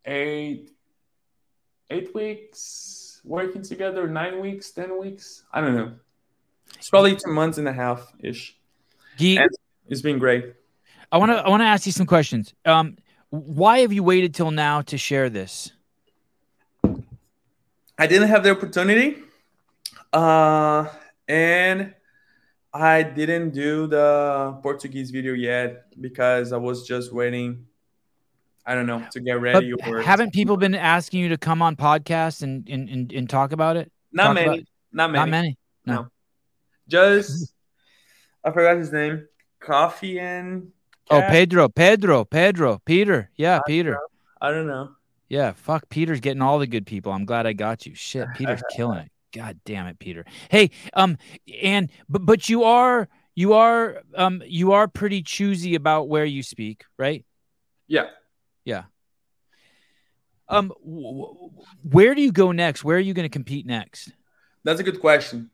eight 0.05 0.71
eight 1.89 2.13
weeks 2.13 3.21
working 3.23 3.61
together, 3.61 4.07
nine 4.07 4.41
weeks, 4.41 4.71
ten 4.71 4.99
weeks. 4.99 5.43
I 5.53 5.61
don't 5.61 5.75
know. 5.75 5.93
It's 6.77 6.89
probably 6.89 7.15
two 7.15 7.31
months 7.31 7.57
and 7.57 7.67
a 7.67 7.73
half 7.73 8.11
ish. 8.19 8.55
And- 9.19 9.49
It's 9.87 10.01
been 10.01 10.17
great. 10.19 10.53
I 11.11 11.17
want 11.17 11.31
to 11.31 11.37
I 11.37 11.49
want 11.49 11.61
to 11.61 11.65
ask 11.67 11.85
you 11.85 11.91
some 11.91 12.07
questions. 12.07 12.53
Um, 12.65 12.97
why 13.29 13.79
have 13.79 13.93
you 13.93 14.03
waited 14.03 14.33
till 14.33 14.51
now 14.51 14.81
to 14.83 14.97
share 14.97 15.29
this? 15.29 15.71
I 17.97 18.07
didn't 18.07 18.27
have 18.29 18.43
the 18.43 18.51
opportunity. 18.51 19.17
Uh, 20.11 20.87
and 21.27 21.93
I 22.73 23.03
didn't 23.03 23.51
do 23.51 23.87
the 23.87 24.57
Portuguese 24.61 25.11
video 25.11 25.33
yet 25.33 25.85
because 26.01 26.51
I 26.51 26.57
was 26.57 26.85
just 26.87 27.13
waiting 27.13 27.65
I 28.65 28.73
don't 28.73 28.87
know 28.87 29.05
to 29.11 29.19
get 29.19 29.39
ready. 29.39 29.73
But 29.73 29.87
or 29.87 30.01
haven't 30.01 30.33
people 30.33 30.57
been 30.57 30.73
asking 30.75 31.19
you 31.21 31.29
to 31.29 31.37
come 31.37 31.61
on 31.61 31.75
podcasts 31.75 32.41
and 32.41 32.67
and, 32.67 32.89
and, 32.89 33.13
and 33.13 33.29
talk 33.29 33.51
about 33.51 33.77
it? 33.77 33.91
not 34.11 34.23
talk 34.25 34.33
many, 34.35 34.47
about- 34.47 34.59
not 34.91 35.11
many, 35.11 35.19
Not 35.19 35.29
many. 35.29 35.57
No. 35.85 36.07
Just 36.87 37.53
I 38.43 38.51
forgot 38.51 38.77
his 38.77 38.91
name. 38.91 39.27
Coffee 39.59 40.19
and 40.19 40.71
Oh, 41.11 41.21
Pedro, 41.21 41.69
Pedro, 41.69 42.25
Pedro, 42.25 42.81
Peter. 42.83 43.29
Yeah, 43.35 43.59
Peter. 43.67 43.99
I 44.41 44.49
don't 44.49 44.65
know. 44.65 44.89
Yeah, 45.29 45.53
fuck. 45.53 45.87
Peter's 45.89 46.19
getting 46.19 46.41
all 46.41 46.57
the 46.57 46.65
good 46.67 46.85
people. 46.87 47.11
I'm 47.11 47.25
glad 47.25 47.45
I 47.45 47.53
got 47.53 47.85
you. 47.85 47.93
Shit, 47.93 48.27
Peter's 48.35 48.63
killing 48.71 48.99
it. 48.99 49.11
God 49.31 49.59
damn 49.65 49.85
it, 49.87 49.99
Peter. 49.99 50.25
Hey, 50.49 50.71
um, 50.93 51.17
and 51.61 51.91
but 52.09 52.25
but 52.25 52.49
you 52.49 52.63
are 52.63 53.07
you 53.35 53.53
are 53.53 54.01
um 54.15 54.41
you 54.47 54.71
are 54.71 54.87
pretty 54.87 55.21
choosy 55.21 55.75
about 55.75 56.07
where 56.07 56.25
you 56.25 56.41
speak, 56.41 56.85
right? 56.97 57.25
Yeah. 57.87 58.07
Yeah. 58.63 58.83
Um, 60.47 60.69
w- 60.83 61.03
w- 61.03 61.51
where 61.83 62.15
do 62.15 62.21
you 62.21 62.31
go 62.31 62.51
next? 62.51 62.83
Where 62.83 62.97
are 62.97 63.01
you 63.01 63.13
going 63.13 63.25
to 63.25 63.29
compete 63.29 63.65
next? 63.65 64.11
That's 64.63 64.79
a 64.79 64.83
good 64.83 65.01
question. 65.01 65.49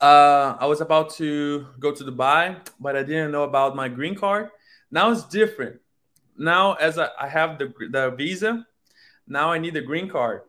Uh, 0.00 0.56
I 0.58 0.66
was 0.66 0.80
about 0.80 1.10
to 1.16 1.66
go 1.78 1.92
to 1.92 2.04
Dubai, 2.04 2.56
but 2.80 2.96
I 2.96 3.02
didn't 3.02 3.32
know 3.32 3.42
about 3.44 3.76
my 3.76 3.88
green 3.88 4.14
card. 4.14 4.48
Now 4.90 5.10
it's 5.10 5.24
different. 5.24 5.80
Now, 6.38 6.74
as 6.74 6.98
I, 6.98 7.08
I 7.20 7.28
have 7.28 7.58
the 7.58 7.72
the 7.90 8.10
visa, 8.16 8.66
now 9.26 9.52
I 9.52 9.58
need 9.58 9.74
the 9.74 9.82
green 9.82 10.08
card, 10.08 10.42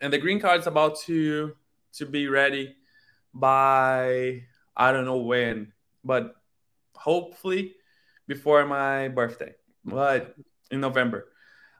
and 0.00 0.12
the 0.12 0.18
green 0.18 0.40
card 0.40 0.60
is 0.60 0.66
about 0.66 0.98
to 1.06 1.54
to 1.94 2.06
be 2.06 2.26
ready 2.26 2.74
by 3.32 4.42
I 4.76 4.92
don't 4.92 5.04
know 5.04 5.18
when, 5.18 5.72
but 6.04 6.34
hopefully 6.96 7.76
before 8.26 8.66
my 8.66 9.08
birthday, 9.08 9.54
but 9.84 10.34
in 10.70 10.80
November. 10.80 11.28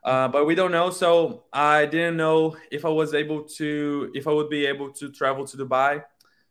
Uh, 0.01 0.29
but 0.29 0.45
we 0.45 0.55
don't 0.55 0.71
know, 0.71 0.89
so 0.89 1.43
I 1.51 1.85
didn't 1.85 2.15
know 2.15 2.55
if 2.71 2.85
I 2.85 2.89
was 2.89 3.13
able 3.13 3.43
to, 3.59 4.11
if 4.15 4.27
I 4.27 4.31
would 4.31 4.49
be 4.49 4.65
able 4.65 4.91
to 4.93 5.11
travel 5.11 5.45
to 5.45 5.57
Dubai. 5.57 6.03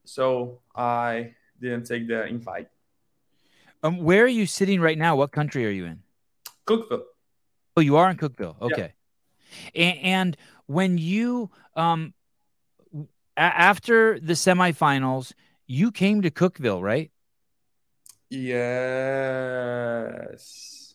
So 0.08 0.60
I 0.74 1.34
didn't 1.60 1.84
take 1.84 2.08
the 2.08 2.24
invite. 2.26 2.68
Um, 3.82 3.98
where 3.98 4.24
are 4.24 4.34
you 4.40 4.46
sitting 4.46 4.80
right 4.80 4.96
now? 4.96 5.16
What 5.16 5.32
country 5.32 5.66
are 5.66 5.70
you 5.70 5.84
in? 5.84 6.02
Cookeville. 6.66 7.02
Oh, 7.76 7.80
you 7.80 7.96
are 7.96 8.10
in 8.10 8.16
Cookeville. 8.16 8.56
Yeah. 8.60 8.66
Okay. 8.66 8.92
And, 9.74 9.98
and 9.98 10.36
when 10.66 10.98
you 10.98 11.50
um 11.76 12.14
after 13.36 14.18
the 14.18 14.32
semifinals, 14.32 15.32
you 15.66 15.92
came 15.92 16.22
to 16.22 16.30
Cookeville, 16.30 16.82
right? 16.82 17.10
Yes. 19.58 20.94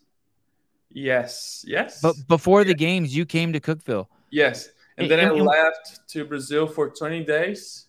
Yes. 0.90 1.64
Yes. 1.68 2.02
But 2.02 2.15
before 2.27 2.64
the 2.64 2.73
games, 2.76 3.15
you 3.15 3.26
came 3.26 3.53
to 3.53 3.60
Cookeville. 3.60 4.07
yes. 4.30 4.69
And 4.98 5.10
then 5.10 5.19
I 5.19 5.23
and- 5.23 5.38
and- 5.38 5.45
left 5.48 6.07
to 6.10 6.23
Brazil 6.26 6.68
for 6.68 6.90
20 6.90 7.23
days. 7.23 7.88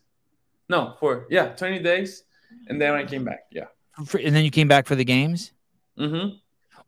No, 0.69 0.97
for 1.01 1.27
yeah, 1.31 1.49
20 1.49 1.81
days. 1.81 2.24
And 2.69 2.81
then 2.81 2.95
I 2.95 3.05
came 3.05 3.24
back. 3.24 3.45
Yeah. 3.51 3.66
And 3.99 4.35
then 4.35 4.45
you 4.45 4.51
came 4.51 4.69
back 4.69 4.86
for 4.86 4.95
the 4.95 5.05
games. 5.05 5.53
Mm-hmm. 5.99 6.36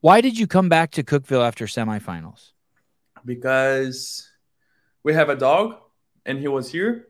Why 0.00 0.20
did 0.20 0.38
you 0.38 0.46
come 0.46 0.68
back 0.68 0.92
to 0.92 1.02
Cookeville 1.02 1.46
after 1.46 1.66
semifinals? 1.66 2.52
because 3.26 4.28
we 5.02 5.12
have 5.12 5.28
a 5.28 5.36
dog 5.36 5.74
and 6.24 6.38
he 6.38 6.48
was 6.48 6.70
here 6.70 7.08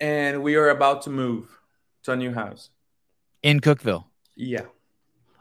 and 0.00 0.42
we 0.42 0.56
are 0.56 0.70
about 0.70 1.02
to 1.02 1.10
move 1.10 1.48
to 2.02 2.12
a 2.12 2.16
new 2.16 2.34
house. 2.34 2.70
In 3.42 3.60
Cookeville. 3.60 4.04
Yeah. 4.36 4.64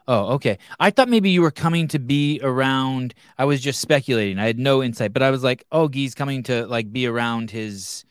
Oh, 0.08 0.34
okay. 0.34 0.58
I 0.80 0.90
thought 0.90 1.10
maybe 1.10 1.30
you 1.30 1.42
were 1.42 1.52
coming 1.52 1.88
to 1.90 2.00
be 2.00 2.40
around. 2.42 3.14
I 3.38 3.46
was 3.46 3.62
just 3.62 3.80
speculating. 3.80 4.40
I 4.40 4.48
had 4.48 4.58
no 4.58 4.82
insight, 4.82 5.14
but 5.14 5.22
I 5.22 5.30
was 5.30 5.44
like, 5.44 5.66
"Oh, 5.72 5.88
he's 5.88 6.16
coming 6.16 6.42
to 6.44 6.66
like 6.66 6.92
be 6.92 7.06
around 7.06 7.52
his 7.52 8.06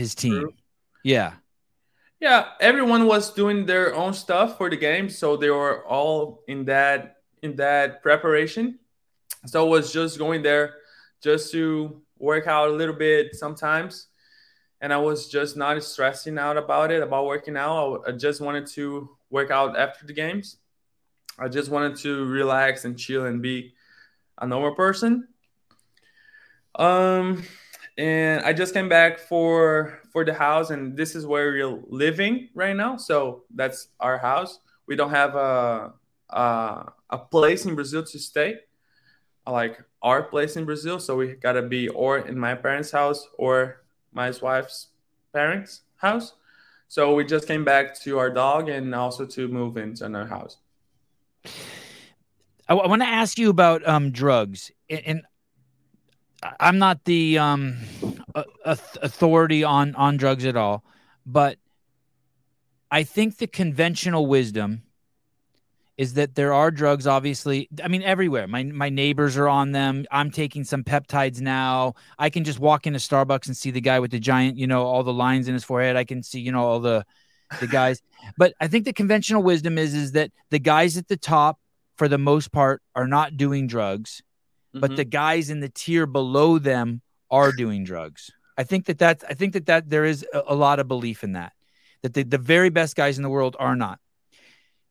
his 0.00 0.14
team." 0.14 0.40
True. 0.40 0.54
Yeah. 1.04 1.32
Yeah, 2.20 2.48
everyone 2.60 3.06
was 3.06 3.32
doing 3.32 3.64
their 3.64 3.94
own 3.94 4.12
stuff 4.12 4.58
for 4.58 4.68
the 4.68 4.76
game, 4.76 5.08
so 5.08 5.36
they 5.36 5.48
were 5.48 5.86
all 5.86 6.42
in 6.48 6.64
that 6.66 7.16
in 7.42 7.56
that 7.56 8.02
preparation. 8.02 8.78
So 9.46 9.64
I 9.64 9.68
was 9.68 9.92
just 9.92 10.18
going 10.18 10.42
there 10.42 10.74
just 11.22 11.52
to 11.52 12.02
work 12.18 12.46
out 12.46 12.68
a 12.68 12.72
little 12.72 12.94
bit 12.94 13.34
sometimes, 13.34 14.08
and 14.82 14.92
I 14.92 14.98
was 14.98 15.28
just 15.28 15.56
not 15.56 15.82
stressing 15.82 16.36
out 16.38 16.58
about 16.58 16.90
it 16.92 17.02
about 17.02 17.24
working 17.24 17.56
out. 17.56 18.02
I, 18.06 18.10
I 18.10 18.12
just 18.12 18.40
wanted 18.42 18.66
to 18.76 19.08
work 19.30 19.50
out 19.50 19.78
after 19.78 20.06
the 20.06 20.12
games. 20.12 20.58
I 21.38 21.48
just 21.48 21.70
wanted 21.70 21.96
to 22.04 22.26
relax 22.26 22.84
and 22.84 22.98
chill 22.98 23.24
and 23.24 23.40
be 23.40 23.72
a 24.36 24.46
normal 24.46 24.74
person. 24.74 25.28
Um, 26.74 27.44
and 28.00 28.42
I 28.46 28.54
just 28.54 28.72
came 28.72 28.88
back 28.88 29.18
for 29.18 30.00
for 30.10 30.24
the 30.24 30.32
house, 30.32 30.70
and 30.70 30.96
this 30.96 31.14
is 31.14 31.26
where 31.26 31.52
we're 31.52 31.82
living 31.88 32.48
right 32.54 32.74
now. 32.74 32.96
So 32.96 33.44
that's 33.54 33.88
our 34.00 34.16
house. 34.16 34.58
We 34.86 34.96
don't 34.96 35.10
have 35.10 35.34
a 35.34 35.92
a, 36.30 36.92
a 37.10 37.18
place 37.18 37.66
in 37.66 37.74
Brazil 37.74 38.02
to 38.02 38.18
stay, 38.18 38.56
like 39.46 39.84
our 40.00 40.22
place 40.22 40.56
in 40.56 40.64
Brazil. 40.64 40.98
So 40.98 41.14
we 41.14 41.34
gotta 41.34 41.60
be 41.60 41.88
or 41.88 42.18
in 42.18 42.38
my 42.38 42.54
parents' 42.54 42.90
house 42.90 43.28
or 43.36 43.82
my 44.14 44.32
wife's 44.40 44.88
parents' 45.34 45.82
house. 45.96 46.32
So 46.88 47.14
we 47.14 47.24
just 47.26 47.46
came 47.46 47.64
back 47.66 48.00
to 48.00 48.18
our 48.18 48.30
dog 48.30 48.70
and 48.70 48.94
also 48.94 49.26
to 49.26 49.46
move 49.46 49.76
into 49.76 50.06
another 50.06 50.26
house. 50.26 50.56
I, 52.66 52.74
want 52.74 53.02
to 53.02 53.08
ask 53.08 53.38
you 53.38 53.50
about 53.50 53.86
um 53.86 54.10
drugs, 54.10 54.70
and, 54.88 55.02
and 55.04 55.22
I- 55.26 55.29
I'm 56.42 56.78
not 56.78 57.04
the 57.04 57.38
um 57.38 57.78
authority 58.64 59.64
on 59.64 59.94
on 59.94 60.16
drugs 60.16 60.44
at 60.44 60.56
all, 60.56 60.84
but 61.26 61.58
I 62.90 63.02
think 63.04 63.38
the 63.38 63.46
conventional 63.46 64.26
wisdom 64.26 64.82
is 65.96 66.14
that 66.14 66.34
there 66.34 66.54
are 66.54 66.70
drugs 66.70 67.06
obviously 67.06 67.68
i 67.84 67.88
mean 67.88 68.02
everywhere. 68.02 68.48
My 68.48 68.64
my 68.64 68.88
neighbors 68.88 69.36
are 69.36 69.48
on 69.48 69.72
them. 69.72 70.06
I'm 70.10 70.30
taking 70.30 70.64
some 70.64 70.82
peptides 70.82 71.40
now. 71.40 71.94
I 72.18 72.30
can 72.30 72.44
just 72.44 72.58
walk 72.58 72.86
into 72.86 72.98
starbucks 72.98 73.46
and 73.46 73.56
see 73.56 73.70
the 73.70 73.82
guy 73.82 74.00
with 74.00 74.10
the 74.10 74.20
giant 74.20 74.56
you 74.56 74.66
know 74.66 74.84
all 74.86 75.02
the 75.02 75.12
lines 75.12 75.46
in 75.46 75.54
his 75.54 75.64
forehead. 75.64 75.96
I 75.96 76.04
can 76.04 76.22
see 76.22 76.40
you 76.40 76.52
know 76.52 76.64
all 76.64 76.80
the 76.80 77.04
the 77.60 77.66
guys. 77.66 78.00
But 78.36 78.52
i 78.60 78.68
think 78.68 78.84
the 78.84 78.92
conventional 78.92 79.42
wisdom 79.42 79.78
is 79.78 79.94
is 79.94 80.12
that 80.12 80.30
the 80.50 80.58
guys 80.58 80.98
at 80.98 81.08
the 81.08 81.16
top 81.16 81.58
for 81.96 82.06
the 82.06 82.18
most 82.18 82.52
part 82.52 82.82
are 82.94 83.06
not 83.06 83.36
doing 83.38 83.66
drugs 83.66 84.22
but 84.72 84.92
Mhm. 84.92 84.96
the 84.96 85.04
guys 85.04 85.50
in 85.50 85.60
the 85.60 85.68
tier 85.68 86.06
below 86.06 86.58
them 86.58 87.02
are 87.30 87.52
doing 87.52 87.84
drugs 87.84 88.30
i 88.58 88.62
think 88.64 88.86
that 88.86 88.98
that's 88.98 89.24
i 89.24 89.34
think 89.34 89.52
that 89.52 89.66
that 89.66 89.88
there 89.90 90.04
is 90.04 90.24
a, 90.32 90.42
a 90.48 90.54
lot 90.54 90.78
of 90.80 90.88
belief 90.88 91.22
in 91.24 91.32
that 91.32 91.52
that 92.02 92.14
the, 92.14 92.22
the 92.22 92.38
very 92.38 92.70
best 92.70 92.94
guys 92.96 93.16
in 93.18 93.22
the 93.22 93.28
world 93.30 93.56
are 93.58 93.76
not 93.76 93.98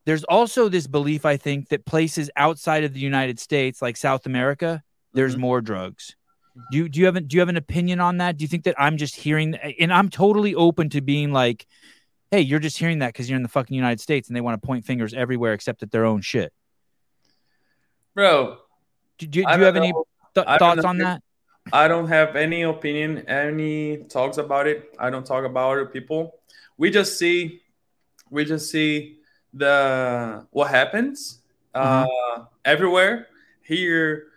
there's 0.05 0.23
also 0.25 0.69
this 0.69 0.87
belief 0.87 1.25
i 1.25 1.37
think 1.37 1.69
that 1.69 1.85
places 1.85 2.29
outside 2.35 2.83
of 2.83 2.93
the 2.93 2.99
united 2.99 3.39
states 3.39 3.81
like 3.81 3.95
south 3.97 4.25
america 4.25 4.81
there's 5.13 5.35
Mhm. 5.35 5.39
more 5.39 5.61
drugs 5.61 6.15
do 6.71 6.77
you, 6.79 6.89
do 6.89 6.99
you 6.99 7.05
have 7.05 7.15
an, 7.15 7.25
do 7.27 7.35
you 7.35 7.39
have 7.41 7.49
an 7.49 7.57
opinion 7.57 7.99
on 8.01 8.17
that 8.17 8.37
do 8.37 8.43
you 8.43 8.47
think 8.47 8.63
that 8.65 8.75
i'm 8.77 8.97
just 8.97 9.15
hearing 9.15 9.55
and 9.55 9.93
i'm 9.93 10.09
totally 10.09 10.55
open 10.55 10.89
to 10.89 11.01
being 11.01 11.31
like 11.31 11.65
hey 12.31 12.41
you're 12.41 12.59
just 12.59 12.77
hearing 12.77 12.99
that 12.99 13.07
because 13.13 13.29
you're 13.29 13.37
in 13.37 13.43
the 13.43 13.49
fucking 13.49 13.75
united 13.75 13.99
states 14.01 14.27
and 14.27 14.35
they 14.35 14.41
want 14.41 14.59
to 14.61 14.65
point 14.65 14.83
fingers 14.85 15.13
everywhere 15.13 15.53
except 15.53 15.83
at 15.83 15.91
their 15.91 16.05
own 16.05 16.21
shit 16.21 16.51
bro. 18.15 18.57
Do, 19.19 19.27
do, 19.27 19.43
do 19.43 19.51
you 19.59 19.63
have 19.65 19.75
any 19.75 19.93
th- 20.33 20.47
thoughts 20.59 20.83
on 20.83 20.97
that 20.97 21.21
I 21.71 21.87
don't 21.87 22.07
have 22.07 22.35
any 22.35 22.63
opinion, 22.63 23.27
any 23.27 23.97
talks 23.97 24.37
about 24.37 24.67
it. 24.67 24.95
I 24.97 25.09
don't 25.09 25.25
talk 25.25 25.45
about 25.45 25.71
other 25.71 25.85
people. 25.85 26.39
We 26.77 26.89
just 26.89 27.19
see, 27.19 27.61
we 28.29 28.45
just 28.45 28.71
see 28.71 29.17
the 29.53 30.47
what 30.51 30.69
happens 30.69 31.39
uh, 31.75 32.07
everywhere 32.65 33.27
here, 33.61 34.27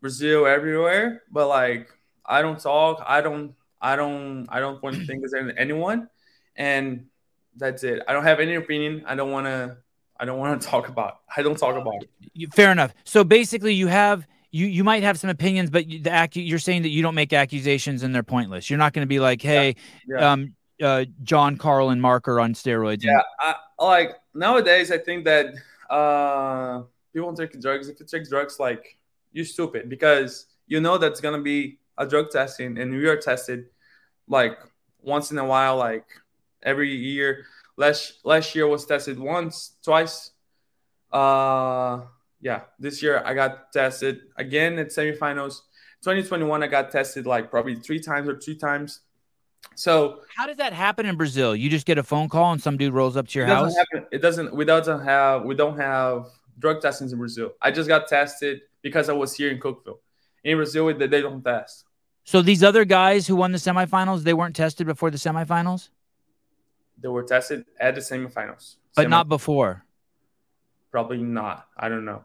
Brazil, 0.00 0.46
everywhere. 0.46 1.22
But 1.30 1.48
like, 1.48 1.88
I 2.24 2.42
don't 2.42 2.58
talk. 2.58 3.02
I 3.06 3.20
don't. 3.20 3.54
I 3.80 3.96
don't. 3.96 4.46
I 4.48 4.60
don't 4.60 4.80
point 4.80 4.96
fingers 5.06 5.34
at 5.34 5.54
anyone, 5.56 6.08
and 6.56 7.06
that's 7.56 7.84
it. 7.84 8.02
I 8.08 8.12
don't 8.12 8.24
have 8.24 8.40
any 8.40 8.54
opinion. 8.54 9.04
I 9.06 9.14
don't 9.14 9.30
want 9.30 9.46
to. 9.46 9.76
I 10.22 10.24
don't 10.24 10.38
want 10.38 10.62
to 10.62 10.68
talk 10.68 10.88
about. 10.88 11.18
I 11.36 11.42
don't 11.42 11.58
talk 11.58 11.74
about 11.74 11.94
it. 12.04 12.54
Fair 12.54 12.70
enough. 12.70 12.94
So 13.02 13.24
basically, 13.24 13.74
you 13.74 13.88
have 13.88 14.24
you 14.52 14.66
you 14.68 14.84
might 14.84 15.02
have 15.02 15.18
some 15.18 15.30
opinions, 15.30 15.68
but 15.68 15.88
you, 15.88 15.98
the 16.00 16.10
acu- 16.10 16.46
you're 16.46 16.60
saying 16.60 16.82
that 16.82 16.90
you 16.90 17.02
don't 17.02 17.16
make 17.16 17.32
accusations 17.32 18.04
and 18.04 18.14
they're 18.14 18.22
pointless. 18.22 18.70
You're 18.70 18.78
not 18.78 18.92
going 18.92 19.02
to 19.02 19.08
be 19.08 19.18
like, 19.18 19.42
hey, 19.42 19.74
Yeah. 20.06 20.30
um, 20.32 20.54
uh, 20.80 21.06
John 21.24 21.56
Carl 21.56 21.90
and 21.90 22.00
Marker 22.00 22.38
on 22.38 22.54
steroids. 22.54 23.02
Yeah, 23.02 23.22
I, 23.40 23.56
like 23.80 24.12
nowadays, 24.32 24.92
I 24.92 24.98
think 24.98 25.24
that 25.24 25.46
uh, 25.90 26.82
people 27.12 27.34
take 27.34 27.60
drugs. 27.60 27.88
If 27.88 27.98
you 27.98 28.06
take 28.06 28.28
drugs, 28.28 28.60
like 28.60 28.96
you're 29.32 29.44
stupid 29.44 29.88
because 29.88 30.46
you 30.68 30.80
know 30.80 30.98
that's 30.98 31.20
gonna 31.20 31.42
be 31.42 31.80
a 31.98 32.06
drug 32.06 32.30
testing, 32.30 32.78
and 32.78 32.92
we 32.92 33.08
are 33.08 33.16
tested 33.16 33.70
like 34.28 34.56
once 35.00 35.32
in 35.32 35.38
a 35.38 35.44
while, 35.44 35.76
like 35.78 36.06
every 36.62 36.94
year. 36.94 37.44
Last 37.82 38.20
last 38.22 38.54
year 38.54 38.68
was 38.68 38.86
tested 38.86 39.18
once, 39.18 39.72
twice. 39.82 40.30
Uh, 41.12 42.02
Yeah, 42.40 42.60
this 42.78 43.02
year 43.02 43.20
I 43.24 43.34
got 43.34 43.72
tested 43.72 44.20
again 44.36 44.78
at 44.78 44.88
semifinals. 44.88 45.62
2021, 46.02 46.62
I 46.62 46.68
got 46.68 46.92
tested 46.92 47.26
like 47.26 47.50
probably 47.50 47.74
three 47.74 47.98
times 47.98 48.28
or 48.28 48.36
two 48.36 48.54
times. 48.54 49.00
So 49.74 50.20
how 50.36 50.46
does 50.46 50.58
that 50.58 50.72
happen 50.72 51.06
in 51.06 51.16
Brazil? 51.16 51.56
You 51.56 51.68
just 51.70 51.84
get 51.84 51.98
a 51.98 52.04
phone 52.04 52.28
call 52.28 52.52
and 52.52 52.62
some 52.62 52.76
dude 52.76 52.94
rolls 52.94 53.16
up 53.16 53.26
to 53.28 53.38
your 53.40 53.48
it 53.48 53.50
house. 53.50 53.74
Happen, 53.76 54.06
it 54.12 54.22
doesn't. 54.22 54.54
We 54.54 54.64
don't 54.64 55.02
have. 55.02 55.44
We 55.44 55.56
don't 55.56 55.76
have 55.76 56.26
drug 56.60 56.82
testings 56.82 57.12
in 57.12 57.18
Brazil. 57.18 57.50
I 57.60 57.72
just 57.72 57.88
got 57.88 58.06
tested 58.06 58.60
because 58.82 59.08
I 59.08 59.12
was 59.12 59.34
here 59.34 59.50
in 59.50 59.58
Cookeville. 59.58 59.98
In 60.44 60.56
Brazil, 60.56 60.86
they 60.96 61.20
don't 61.20 61.42
test. 61.42 61.84
So 62.22 62.42
these 62.42 62.62
other 62.62 62.84
guys 62.84 63.26
who 63.26 63.34
won 63.34 63.50
the 63.50 63.58
semifinals, 63.58 64.22
they 64.22 64.34
weren't 64.34 64.54
tested 64.54 64.86
before 64.86 65.10
the 65.10 65.18
semifinals. 65.18 65.88
They 67.02 67.08
were 67.08 67.24
tested 67.24 67.64
at 67.80 67.94
the 67.96 68.00
semifinals, 68.00 68.76
but 68.94 69.10
not 69.10 69.28
before. 69.28 69.84
Probably 70.90 71.18
not. 71.18 71.66
I 71.76 71.88
don't 71.88 72.04
know. 72.04 72.24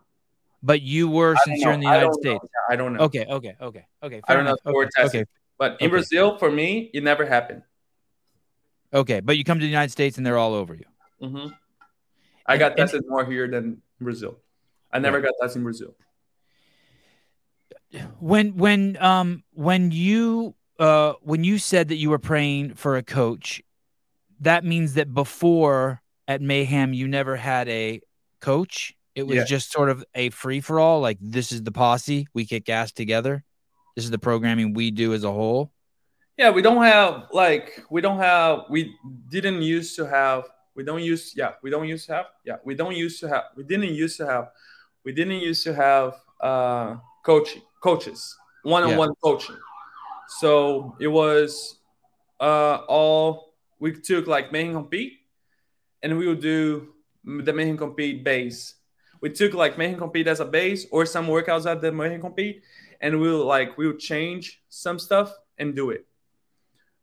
But 0.61 0.81
you 0.81 1.09
were 1.09 1.35
since 1.45 1.61
you're 1.61 1.71
in 1.71 1.79
the 1.79 1.85
United 1.85 2.13
States. 2.13 2.43
Know. 2.43 2.49
I 2.69 2.75
don't 2.75 2.93
know. 2.93 2.99
Okay, 3.01 3.25
okay, 3.25 3.55
okay, 3.61 3.85
okay. 4.03 4.21
I 4.27 4.33
don't 4.33 4.45
enough. 4.45 4.59
know. 4.65 4.73
Okay, 4.81 5.03
okay, 5.03 5.25
But 5.57 5.71
in 5.73 5.75
okay. 5.75 5.87
Brazil, 5.87 6.37
for 6.37 6.51
me, 6.51 6.89
it 6.93 7.03
never 7.03 7.25
happened. 7.25 7.63
Okay, 8.93 9.19
but 9.19 9.37
you 9.37 9.43
come 9.43 9.59
to 9.59 9.63
the 9.63 9.69
United 9.69 9.91
States 9.91 10.17
and 10.17 10.25
they're 10.25 10.37
all 10.37 10.53
over 10.53 10.73
you. 10.73 10.85
Mm-hmm. 11.21 11.53
I 12.45 12.53
and, 12.53 12.59
got 12.59 12.77
tested 12.77 13.01
and, 13.01 13.09
more 13.09 13.25
here 13.25 13.47
than 13.47 13.81
Brazil. 13.99 14.39
I 14.91 14.99
never 14.99 15.17
right. 15.17 15.25
got 15.25 15.33
tested 15.41 15.59
in 15.59 15.63
Brazil. 15.63 15.95
When 18.19 18.57
when 18.57 18.97
um 19.01 19.43
when 19.53 19.91
you 19.91 20.55
uh 20.79 21.13
when 21.21 21.43
you 21.43 21.57
said 21.57 21.89
that 21.89 21.95
you 21.95 22.09
were 22.09 22.19
praying 22.19 22.75
for 22.75 22.97
a 22.97 23.03
coach, 23.03 23.61
that 24.41 24.63
means 24.63 24.95
that 24.95 25.13
before 25.13 26.01
at 26.27 26.41
Mayhem 26.41 26.93
you 26.93 27.07
never 27.07 27.35
had 27.35 27.67
a 27.69 28.01
coach. 28.41 28.93
It 29.15 29.25
was 29.25 29.37
yeah. 29.37 29.45
just 29.45 29.71
sort 29.71 29.89
of 29.89 30.03
a 30.13 30.29
free 30.29 30.61
for 30.61 30.79
all. 30.79 31.01
Like 31.01 31.17
this 31.19 31.51
is 31.51 31.63
the 31.63 31.71
posse. 31.71 32.27
We 32.33 32.45
kick 32.45 32.69
ass 32.69 32.91
together. 32.91 33.43
This 33.95 34.05
is 34.05 34.11
the 34.11 34.19
programming 34.19 34.73
we 34.73 34.91
do 34.91 35.13
as 35.13 35.23
a 35.23 35.31
whole. 35.31 35.71
Yeah, 36.37 36.51
we 36.51 36.61
don't 36.61 36.83
have 36.83 37.29
like 37.31 37.83
we 37.89 37.99
don't 37.99 38.19
have 38.19 38.65
we 38.69 38.95
didn't 39.29 39.63
used 39.63 39.95
to 39.95 40.07
have 40.07 40.43
we 40.75 40.83
don't 40.83 41.01
use 41.01 41.33
yeah 41.35 41.53
we 41.63 41.71
don't 41.71 41.87
used 41.87 42.05
to 42.05 42.13
have 42.13 42.25
yeah 42.45 42.57
we 42.63 42.75
don't 42.75 42.95
used 42.95 43.19
to 43.21 43.27
have 43.27 43.45
we 43.55 43.63
didn't 43.63 43.95
used 43.95 44.17
to 44.17 44.27
have 44.27 44.49
we 45.03 45.11
didn't 45.11 45.39
used 45.39 45.63
to 45.63 45.73
have 45.73 46.13
uh 46.41 46.97
coaching 47.25 47.63
coaches 47.81 48.37
one 48.61 48.83
on 48.83 48.97
one 48.97 49.13
coaching. 49.23 49.57
So 50.39 50.95
it 50.99 51.07
was 51.07 51.79
uh 52.39 52.81
all 52.87 53.46
we 53.79 53.93
took 53.93 54.27
like 54.27 54.51
Mayhem 54.51 54.73
compete 54.73 55.13
and 56.01 56.17
we 56.17 56.27
would 56.27 56.41
do 56.41 56.93
the 57.23 57.53
Mayhem 57.53 57.77
compete 57.77 58.23
base. 58.23 58.75
We 59.21 59.29
took 59.29 59.53
like 59.53 59.77
Mayhem 59.77 59.97
compete 59.97 60.27
as 60.27 60.39
a 60.39 60.45
base 60.45 60.85
or 60.91 61.05
some 61.05 61.27
workouts 61.27 61.69
at 61.69 61.81
the 61.81 61.91
Mayhem 61.91 62.21
compete, 62.21 62.61
and 63.01 63.19
we'll 63.19 63.45
like 63.45 63.77
we'll 63.77 63.97
change 63.97 64.61
some 64.69 64.99
stuff 64.99 65.33
and 65.57 65.75
do 65.75 65.89
it. 65.89 66.05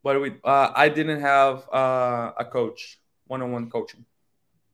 But 0.03 0.21
we, 0.21 0.35
uh, 0.45 0.71
I 0.75 0.91
didn't 0.91 1.21
have 1.21 1.67
uh, 1.73 2.33
a 2.39 2.45
coach, 2.45 3.01
one-on-one 3.27 3.71
coaching. 3.71 4.05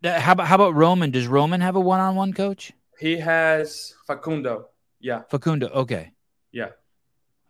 How 0.03 0.33
about 0.33 0.47
how 0.47 0.57
about 0.57 0.75
Roman? 0.75 1.11
Does 1.11 1.27
Roman 1.27 1.61
have 1.61 1.77
a 1.77 1.81
one-on-one 1.81 2.33
coach? 2.33 2.73
He 2.99 3.17
has 3.19 3.95
Facundo. 4.07 4.67
Yeah. 4.99 5.23
Facundo. 5.31 5.69
Okay. 5.69 6.13
Yeah. 6.53 6.71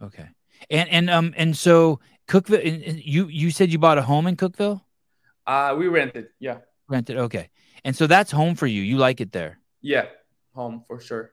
Okay. 0.02 0.28
And 0.68 0.88
and 0.90 1.10
um 1.10 1.34
and 1.36 1.56
so 1.56 2.00
Cookeville. 2.30 3.02
You 3.04 3.26
you 3.26 3.50
said 3.50 3.72
you 3.72 3.78
bought 3.78 3.98
a 3.98 4.02
home 4.02 4.26
in 4.26 4.36
Cookeville. 4.36 4.82
Uh, 5.46 5.74
we 5.76 5.88
rented. 5.88 6.28
Yeah. 6.38 6.58
Rented. 6.88 7.16
Okay. 7.16 7.50
And 7.84 7.96
so 7.96 8.06
that's 8.06 8.30
home 8.30 8.54
for 8.54 8.66
you. 8.66 8.82
You 8.82 8.98
like 8.98 9.20
it 9.20 9.32
there. 9.32 9.58
Yeah, 9.82 10.06
home 10.54 10.84
for 10.86 11.00
sure. 11.00 11.32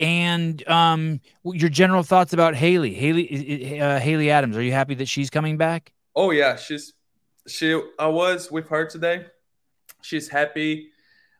And 0.00 0.66
um, 0.68 1.20
your 1.44 1.68
general 1.68 2.02
thoughts 2.02 2.32
about 2.32 2.54
Haley, 2.54 2.94
Haley, 2.94 3.80
uh, 3.80 3.98
Haley 3.98 4.30
Adams. 4.30 4.56
Are 4.56 4.62
you 4.62 4.72
happy 4.72 4.94
that 4.94 5.08
she's 5.08 5.30
coming 5.30 5.56
back? 5.56 5.92
Oh 6.14 6.30
yeah, 6.30 6.56
she's 6.56 6.94
she. 7.46 7.80
I 7.98 8.06
was 8.06 8.50
with 8.50 8.68
her 8.68 8.86
today. 8.86 9.26
She's 10.02 10.28
happy. 10.28 10.90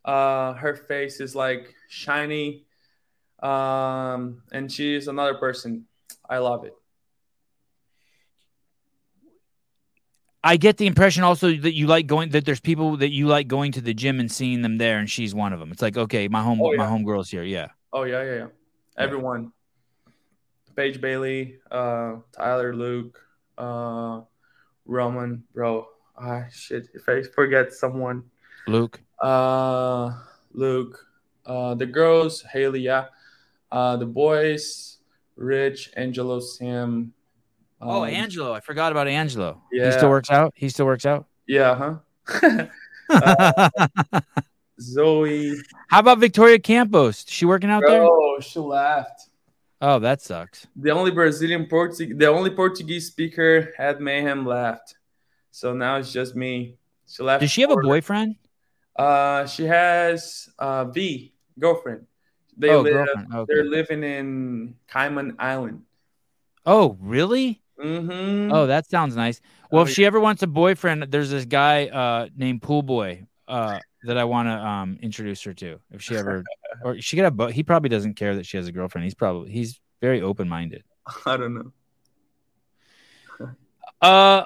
Uh, 0.05 0.55
her 0.55 0.75
face 0.75 1.21
is 1.21 1.35
like 1.35 1.75
shiny, 1.89 2.67
um, 3.43 4.43
and 4.53 4.71
she's 4.71 5.09
another 5.09 5.35
person. 5.35 5.87
I 6.29 6.39
love 6.39 6.65
it. 6.65 6.75
I 10.45 10.57
get 10.57 10.77
the 10.77 10.87
impression 10.87 11.25
also 11.25 11.49
that 11.49 11.75
you 11.75 11.87
like 11.87 12.07
going 12.07 12.31
that 12.31 12.45
there's 12.45 12.61
people 12.61 12.97
that 12.99 13.11
you 13.11 13.27
like 13.27 13.49
going 13.49 13.73
to 13.73 13.81
the 13.81 13.93
gym 13.93 14.21
and 14.21 14.31
seeing 14.31 14.63
them 14.63 14.79
there, 14.79 14.99
and 14.99 15.11
she's 15.11 15.35
one 15.35 15.53
of 15.53 15.61
them. 15.61 15.73
It's 15.73 15.83
like 15.83 15.97
okay, 15.97 16.29
my 16.29 16.43
home 16.43 16.61
oh, 16.63 16.73
yeah. 16.73 16.79
my 16.79 16.87
home 16.87 17.05
girl's 17.05 17.29
here. 17.31 17.43
Yeah. 17.43 17.69
Oh 17.93 18.05
yeah, 18.05 18.23
yeah, 18.23 18.35
yeah. 18.35 18.47
Everyone. 18.97 19.53
Paige 20.77 21.01
Bailey, 21.01 21.57
uh, 21.73 22.19
Tyler, 22.31 22.73
Luke, 22.73 23.19
uh, 23.59 24.21
Roman, 24.87 25.43
bro. 25.53 25.89
Ah, 26.17 26.45
shit. 26.53 26.89
If 26.95 27.09
I 27.09 27.23
forget 27.23 27.73
someone. 27.73 28.23
Luke. 28.69 29.01
Uh, 29.21 30.13
Luke. 30.53 31.05
Uh, 31.45 31.75
the 31.75 31.87
girls, 31.87 32.43
Haley, 32.43 32.81
yeah. 32.81 33.07
Uh, 33.73 33.97
the 33.97 34.07
boys, 34.07 34.99
Rich, 35.35 35.91
Angelo, 35.97 36.39
Sam, 36.39 37.13
Oh, 37.81 38.03
um, 38.03 38.09
Angelo. 38.09 38.53
I 38.53 38.61
forgot 38.61 38.93
about 38.93 39.09
Angelo. 39.09 39.63
Yeah. 39.73 39.87
He 39.87 39.93
still 39.93 40.11
works 40.11 40.31
out? 40.31 40.53
He 40.57 40.69
still 40.69 40.87
works 40.87 41.07
out? 41.07 41.27
Yeah, 41.47 41.99
huh? 42.27 42.67
uh, 43.09 44.21
Zoe. 44.81 45.55
How 45.89 46.01
about 46.01 46.19
Victoria 46.19 46.59
Campos? 46.59 47.25
She 47.29 47.45
working 47.45 47.71
out 47.71 47.81
Bro, 47.81 47.91
there? 47.91 48.03
Oh, 48.03 48.41
she 48.41 48.59
left. 48.59 49.29
Oh, 49.81 49.99
that 50.01 50.21
sucks. 50.21 50.67
The 50.75 50.91
only 50.91 51.13
Brazilian 51.13 51.67
Portuguese, 51.67 52.17
the 52.17 52.27
only 52.27 52.51
Portuguese 52.51 53.07
speaker 53.07 53.73
at 53.79 54.01
Mayhem 54.01 54.45
left. 54.45 54.97
So 55.53 55.73
now 55.73 55.97
it's 55.97 56.13
just 56.13 56.35
me. 56.35 56.79
She 57.07 57.23
left. 57.23 57.43
Does 57.43 57.51
she 57.51 57.61
have 57.61 57.71
a 57.71 57.77
boyfriend? 57.77 58.37
Uh, 58.97 59.47
she 59.47 59.65
has 59.65 60.49
uh 60.59 60.85
V 60.87 61.33
girlfriend. 61.59 62.07
They 62.57 62.71
oh, 62.71 62.81
live, 62.81 62.93
girlfriend. 62.93 63.35
Okay. 63.35 63.55
They're 63.55 63.65
living 63.65 64.03
in 64.03 64.75
Cayman 64.89 65.37
Island. 65.39 65.83
Oh, 66.67 66.99
really? 67.01 67.63
Mm-hmm. 67.79 68.53
Oh, 68.53 68.67
that 68.67 68.89
sounds 68.89 69.15
nice. 69.15 69.41
Well, 69.71 69.83
oh, 69.83 69.87
if 69.87 69.93
she 69.93 70.05
ever 70.05 70.19
wants 70.19 70.43
a 70.43 70.47
boyfriend, 70.47 71.05
there's 71.11 71.31
this 71.31 71.45
guy 71.45 71.87
uh, 71.87 72.29
named 72.37 72.63
Pool 72.63 72.83
Boy 72.83 73.27
uh, 73.47 73.79
that 74.05 74.19
I 74.19 74.25
want 74.25 74.49
to 74.49 74.53
um, 74.53 74.99
introduce 75.01 75.43
her 75.43 75.55
to. 75.55 75.79
If 75.91 76.03
she 76.03 76.17
ever, 76.17 76.45
or 76.85 77.01
she 77.01 77.17
could 77.17 77.25
have, 77.25 77.51
he 77.53 77.63
probably 77.63 77.89
doesn't 77.89 78.15
care 78.15 78.35
that 78.37 78.47
she 78.47 78.57
has 78.57 78.67
a 78.67 78.73
girlfriend. 78.73 79.05
He's 79.05 79.15
probably 79.15 79.51
he's 79.51 79.81
very 80.01 80.23
open 80.23 80.49
minded. 80.49 80.83
I 81.27 81.37
don't 81.37 81.73
know. 83.41 83.55
uh, 84.01 84.45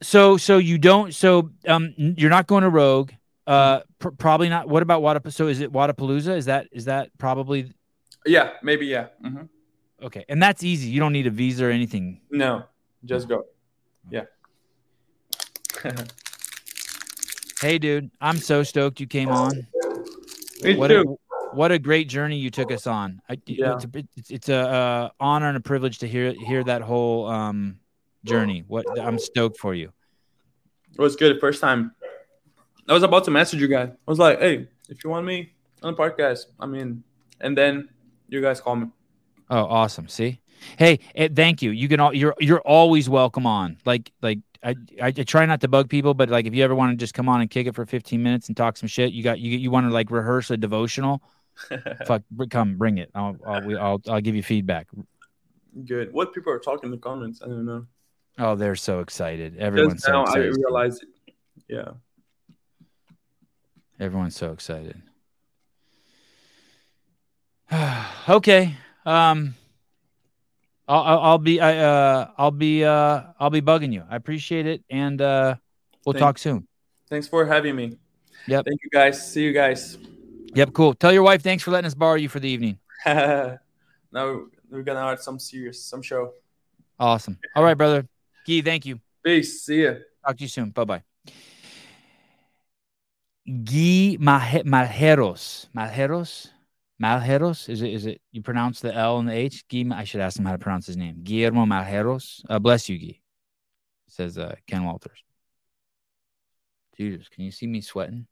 so 0.00 0.36
so 0.36 0.58
you 0.58 0.78
don't 0.78 1.14
so 1.14 1.50
um 1.66 1.94
you're 1.96 2.30
not 2.30 2.46
going 2.46 2.62
to 2.62 2.70
Rogue. 2.70 3.12
Uh, 3.46 3.80
pr- 3.98 4.10
probably 4.10 4.48
not. 4.48 4.68
What 4.68 4.82
about 4.82 5.02
Wodapalooza? 5.02 5.32
So 5.32 5.48
is 5.48 5.60
it 5.60 5.72
Wodapalooza? 5.72 6.36
Is 6.36 6.46
that 6.46 6.68
is 6.72 6.86
that 6.86 7.10
probably? 7.18 7.72
Yeah, 8.24 8.52
maybe. 8.62 8.86
Yeah. 8.86 9.08
Mm-hmm. 9.24 9.44
Okay, 10.02 10.24
and 10.28 10.42
that's 10.42 10.64
easy. 10.64 10.88
You 10.88 11.00
don't 11.00 11.12
need 11.12 11.26
a 11.26 11.30
visa 11.30 11.66
or 11.66 11.70
anything. 11.70 12.20
No, 12.30 12.64
just 13.04 13.28
go. 13.28 13.44
Yeah. 14.10 14.24
hey, 17.60 17.78
dude, 17.78 18.10
I'm 18.20 18.38
so 18.38 18.62
stoked 18.62 19.00
you 19.00 19.06
came 19.06 19.28
on. 19.28 19.66
Me 20.62 20.76
what 20.76 20.88
too. 20.88 21.18
A, 21.32 21.56
what 21.56 21.72
a 21.72 21.78
great 21.78 22.08
journey 22.08 22.36
you 22.36 22.50
took 22.50 22.72
us 22.72 22.86
on. 22.86 23.20
I, 23.28 23.38
yeah. 23.46 23.74
It's 23.74 23.84
a, 23.84 23.90
it's, 24.16 24.30
it's 24.30 24.48
a 24.48 24.56
uh, 24.56 25.10
honor 25.20 25.48
and 25.48 25.56
a 25.56 25.60
privilege 25.60 25.98
to 25.98 26.08
hear 26.08 26.32
hear 26.32 26.64
that 26.64 26.82
whole 26.82 27.26
um, 27.28 27.78
journey. 28.24 28.64
What 28.66 28.86
I'm 28.98 29.18
stoked 29.18 29.58
for 29.58 29.74
you. 29.74 29.92
It 30.92 31.00
was 31.00 31.16
good. 31.16 31.38
First 31.40 31.60
time. 31.60 31.94
I 32.88 32.94
was 32.94 33.04
about 33.04 33.24
to 33.24 33.30
message 33.30 33.60
you 33.60 33.68
guys. 33.68 33.90
I 33.90 34.10
was 34.10 34.18
like, 34.18 34.40
"Hey, 34.40 34.68
if 34.88 35.04
you 35.04 35.10
want 35.10 35.24
me 35.26 35.52
on 35.82 35.94
the 35.94 35.98
podcast, 35.98 36.46
I'm 36.58 36.74
in." 36.74 37.04
And 37.40 37.56
then 37.56 37.88
you 38.28 38.40
guys 38.40 38.60
call 38.60 38.76
me. 38.76 38.88
Oh, 39.52 39.66
awesome! 39.66 40.08
See, 40.08 40.40
hey, 40.78 40.98
eh, 41.14 41.28
thank 41.30 41.60
you. 41.60 41.72
You 41.72 41.86
can 41.86 42.00
all 42.00 42.14
you're 42.14 42.34
you're 42.40 42.62
always 42.62 43.06
welcome 43.06 43.46
on. 43.46 43.76
Like 43.84 44.10
like 44.22 44.38
I, 44.64 44.74
I, 45.02 45.10
try 45.10 45.44
not 45.44 45.60
to 45.60 45.68
bug 45.68 45.90
people, 45.90 46.14
but 46.14 46.30
like 46.30 46.46
if 46.46 46.54
you 46.54 46.64
ever 46.64 46.74
want 46.74 46.92
to 46.92 46.96
just 46.96 47.12
come 47.12 47.28
on 47.28 47.42
and 47.42 47.50
kick 47.50 47.66
it 47.66 47.74
for 47.74 47.84
15 47.84 48.22
minutes 48.22 48.48
and 48.48 48.56
talk 48.56 48.78
some 48.78 48.86
shit, 48.86 49.12
you 49.12 49.22
got 49.22 49.40
you 49.40 49.58
you 49.58 49.70
want 49.70 49.86
to 49.86 49.92
like 49.92 50.10
rehearse 50.10 50.50
a 50.50 50.56
devotional. 50.56 51.22
Fuck, 52.06 52.22
come 52.48 52.76
bring 52.76 52.96
it. 52.96 53.10
I'll 53.14 53.36
I'll, 53.46 53.78
I'll 53.78 54.00
I'll 54.08 54.20
give 54.22 54.34
you 54.34 54.42
feedback. 54.42 54.88
Good. 55.84 56.14
What 56.14 56.32
people 56.32 56.50
are 56.50 56.58
talking 56.58 56.86
in 56.86 56.90
the 56.90 56.96
comments? 56.96 57.42
I 57.44 57.48
don't 57.48 57.66
know. 57.66 57.84
Oh, 58.38 58.54
they're 58.54 58.74
so 58.74 59.00
excited. 59.00 59.58
Everyone's 59.58 60.02
so 60.02 60.22
excited. 60.22 60.54
I 60.54 60.56
realize 60.56 61.02
it. 61.02 61.34
Yeah. 61.68 61.90
Everyone's 64.00 64.34
so 64.34 64.52
excited. 64.52 65.02
okay. 68.30 68.76
Um, 69.04 69.54
I'll, 70.88 71.18
I'll 71.20 71.38
be 71.38 71.60
I 71.60 71.78
uh 71.78 72.30
I'll 72.36 72.50
be 72.50 72.84
uh 72.84 73.22
I'll 73.38 73.50
be 73.50 73.62
bugging 73.62 73.92
you. 73.92 74.04
I 74.08 74.16
appreciate 74.16 74.66
it, 74.66 74.82
and 74.90 75.20
uh 75.20 75.56
we'll 76.04 76.14
talk 76.14 76.38
soon. 76.38 76.66
Thanks 77.08 77.28
for 77.28 77.46
having 77.46 77.76
me. 77.76 77.98
Yep. 78.46 78.64
Thank 78.66 78.80
you 78.82 78.90
guys. 78.90 79.32
See 79.32 79.42
you 79.42 79.52
guys. 79.52 79.98
Yep, 80.54 80.72
cool. 80.72 80.94
Tell 80.94 81.12
your 81.12 81.22
wife 81.22 81.42
thanks 81.42 81.62
for 81.62 81.70
letting 81.70 81.86
us 81.86 81.94
borrow 81.94 82.16
you 82.16 82.28
for 82.28 82.40
the 82.40 82.48
evening. 82.48 82.78
now 83.06 83.58
we're 84.12 84.82
gonna 84.82 85.00
have 85.00 85.20
some 85.20 85.38
serious, 85.38 85.82
some 85.84 86.02
show. 86.02 86.32
Awesome. 86.98 87.38
All 87.54 87.64
right, 87.64 87.76
brother. 87.76 88.06
Gui, 88.44 88.62
thank 88.62 88.86
you. 88.86 89.00
Peace. 89.24 89.62
See 89.64 89.84
ya. 89.84 89.94
Talk 90.24 90.36
to 90.36 90.42
you 90.44 90.48
soon. 90.48 90.70
Bye 90.70 90.84
bye. 90.84 91.02
Gui 93.46 94.18
Malheiros. 94.18 95.66
Malheros? 95.74 96.51
Malheiros? 97.02 97.68
Is 97.68 97.82
it 97.82 97.92
is 97.92 98.06
it 98.06 98.20
you 98.30 98.42
pronounce 98.42 98.80
the 98.80 98.94
L 98.94 99.18
and 99.18 99.28
the 99.28 99.32
H? 99.32 99.64
I 99.92 100.04
should 100.04 100.20
ask 100.20 100.38
him 100.38 100.44
how 100.44 100.52
to 100.52 100.58
pronounce 100.58 100.86
his 100.86 100.96
name. 100.96 101.20
Guillermo 101.22 101.64
Malheiros. 101.64 102.42
Uh, 102.48 102.58
bless 102.58 102.88
you, 102.88 102.98
Gui. 102.98 103.22
Says 104.08 104.38
uh, 104.38 104.54
Ken 104.66 104.84
Walters. 104.84 105.24
Jesus, 106.96 107.28
can 107.28 107.44
you 107.44 107.50
see 107.50 107.66
me 107.66 107.80
sweating? 107.80 108.26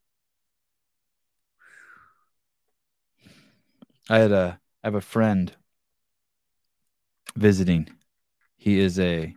I 4.09 4.19
had 4.19 4.33
a 4.33 4.61
I 4.85 4.87
have 4.87 4.95
a 4.95 5.01
friend 5.01 5.53
visiting. 7.35 7.89
He 8.57 8.79
is 8.79 9.01
a 9.01 9.35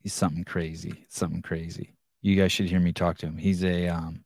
he's 0.00 0.14
something 0.14 0.44
crazy. 0.44 1.04
Something 1.08 1.42
crazy. 1.42 1.94
You 2.22 2.34
guys 2.34 2.50
should 2.50 2.66
hear 2.66 2.80
me 2.80 2.92
talk 2.92 3.18
to 3.18 3.26
him. 3.26 3.36
He's 3.36 3.62
a 3.62 3.88
um 3.88 4.24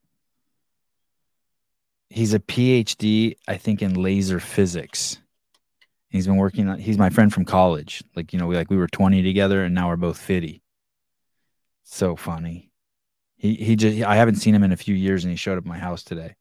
he's 2.13 2.35
a 2.35 2.39
PhD, 2.39 3.37
I 3.49 3.57
think, 3.57 3.83
in 3.83 3.95
laser 3.95 4.39
physics. 4.39 5.19
He's 6.11 6.27
been 6.27 6.37
working 6.37 6.69
on 6.69 6.79
he's 6.79 6.99
my 6.99 7.09
friend 7.09 7.33
from 7.33 7.47
college. 7.47 8.05
Like, 8.15 8.33
you 8.33 8.39
know, 8.39 8.47
we 8.47 8.55
like 8.55 8.71
we 8.71 8.77
were 8.77 8.87
20 8.87 9.23
together 9.23 9.65
and 9.65 9.75
now 9.75 9.89
we're 9.89 9.97
both 9.97 10.19
50. 10.19 10.63
So 11.85 12.17
funny. 12.17 12.71
He 13.37 13.55
he 13.55 13.77
just 13.77 14.03
I 14.03 14.17
haven't 14.17 14.37
seen 14.37 14.55
him 14.55 14.63
in 14.63 14.73
a 14.73 14.77
few 14.77 14.95
years 14.95 15.25
and 15.25 15.31
he 15.31 15.37
showed 15.37 15.57
up 15.57 15.65
at 15.65 15.69
my 15.69 15.79
house 15.79 16.03
today. 16.03 16.35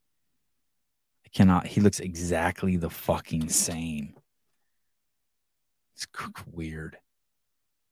I 1.26 1.30
cannot 1.34 1.68
he 1.68 1.80
looks 1.80 2.02
exactly 2.02 2.76
the 2.76 2.90
fucking 2.90 3.48
same. 3.50 4.16
It's 5.96 6.06
weird. 6.52 6.98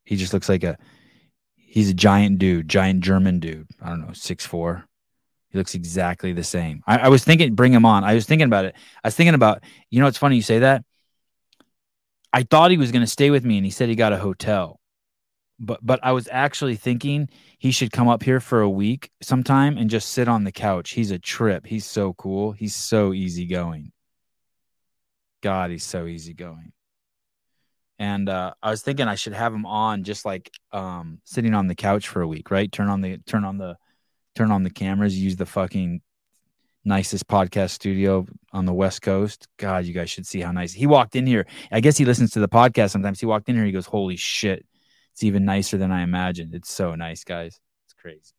He 0.03 0.18
just 0.18 0.34
looks 0.34 0.49
like 0.49 0.65
a 0.65 0.77
he's 1.56 1.89
a 1.89 1.93
giant 1.93 2.39
dude, 2.39 2.68
giant 2.68 3.01
German 3.01 3.39
dude. 3.39 3.69
I 3.81 3.89
don't 3.89 4.06
know, 4.06 4.14
six 4.14 4.45
four. 4.45 4.89
He 5.49 5.57
looks 5.57 5.73
exactly 5.73 6.34
the 6.34 6.43
same. 6.43 6.84
I, 6.85 6.99
I, 6.99 7.07
was 7.07 7.23
thinking, 7.23 7.55
bring 7.55 7.73
him 7.73 7.85
on. 7.85 8.03
I 8.03 8.13
was 8.13 8.26
thinking 8.26 8.45
about 8.45 8.65
it. 8.65 8.76
I 9.03 9.07
was 9.07 9.15
thinking 9.15 9.34
about, 9.34 9.63
you 9.89 9.99
know, 9.99 10.07
it's 10.07 10.17
funny 10.17 10.35
you 10.35 10.41
say 10.41 10.59
that. 10.59 10.84
I 12.31 12.43
thought 12.43 12.69
he 12.69 12.77
was 12.77 12.91
going 12.91 13.01
to 13.01 13.07
stay 13.07 13.31
with 13.31 13.43
me, 13.43 13.57
and 13.57 13.65
he 13.65 13.71
said 13.71 13.89
he 13.89 13.95
got 13.95 14.13
a 14.13 14.17
hotel. 14.17 14.80
But 15.59 15.80
but 15.81 15.99
I 16.03 16.11
was 16.11 16.30
actually 16.31 16.76
thinking 16.76 17.30
he 17.57 17.71
should 17.71 17.91
come 17.91 18.07
up 18.07 18.23
here 18.23 18.39
for 18.39 18.61
a 18.61 18.69
week 18.69 19.09
sometime 19.21 19.77
and 19.77 19.89
just 19.89 20.09
sit 20.09 20.27
on 20.27 20.43
the 20.43 20.51
couch. 20.51 20.91
He's 20.91 21.11
a 21.11 21.19
trip. 21.19 21.65
He's 21.65 21.85
so 21.85 22.13
cool. 22.13 22.51
He's 22.51 22.76
so 22.76 23.11
easygoing. 23.11 23.91
God, 25.41 25.71
he's 25.71 25.84
so 25.84 26.05
easygoing 26.05 26.71
and 27.99 28.30
uh, 28.30 28.53
I 28.63 28.69
was 28.71 28.81
thinking 28.81 29.07
I 29.07 29.15
should 29.15 29.34
have 29.34 29.53
him 29.53 29.65
on 29.65 30.03
just 30.03 30.26
like 30.26 30.49
um, 30.71 31.19
sitting 31.26 31.53
on 31.53 31.67
the 31.67 31.76
couch 31.76 32.07
for 32.07 32.21
a 32.21 32.27
week, 32.27 32.49
right? 32.49 32.71
Turn 32.71 32.88
on 32.88 33.01
the 33.01 33.17
turn 33.19 33.43
on 33.43 33.57
the 33.57 33.77
turn 34.40 34.52
on 34.52 34.64
the 34.64 34.70
cameras, 34.70 35.20
use 35.20 35.36
the 35.36 35.45
fucking 35.45 36.02
nicest 36.86 37.28
podcast 37.28 37.72
studio 37.72 38.26
on 38.53 38.66
the 38.66 38.74
West 38.74 39.02
Coast. 39.02 39.49
God, 39.57 39.84
you 39.84 39.94
guys 39.94 40.10
should 40.10 40.26
see 40.26 40.40
how 40.40 40.53
nice 40.53 40.72
he 40.72 40.88
walked 40.88 41.18
in 41.18 41.28
here. 41.28 41.45
I 41.74 41.82
guess 41.82 41.98
he 41.98 42.06
listens 42.06 42.32
to 42.32 42.40
the 42.40 42.48
podcast 42.48 42.91
sometimes. 42.91 43.20
He 43.20 43.26
walked 43.26 43.49
in 43.49 43.57
here, 43.57 43.66
he 43.66 43.74
goes, 43.74 43.86
"Holy 43.86 44.16
shit, 44.16 44.66
it's 45.11 45.24
even 45.24 45.44
nicer 45.44 45.78
than 45.78 45.91
I 45.91 46.03
imagined." 46.03 46.56
It's 46.56 46.72
so 46.72 46.95
nice, 46.95 47.26
guys. 47.26 47.60
It's 47.86 47.94
crazy. 47.94 48.32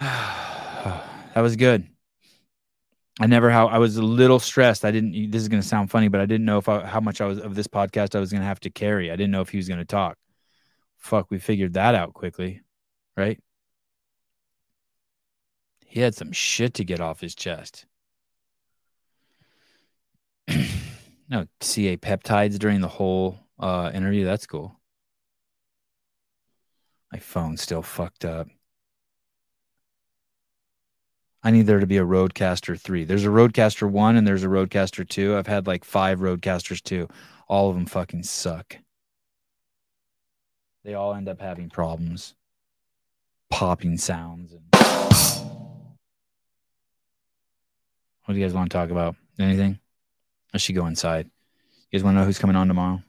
that 0.00 1.40
was 1.40 1.54
good. 1.54 1.86
I 3.20 3.28
never 3.28 3.52
how 3.52 3.68
I 3.68 3.78
was 3.78 3.96
a 3.96 4.02
little 4.02 4.40
stressed. 4.40 4.84
I 4.84 4.90
didn't. 4.90 5.30
This 5.30 5.42
is 5.42 5.48
going 5.48 5.62
to 5.62 5.68
sound 5.68 5.92
funny, 5.92 6.08
but 6.08 6.20
I 6.20 6.26
didn't 6.26 6.44
know 6.44 6.58
if 6.58 6.68
I, 6.68 6.84
how 6.84 6.98
much 6.98 7.20
I 7.20 7.26
was 7.26 7.38
of 7.38 7.54
this 7.54 7.68
podcast 7.68 8.16
I 8.16 8.20
was 8.20 8.32
going 8.32 8.40
to 8.40 8.48
have 8.48 8.58
to 8.60 8.70
carry. 8.70 9.12
I 9.12 9.16
didn't 9.16 9.30
know 9.30 9.42
if 9.42 9.50
he 9.50 9.58
was 9.58 9.68
going 9.68 9.78
to 9.78 9.84
talk. 9.84 10.18
Fuck, 10.98 11.30
we 11.30 11.38
figured 11.38 11.74
that 11.74 11.94
out 11.94 12.14
quickly, 12.14 12.62
right? 13.16 13.38
He 15.86 16.00
had 16.00 16.14
some 16.14 16.32
shit 16.32 16.74
to 16.74 16.84
get 16.84 17.00
off 17.00 17.20
his 17.20 17.34
chest. 17.34 17.86
no 21.28 21.46
CA 21.60 21.96
peptides 21.96 22.58
during 22.58 22.80
the 22.80 22.88
whole 22.88 23.38
uh, 23.58 23.90
interview. 23.94 24.24
That's 24.24 24.46
cool. 24.46 24.78
My 27.12 27.18
phone's 27.20 27.62
still 27.62 27.82
fucked 27.82 28.24
up. 28.24 28.48
I 31.44 31.50
need 31.50 31.66
there 31.66 31.78
to 31.78 31.86
be 31.86 31.98
a 31.98 32.04
Rodecaster 32.04 32.80
3. 32.80 33.04
There's 33.04 33.26
a 33.26 33.28
Rodecaster 33.28 33.88
1 33.88 34.16
and 34.16 34.26
there's 34.26 34.44
a 34.44 34.48
Rodecaster 34.48 35.06
2. 35.06 35.36
I've 35.36 35.46
had 35.46 35.66
like 35.66 35.84
five 35.84 36.20
Rodecasters 36.20 36.82
2. 36.82 37.06
All 37.46 37.68
of 37.68 37.76
them 37.76 37.84
fucking 37.84 38.22
suck. 38.22 38.78
They 40.84 40.94
all 40.94 41.14
end 41.14 41.28
up 41.28 41.40
having 41.40 41.68
problems, 41.68 42.34
popping 43.54 43.96
sounds. 43.96 44.52
And... 44.52 44.62
What 48.24 48.34
do 48.34 48.34
you 48.34 48.44
guys 48.44 48.52
want 48.52 48.68
to 48.68 48.76
talk 48.76 48.90
about? 48.90 49.14
Anything? 49.38 49.78
I 50.52 50.58
should 50.58 50.74
go 50.74 50.86
inside. 50.86 51.30
You 51.90 51.98
guys 51.98 52.02
want 52.02 52.16
to 52.16 52.20
know 52.20 52.26
who's 52.26 52.40
coming 52.40 52.56
on 52.56 52.66
tomorrow? 52.66 53.00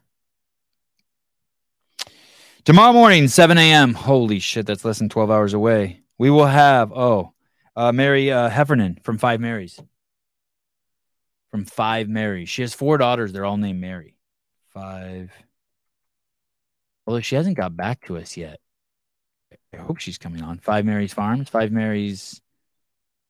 Tomorrow 2.63 2.93
morning, 2.93 3.27
7 3.27 3.57
a.m. 3.57 3.95
Holy 3.95 4.37
shit, 4.37 4.67
that's 4.67 4.85
less 4.85 4.99
than 4.99 5.09
12 5.09 5.31
hours 5.31 5.55
away. 5.55 6.03
We 6.19 6.29
will 6.29 6.45
have, 6.45 6.91
oh, 6.93 7.33
uh, 7.75 7.91
Mary 7.91 8.31
uh, 8.31 8.47
Heffernan 8.49 8.99
from 9.01 9.17
Five 9.17 9.41
Marys. 9.41 9.79
From 11.49 11.65
Five 11.65 12.07
Marys. 12.07 12.49
She 12.49 12.61
has 12.61 12.75
four 12.75 12.99
daughters. 12.99 13.33
They're 13.33 13.45
all 13.45 13.57
named 13.57 13.81
Mary. 13.81 14.15
Five. 14.75 15.31
Well, 17.07 17.19
she 17.21 17.35
hasn't 17.35 17.57
got 17.57 17.75
back 17.75 18.05
to 18.05 18.17
us 18.17 18.37
yet. 18.37 18.59
I 19.77 19.81
hope 19.81 19.99
she's 19.99 20.17
coming 20.17 20.41
on. 20.41 20.59
Five 20.59 20.85
Marys 20.85 21.13
Farms. 21.13 21.49
Five 21.49 21.71
Marys. 21.71 22.41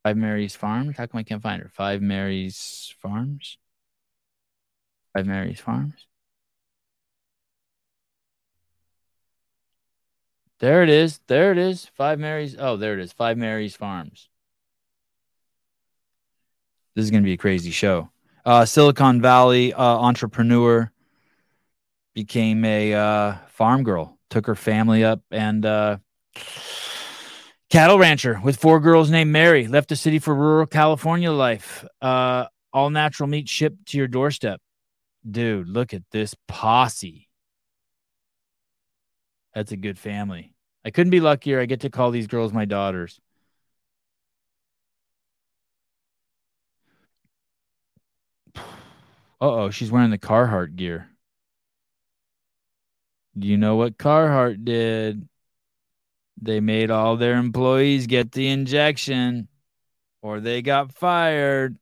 Five 0.03 0.17
Marys 0.17 0.55
Farms. 0.55 0.97
How 0.97 1.05
come 1.07 1.19
I 1.19 1.23
can't 1.23 1.41
find 1.41 1.61
her? 1.61 1.69
Five 1.73 2.01
Marys 2.01 2.93
Farms. 3.01 3.57
Five 5.13 5.25
Marys 5.25 5.59
Farms. 5.59 6.07
There 10.59 10.83
it 10.83 10.89
is. 10.89 11.19
There 11.27 11.51
it 11.51 11.57
is. 11.57 11.85
Five 11.95 12.19
Marys. 12.19 12.55
Oh, 12.57 12.77
there 12.77 12.93
it 12.93 12.99
is. 12.99 13.11
Five 13.11 13.37
Marys 13.37 13.75
Farms. 13.75 14.29
This 16.95 17.03
is 17.03 17.11
going 17.11 17.23
to 17.23 17.27
be 17.27 17.33
a 17.33 17.37
crazy 17.37 17.71
show. 17.71 18.09
Uh, 18.45 18.63
Silicon 18.63 19.21
Valley 19.21 19.73
uh, 19.73 19.83
entrepreneur 19.83 20.91
became 22.13 22.63
a 22.63 22.93
uh, 22.93 23.35
farm 23.47 23.83
girl, 23.83 24.17
took 24.29 24.45
her 24.45 24.55
family 24.55 25.03
up 25.03 25.21
and 25.31 25.65
uh, 25.65 25.97
cattle 27.69 27.99
rancher 27.99 28.39
with 28.43 28.57
four 28.57 28.79
girls 28.79 29.09
named 29.09 29.31
Mary. 29.31 29.67
Left 29.67 29.89
the 29.89 29.95
city 29.95 30.19
for 30.19 30.33
rural 30.33 30.65
California 30.65 31.31
life. 31.31 31.85
Uh, 32.01 32.45
all 32.71 32.89
natural 32.89 33.27
meat 33.27 33.49
shipped 33.49 33.87
to 33.87 33.97
your 33.97 34.07
doorstep. 34.07 34.61
Dude, 35.29 35.67
look 35.67 35.93
at 35.93 36.03
this 36.11 36.35
posse. 36.47 37.27
That's 39.53 39.71
a 39.71 39.77
good 39.77 39.97
family. 39.97 40.53
I 40.83 40.91
couldn't 40.91 41.11
be 41.11 41.19
luckier. 41.19 41.59
I 41.59 41.65
get 41.65 41.81
to 41.81 41.89
call 41.89 42.11
these 42.11 42.27
girls 42.27 42.53
my 42.53 42.65
daughters. 42.65 43.19
Uh 49.41 49.51
oh, 49.51 49.69
she's 49.69 49.91
wearing 49.91 50.11
the 50.11 50.17
Carhartt 50.17 50.75
gear. 50.75 51.09
Do 53.37 53.47
you 53.47 53.57
know 53.57 53.75
what 53.75 53.97
Carhartt 53.97 54.63
did? 54.63 55.27
They 56.41 56.59
made 56.59 56.91
all 56.91 57.17
their 57.17 57.37
employees 57.37 58.07
get 58.07 58.31
the 58.31 58.47
injection 58.47 59.47
or 60.21 60.39
they 60.39 60.61
got 60.61 60.91
fired. 60.93 61.77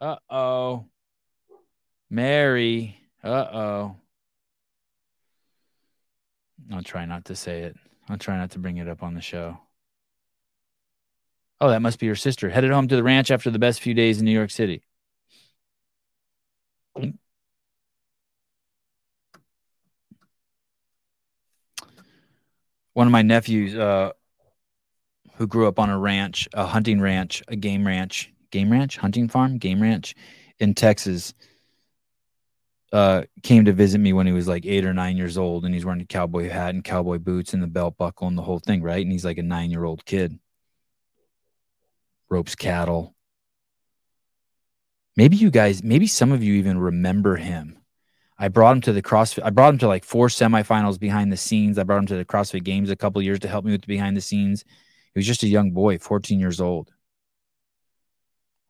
Uh 0.00 0.16
oh. 0.28 0.86
Mary. 2.10 2.96
Uh 3.22 3.28
oh. 3.28 3.96
I'll 6.72 6.82
try 6.82 7.04
not 7.04 7.26
to 7.26 7.36
say 7.36 7.62
it. 7.62 7.76
I'll 8.08 8.18
try 8.18 8.36
not 8.36 8.50
to 8.52 8.58
bring 8.58 8.78
it 8.78 8.88
up 8.88 9.02
on 9.02 9.14
the 9.14 9.20
show. 9.20 9.58
Oh, 11.60 11.68
that 11.68 11.82
must 11.82 11.98
be 11.98 12.06
your 12.06 12.16
sister. 12.16 12.48
Headed 12.48 12.70
home 12.70 12.88
to 12.88 12.96
the 12.96 13.02
ranch 13.02 13.30
after 13.30 13.50
the 13.50 13.58
best 13.58 13.80
few 13.80 13.94
days 13.94 14.18
in 14.18 14.24
New 14.24 14.32
York 14.32 14.50
City. 14.50 14.82
One 22.92 23.06
of 23.06 23.12
my 23.12 23.22
nephews, 23.22 23.74
uh, 23.76 24.12
who 25.34 25.46
grew 25.46 25.66
up 25.66 25.78
on 25.78 25.90
a 25.90 25.98
ranch, 25.98 26.48
a 26.52 26.66
hunting 26.66 27.00
ranch, 27.00 27.42
a 27.48 27.56
game 27.56 27.86
ranch, 27.86 28.32
game 28.50 28.70
ranch, 28.70 28.98
hunting 28.98 29.28
farm, 29.28 29.58
game 29.58 29.80
ranch 29.80 30.14
in 30.58 30.74
Texas, 30.74 31.32
uh, 32.92 33.22
came 33.42 33.64
to 33.64 33.72
visit 33.72 33.98
me 33.98 34.12
when 34.12 34.26
he 34.26 34.32
was 34.32 34.48
like 34.48 34.66
eight 34.66 34.84
or 34.84 34.92
nine 34.92 35.16
years 35.16 35.38
old, 35.38 35.64
and 35.64 35.72
he's 35.72 35.84
wearing 35.84 36.00
a 36.00 36.06
cowboy 36.06 36.48
hat 36.48 36.74
and 36.74 36.84
cowboy 36.84 37.18
boots 37.18 37.54
and 37.54 37.62
the 37.62 37.66
belt 37.68 37.96
buckle 37.96 38.28
and 38.28 38.36
the 38.36 38.42
whole 38.42 38.58
thing, 38.58 38.82
right? 38.82 39.02
And 39.02 39.12
he's 39.12 39.24
like 39.24 39.38
a 39.38 39.42
nine 39.42 39.70
year 39.70 39.84
old 39.84 40.04
kid. 40.04 40.38
ropes 42.28 42.54
cattle. 42.54 43.14
Maybe 45.16 45.36
you 45.36 45.50
guys, 45.50 45.82
maybe 45.82 46.06
some 46.06 46.32
of 46.32 46.42
you 46.42 46.54
even 46.54 46.78
remember 46.78 47.36
him. 47.36 47.79
I 48.40 48.48
brought 48.48 48.72
him 48.72 48.80
to 48.82 48.94
the 48.94 49.02
CrossFit. 49.02 49.42
I 49.44 49.50
brought 49.50 49.74
him 49.74 49.78
to 49.80 49.86
like 49.86 50.02
four 50.02 50.28
semifinals 50.28 50.98
behind 50.98 51.30
the 51.30 51.36
scenes. 51.36 51.78
I 51.78 51.82
brought 51.82 51.98
him 51.98 52.06
to 52.06 52.16
the 52.16 52.24
CrossFit 52.24 52.64
Games 52.64 52.88
a 52.88 52.96
couple 52.96 53.20
years 53.20 53.38
to 53.40 53.48
help 53.48 53.66
me 53.66 53.72
with 53.72 53.82
the 53.82 53.86
behind 53.86 54.16
the 54.16 54.22
scenes. 54.22 54.64
He 55.12 55.18
was 55.18 55.26
just 55.26 55.42
a 55.42 55.48
young 55.48 55.72
boy, 55.72 55.98
14 55.98 56.40
years 56.40 56.58
old. 56.58 56.90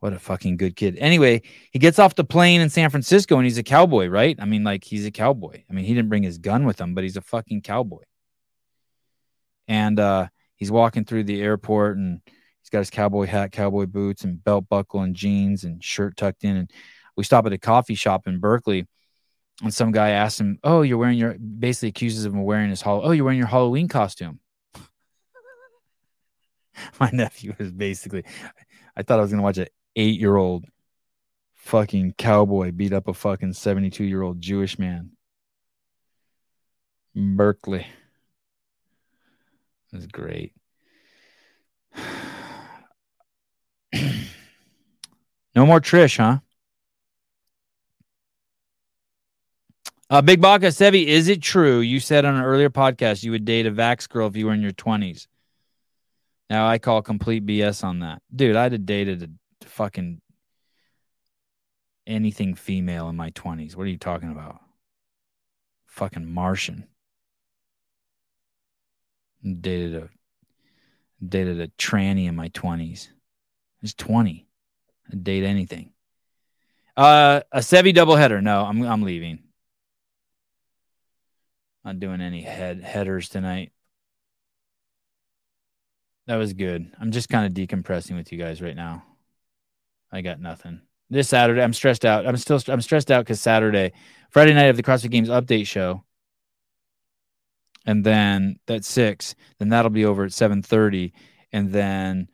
What 0.01 0.12
a 0.12 0.18
fucking 0.18 0.56
good 0.56 0.74
kid. 0.74 0.97
Anyway, 0.98 1.42
he 1.70 1.78
gets 1.78 2.01
off 2.01 2.16
the 2.16 2.24
plane 2.24 2.60
in 2.60 2.68
San 2.68 2.90
Francisco 2.90 3.36
and 3.36 3.44
he's 3.44 3.59
a 3.59 3.62
cowboy, 3.62 4.09
right? 4.09 4.36
I 4.40 4.44
mean, 4.44 4.64
like 4.64 4.82
he's 4.82 5.06
a 5.06 5.12
cowboy. 5.12 5.62
I 5.70 5.72
mean, 5.72 5.84
he 5.84 5.94
didn't 5.94 6.09
bring 6.09 6.24
his 6.24 6.38
gun 6.38 6.64
with 6.64 6.80
him, 6.80 6.94
but 6.94 7.05
he's 7.05 7.16
a 7.16 7.22
fucking 7.22 7.62
cowboy. 7.62 8.02
And 9.68 10.01
uh, 10.01 10.28
he's 10.56 10.72
walking 10.72 11.05
through 11.05 11.24
the 11.24 11.40
airport 11.40 11.97
and 11.97 12.22
he's 12.24 12.70
got 12.70 12.80
his 12.80 12.90
cowboy 12.90 13.26
hat, 13.26 13.52
cowboy 13.52 13.86
boots, 13.86 14.24
and 14.24 14.42
belt 14.42 14.68
buckle 14.68 15.02
and 15.02 15.14
jeans 15.14 15.62
and 15.62 15.84
shirt 15.84 16.16
tucked 16.16 16.42
in. 16.42 16.56
And 16.56 16.70
we 17.16 17.22
stop 17.22 17.47
at 17.47 17.52
a 17.52 17.59
coffee 17.59 17.94
shop 17.94 18.26
in 18.26 18.40
Berkeley. 18.40 18.88
And 19.62 19.74
some 19.74 19.93
guy 19.93 20.11
asks 20.11 20.41
him, 20.41 20.59
Oh, 20.65 20.82
you're 20.82 20.99
wearing 20.99 21.19
your 21.19 21.35
basically 21.35 21.91
accuses 21.91 22.24
him 22.24 22.39
of 22.39 22.45
wearing 22.45 22.70
his 22.70 22.81
hall. 22.81 23.03
Oh, 23.05 23.11
you're 23.11 23.24
wearing 23.24 23.39
your 23.39 23.47
Halloween 23.47 23.89
costume. 23.89 24.41
My 27.01 27.11
nephew 27.12 27.55
was 27.59 27.70
basically 27.70 28.24
I 28.97 29.03
thought 29.03 29.19
I 29.19 29.23
was 29.23 29.31
gonna 29.31 29.43
watch 29.43 29.59
an 29.59 29.66
eight 29.97 30.19
year 30.19 30.37
old 30.37 30.65
fucking 31.55 32.15
cowboy 32.16 32.73
beat 32.73 32.93
up 32.93 33.07
a 33.07 33.15
fucking 33.15 33.53
72 33.53 34.05
year 34.05 34.23
old 34.23 34.41
Jewish 34.41 34.78
man. 34.78 35.11
Berkeley. 37.15 37.87
That's 39.93 40.07
great. 40.07 40.53
no 45.55 45.66
more 45.66 45.81
Trish, 45.81 46.16
huh? 46.16 46.39
Uh, 50.11 50.20
Big 50.20 50.41
Baka 50.41 50.66
Sevi, 50.66 51.07
is 51.07 51.28
it 51.28 51.41
true 51.41 51.78
you 51.78 52.01
said 52.01 52.24
on 52.24 52.35
an 52.35 52.43
earlier 52.43 52.69
podcast 52.69 53.23
you 53.23 53.31
would 53.31 53.45
date 53.45 53.66
a 53.66 53.70
Vax 53.70 54.09
girl 54.09 54.27
if 54.27 54.37
you 54.37 54.47
were 54.47 54.53
in 54.53 54.61
your 54.61 54.73
20s? 54.73 55.28
Now 56.51 56.66
I 56.66 56.78
call 56.78 57.01
complete 57.01 57.47
BS 57.47 57.85
on 57.85 58.01
that. 58.01 58.20
Dude, 58.35 58.57
I'd 58.57 58.73
have 58.73 58.85
dated 58.85 59.23
a 59.23 59.66
fucking 59.69 60.20
anything 62.09 62.57
female 62.57 63.09
in 63.09 63.15
my 63.15 63.31
20s. 63.31 63.77
What 63.77 63.85
are 63.85 63.91
you 63.91 63.99
talking 63.99 64.32
about? 64.32 64.61
Fucking 65.87 66.27
Martian. 66.27 66.89
Dated 69.45 69.95
a 69.95 70.09
dated 71.24 71.61
a 71.61 71.69
tranny 71.69 72.27
in 72.27 72.35
my 72.35 72.49
20s. 72.49 73.09
I 73.11 73.12
was 73.82 73.95
20. 73.95 74.45
I'd 75.12 75.24
date 75.24 75.45
anything. 75.45 75.93
Uh 76.97 77.43
a 77.53 77.61
Sevi 77.61 77.95
doubleheader. 77.95 78.43
No, 78.43 78.65
I'm 78.65 78.82
I'm 78.82 79.03
leaving. 79.03 79.45
Not 81.91 81.99
doing 81.99 82.21
any 82.21 82.43
head 82.43 82.85
headers 82.85 83.29
tonight. 83.29 83.73
That 86.29 86.37
was 86.37 86.53
good. 86.53 86.89
I'm 87.01 87.11
just 87.11 87.29
kind 87.29 87.45
of 87.45 87.53
decompressing 87.53 88.15
with 88.15 88.31
you 88.31 88.39
guys 88.39 88.62
right 88.62 88.77
now. 88.77 89.03
I 90.12 90.21
got 90.21 90.39
nothing. 90.39 90.83
This 91.09 91.29
Saturday, 91.29 91.61
I'm 91.61 91.73
stressed 91.73 92.05
out. 92.05 92.29
I'm 92.29 92.37
still 92.37 92.61
I'm 92.69 92.81
stressed 92.81 93.11
out 93.11 93.25
because 93.25 93.41
Saturday, 93.41 93.91
Friday 94.31 94.55
night 94.55 94.67
of 94.67 94.77
the 94.77 94.85
CrossFit 94.85 95.11
Games 95.11 95.31
update 95.31 95.67
show, 95.67 96.05
and 97.85 98.05
then 98.05 98.61
that's 98.67 98.87
six. 98.87 99.35
Then 99.59 99.71
that'll 99.71 99.91
be 99.91 100.05
over 100.05 100.23
at 100.23 100.33
seven 100.33 100.62
thirty, 100.62 101.12
and 101.53 101.73
then 101.73 102.29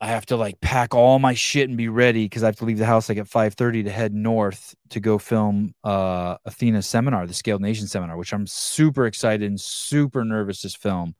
I 0.00 0.08
have 0.08 0.26
to 0.26 0.36
like 0.36 0.60
pack 0.60 0.94
all 0.94 1.18
my 1.18 1.32
shit 1.34 1.68
and 1.68 1.76
be 1.78 1.88
ready 1.88 2.26
because 2.26 2.42
I 2.42 2.46
have 2.46 2.56
to 2.56 2.66
leave 2.66 2.78
the 2.78 2.86
house 2.86 3.08
like 3.08 3.18
at 3.18 3.28
five 3.28 3.54
thirty 3.54 3.82
to 3.84 3.90
head 3.90 4.12
north 4.12 4.74
to 4.90 5.00
go 5.00 5.18
film 5.18 5.74
uh 5.84 6.36
Athena's 6.44 6.86
seminar, 6.86 7.26
the 7.26 7.34
Scaled 7.34 7.62
Nation 7.62 7.86
seminar, 7.86 8.16
which 8.16 8.32
I'm 8.34 8.46
super 8.46 9.06
excited 9.06 9.48
and 9.48 9.60
super 9.60 10.24
nervous 10.24 10.62
to 10.62 10.68
film 10.70 11.14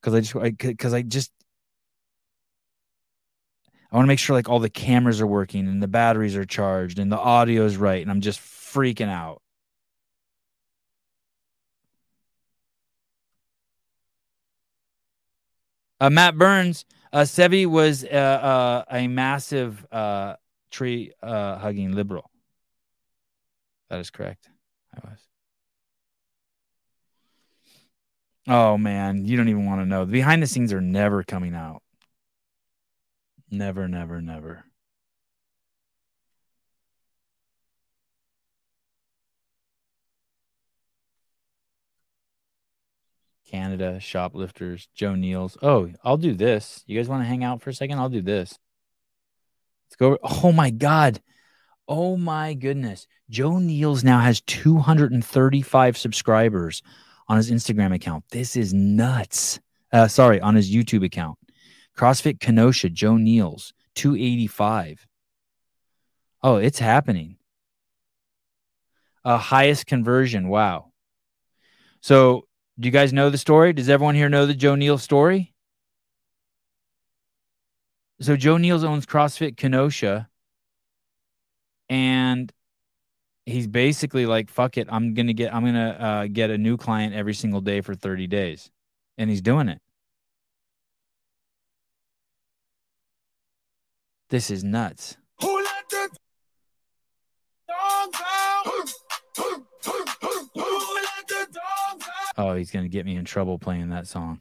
because 0.00 0.14
I 0.14 0.20
just 0.20 0.34
because 0.60 0.94
I, 0.94 0.98
I 0.98 1.02
just 1.02 1.32
I 3.90 3.96
want 3.96 4.06
to 4.06 4.08
make 4.08 4.18
sure 4.18 4.36
like 4.36 4.48
all 4.48 4.58
the 4.58 4.68
cameras 4.70 5.20
are 5.20 5.26
working 5.26 5.66
and 5.68 5.82
the 5.82 5.88
batteries 5.88 6.36
are 6.36 6.44
charged 6.44 6.98
and 6.98 7.10
the 7.10 7.18
audio 7.18 7.64
is 7.64 7.76
right. 7.76 8.02
And 8.02 8.10
I'm 8.10 8.20
just 8.20 8.40
freaking 8.40 9.08
out. 9.08 9.42
Uh, 16.00 16.10
Matt 16.10 16.36
Burns, 16.36 16.84
uh, 17.12 17.20
Sevi 17.20 17.66
was 17.66 18.04
uh, 18.04 18.08
uh, 18.08 18.84
a 18.90 19.08
massive 19.08 19.86
uh, 19.90 20.36
tree 20.70 21.12
uh, 21.22 21.58
hugging 21.58 21.92
liberal. 21.92 22.30
That 23.88 24.00
is 24.00 24.10
correct. 24.10 24.48
I 24.94 25.08
was. 25.08 25.20
Oh 28.48 28.78
man, 28.78 29.24
you 29.24 29.36
don't 29.36 29.48
even 29.48 29.66
want 29.66 29.80
to 29.80 29.86
know. 29.86 30.04
The 30.04 30.12
behind 30.12 30.42
the 30.42 30.46
scenes 30.46 30.72
are 30.72 30.80
never 30.80 31.24
coming 31.24 31.54
out. 31.54 31.82
Never, 33.50 33.88
never, 33.88 34.20
never. 34.20 34.65
Canada, 43.46 44.00
shoplifters, 44.00 44.88
Joe 44.94 45.12
Neals. 45.12 45.56
Oh, 45.62 45.90
I'll 46.04 46.16
do 46.16 46.34
this. 46.34 46.82
You 46.86 46.98
guys 46.98 47.08
want 47.08 47.22
to 47.22 47.26
hang 47.26 47.44
out 47.44 47.62
for 47.62 47.70
a 47.70 47.74
second? 47.74 47.98
I'll 47.98 48.08
do 48.08 48.22
this. 48.22 48.58
Let's 49.86 49.96
go. 49.96 50.18
Oh 50.22 50.52
my 50.52 50.70
God. 50.70 51.20
Oh 51.88 52.16
my 52.16 52.54
goodness. 52.54 53.06
Joe 53.30 53.52
Neals 53.52 54.02
now 54.02 54.18
has 54.18 54.40
235 54.42 55.96
subscribers 55.96 56.82
on 57.28 57.36
his 57.36 57.50
Instagram 57.50 57.94
account. 57.94 58.24
This 58.30 58.56
is 58.56 58.74
nuts. 58.74 59.60
Uh, 59.92 60.08
sorry, 60.08 60.40
on 60.40 60.54
his 60.54 60.72
YouTube 60.72 61.04
account. 61.04 61.38
CrossFit 61.96 62.40
Kenosha, 62.40 62.90
Joe 62.90 63.14
Neals, 63.14 63.72
285. 63.94 65.06
Oh, 66.42 66.56
it's 66.56 66.78
happening. 66.78 67.36
Uh, 69.24 69.38
highest 69.38 69.86
conversion. 69.86 70.48
Wow. 70.48 70.92
So, 72.00 72.45
do 72.78 72.86
you 72.86 72.92
guys 72.92 73.12
know 73.12 73.30
the 73.30 73.38
story? 73.38 73.72
Does 73.72 73.88
everyone 73.88 74.14
here 74.14 74.28
know 74.28 74.46
the 74.46 74.54
Joe 74.54 74.74
Neal 74.74 74.98
story? 74.98 75.54
So, 78.20 78.36
Joe 78.36 78.56
Neals 78.56 78.84
owns 78.84 79.06
CrossFit 79.06 79.56
Kenosha. 79.56 80.28
And 81.88 82.52
he's 83.46 83.66
basically 83.66 84.26
like, 84.26 84.50
fuck 84.50 84.76
it. 84.76 84.88
I'm 84.90 85.14
to 85.14 85.34
get, 85.34 85.54
I'm 85.54 85.64
to 85.74 86.02
uh, 86.02 86.26
get 86.26 86.50
a 86.50 86.58
new 86.58 86.76
client 86.76 87.14
every 87.14 87.34
single 87.34 87.60
day 87.60 87.80
for 87.80 87.94
30 87.94 88.26
days. 88.26 88.70
And 89.16 89.30
he's 89.30 89.40
doing 89.40 89.68
it. 89.68 89.80
This 94.28 94.50
is 94.50 94.64
nuts. 94.64 95.16
Oh, 102.36 102.54
he's 102.54 102.70
going 102.70 102.84
to 102.84 102.88
get 102.88 103.06
me 103.06 103.16
in 103.16 103.24
trouble 103.24 103.58
playing 103.58 103.90
that 103.90 104.06
song. 104.06 104.40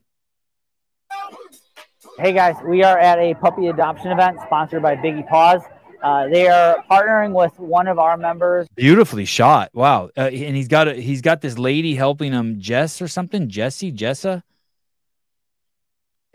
Hey 2.18 2.32
guys, 2.32 2.56
we 2.66 2.84
are 2.84 2.98
at 2.98 3.20
a 3.20 3.34
puppy 3.36 3.68
adoption 3.68 4.12
event 4.12 4.38
sponsored 4.46 4.82
by 4.82 4.96
Biggie 4.96 5.28
Paws. 5.28 5.62
Uh, 6.02 6.28
they 6.28 6.48
are 6.48 6.84
partnering 6.90 7.34
with 7.34 7.58
one 7.60 7.88
of 7.88 8.00
our 8.00 8.16
members. 8.16 8.68
Beautifully 8.76 9.26
shot. 9.26 9.72
Wow. 9.74 10.10
Uh, 10.16 10.22
and 10.22 10.56
he's 10.56 10.68
got 10.68 10.88
a, 10.88 10.94
he's 10.94 11.22
got 11.22 11.42
this 11.42 11.58
lady 11.58 11.96
helping 11.96 12.32
him, 12.32 12.60
Jess 12.60 13.02
or 13.02 13.08
something, 13.08 13.50
Jesse, 13.50 13.92
Jessa 13.92 14.44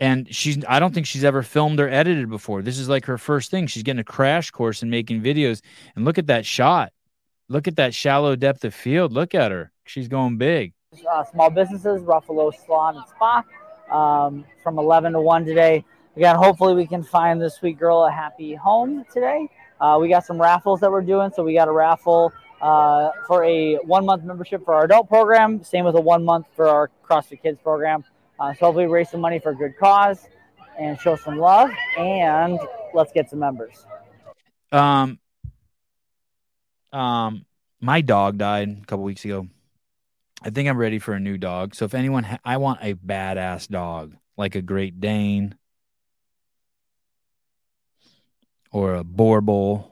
and 0.01 0.33
she's 0.33 0.65
i 0.67 0.79
don't 0.79 0.93
think 0.93 1.05
she's 1.05 1.23
ever 1.23 1.43
filmed 1.43 1.79
or 1.79 1.87
edited 1.87 2.27
before 2.29 2.61
this 2.61 2.77
is 2.77 2.89
like 2.89 3.05
her 3.05 3.17
first 3.17 3.51
thing 3.51 3.67
she's 3.67 3.83
getting 3.83 4.01
a 4.01 4.03
crash 4.03 4.51
course 4.51 4.83
in 4.83 4.89
making 4.89 5.21
videos 5.21 5.61
and 5.95 6.03
look 6.03 6.17
at 6.17 6.27
that 6.27 6.45
shot 6.45 6.91
look 7.47 7.67
at 7.67 7.77
that 7.77 7.93
shallow 7.93 8.35
depth 8.35 8.65
of 8.65 8.73
field 8.73 9.13
look 9.13 9.33
at 9.33 9.51
her 9.51 9.71
she's 9.85 10.09
going 10.09 10.37
big 10.37 10.73
uh, 11.09 11.23
small 11.23 11.49
businesses 11.49 12.01
buffalo 12.01 12.51
salon 12.51 12.97
and 12.97 13.05
spa 13.07 13.43
um, 13.91 14.43
from 14.61 14.77
11 14.77 15.13
to 15.13 15.21
1 15.21 15.45
today 15.45 15.85
again 16.17 16.35
hopefully 16.35 16.73
we 16.73 16.85
can 16.85 17.01
find 17.01 17.41
this 17.41 17.55
sweet 17.55 17.79
girl 17.79 18.03
a 18.03 18.11
happy 18.11 18.53
home 18.55 19.05
today 19.13 19.47
uh, 19.79 19.97
we 19.99 20.09
got 20.09 20.25
some 20.25 20.39
raffles 20.39 20.81
that 20.81 20.91
we're 20.91 21.01
doing 21.01 21.31
so 21.33 21.43
we 21.43 21.53
got 21.53 21.69
a 21.69 21.71
raffle 21.71 22.33
uh, 22.61 23.09
for 23.25 23.41
a 23.45 23.75
one 23.85 24.05
month 24.05 24.23
membership 24.25 24.65
for 24.65 24.73
our 24.73 24.83
adult 24.83 25.07
program 25.07 25.63
same 25.63 25.85
with 25.85 25.95
a 25.95 26.01
one 26.01 26.25
month 26.25 26.45
for 26.57 26.67
our 26.67 26.91
crossfit 27.07 27.41
kids 27.41 27.57
program 27.63 28.03
uh, 28.41 28.53
so 28.53 28.65
hopefully 28.65 28.85
raise 28.85 29.09
some 29.09 29.21
money 29.21 29.39
for 29.39 29.51
a 29.51 29.55
good 29.55 29.77
cause 29.79 30.27
and 30.77 30.99
show 30.99 31.15
some 31.15 31.37
love 31.37 31.69
and 31.97 32.59
let's 32.93 33.11
get 33.13 33.29
some 33.29 33.39
members. 33.39 33.85
Um, 34.71 35.19
um, 36.91 37.45
my 37.79 38.01
dog 38.01 38.37
died 38.37 38.79
a 38.81 38.85
couple 38.85 39.03
weeks 39.03 39.23
ago. 39.23 39.47
I 40.41 40.49
think 40.49 40.67
I'm 40.67 40.77
ready 40.77 40.99
for 40.99 41.13
a 41.13 41.19
new 41.19 41.37
dog. 41.37 41.75
So 41.75 41.85
if 41.85 41.93
anyone, 41.93 42.23
ha- 42.23 42.39
I 42.43 42.57
want 42.57 42.79
a 42.81 42.95
badass 42.95 43.67
dog, 43.67 44.15
like 44.37 44.55
a 44.55 44.61
Great 44.61 44.99
Dane, 44.99 45.55
or 48.71 48.95
a 48.95 49.03
Boerboel 49.03 49.91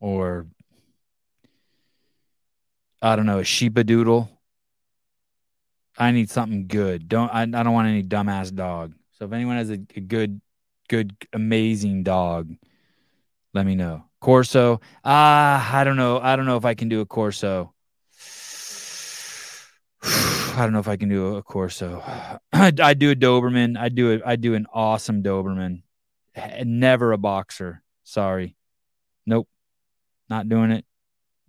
or 0.00 0.46
I 3.00 3.14
don't 3.16 3.26
know, 3.26 3.38
a 3.38 3.44
Sheba 3.44 3.84
Doodle. 3.84 4.28
I 5.96 6.10
need 6.12 6.30
something 6.30 6.66
good. 6.66 7.08
Don't 7.08 7.28
I, 7.32 7.42
I 7.42 7.46
don't 7.46 7.72
want 7.72 7.88
any 7.88 8.02
dumbass 8.02 8.54
dog. 8.54 8.94
So 9.12 9.24
if 9.24 9.32
anyone 9.32 9.56
has 9.56 9.70
a, 9.70 9.78
a 9.96 10.00
good, 10.00 10.40
good, 10.88 11.16
amazing 11.32 12.04
dog, 12.04 12.54
let 13.52 13.66
me 13.66 13.74
know. 13.74 14.04
Corso. 14.20 14.80
Ah, 15.04 15.76
I 15.76 15.84
don't 15.84 15.96
know. 15.96 16.20
I 16.20 16.36
don't 16.36 16.46
know 16.46 16.56
if 16.56 16.64
I 16.64 16.74
can 16.74 16.88
do 16.88 17.00
a 17.00 17.06
Corso. 17.06 17.72
I 20.58 20.64
don't 20.64 20.72
know 20.72 20.80
if 20.80 20.88
I 20.88 20.96
can 20.96 21.08
do 21.08 21.36
a 21.36 21.42
Corso. 21.42 22.02
I 22.52 22.94
do 22.94 23.12
a 23.12 23.14
Doberman. 23.14 23.78
I 23.78 23.88
do 23.90 24.10
it. 24.10 24.22
I 24.26 24.34
do 24.34 24.54
an 24.54 24.66
awesome 24.72 25.22
Doberman. 25.22 25.82
Never 26.64 27.12
a 27.12 27.18
boxer. 27.18 27.82
Sorry. 28.02 28.56
Nope. 29.24 29.48
Not 30.28 30.48
doing 30.48 30.72
it. 30.72 30.84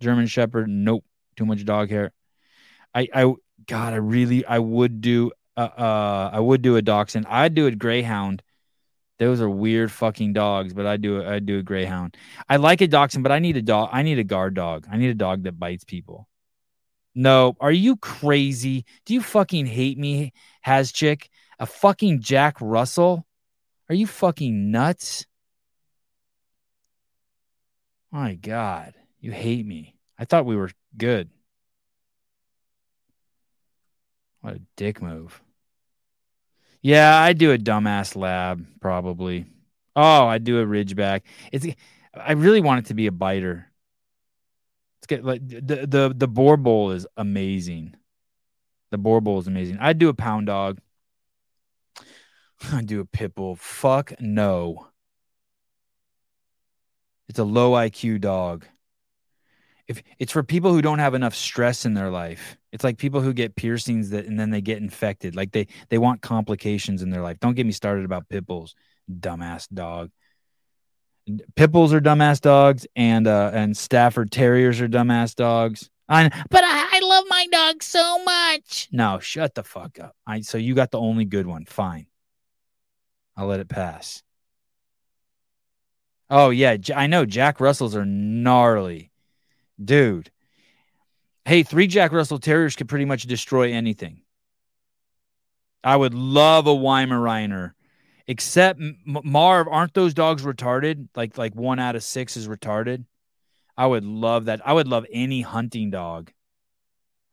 German 0.00 0.28
Shepherd. 0.28 0.68
Nope. 0.68 1.04
Too 1.34 1.44
much 1.44 1.64
dog 1.64 1.90
hair. 1.90 2.12
I, 2.94 3.08
I, 3.12 3.34
God, 3.66 3.92
I 3.94 3.96
really, 3.96 4.44
I 4.44 4.60
would 4.60 5.00
do, 5.00 5.32
uh, 5.56 5.70
uh 5.76 6.30
I 6.32 6.38
would 6.38 6.62
do 6.62 6.76
a 6.76 6.82
Dachshund. 6.82 7.26
I'd 7.28 7.54
do 7.54 7.66
a 7.66 7.72
Greyhound. 7.72 8.44
Those 9.18 9.40
are 9.40 9.50
weird 9.50 9.90
fucking 9.90 10.34
dogs, 10.34 10.72
but 10.72 10.86
I 10.86 10.96
do, 10.96 11.24
I 11.24 11.40
do 11.40 11.58
a 11.58 11.62
Greyhound. 11.62 12.16
I 12.48 12.56
like 12.56 12.80
a 12.80 12.86
Dachshund, 12.86 13.24
but 13.24 13.32
I 13.32 13.40
need 13.40 13.56
a 13.56 13.62
dog. 13.62 13.90
I 13.92 14.02
need 14.02 14.20
a 14.20 14.24
guard 14.24 14.54
dog. 14.54 14.86
I 14.90 14.98
need 14.98 15.10
a 15.10 15.14
dog 15.14 15.42
that 15.42 15.58
bites 15.58 15.84
people. 15.84 16.28
No, 17.14 17.56
are 17.60 17.72
you 17.72 17.96
crazy? 17.96 18.84
Do 19.04 19.14
you 19.14 19.20
fucking 19.20 19.66
hate 19.66 19.98
me, 19.98 20.32
has 20.62 20.92
chick? 20.92 21.28
A 21.58 21.66
fucking 21.66 22.20
Jack 22.20 22.56
Russell? 22.60 23.26
Are 23.88 23.94
you 23.94 24.06
fucking 24.06 24.70
nuts? 24.70 25.26
My 28.12 28.34
God, 28.34 28.94
you 29.20 29.32
hate 29.32 29.66
me. 29.66 29.96
I 30.18 30.24
thought 30.24 30.46
we 30.46 30.56
were 30.56 30.70
good. 30.96 31.30
What 34.40 34.54
a 34.54 34.60
dick 34.76 35.02
move. 35.02 35.40
Yeah, 36.82 37.16
I 37.18 37.34
do 37.34 37.52
a 37.52 37.58
dumbass 37.58 38.16
lab 38.16 38.66
probably. 38.80 39.46
Oh, 39.94 40.26
I 40.26 40.38
do 40.38 40.60
a 40.60 40.66
ridgeback. 40.66 41.22
It's 41.52 41.66
I 42.14 42.32
really 42.32 42.60
want 42.60 42.84
it 42.84 42.88
to 42.88 42.94
be 42.94 43.06
a 43.06 43.12
biter. 43.12 43.69
Get 45.10 45.24
like 45.24 45.44
the 45.44 45.88
the 45.88 46.14
the 46.16 46.28
Boerboel 46.28 46.94
is 46.94 47.04
amazing. 47.16 47.96
The 48.92 48.96
Boerboel 48.96 49.40
is 49.40 49.48
amazing. 49.48 49.78
I'd 49.80 49.98
do 49.98 50.08
a 50.08 50.14
pound 50.14 50.46
dog. 50.46 50.78
I'd 52.72 52.86
do 52.86 53.00
a 53.00 53.04
pit 53.04 53.34
bull. 53.34 53.56
Fuck 53.56 54.12
no. 54.20 54.86
It's 57.28 57.40
a 57.40 57.44
low 57.44 57.72
IQ 57.72 58.20
dog. 58.20 58.66
If 59.88 60.00
it's 60.20 60.30
for 60.30 60.44
people 60.44 60.72
who 60.72 60.80
don't 60.80 61.00
have 61.00 61.14
enough 61.14 61.34
stress 61.34 61.84
in 61.84 61.94
their 61.94 62.10
life. 62.10 62.56
It's 62.70 62.84
like 62.84 62.96
people 62.96 63.20
who 63.20 63.32
get 63.32 63.56
piercings 63.56 64.10
that 64.10 64.26
and 64.26 64.38
then 64.38 64.50
they 64.50 64.60
get 64.60 64.78
infected. 64.78 65.34
Like 65.34 65.50
they 65.50 65.66
they 65.88 65.98
want 65.98 66.22
complications 66.22 67.02
in 67.02 67.10
their 67.10 67.22
life. 67.22 67.40
Don't 67.40 67.56
get 67.56 67.66
me 67.66 67.72
started 67.72 68.04
about 68.04 68.28
pit 68.28 68.46
bulls. 68.46 68.76
Dumbass 69.10 69.66
dog. 69.74 70.12
Pit 71.54 71.70
bulls 71.70 71.92
are 71.92 72.00
dumbass 72.00 72.40
dogs, 72.40 72.86
and 72.96 73.26
uh, 73.26 73.50
and 73.52 73.76
Stafford 73.76 74.32
Terriers 74.32 74.80
are 74.80 74.88
dumbass 74.88 75.34
dogs. 75.34 75.90
I, 76.08 76.28
but 76.50 76.64
I, 76.64 76.88
I 76.92 77.00
love 77.04 77.24
my 77.28 77.46
dog 77.52 77.82
so 77.82 78.22
much. 78.24 78.88
No, 78.90 79.20
shut 79.20 79.54
the 79.54 79.62
fuck 79.62 80.00
up. 80.00 80.16
I 80.26 80.40
so 80.40 80.58
you 80.58 80.74
got 80.74 80.90
the 80.90 80.98
only 80.98 81.24
good 81.24 81.46
one. 81.46 81.64
Fine, 81.66 82.06
I'll 83.36 83.46
let 83.46 83.60
it 83.60 83.68
pass. 83.68 84.22
Oh 86.28 86.50
yeah, 86.50 86.76
I 86.94 87.06
know 87.06 87.24
Jack 87.24 87.60
Russells 87.60 87.94
are 87.94 88.04
gnarly, 88.04 89.12
dude. 89.82 90.30
Hey, 91.44 91.62
three 91.62 91.86
Jack 91.86 92.12
Russell 92.12 92.38
Terriers 92.38 92.76
could 92.76 92.88
pretty 92.88 93.04
much 93.04 93.24
destroy 93.24 93.72
anything. 93.72 94.22
I 95.82 95.96
would 95.96 96.14
love 96.14 96.66
a 96.66 96.74
Weimaraner 96.74 97.72
Except 98.30 98.80
Marv, 99.04 99.66
aren't 99.66 99.92
those 99.92 100.14
dogs 100.14 100.44
retarded? 100.44 101.08
Like 101.16 101.36
like 101.36 101.52
one 101.56 101.80
out 101.80 101.96
of 101.96 102.04
six 102.04 102.36
is 102.36 102.46
retarded. 102.46 103.04
I 103.76 103.88
would 103.88 104.04
love 104.04 104.44
that. 104.44 104.60
I 104.64 104.72
would 104.72 104.86
love 104.86 105.04
any 105.10 105.40
hunting 105.40 105.90
dog. 105.90 106.30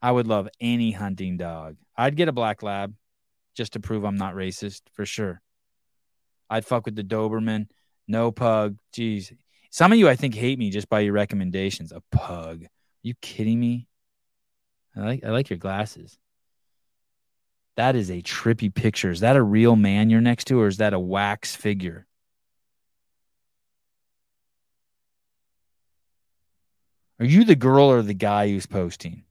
I 0.02 0.12
would 0.12 0.26
love 0.26 0.50
any 0.60 0.90
hunting 0.90 1.38
dog. 1.38 1.76
I'd 1.96 2.16
get 2.16 2.30
a 2.30 2.32
black 2.32 2.64
lab 2.64 2.96
just 3.54 3.74
to 3.74 3.80
prove 3.80 4.06
I'm 4.06 4.18
not 4.18 4.34
racist 4.34 4.82
for 4.92 5.06
sure. 5.06 5.40
I'd 6.50 6.66
fuck 6.66 6.86
with 6.86 6.96
the 6.96 7.04
Doberman, 7.04 7.68
no 8.08 8.32
pug. 8.32 8.78
Jeez. 8.92 9.32
Some 9.70 9.92
of 9.92 10.00
you 10.00 10.10
I 10.10 10.16
think 10.16 10.34
hate 10.34 10.58
me 10.58 10.72
just 10.72 10.90
by 10.90 11.02
your 11.02 11.14
recommendations. 11.14 11.92
A 11.92 12.02
pug. 12.12 12.64
Are 12.64 12.70
you 13.04 13.14
kidding 13.22 13.60
me? 13.60 13.88
I 14.96 15.02
like 15.02 15.24
I 15.24 15.30
like 15.30 15.52
your 15.52 15.60
glasses. 15.60 16.18
That 17.78 17.96
is 17.96 18.10
a 18.10 18.24
trippy 18.24 18.74
picture. 18.74 19.12
Is 19.12 19.20
that 19.20 19.36
a 19.36 19.44
real 19.44 19.76
man 19.76 20.10
you're 20.10 20.20
next 20.20 20.46
to, 20.46 20.60
or 20.60 20.68
is 20.68 20.78
that 20.78 20.94
a 20.94 21.00
wax 21.00 21.56
figure? 21.56 22.08
Are 27.20 27.26
you 27.26 27.46
the 27.46 27.56
girl 27.56 27.86
or 27.86 28.02
the 28.02 28.16
guy 28.16 28.50
who's 28.50 28.66
posting? 28.66 29.24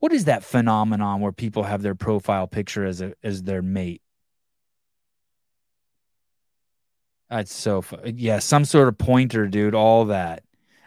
What 0.00 0.12
is 0.12 0.26
that 0.26 0.44
phenomenon 0.44 1.20
where 1.20 1.32
people 1.32 1.62
have 1.62 1.82
their 1.82 1.94
profile 1.94 2.48
picture 2.48 2.84
as 2.84 3.00
a 3.00 3.14
as 3.22 3.44
their 3.44 3.62
mate? 3.62 4.02
That's 7.30 7.52
so 7.52 7.82
fu- 7.82 7.98
yeah, 8.04 8.40
some 8.40 8.64
sort 8.64 8.88
of 8.88 8.98
pointer, 8.98 9.46
dude. 9.46 9.74
All 9.74 10.06
that. 10.06 10.42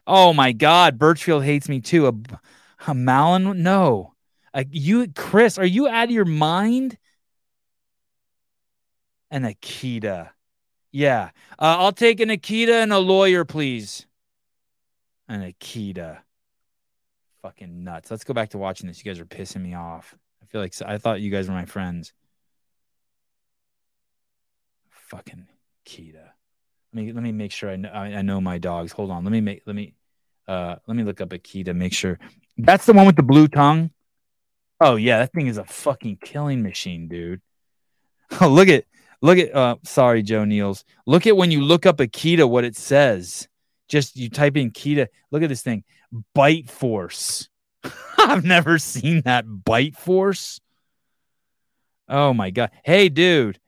Oh 0.05 0.33
my 0.33 0.51
God, 0.51 0.97
Birchfield 0.97 1.45
hates 1.45 1.69
me 1.69 1.79
too. 1.79 2.07
A, 2.07 2.13
a 2.87 2.93
Malin? 2.93 3.63
No, 3.63 4.10
like 4.53 4.67
you, 4.71 5.07
Chris, 5.07 5.57
are 5.57 5.65
you 5.65 5.87
out 5.87 6.05
of 6.05 6.11
your 6.11 6.25
mind? 6.25 6.97
An 9.29 9.43
Akita. 9.43 10.29
Yeah. 10.91 11.29
Uh, 11.57 11.77
I'll 11.79 11.93
take 11.93 12.19
an 12.19 12.29
Akita 12.29 12.83
and 12.83 12.91
a 12.91 12.99
lawyer, 12.99 13.45
please. 13.45 14.05
An 15.29 15.41
Akita. 15.41 16.19
Fucking 17.41 17.83
nuts. 17.83 18.11
Let's 18.11 18.25
go 18.25 18.33
back 18.33 18.49
to 18.49 18.57
watching 18.57 18.87
this. 18.87 19.03
You 19.03 19.09
guys 19.09 19.19
are 19.19 19.25
pissing 19.25 19.61
me 19.61 19.73
off. 19.73 20.15
I 20.43 20.45
feel 20.47 20.61
like 20.61 20.73
I 20.85 20.97
thought 20.97 21.21
you 21.21 21.31
guys 21.31 21.47
were 21.47 21.53
my 21.53 21.65
friends. 21.65 22.13
Fucking 24.89 25.47
Akita. 25.85 26.29
Let 26.93 27.05
me 27.05 27.13
let 27.13 27.23
me 27.23 27.31
make 27.31 27.53
sure 27.53 27.69
I 27.69 27.77
know 27.77 27.89
I, 27.89 28.07
I 28.07 28.21
know 28.21 28.41
my 28.41 28.57
dogs. 28.57 28.91
Hold 28.91 29.11
on. 29.11 29.23
Let 29.23 29.31
me 29.31 29.41
make 29.41 29.63
let 29.65 29.75
me 29.75 29.95
uh 30.47 30.75
let 30.85 30.97
me 30.97 31.03
look 31.03 31.21
up 31.21 31.29
Akita. 31.29 31.73
Make 31.73 31.93
sure 31.93 32.19
that's 32.57 32.85
the 32.85 32.93
one 32.93 33.05
with 33.05 33.15
the 33.15 33.23
blue 33.23 33.47
tongue. 33.47 33.91
Oh 34.83 34.95
yeah, 34.95 35.19
that 35.19 35.31
thing 35.31 35.45
is 35.45 35.59
a 35.59 35.63
fucking 35.63 36.17
killing 36.23 36.63
machine, 36.63 37.07
dude. 37.07 37.41
Oh, 38.39 38.47
look 38.47 38.69
at 38.69 38.85
look 39.21 39.37
at 39.37 39.53
uh 39.53 39.75
sorry, 39.83 40.23
Joe 40.23 40.45
Niels. 40.45 40.85
Look 41.05 41.27
at 41.27 41.35
when 41.35 41.51
you 41.51 41.61
look 41.61 41.85
up 41.85 41.97
Akita 41.97 42.49
what 42.49 42.63
it 42.63 42.77
says. 42.77 43.49
Just 43.89 44.15
you 44.15 44.29
type 44.29 44.55
in 44.55 44.71
Kita. 44.71 45.07
Look 45.31 45.43
at 45.43 45.49
this 45.49 45.61
thing. 45.61 45.83
Bite 46.33 46.69
force. 46.69 47.49
I've 48.17 48.45
never 48.45 48.79
seen 48.79 49.21
that 49.25 49.43
bite 49.45 49.97
force. 49.97 50.61
Oh 52.07 52.33
my 52.33 52.51
god. 52.51 52.71
Hey 52.85 53.09
dude. 53.09 53.59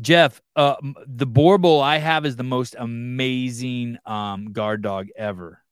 Jeff, 0.00 0.42
uh 0.56 0.74
the 1.06 1.26
Boerboel 1.28 1.80
I 1.80 1.98
have 1.98 2.26
is 2.26 2.34
the 2.34 2.42
most 2.42 2.74
amazing 2.76 3.96
um 4.04 4.52
guard 4.52 4.82
dog 4.82 5.06
ever. 5.16 5.62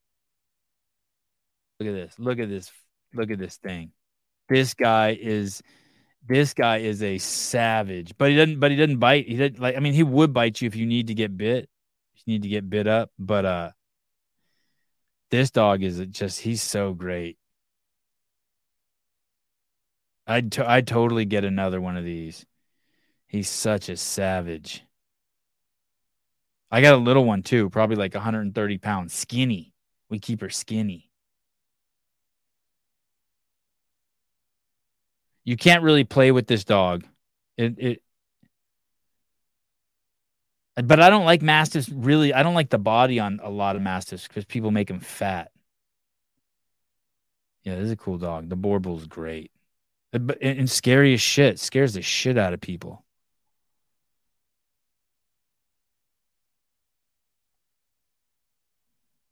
Look 1.80 1.88
at 1.88 1.94
this. 1.94 2.14
Look 2.20 2.38
at 2.38 2.48
this. 2.48 2.70
Look 3.12 3.32
at 3.32 3.38
this 3.40 3.56
thing 3.56 3.90
this 4.48 4.74
guy 4.74 5.18
is 5.20 5.62
this 6.26 6.54
guy 6.54 6.78
is 6.78 7.02
a 7.02 7.18
savage, 7.18 8.14
but 8.18 8.30
he 8.30 8.36
doesn't 8.36 8.60
but 8.60 8.70
he 8.70 8.76
doesn't 8.76 8.98
bite. 8.98 9.28
He 9.28 9.36
didn't 9.36 9.60
like 9.60 9.76
I 9.76 9.80
mean 9.80 9.94
he 9.94 10.02
would 10.02 10.32
bite 10.32 10.60
you 10.60 10.66
if 10.66 10.76
you 10.76 10.86
need 10.86 11.08
to 11.08 11.14
get 11.14 11.36
bit. 11.36 11.68
You 12.16 12.32
need 12.34 12.42
to 12.42 12.48
get 12.48 12.68
bit 12.68 12.86
up, 12.86 13.10
but 13.18 13.44
uh 13.44 13.70
this 15.30 15.50
dog 15.50 15.82
is 15.82 15.98
just 16.10 16.40
he's 16.40 16.62
so 16.62 16.94
great. 16.94 17.38
I'd 20.26 20.52
to, 20.52 20.68
I'd 20.68 20.86
totally 20.86 21.24
get 21.24 21.44
another 21.44 21.80
one 21.80 21.96
of 21.96 22.04
these. 22.04 22.44
He's 23.26 23.48
such 23.48 23.88
a 23.88 23.96
savage. 23.96 24.84
I 26.70 26.82
got 26.82 26.94
a 26.94 26.98
little 26.98 27.24
one 27.24 27.42
too, 27.42 27.70
probably 27.70 27.96
like 27.96 28.14
130 28.14 28.78
pounds, 28.78 29.14
skinny. 29.14 29.72
We 30.10 30.18
keep 30.18 30.42
her 30.42 30.50
skinny. 30.50 31.07
you 35.48 35.56
can't 35.56 35.82
really 35.82 36.04
play 36.04 36.30
with 36.30 36.46
this 36.46 36.62
dog. 36.62 37.06
It, 37.56 37.74
it 37.78 38.02
but 40.76 41.00
I 41.00 41.08
don't 41.08 41.24
like 41.24 41.40
mastiffs 41.40 41.88
really. 41.88 42.34
I 42.34 42.42
don't 42.42 42.54
like 42.54 42.68
the 42.68 42.78
body 42.78 43.18
on 43.18 43.40
a 43.42 43.48
lot 43.48 43.74
of 43.74 43.80
mastiffs 43.80 44.28
because 44.28 44.44
people 44.44 44.70
make 44.70 44.88
them 44.88 45.00
fat. 45.00 45.50
Yeah, 47.64 47.76
this 47.76 47.86
is 47.86 47.92
a 47.92 47.96
cool 47.96 48.18
dog. 48.18 48.50
The 48.50 48.56
boar 48.56 48.78
is 48.94 49.06
great, 49.06 49.50
uh, 50.12 50.18
but 50.18 50.36
and 50.42 50.70
scary 50.70 51.14
as 51.14 51.22
shit. 51.22 51.58
Scares 51.58 51.94
the 51.94 52.02
shit 52.02 52.36
out 52.36 52.52
of 52.52 52.60
people. 52.60 53.06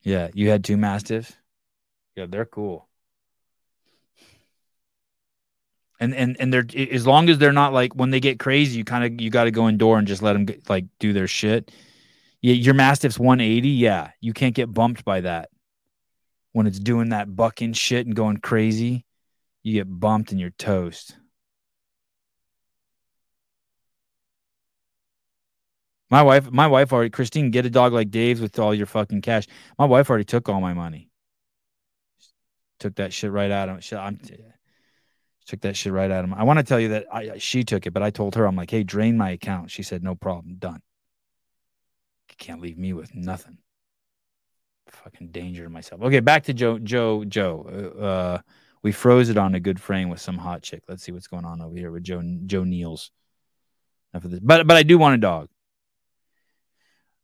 Yeah, 0.01 0.29
you 0.33 0.49
had 0.49 0.65
two 0.65 0.79
mastiffs. 0.79 1.37
Yeah, 2.15 2.25
they're 2.27 2.47
cool. 2.47 2.89
And 5.99 6.15
and 6.15 6.37
and 6.39 6.53
they're 6.53 6.67
as 6.93 7.07
long 7.07 7.29
as 7.31 7.39
they're 7.39 7.53
not 7.53 7.73
like 7.73 7.95
when 7.95 8.11
they 8.11 8.21
get 8.21 8.39
crazy, 8.39 8.79
you 8.79 8.85
kind 8.85 9.05
of 9.05 9.21
you 9.21 9.31
got 9.31 9.45
to 9.45 9.51
go 9.51 9.69
indoor 9.69 9.99
and 9.99 10.07
just 10.07 10.23
let 10.23 10.35
them 10.35 10.47
like 10.69 10.85
do 10.99 11.13
their 11.13 11.27
shit. 11.27 11.73
Yeah, 12.43 12.55
your 12.55 12.75
mastiff's 12.75 13.19
180. 13.19 13.69
Yeah, 13.69 14.11
you 14.21 14.33
can't 14.33 14.55
get 14.55 14.73
bumped 14.73 15.05
by 15.05 15.23
that. 15.23 15.49
When 16.53 16.67
it's 16.67 16.79
doing 16.79 17.11
that 17.11 17.35
bucking 17.35 17.73
shit 17.73 18.07
and 18.07 18.15
going 18.15 18.39
crazy, 18.39 19.05
you 19.63 19.73
get 19.73 19.87
bumped 19.89 20.33
and 20.33 20.41
you're 20.41 20.51
toast. 20.51 21.17
My 26.09 26.23
wife, 26.23 26.51
my 26.51 26.69
wife 26.69 26.93
already, 26.93 27.11
Christine, 27.11 27.51
get 27.51 27.67
a 27.67 27.71
dog 27.71 27.93
like 27.93 28.11
Dave's 28.11 28.41
with 28.41 28.59
all 28.59 28.75
your 28.75 28.87
fucking 28.87 29.23
cash. 29.23 29.47
My 29.79 29.87
wife 29.87 30.09
already 30.09 30.25
took 30.25 30.49
all 30.49 30.61
my 30.61 30.73
money. 30.73 31.11
Took 32.79 32.97
that 32.97 33.13
shit 33.13 33.33
right 33.33 33.51
out 33.51 33.69
of 33.69 33.85
him. 33.85 33.99
I'm, 33.99 34.21
took 35.47 35.61
that 35.61 35.77
shit 35.77 35.93
right 35.93 36.11
out 36.11 36.25
of 36.25 36.31
him. 36.31 36.35
I 36.35 36.43
want 36.43 36.59
to 36.59 36.65
tell 36.65 36.81
you 36.81 36.89
that 36.89 37.07
I, 37.13 37.39
she 37.39 37.65
took 37.65 37.87
it, 37.87 37.93
but 37.93 38.03
I 38.03 38.11
told 38.11 38.35
her, 38.35 38.47
I'm 38.47 38.57
like, 38.57 38.71
hey, 38.71 38.83
drain 38.83 39.17
my 39.17 39.31
account. 39.31 39.71
She 39.71 39.83
said, 39.83 40.03
no 40.03 40.15
problem, 40.15 40.57
done. 40.59 40.83
You 42.31 42.35
can't 42.39 42.61
leave 42.61 42.77
me 42.77 42.93
with 42.93 43.15
nothing. 43.15 43.59
Fucking 44.89 45.29
danger 45.29 45.65
to 45.65 45.71
myself. 45.71 46.03
Okay, 46.03 46.21
back 46.21 46.45
to 46.45 46.55
Joe. 46.55 46.79
Joe. 46.79 47.25
Joe. 47.25 47.93
Uh, 47.99 48.03
uh, 48.03 48.39
we 48.83 48.93
froze 48.93 49.31
it 49.31 49.37
on 49.37 49.55
a 49.55 49.61
good 49.61 49.81
frame 49.81 50.09
with 50.09 50.21
some 50.21 50.39
hot 50.39 50.63
chick. 50.63 50.83
Let's 50.89 51.03
see 51.03 51.13
what's 51.13 51.27
going 51.27 51.45
on 51.45 51.61
over 51.61 51.75
here 51.75 51.91
with 51.91 52.05
Joe. 52.05 52.23
Joe 52.47 52.63
Niels. 52.63 53.11
Enough 54.13 54.25
of 54.27 54.31
this. 54.31 54.41
But 54.41 54.67
but 54.67 54.77
I 54.77 54.85
do 54.85 54.99
want 54.99 55.15
a 55.15 55.19
dog. 55.19 55.49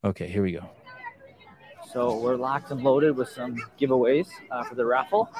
Okay, 0.04 0.26
here 0.26 0.42
we 0.42 0.52
go. 0.52 0.68
So 1.92 2.18
we're 2.18 2.36
locked 2.36 2.70
and 2.72 2.82
loaded 2.82 3.16
with 3.16 3.28
some 3.28 3.56
giveaways 3.78 4.28
uh, 4.50 4.64
for 4.64 4.74
the 4.74 4.84
raffle. 4.84 5.30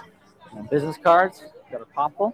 And 0.57 0.71
business 0.71 0.99
cards, 1.03 1.43
got 1.73 1.81
a 1.81 1.87
popple. 1.87 2.33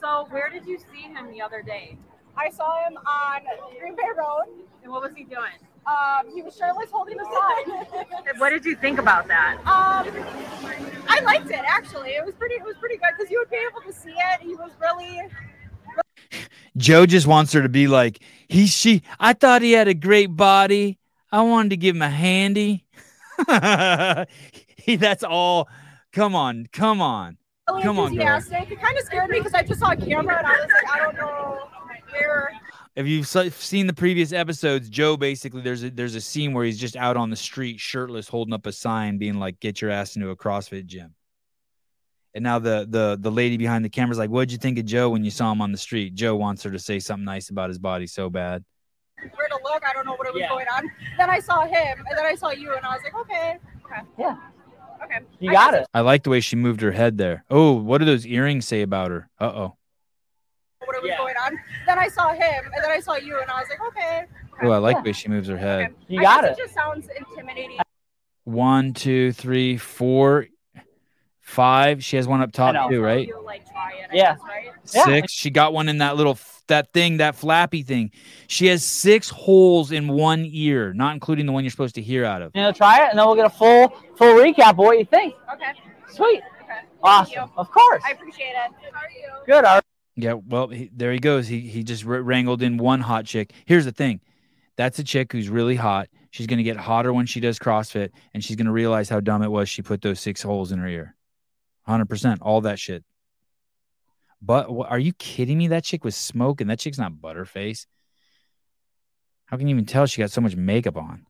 So 0.00 0.26
where 0.30 0.48
did 0.48 0.66
you 0.66 0.78
see 0.78 1.02
him 1.02 1.30
the 1.32 1.42
other 1.42 1.62
day? 1.62 1.98
I 2.36 2.48
saw 2.50 2.86
him 2.86 2.96
on 2.96 3.40
Green 3.78 3.96
Bay 3.96 4.02
Road. 4.16 4.64
And 4.82 4.90
what 4.90 5.02
was 5.02 5.12
he 5.14 5.24
doing? 5.24 5.58
Um, 5.86 6.32
he 6.32 6.42
was 6.42 6.56
shirtless 6.56 6.90
holding 6.92 7.18
a 7.18 7.24
sign. 7.24 8.06
What 8.38 8.50
did 8.50 8.64
you 8.64 8.76
think 8.76 9.00
about 9.00 9.26
that? 9.28 9.56
um, 9.66 10.06
I 11.08 11.20
liked 11.24 11.50
it 11.50 11.64
actually. 11.66 12.10
It 12.10 12.24
was 12.24 12.34
pretty. 12.36 12.54
It 12.54 12.64
was 12.64 12.76
pretty 12.78 12.96
good 12.96 13.10
because 13.18 13.30
you 13.30 13.38
would 13.40 13.50
be 13.50 13.56
able 13.56 13.80
to 13.80 13.92
see 13.92 14.10
it. 14.10 14.40
He 14.40 14.54
was 14.54 14.70
really. 14.80 15.20
Joe 16.76 17.04
just 17.04 17.26
wants 17.26 17.52
her 17.52 17.62
to 17.62 17.68
be 17.68 17.86
like, 17.86 18.20
he, 18.48 18.66
she, 18.66 19.02
I 19.20 19.34
thought 19.34 19.60
he 19.60 19.72
had 19.72 19.88
a 19.88 19.94
great 19.94 20.34
body. 20.34 20.98
I 21.30 21.42
wanted 21.42 21.70
to 21.70 21.76
give 21.76 21.96
him 21.96 22.02
a 22.02 22.08
handy. 22.08 22.86
he, 24.76 24.96
that's 24.96 25.24
all. 25.24 25.68
Come 26.12 26.34
on, 26.34 26.68
come 26.72 27.02
on. 27.02 27.38
Oh, 27.72 27.76
really 27.76 27.82
Come 27.84 27.98
on, 27.98 28.14
girl. 28.14 28.26
enthusiastic. 28.36 28.70
It 28.70 28.80
kind 28.80 28.98
of 28.98 29.04
scared 29.04 29.30
me 29.30 29.38
because 29.38 29.54
I 29.54 29.62
just 29.62 29.80
saw 29.80 29.92
a 29.92 29.96
camera 29.96 30.38
and 30.38 30.46
I 30.46 30.50
was 30.52 30.70
like, 30.82 30.92
I 30.94 30.98
don't 30.98 31.16
know 31.16 31.58
where. 32.10 32.52
If 32.94 33.06
you've 33.06 33.26
seen 33.26 33.86
the 33.86 33.94
previous 33.94 34.32
episodes, 34.32 34.90
Joe 34.90 35.16
basically 35.16 35.62
there's 35.62 35.82
a 35.82 35.90
there's 35.90 36.14
a 36.14 36.20
scene 36.20 36.52
where 36.52 36.64
he's 36.66 36.78
just 36.78 36.94
out 36.96 37.16
on 37.16 37.30
the 37.30 37.36
street, 37.36 37.80
shirtless, 37.80 38.28
holding 38.28 38.52
up 38.52 38.66
a 38.66 38.72
sign, 38.72 39.16
being 39.16 39.38
like, 39.38 39.58
"Get 39.60 39.80
your 39.80 39.90
ass 39.90 40.14
into 40.16 40.28
a 40.28 40.36
CrossFit 40.36 40.84
gym." 40.84 41.14
And 42.34 42.44
now 42.44 42.58
the 42.58 42.86
the 42.88 43.16
the 43.18 43.30
lady 43.30 43.56
behind 43.56 43.82
the 43.84 43.88
camera's 43.88 44.18
like, 44.18 44.28
"What'd 44.28 44.52
you 44.52 44.58
think 44.58 44.78
of 44.78 44.84
Joe 44.84 45.08
when 45.08 45.24
you 45.24 45.30
saw 45.30 45.50
him 45.52 45.62
on 45.62 45.72
the 45.72 45.78
street?" 45.78 46.14
Joe 46.14 46.36
wants 46.36 46.62
her 46.64 46.70
to 46.70 46.78
say 46.78 46.98
something 46.98 47.24
nice 47.24 47.48
about 47.48 47.70
his 47.70 47.78
body 47.78 48.06
so 48.06 48.28
bad. 48.28 48.62
Where 49.36 49.48
to 49.48 49.58
look? 49.64 49.82
I 49.88 49.94
don't 49.94 50.04
know 50.04 50.12
what 50.16 50.30
was 50.32 50.40
Yeah. 50.40 50.48
going 50.50 50.66
on. 50.76 50.90
Then 51.16 51.30
I 51.30 51.40
saw 51.40 51.62
him, 51.64 51.98
and 52.06 52.18
then 52.18 52.26
I 52.26 52.34
saw 52.34 52.50
you, 52.50 52.74
and 52.74 52.84
I 52.84 52.90
was 52.94 53.02
like, 53.04 53.14
okay, 53.14 53.58
okay, 53.86 54.00
Yeah, 54.18 54.36
okay. 55.16 55.24
you 55.40 55.50
I 55.50 55.54
got 55.54 55.72
guess 55.72 55.82
it. 55.82 55.88
I 55.94 56.00
like 56.00 56.22
the 56.24 56.30
way 56.30 56.40
she 56.40 56.56
moved 56.56 56.80
her 56.80 56.92
head 56.92 57.18
there. 57.18 57.44
Oh, 57.50 57.72
what 57.72 57.98
do 57.98 58.04
those 58.04 58.26
earrings 58.26 58.66
say 58.66 58.82
about 58.82 59.10
her? 59.10 59.28
Uh 59.40 59.44
oh. 59.44 59.76
What 60.84 61.00
was 61.02 61.08
Yeah. 61.10 61.18
going 61.18 61.34
on? 61.46 61.58
Then 61.86 61.98
I 61.98 62.08
saw 62.08 62.32
him, 62.32 62.64
and 62.74 62.82
then 62.84 62.90
I 62.90 62.98
saw 63.00 63.14
you, 63.14 63.38
and 63.40 63.48
I 63.50 63.60
was 63.60 63.68
like, 63.68 63.80
okay. 63.88 64.24
Oh, 64.62 64.70
I 64.70 64.78
like 64.78 64.96
Yeah. 64.96 65.02
the 65.02 65.08
way 65.10 65.12
she 65.12 65.28
moves 65.28 65.48
her 65.48 65.56
head. 65.56 65.80
okay. 65.86 65.94
You 66.08 66.20
I 66.20 66.22
got 66.22 66.42
guess 66.42 66.50
it. 66.58 66.60
It 66.60 66.64
just 66.64 66.74
sounds 66.74 67.08
intimidating. 67.16 67.78
One, 68.44 68.92
two, 68.92 69.30
three, 69.32 69.76
four, 69.76 70.46
five. 71.40 72.02
She 72.04 72.16
has 72.16 72.26
one 72.26 72.40
up 72.42 72.52
top 72.52 72.90
too, 72.90 73.00
right? 73.02 73.28
Like 73.44 73.68
try 73.70 73.92
it. 73.92 74.08
I 74.10 74.14
Yeah. 74.16 74.32
guess, 74.34 74.40
right? 74.42 74.64
Yeah. 74.94 75.04
Six. 75.04 75.32
She 75.32 75.50
got 75.50 75.72
one 75.72 75.88
in 75.88 75.98
that 75.98 76.16
little 76.16 76.32
f- 76.32 76.51
that 76.68 76.92
thing, 76.92 77.18
that 77.18 77.34
flappy 77.34 77.82
thing. 77.82 78.10
She 78.46 78.66
has 78.66 78.84
six 78.84 79.28
holes 79.28 79.92
in 79.92 80.08
one 80.08 80.44
ear, 80.50 80.92
not 80.94 81.14
including 81.14 81.46
the 81.46 81.52
one 81.52 81.64
you're 81.64 81.70
supposed 81.70 81.94
to 81.96 82.02
hear 82.02 82.24
out 82.24 82.42
of. 82.42 82.52
You 82.54 82.62
know, 82.62 82.72
try 82.72 83.04
it, 83.04 83.10
and 83.10 83.18
then 83.18 83.26
we'll 83.26 83.36
get 83.36 83.46
a 83.46 83.50
full 83.50 83.88
full 84.16 84.34
recap 84.34 84.70
of 84.70 84.78
what 84.78 84.98
you 84.98 85.04
think. 85.04 85.34
Okay. 85.54 85.72
Sweet, 86.10 86.42
Okay. 86.62 86.68
Thank 86.68 86.86
awesome, 87.02 87.32
you. 87.34 87.50
of 87.56 87.70
course. 87.70 88.02
I 88.06 88.12
appreciate 88.12 88.50
it. 88.50 88.72
How 88.92 89.00
are 89.00 89.10
you? 89.10 89.44
Good. 89.46 89.64
All 89.64 89.74
right. 89.76 89.82
Yeah, 90.14 90.34
well, 90.34 90.68
he, 90.68 90.90
there 90.94 91.10
he 91.12 91.18
goes. 91.18 91.48
He 91.48 91.60
he 91.60 91.82
just 91.82 92.04
wr- 92.04 92.18
wrangled 92.20 92.62
in 92.62 92.76
one 92.76 93.00
hot 93.00 93.24
chick. 93.24 93.52
Here's 93.64 93.84
the 93.86 93.92
thing, 93.92 94.20
that's 94.76 94.98
a 94.98 95.04
chick 95.04 95.32
who's 95.32 95.48
really 95.48 95.74
hot. 95.76 96.08
She's 96.30 96.46
gonna 96.46 96.62
get 96.62 96.76
hotter 96.76 97.12
when 97.12 97.26
she 97.26 97.40
does 97.40 97.58
CrossFit, 97.58 98.10
and 98.34 98.44
she's 98.44 98.56
gonna 98.56 98.72
realize 98.72 99.08
how 99.08 99.20
dumb 99.20 99.42
it 99.42 99.50
was 99.50 99.68
she 99.68 99.80
put 99.82 100.02
those 100.02 100.20
six 100.20 100.42
holes 100.42 100.70
in 100.72 100.78
her 100.78 100.86
ear. 100.88 101.14
Hundred 101.86 102.08
percent, 102.10 102.42
all 102.42 102.60
that 102.62 102.78
shit. 102.78 103.04
But 104.44 104.66
are 104.68 104.98
you 104.98 105.12
kidding 105.12 105.56
me? 105.56 105.68
That 105.68 105.84
chick 105.84 106.04
was 106.04 106.16
smoking. 106.16 106.66
That 106.66 106.80
chick's 106.80 106.98
not 106.98 107.12
Butterface. 107.12 107.86
How 109.46 109.56
can 109.56 109.68
you 109.68 109.74
even 109.74 109.86
tell 109.86 110.06
she 110.06 110.20
got 110.20 110.32
so 110.32 110.40
much 110.40 110.56
makeup 110.56 110.96
on? 110.96 111.26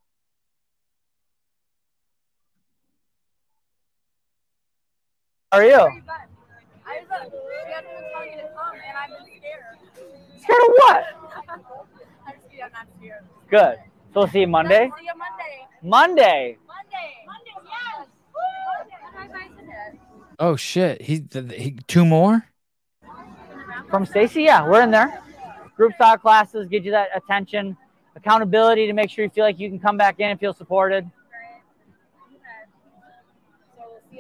How 5.50 5.58
are 5.58 5.64
you? 5.64 5.74
I 5.74 5.78
was 5.78 5.92
we 6.86 6.92
haven't 7.70 7.90
been 7.90 8.04
telling 8.12 8.30
you 8.30 8.36
to 8.38 8.48
come, 8.56 8.74
and 8.74 8.96
I've 8.96 9.10
been 9.10 9.26
scared. 9.26 9.76
Scared 10.40 10.62
of 10.62 10.68
what? 10.76 11.04
I'm 12.26 12.34
scared. 12.46 12.64
I'm 12.64 12.72
not 12.72 12.86
scared. 12.98 13.24
Good. 13.50 13.76
So 14.14 14.20
we'll 14.20 14.28
see 14.28 14.40
you 14.40 14.46
Monday. 14.46 14.90
See 14.96 15.04
you 15.04 15.12
Monday. 15.18 15.66
Monday. 15.82 16.56
Monday. 16.66 17.26
Monday. 17.26 17.52
Yes. 17.98 18.06
Woo! 18.34 18.40
Oh 20.38 20.56
shit! 20.56 21.02
He, 21.02 21.20
th- 21.20 21.48
th- 21.48 21.62
he 21.62 21.72
two 21.86 22.06
more. 22.06 22.46
From 23.92 24.06
Stacy, 24.06 24.44
yeah, 24.44 24.66
we're 24.66 24.80
in 24.80 24.90
there. 24.90 25.20
Group 25.76 25.92
style 25.96 26.16
classes 26.16 26.66
get 26.66 26.82
you 26.82 26.92
that 26.92 27.10
attention, 27.14 27.76
accountability 28.16 28.86
to 28.86 28.94
make 28.94 29.10
sure 29.10 29.22
you 29.22 29.28
feel 29.28 29.44
like 29.44 29.58
you 29.58 29.68
can 29.68 29.78
come 29.78 29.98
back 29.98 30.18
in 30.18 30.30
and 30.30 30.40
feel 30.40 30.54
supported. 30.54 31.10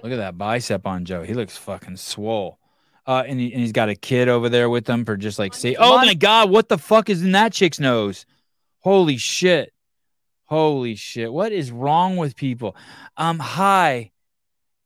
Look 0.02 0.12
at 0.12 0.16
that 0.16 0.36
bicep 0.36 0.86
on 0.86 1.06
Joe. 1.06 1.22
He 1.22 1.32
looks 1.32 1.56
fucking 1.56 1.96
swole. 1.96 2.58
Uh, 3.06 3.24
and, 3.26 3.40
he, 3.40 3.50
and 3.50 3.62
he's 3.62 3.72
got 3.72 3.88
a 3.88 3.94
kid 3.94 4.28
over 4.28 4.50
there 4.50 4.68
with 4.68 4.86
him 4.86 5.06
for 5.06 5.16
just 5.16 5.38
like 5.38 5.54
say, 5.54 5.74
oh 5.78 5.96
my 5.96 6.12
god, 6.12 6.50
what 6.50 6.68
the 6.68 6.76
fuck 6.76 7.08
is 7.08 7.22
in 7.22 7.32
that 7.32 7.54
chick's 7.54 7.80
nose? 7.80 8.26
Holy 8.80 9.16
shit! 9.16 9.72
Holy 10.44 10.96
shit! 10.96 11.32
What 11.32 11.50
is 11.50 11.72
wrong 11.72 12.18
with 12.18 12.36
people? 12.36 12.76
Um, 13.16 13.38
hi, 13.38 14.12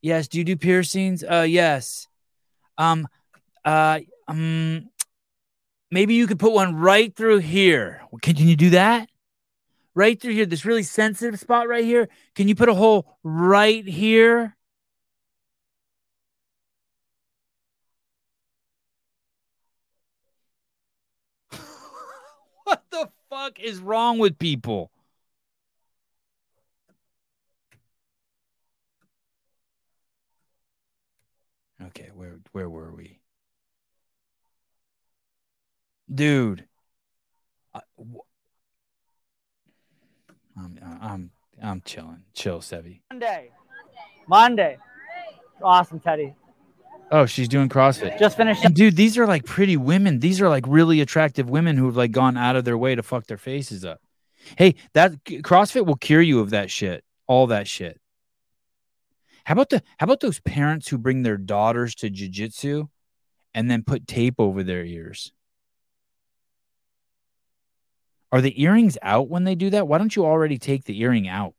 yes. 0.01 0.29
Do 0.29 0.39
you 0.39 0.45
do 0.45 0.55
piercings? 0.55 1.25
Uh, 1.25 1.45
yes. 1.49 2.07
Um, 2.79 3.09
uh, 3.65 3.99
um, 4.29 4.89
maybe 5.91 6.15
you 6.15 6.27
could 6.27 6.39
put 6.39 6.53
one 6.53 6.77
right 6.77 7.15
through 7.15 7.39
here. 7.39 8.03
Can, 8.23 8.37
you 8.37 8.57
do 8.57 8.71
that? 8.71 9.09
Right 9.95 10.21
through 10.21 10.35
here, 10.35 10.47
this 10.47 10.65
really 10.65 10.83
sensitive 10.83 11.39
spot 11.41 11.69
right 11.69 11.85
here. 11.85 12.09
Can 12.35 12.49
you 12.49 12.55
put 12.55 12.69
a 12.69 12.75
hole 12.75 13.19
right 13.23 13.87
here? 13.87 14.57
what 22.65 22.85
the 22.91 23.09
fuck 23.31 23.59
is 23.61 23.79
wrong 23.79 24.19
with 24.19 24.39
people? 24.39 24.91
Okay, 31.83 32.11
where 32.15 32.41
where 32.53 32.69
were 32.69 32.93
we? 32.95 33.16
Dude. 36.13 36.65
I, 37.75 37.81
wh- 37.99 38.27
I'm 40.59 40.79
I'm 41.03 41.31
I'm 41.63 41.83
chilling. 41.85 42.23
Chill, 42.35 42.61
Sevi. 42.61 43.01
Monday. 43.11 43.51
Monday. 44.27 44.79
Awesome, 45.63 46.01
Teddy. 46.01 46.35
Oh, 47.11 47.27
she's 47.27 47.49
doing 47.49 47.69
CrossFit. 47.69 48.19
Just 48.19 48.37
finished. 48.37 48.65
And 48.65 48.75
dude, 48.75 48.97
these 48.97 49.17
are 49.17 49.27
like 49.27 49.45
pretty 49.45 49.77
women. 49.77 50.19
These 50.19 50.41
are 50.41 50.49
like 50.49 50.65
really 50.67 51.01
attractive 51.01 51.49
women 51.49 51.77
who've 51.77 51.97
like 51.97 52.11
gone 52.11 52.37
out 52.37 52.57
of 52.57 52.65
their 52.65 52.77
way 52.77 52.95
to 52.95 53.03
fuck 53.03 53.27
their 53.27 53.37
faces 53.37 53.85
up. 53.85 54.01
Hey, 54.59 54.75
that 54.95 55.25
CrossFit 55.25 55.87
will 55.87 55.97
cure 55.97 56.21
you 56.21 56.41
of 56.41 56.51
that 56.51 56.71
shit. 56.71 57.05
All 57.27 57.47
that 57.49 57.69
shit. 57.69 58.01
How 59.45 59.53
about 59.53 59.71
the 59.71 59.83
how 59.99 60.05
about 60.05 60.21
those 60.21 60.41
parents 60.41 60.89
who 60.89 60.99
bring 60.99 61.23
their 61.23 61.37
daughters 61.37 61.95
to 61.97 62.11
jujitsu 62.11 62.89
and 63.55 63.71
then 63.71 63.85
put 63.85 64.09
tape 64.09 64.35
over 64.39 64.65
their 64.65 64.85
ears? 64.85 65.33
Are 68.33 68.41
the 68.41 68.61
earrings 68.61 68.99
out 69.03 69.29
when 69.29 69.45
they 69.45 69.55
do 69.55 69.71
that? 69.71 69.87
Why 69.87 69.99
don't 69.99 70.15
you 70.15 70.25
already 70.25 70.59
take 70.59 70.85
the 70.85 71.01
earring 71.01 71.29
out? 71.29 71.55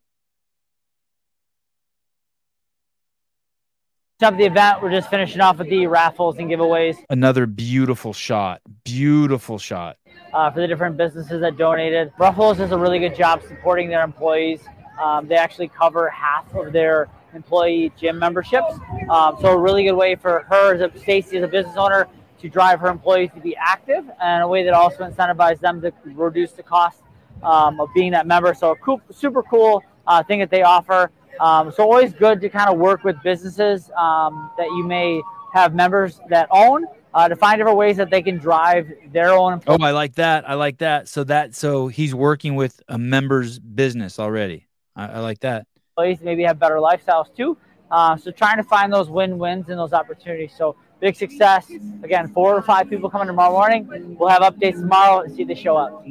Top 4.20 4.36
the 4.36 4.46
event, 4.46 4.82
we're 4.82 4.90
just 4.90 5.12
finishing 5.12 5.42
off 5.42 5.60
with 5.60 5.70
the 5.70 5.86
raffles 5.86 6.40
and 6.40 6.50
giveaways. 6.50 6.98
Another 7.08 7.46
beautiful 7.46 8.14
shot. 8.14 8.62
Beautiful 8.84 9.60
shot. 9.60 9.98
Uh, 10.34 10.50
for 10.50 10.60
the 10.60 10.68
different 10.68 10.98
businesses 10.98 11.40
that 11.42 11.56
donated. 11.56 12.12
Ruffles 12.18 12.58
does 12.58 12.72
a 12.72 12.78
really 12.78 12.98
good 12.98 13.16
job 13.16 13.44
supporting 13.48 13.90
their 13.90 14.04
employees. 14.04 14.60
Um, 15.00 15.28
they 15.28 15.36
actually 15.36 15.68
cover 15.68 16.10
half 16.10 16.52
of 16.56 16.74
their 16.74 17.10
employee 17.36 17.92
gym 17.96 18.18
memberships. 18.18 18.74
Um, 19.08 19.38
so 19.40 19.50
a 19.50 19.58
really 19.58 19.84
good 19.84 19.94
way 19.94 20.16
for 20.16 20.46
her, 20.50 20.74
as 20.74 20.82
a, 20.82 21.00
Stacy, 21.00 21.38
as 21.38 21.44
a 21.44 21.48
business 21.48 21.78
owner, 21.78 22.08
to 22.40 22.50
drive 22.50 22.80
her 22.80 22.88
employees 22.88 23.30
to 23.36 23.42
be 23.42 23.56
active, 23.56 24.06
and 24.22 24.44
a 24.44 24.48
way 24.48 24.64
that 24.64 24.74
also 24.74 25.08
incentivizes 25.10 25.60
them 25.60 25.82
to 25.82 25.92
reduce 26.06 26.52
the 26.52 26.64
cost 26.64 27.02
um, 27.44 27.80
of 27.80 27.90
being 27.94 28.12
that 28.12 28.28
member. 28.28 28.54
So 28.54 28.72
a 28.72 28.76
cool, 28.78 29.02
super 29.12 29.44
cool 29.44 29.84
uh, 30.06 30.24
thing 30.24 30.40
that 30.40 30.50
they 30.50 30.64
offer. 30.64 31.12
Um, 31.40 31.72
so 31.72 31.84
always 31.84 32.14
good 32.14 32.42
to 32.42 32.50
kind 32.50 32.70
of 32.70 32.78
work 32.80 33.04
with 33.04 33.22
businesses 33.24 33.92
um, 33.96 34.52
that 34.58 34.68
you 34.68 34.84
may 34.84 35.22
have 35.54 35.76
members 35.76 36.20
that 36.30 36.48
own 36.52 36.86
uh, 37.14 37.28
to 37.28 37.36
find 37.36 37.58
different 37.60 37.78
ways 37.78 37.98
that 37.98 38.10
they 38.10 38.22
can 38.22 38.38
drive 38.38 38.92
their 39.12 39.32
own. 39.32 39.62
Oh, 39.68 39.78
I 39.82 39.92
like 39.92 40.16
that. 40.16 40.50
I 40.50 40.56
like 40.56 40.80
that. 40.80 41.08
So 41.08 41.24
that 41.26 41.56
so 41.56 41.88
he's 41.88 42.14
working 42.14 42.56
with 42.56 42.82
a 42.88 42.98
member's 42.98 43.60
business 43.60 44.20
already. 44.20 44.68
I, 44.96 45.08
I 45.08 45.20
like 45.20 45.40
that. 45.40 45.68
employees, 45.92 46.22
maybe 46.22 46.44
have 46.44 46.60
better 46.60 46.76
lifestyles 46.76 47.36
too. 47.36 47.58
Uh, 47.90 48.18
so 48.18 48.32
trying 48.32 48.58
to 48.58 48.64
find 48.64 48.92
those 48.92 49.10
win-wins 49.10 49.70
and 49.70 49.80
those 49.80 49.94
opportunities. 49.94 50.52
So 50.58 50.76
big 51.00 51.16
success. 51.16 51.70
Again, 52.04 52.30
four 52.30 52.56
or 52.56 52.62
five 52.62 52.90
people 52.90 53.10
coming 53.10 53.28
tomorrow 53.28 53.52
morning. 53.52 54.16
We'll 54.20 54.30
have 54.30 54.42
updates 54.42 54.80
tomorrow 54.80 55.22
and 55.22 55.36
see 55.36 55.44
if 55.44 55.48
they 55.48 55.56
show 55.56 55.78
up. 55.78 56.04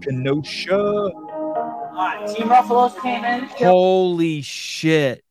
Kenosha. 0.00 0.76
All 0.76 1.94
right, 1.96 2.26
Team 2.26 2.48
Ruffalo's 2.48 3.00
came 3.00 3.24
in. 3.24 3.44
Holy 3.44 4.42
shit. 4.42 5.24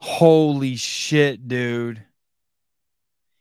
Holy 0.00 0.76
shit, 0.76 1.46
dude. 1.46 2.02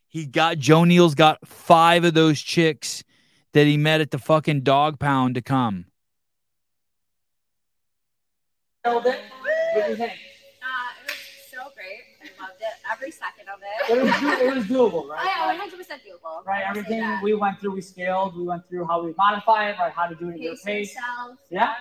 He 0.07 0.25
got 0.25 0.57
Joe 0.57 0.83
Neal's 0.83 1.15
got 1.15 1.47
five 1.47 2.03
of 2.03 2.13
those 2.13 2.39
chicks 2.39 3.03
that 3.53 3.65
he 3.65 3.77
met 3.77 4.01
at 4.01 4.11
the 4.11 4.19
fucking 4.19 4.61
dog 4.61 4.99
pound 4.99 5.35
to 5.35 5.41
come. 5.41 5.85
Killed 8.83 9.05
it. 9.05 9.19
What 9.73 9.85
do 9.85 9.91
you 9.91 9.95
think? 9.95 10.11
It. 13.89 13.97
It 13.97 14.03
was, 14.03 14.19
do- 14.19 14.45
it 14.47 14.55
was 14.55 14.65
doable, 14.65 15.07
right? 15.07 15.27
I 15.37 15.55
Like, 15.57 15.71
100% 15.71 15.75
doable. 15.75 16.45
right, 16.45 16.63
everything 16.67 17.19
we 17.23 17.33
went 17.33 17.59
through, 17.59 17.71
we 17.75 17.81
scaled. 17.81 18.35
We 18.37 18.43
went 18.43 18.67
through 18.69 18.85
how 18.85 19.03
we 19.03 19.13
modify 19.17 19.69
it, 19.69 19.77
right? 19.79 19.91
How 19.91 20.07
to 20.07 20.15
do 20.15 20.29
it 20.29 20.33
at 20.33 20.39
your 20.39 20.53
Pace 20.53 20.63
pace. 20.63 20.95
yourself. 20.95 21.37
Yeah. 21.49 21.73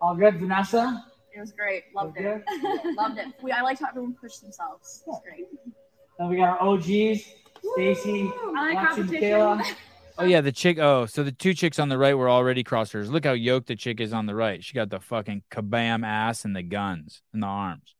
All 0.00 0.14
good, 0.14 0.38
Vanessa. 0.38 1.04
It 1.34 1.40
was 1.40 1.52
great. 1.52 1.84
Loved 1.94 2.16
Was 2.18 2.42
it. 2.48 2.96
Loved 2.96 3.18
it. 3.18 3.26
We, 3.42 3.52
I 3.52 3.60
liked 3.62 3.80
how 3.80 3.88
everyone 3.88 4.14
pushed 4.20 4.42
themselves. 4.42 5.02
It 5.06 5.10
was 5.10 5.20
great. 5.24 5.44
Then 6.18 6.28
we 6.28 6.36
got 6.36 6.60
our 6.60 6.62
OGs, 6.62 6.84
Stacy, 7.74 8.30
I 8.56 8.72
like 8.74 8.78
Lexi, 8.78 8.88
competition. 8.88 9.20
Michaela. 9.30 9.62
Oh 10.18 10.24
yeah, 10.24 10.42
the 10.42 10.52
chick. 10.52 10.78
Oh, 10.78 11.06
so 11.06 11.22
the 11.22 11.32
two 11.32 11.54
chicks 11.54 11.78
on 11.78 11.88
the 11.88 11.96
right 11.96 12.12
were 12.12 12.28
already 12.28 12.62
crossers. 12.62 13.08
Look 13.08 13.24
how 13.24 13.32
yoked 13.32 13.68
the 13.68 13.76
chick 13.76 14.00
is 14.00 14.12
on 14.12 14.26
the 14.26 14.34
right. 14.34 14.62
She 14.62 14.74
got 14.74 14.90
the 14.90 15.00
fucking 15.00 15.44
kabam 15.50 16.04
ass 16.04 16.44
and 16.44 16.54
the 16.54 16.62
guns 16.62 17.22
and 17.32 17.42
the 17.42 17.46
arms. 17.46 17.94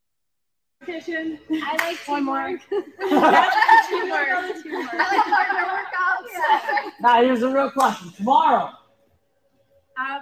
Competition. 0.90 1.38
I 1.52 1.76
like 1.76 1.98
One 2.08 2.24
more. 2.24 2.46
teamwork. 2.46 2.60
I 3.02 4.46
like 4.46 4.62
teamwork. 4.62 4.88
I 4.94 5.16
like 5.16 5.24
partner 5.26 5.64
workouts. 5.68 7.00
Now 7.00 7.22
here's 7.22 7.42
a 7.42 7.52
real 7.52 7.70
question. 7.70 8.10
Tomorrow. 8.12 8.64
Um, 8.64 8.74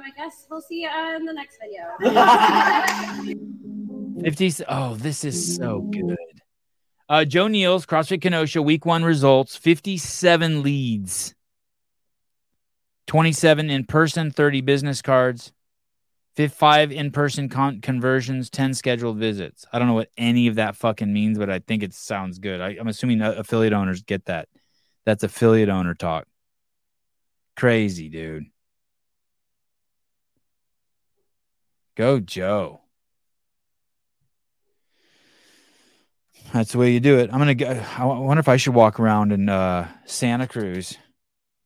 I 0.05 0.11
guess 0.17 0.47
we'll 0.51 0.61
see 0.61 0.83
you 0.83 0.91
in 1.17 1.25
the 1.25 1.33
next 1.33 1.59
video. 1.63 1.85
50s. 4.21 4.63
Oh, 4.69 4.97
this 4.97 5.23
is 5.25 5.57
so 5.57 5.81
good. 5.83 6.17
Uh, 7.09 7.25
Joe 7.25 7.47
Neal's 7.47 7.87
CrossFit 7.87 8.21
Kenosha 8.21 8.61
week 8.61 8.85
one 8.85 9.05
results 9.05 9.55
57 9.57 10.63
leads, 10.65 11.35
27 13.07 13.71
in 13.71 13.85
person, 13.85 14.31
30 14.33 14.61
business 14.63 15.01
cards, 15.01 15.47
fif- 15.47 15.58
five 16.47 16.93
in 16.93 17.11
person 17.11 17.49
con- 17.49 17.81
conversions, 17.81 18.49
10 18.51 18.75
scheduled 18.75 19.19
visits. 19.19 19.67
I 19.73 19.81
don't 19.81 19.89
know 19.89 19.95
what 19.95 20.11
any 20.17 20.47
of 20.47 20.55
that 20.55 20.77
fucking 20.77 21.13
means, 21.13 21.37
but 21.37 21.51
I 21.51 21.59
think 21.59 21.83
it 21.83 21.93
sounds 21.93 22.39
good. 22.39 22.61
I, 22.61 22.77
I'm 22.79 22.87
assuming 22.87 23.21
affiliate 23.21 23.73
owners 23.73 24.03
get 24.03 24.27
that. 24.27 24.49
That's 25.05 25.25
affiliate 25.25 25.69
owner 25.69 25.95
talk. 25.95 26.29
Crazy, 27.57 28.09
dude. 28.09 28.45
Go, 31.97 32.21
Joe. 32.21 32.83
That's 36.53 36.73
the 36.73 36.79
way 36.79 36.93
you 36.93 37.01
do 37.01 37.19
it. 37.19 37.31
I'm 37.33 37.39
gonna 37.39 37.55
go. 37.57 37.67
I 37.99 38.05
wonder 38.05 38.41
if 38.41 38.49
I 38.49 38.57
should 38.57 38.75
walk 38.75 39.01
around 39.01 39.33
in 39.33 39.49
uh, 39.49 39.89
Santa 40.07 40.47
Cruz 40.47 40.97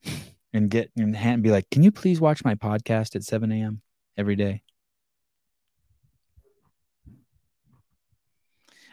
and 0.55 0.71
get 0.71 0.91
and 0.97 1.15
hand, 1.15 1.43
be 1.43 1.51
like, 1.51 1.69
"Can 1.71 1.83
you 1.83 1.93
please 1.93 2.21
watch 2.21 2.43
my 2.45 2.55
podcast 2.55 3.15
at 3.15 3.23
7 3.23 3.53
a.m. 3.53 3.83
every 4.17 4.37
day?" 4.37 4.63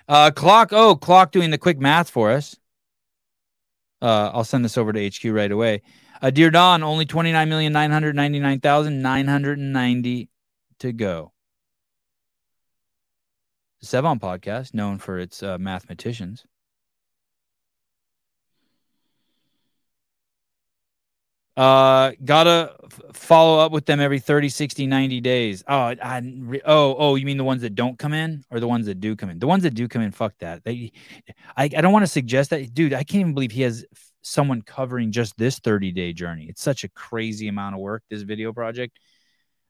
Uh, 0.07 0.31
clock. 0.31 0.73
Oh, 0.73 0.95
clock 0.95 1.31
doing 1.31 1.51
the 1.51 1.57
quick 1.57 1.79
math 1.79 2.09
for 2.09 2.31
us. 2.31 2.55
Uh, 4.01 4.31
I'll 4.33 4.43
send 4.43 4.65
this 4.65 4.77
over 4.77 4.91
to 4.91 5.07
HQ 5.07 5.23
right 5.25 5.51
away. 5.51 5.81
Uh, 6.21 6.31
dear 6.31 6.49
Don, 6.49 6.83
only 6.83 7.05
twenty 7.05 7.31
nine 7.31 7.47
million 7.47 7.71
nine 7.71 7.91
hundred 7.91 8.15
ninety 8.15 8.39
nine 8.39 8.59
thousand 8.59 9.01
nine 9.01 9.27
hundred 9.27 9.59
ninety 9.59 10.29
to 10.79 10.91
go. 10.91 11.31
The 13.81 13.87
Sevan 13.87 14.19
podcast, 14.19 14.73
known 14.73 14.97
for 14.97 15.19
its 15.19 15.41
uh, 15.43 15.57
mathematicians. 15.57 16.45
Uh, 21.59 22.13
gotta 22.23 22.73
f- 22.85 23.01
follow 23.11 23.59
up 23.59 23.73
with 23.73 23.85
them 23.85 23.99
every 23.99 24.19
30, 24.19 24.47
60, 24.47 24.87
90 24.87 25.19
days. 25.19 25.61
Oh, 25.67 25.93
I, 26.01 26.21
re- 26.23 26.61
oh, 26.63 26.95
oh, 26.97 27.15
you 27.15 27.25
mean 27.25 27.35
the 27.35 27.43
ones 27.43 27.63
that 27.63 27.75
don't 27.75 27.99
come 27.99 28.13
in 28.13 28.45
or 28.49 28.61
the 28.61 28.67
ones 28.67 28.85
that 28.85 29.01
do 29.01 29.13
come 29.13 29.29
in? 29.29 29.39
The 29.39 29.47
ones 29.47 29.63
that 29.63 29.73
do 29.73 29.89
come 29.89 30.01
in, 30.01 30.13
fuck 30.13 30.33
that. 30.39 30.63
They, 30.63 30.93
I, 31.57 31.65
I 31.65 31.67
don't 31.67 31.91
want 31.91 32.03
to 32.03 32.07
suggest 32.07 32.51
that, 32.51 32.73
dude. 32.73 32.93
I 32.93 33.03
can't 33.03 33.19
even 33.19 33.33
believe 33.33 33.51
he 33.51 33.63
has 33.63 33.85
f- 33.91 34.11
someone 34.21 34.61
covering 34.61 35.11
just 35.11 35.37
this 35.37 35.59
30 35.59 35.91
day 35.91 36.13
journey. 36.13 36.45
It's 36.47 36.61
such 36.61 36.85
a 36.85 36.89
crazy 36.89 37.49
amount 37.49 37.75
of 37.75 37.81
work, 37.81 38.03
this 38.09 38.21
video 38.21 38.53
project. 38.53 38.97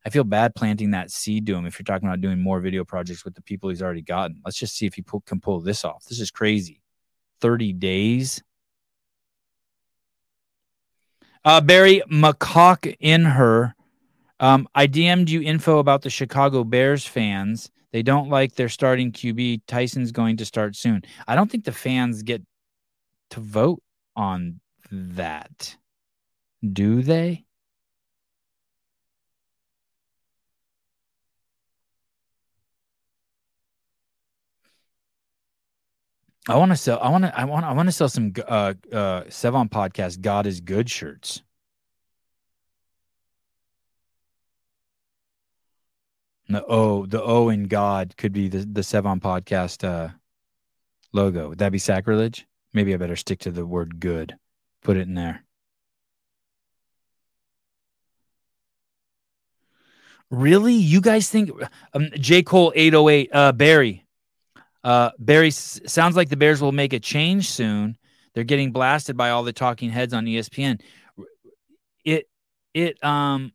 I 0.05 0.11
feel 0.11 0.23
bad 0.23 0.53
planting 0.53 0.91
that 0.91 1.09
seed 1.09 1.47
to 1.47 1.55
him 1.55 1.65
if 1.65 1.79
you're 1.79 1.85
talking 1.85 2.07
about 2.07 2.21
doing 2.21 2.39
more 2.39 2.59
video 2.59 2.85
projects 2.85 3.25
with 3.25 3.33
the 3.33 3.41
people 3.41 3.69
he's 3.69 3.81
already 3.81 4.03
gotten. 4.03 4.43
Let's 4.45 4.59
just 4.59 4.75
see 4.75 4.85
if 4.85 4.93
he 4.93 5.01
pull, 5.01 5.21
can 5.21 5.39
pull 5.39 5.59
this 5.59 5.83
off. 5.83 6.05
This 6.05 6.19
is 6.19 6.29
crazy. 6.29 6.83
30 7.41 7.73
days. 7.73 8.43
Uh, 11.45 11.61
Barry 11.61 12.01
McCock 12.11 12.95
in 12.99 13.25
her. 13.25 13.75
Um, 14.39 14.67
I 14.73 14.87
DM'd 14.87 15.29
you 15.29 15.41
info 15.41 15.79
about 15.79 16.01
the 16.01 16.09
Chicago 16.09 16.63
Bears 16.63 17.05
fans. 17.05 17.71
They 17.91 18.03
don't 18.03 18.29
like 18.29 18.55
their 18.55 18.69
starting 18.69 19.11
QB. 19.11 19.61
Tyson's 19.67 20.11
going 20.11 20.37
to 20.37 20.45
start 20.45 20.75
soon. 20.75 21.03
I 21.27 21.35
don't 21.35 21.49
think 21.49 21.65
the 21.65 21.71
fans 21.71 22.23
get 22.23 22.43
to 23.31 23.39
vote 23.39 23.81
on 24.15 24.59
that. 24.91 25.75
Do 26.71 27.01
they? 27.01 27.45
I 36.49 36.55
want 36.57 36.71
to 36.71 36.77
sell. 36.77 36.99
I 36.99 37.09
want 37.09 37.25
to. 37.25 37.39
I 37.39 37.45
want. 37.45 37.63
I 37.63 37.73
want 37.73 37.87
to 37.89 37.91
sell 37.91 38.09
some. 38.09 38.33
Uh, 38.47 38.73
uh, 38.91 39.23
Sevan 39.25 39.69
podcast. 39.69 40.21
God 40.21 40.47
is 40.47 40.61
good 40.61 40.89
shirts. 40.89 41.43
The 46.47 46.65
O, 46.65 47.05
the 47.05 47.21
O 47.21 47.49
in 47.49 47.67
God 47.67 48.17
could 48.17 48.33
be 48.33 48.47
the 48.47 48.59
the 48.59 48.81
Sevan 48.81 49.21
podcast 49.21 49.87
uh, 49.87 50.09
logo. 51.13 51.49
Would 51.49 51.59
that 51.59 51.71
be 51.71 51.77
sacrilege? 51.77 52.47
Maybe 52.73 52.95
I 52.95 52.97
better 52.97 53.15
stick 53.15 53.39
to 53.41 53.51
the 53.51 53.65
word 53.65 53.99
good. 53.99 54.35
Put 54.81 54.97
it 54.97 55.01
in 55.01 55.13
there. 55.13 55.43
Really? 60.31 60.73
You 60.73 60.99
guys 61.01 61.29
think 61.29 61.51
um, 61.93 62.09
J. 62.15 62.41
Cole 62.41 62.73
808 62.75 63.29
uh 63.33 63.51
Barry. 63.51 64.05
Uh 64.83 65.11
Barry 65.19 65.51
sounds 65.51 66.15
like 66.15 66.29
the 66.29 66.37
Bears 66.37 66.61
will 66.61 66.71
make 66.71 66.93
a 66.93 66.99
change 66.99 67.49
soon. 67.49 67.97
They're 68.33 68.43
getting 68.43 68.71
blasted 68.71 69.17
by 69.17 69.31
all 69.31 69.43
the 69.43 69.53
talking 69.53 69.89
heads 69.89 70.13
on 70.13 70.25
ESPN. 70.25 70.81
It 72.05 72.29
it 72.73 73.03
um 73.03 73.51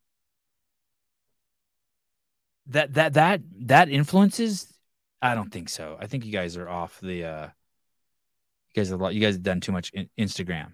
that 2.66 2.94
that 2.94 3.14
that 3.14 3.40
that 3.66 3.88
influences 3.88 4.72
I 5.22 5.34
don't 5.34 5.50
think 5.50 5.70
so. 5.70 5.96
I 5.98 6.06
think 6.06 6.26
you 6.26 6.32
guys 6.32 6.56
are 6.56 6.68
off 6.68 7.00
the 7.00 7.24
uh 7.24 7.46
you 8.74 8.82
guys 8.82 8.90
have 8.90 9.00
you 9.12 9.20
guys 9.20 9.34
have 9.34 9.42
done 9.42 9.60
too 9.60 9.72
much 9.72 9.90
in, 9.92 10.08
Instagram. 10.18 10.72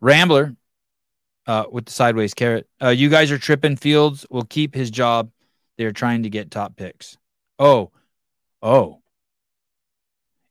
Rambler 0.00 0.56
uh, 1.46 1.64
with 1.70 1.86
the 1.86 1.92
sideways 1.92 2.34
carrot. 2.34 2.68
Uh, 2.80 2.90
you 2.90 3.08
guys 3.08 3.30
are 3.32 3.38
tripping. 3.38 3.76
Fields 3.76 4.26
will 4.30 4.44
keep 4.44 4.74
his 4.74 4.90
job. 4.90 5.30
They're 5.76 5.92
trying 5.92 6.24
to 6.24 6.30
get 6.30 6.50
top 6.50 6.76
picks. 6.76 7.16
Oh, 7.58 7.90
oh. 8.62 9.00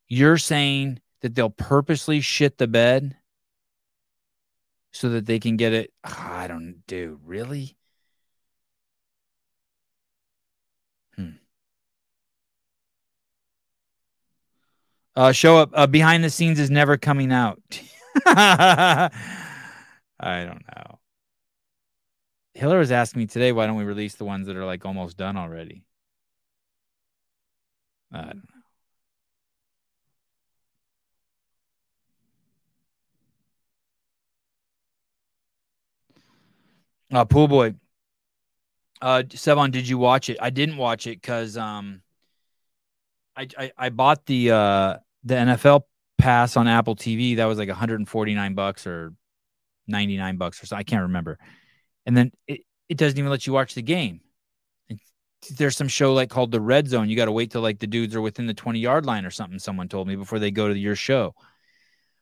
You're 0.07 0.37
saying 0.37 0.99
that 1.21 1.35
they'll 1.35 1.49
purposely 1.49 2.21
shit 2.21 2.57
the 2.57 2.67
bed 2.67 3.15
so 4.91 5.09
that 5.09 5.25
they 5.25 5.39
can 5.39 5.57
get 5.57 5.73
it. 5.73 5.93
Ah, 6.03 6.39
I 6.39 6.47
don't 6.47 6.81
do 6.87 7.19
really. 7.23 7.75
Hmm. 11.15 11.29
Uh, 15.15 15.31
show 15.31 15.57
up 15.57 15.69
uh, 15.73 15.87
behind 15.87 16.23
the 16.23 16.29
scenes 16.29 16.59
is 16.59 16.71
never 16.71 16.97
coming 16.97 17.31
out. 17.31 17.61
I 18.25 19.09
don't 20.19 20.63
know. 20.75 20.99
Hiller 22.55 22.79
was 22.79 22.91
asking 22.91 23.19
me 23.21 23.25
today, 23.27 23.53
why 23.53 23.67
don't 23.67 23.77
we 23.77 23.83
release 23.85 24.15
the 24.15 24.25
ones 24.25 24.47
that 24.47 24.57
are 24.57 24.65
like 24.65 24.85
almost 24.85 25.15
done 25.15 25.37
already? 25.37 25.85
I 28.11 28.21
don't 28.21 28.47
know. 37.11 37.19
Uh, 37.19 37.25
pool 37.25 37.47
boy. 37.47 37.73
Uh, 39.01 39.23
Sevan, 39.29 39.71
did 39.71 39.87
you 39.87 39.97
watch 39.97 40.29
it? 40.29 40.37
I 40.41 40.49
didn't 40.49 40.77
watch 40.77 41.05
it 41.05 41.21
because 41.21 41.55
um, 41.55 42.01
I, 43.35 43.47
I 43.57 43.71
I 43.77 43.89
bought 43.89 44.25
the 44.25 44.51
uh 44.51 44.97
the 45.23 45.37
NFL 45.37 45.87
pass 46.17 46.57
on 46.57 46.67
Apple 46.67 46.95
TV. 46.95 47.37
That 47.37 47.45
was 47.45 47.57
like 47.57 47.69
149 47.69 48.53
bucks 48.53 48.87
or 48.87 49.13
99 49.87 50.37
bucks 50.37 50.61
or 50.61 50.65
so. 50.65 50.75
I 50.75 50.83
can't 50.83 51.03
remember. 51.03 51.37
And 52.05 52.15
then 52.15 52.31
it, 52.47 52.61
it 52.89 52.97
doesn't 52.97 53.17
even 53.17 53.31
let 53.31 53.47
you 53.47 53.53
watch 53.53 53.73
the 53.73 53.81
game. 53.81 54.21
And 54.89 54.99
there's 55.57 55.77
some 55.77 55.87
show 55.87 56.13
like 56.13 56.29
called 56.29 56.51
the 56.51 56.61
Red 56.61 56.87
Zone. 56.87 57.09
You 57.09 57.15
got 57.15 57.25
to 57.25 57.31
wait 57.31 57.51
till 57.51 57.61
like 57.61 57.79
the 57.79 57.87
dudes 57.87 58.15
are 58.15 58.21
within 58.21 58.47
the 58.47 58.53
20 58.53 58.79
yard 58.79 59.05
line 59.05 59.25
or 59.25 59.31
something. 59.31 59.59
Someone 59.59 59.87
told 59.87 60.07
me 60.07 60.15
before 60.15 60.39
they 60.39 60.51
go 60.51 60.67
to 60.67 60.77
your 60.77 60.95
show. 60.95 61.35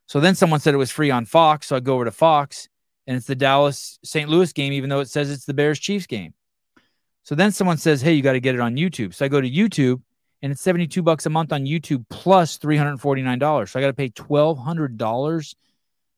So 0.07 0.19
then 0.19 0.35
someone 0.35 0.59
said 0.59 0.73
it 0.73 0.77
was 0.77 0.91
free 0.91 1.11
on 1.11 1.25
Fox. 1.25 1.67
So 1.67 1.75
I 1.75 1.79
go 1.79 1.95
over 1.95 2.05
to 2.05 2.11
Fox 2.11 2.69
and 3.07 3.17
it's 3.17 3.27
the 3.27 3.35
Dallas 3.35 3.99
St. 4.03 4.29
Louis 4.29 4.51
game, 4.53 4.73
even 4.73 4.89
though 4.89 4.99
it 4.99 5.09
says 5.09 5.31
it's 5.31 5.45
the 5.45 5.53
Bears 5.53 5.79
Chiefs 5.79 6.07
game. 6.07 6.33
So 7.23 7.33
then 7.33 7.51
someone 7.51 7.77
says, 7.77 8.01
Hey, 8.01 8.13
you 8.13 8.21
got 8.21 8.33
to 8.33 8.39
get 8.39 8.55
it 8.55 8.61
on 8.61 8.75
YouTube. 8.75 9.13
So 9.13 9.25
I 9.25 9.29
go 9.29 9.41
to 9.41 9.49
YouTube 9.49 10.01
and 10.41 10.51
it's 10.51 10.61
72 10.61 11.01
bucks 11.01 11.25
a 11.25 11.29
month 11.29 11.51
on 11.51 11.65
YouTube 11.65 12.05
plus 12.09 12.57
$349. 12.57 13.69
So 13.69 13.79
I 13.79 13.81
got 13.81 13.87
to 13.87 13.93
pay 13.93 14.09
$1,200 14.09 15.55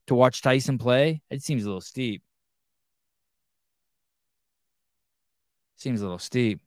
to 0.07 0.15
watch 0.15 0.41
Tyson 0.41 0.77
play. 0.77 1.21
It 1.29 1.43
seems 1.43 1.63
a 1.63 1.67
little 1.67 1.81
steep. 1.81 2.21
Seems 5.75 6.01
a 6.01 6.05
little 6.05 6.19
steep. 6.19 6.59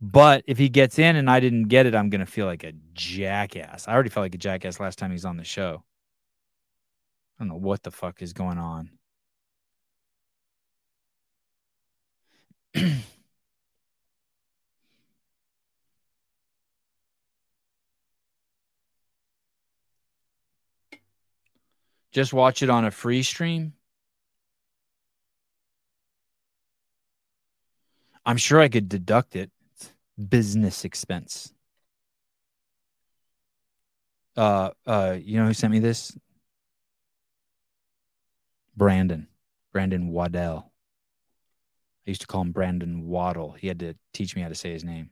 But 0.00 0.44
if 0.46 0.58
he 0.58 0.68
gets 0.68 0.98
in 0.98 1.16
and 1.16 1.30
I 1.30 1.40
didn't 1.40 1.68
get 1.68 1.86
it, 1.86 1.94
I'm 1.94 2.10
going 2.10 2.20
to 2.20 2.26
feel 2.26 2.46
like 2.46 2.64
a 2.64 2.72
jackass. 2.92 3.88
I 3.88 3.94
already 3.94 4.10
felt 4.10 4.24
like 4.24 4.34
a 4.34 4.38
jackass 4.38 4.78
last 4.78 4.98
time 4.98 5.10
he's 5.10 5.24
on 5.24 5.36
the 5.36 5.44
show. 5.44 5.82
I 7.38 7.42
don't 7.42 7.48
know 7.48 7.56
what 7.56 7.82
the 7.82 7.90
fuck 7.90 8.20
is 8.22 8.32
going 8.32 8.58
on. 8.58 8.90
Just 22.14 22.32
watch 22.32 22.62
it 22.62 22.70
on 22.70 22.84
a 22.84 22.92
free 22.92 23.24
stream. 23.24 23.72
I'm 28.24 28.36
sure 28.36 28.60
I 28.60 28.68
could 28.68 28.88
deduct 28.88 29.34
it. 29.34 29.50
Business 30.28 30.84
expense. 30.84 31.52
Uh 34.36 34.70
uh 34.86 35.16
you 35.20 35.38
know 35.38 35.46
who 35.46 35.54
sent 35.54 35.72
me 35.72 35.80
this? 35.80 36.16
Brandon. 38.76 39.26
Brandon 39.72 40.08
Waddell. 40.08 40.70
I 42.06 42.10
used 42.10 42.20
to 42.20 42.28
call 42.28 42.42
him 42.42 42.52
Brandon 42.52 43.08
Waddle. 43.08 43.52
He 43.58 43.66
had 43.66 43.80
to 43.80 43.94
teach 44.12 44.36
me 44.36 44.42
how 44.42 44.48
to 44.48 44.54
say 44.54 44.72
his 44.72 44.84
name. 44.84 45.10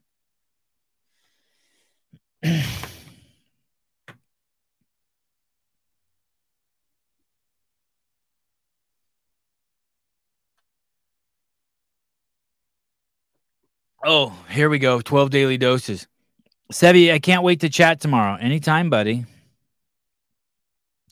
oh, 14.04 14.36
here 14.50 14.68
we 14.68 14.78
go. 14.78 15.00
12 15.00 15.30
daily 15.30 15.58
doses. 15.58 16.06
Sebi, 16.72 17.12
I 17.12 17.18
can't 17.18 17.42
wait 17.42 17.60
to 17.60 17.68
chat 17.68 18.00
tomorrow. 18.00 18.36
Anytime, 18.36 18.90
buddy. 18.90 19.26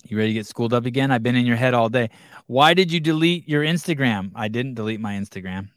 You 0.05 0.17
ready 0.17 0.31
to 0.31 0.35
get 0.35 0.47
schooled 0.47 0.73
up 0.73 0.87
again? 0.87 1.11
I've 1.11 1.23
been 1.23 1.37
in 1.37 1.47
your 1.47 1.57
head 1.57 1.75
all 1.75 1.89
day. 1.89 2.11
Why 2.47 2.75
did 2.75 2.91
you 2.91 2.99
delete 2.99 3.49
your 3.49 3.62
Instagram? 3.62 4.33
I 4.35 4.49
didn't 4.49 4.75
delete 4.75 5.01
my 5.01 5.15
Instagram. 5.15 5.69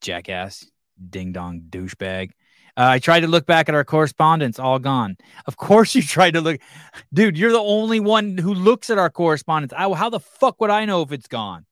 Jackass, 0.00 0.68
ding 1.10 1.32
dong, 1.32 1.62
douchebag. 1.68 2.30
Uh, 2.78 2.88
I 2.88 2.98
tried 2.98 3.20
to 3.20 3.26
look 3.26 3.46
back 3.46 3.68
at 3.68 3.74
our 3.74 3.84
correspondence, 3.84 4.58
all 4.58 4.78
gone. 4.78 5.16
Of 5.46 5.56
course, 5.56 5.94
you 5.94 6.02
tried 6.02 6.32
to 6.32 6.40
look, 6.40 6.60
dude. 7.12 7.38
You're 7.38 7.52
the 7.52 7.58
only 7.58 8.00
one 8.00 8.36
who 8.38 8.52
looks 8.54 8.90
at 8.90 8.98
our 8.98 9.10
correspondence. 9.10 9.72
I, 9.72 9.90
how 9.94 10.10
the 10.10 10.20
fuck 10.20 10.60
would 10.60 10.70
I 10.70 10.84
know 10.84 11.02
if 11.02 11.12
it's 11.12 11.28
gone? 11.28 11.64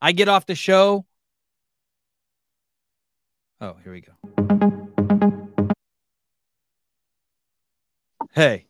I 0.00 0.12
get 0.12 0.28
off 0.28 0.46
the 0.46 0.54
show. 0.54 1.04
Oh, 3.60 3.76
here 3.82 3.92
we 3.92 4.00
go. 4.00 4.12
Hey. 8.32 8.66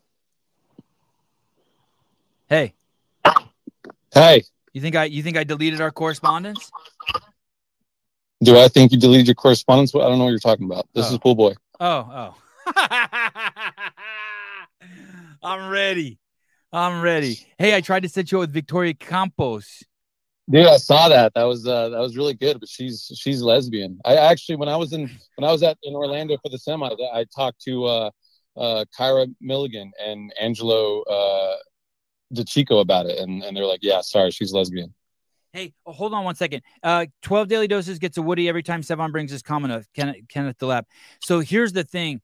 Hey. 2.48 2.74
Hey, 4.12 4.42
You 4.72 4.80
think 4.80 4.94
I 4.94 5.04
you 5.06 5.22
think 5.24 5.36
I 5.36 5.42
deleted 5.44 5.80
our 5.80 5.90
correspondence? 5.90 6.70
do 8.42 8.56
I 8.58 8.68
think 8.68 8.92
you 8.92 8.98
deleted 8.98 9.26
your 9.26 9.34
correspondence? 9.34 9.92
I 9.94 9.98
don't 10.00 10.18
know 10.18 10.24
what 10.24 10.30
you're 10.30 10.38
talking 10.38 10.66
about. 10.66 10.86
This 10.94 11.06
Oh. 11.10 11.14
is 11.14 11.18
Pool 11.18 11.34
Boy. 11.34 11.54
Oh, 11.80 12.34
oh. 12.66 12.72
I'm 15.42 15.68
ready. 15.70 16.18
I'm 16.72 17.02
ready. 17.02 17.38
Hey, 17.58 17.74
I 17.74 17.80
tried 17.80 18.04
to 18.04 18.08
set 18.08 18.30
you 18.30 18.38
up 18.38 18.42
with 18.42 18.52
Victoria 18.52 18.94
Campos. 18.94 19.82
Dude, 20.50 20.66
I 20.66 20.76
saw 20.76 21.08
that. 21.08 21.32
That 21.34 21.44
was 21.44 21.66
uh, 21.66 21.88
that 21.88 21.98
was 21.98 22.16
really 22.16 22.34
good. 22.34 22.60
But 22.60 22.68
she's 22.68 23.10
she's 23.14 23.40
lesbian. 23.40 23.98
I 24.04 24.16
actually, 24.16 24.56
when 24.56 24.68
I 24.68 24.76
was 24.76 24.92
in 24.92 25.10
when 25.36 25.48
I 25.48 25.52
was 25.52 25.62
at 25.62 25.78
in 25.82 25.94
Orlando 25.94 26.36
for 26.42 26.50
the 26.50 26.58
semi, 26.58 26.88
I 27.12 27.24
talked 27.34 27.62
to 27.62 27.84
uh, 27.86 28.10
uh, 28.56 28.84
Kyra 28.98 29.34
Milligan 29.40 29.92
and 29.98 30.32
Angelo 30.38 31.02
uh, 31.02 31.56
DiCicco 32.34 32.82
about 32.82 33.06
it, 33.06 33.18
and 33.18 33.42
and 33.42 33.56
they're 33.56 33.64
like, 33.64 33.80
yeah, 33.82 34.02
sorry, 34.02 34.30
she's 34.30 34.52
lesbian. 34.52 34.92
Hey, 35.54 35.72
oh, 35.86 35.92
hold 35.92 36.12
on 36.12 36.24
one 36.24 36.34
second. 36.34 36.62
Uh, 36.82 37.06
12 37.22 37.46
daily 37.46 37.68
doses 37.68 38.00
gets 38.00 38.18
a 38.18 38.22
Woody 38.22 38.48
every 38.48 38.64
time 38.64 38.82
Sevan 38.82 39.12
brings 39.12 39.30
his 39.30 39.40
comment 39.40 39.72
of 39.72 39.86
Kenneth, 39.92 40.16
Kenneth. 40.28 40.56
So 41.22 41.38
here's 41.38 41.72
the 41.72 41.84
thing. 41.84 42.20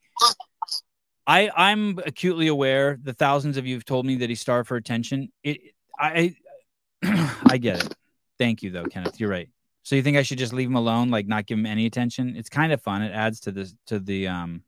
I, 1.29 1.49
I'm 1.57 2.01
acutely 2.05 2.49
aware 2.49 2.99
the 3.01 3.13
thousands 3.13 3.57
of 3.57 3.69
you 3.69 3.77
have 3.77 3.85
told 3.85 4.05
me 4.05 4.17
that 4.17 4.29
he's 4.31 4.41
starved 4.41 4.67
for 4.67 4.77
attention. 4.77 5.31
It, 5.45 5.61
I, 5.97 6.35
I 7.05 7.57
get 7.59 7.85
it. 7.85 7.95
Thank 8.41 8.63
you 8.63 8.71
though, 8.71 8.87
Kenneth. 8.87 9.21
You're 9.21 9.29
right. 9.29 9.51
So 9.83 9.97
you 9.97 10.03
think 10.03 10.17
I 10.17 10.23
should 10.23 10.39
just 10.39 10.55
leave 10.55 10.67
him 10.67 10.75
alone, 10.75 11.11
like 11.11 11.27
not 11.27 11.45
give 11.45 11.59
him 11.59 11.67
any 11.67 11.85
attention? 11.85 12.37
It's 12.37 12.49
kind 12.49 12.73
of 12.73 12.81
fun. 12.81 13.03
It 13.03 13.13
adds 13.13 13.41
to 13.41 13.53
the 13.53 13.71
to 13.89 14.01
the 14.01 14.29
um. 14.29 14.63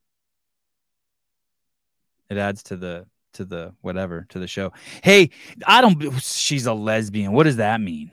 It 2.29 2.37
adds 2.37 2.63
to 2.65 2.77
the 2.77 3.07
to 3.33 3.47
the 3.47 3.73
whatever 3.81 4.27
to 4.29 4.39
the 4.39 4.47
show. 4.47 4.75
Hey, 5.03 5.31
I 5.67 5.81
don't. 5.81 6.21
She's 6.21 6.67
a 6.67 6.75
lesbian. 6.75 7.33
What 7.33 7.45
does 7.45 7.57
that 7.57 7.81
mean? 7.81 8.11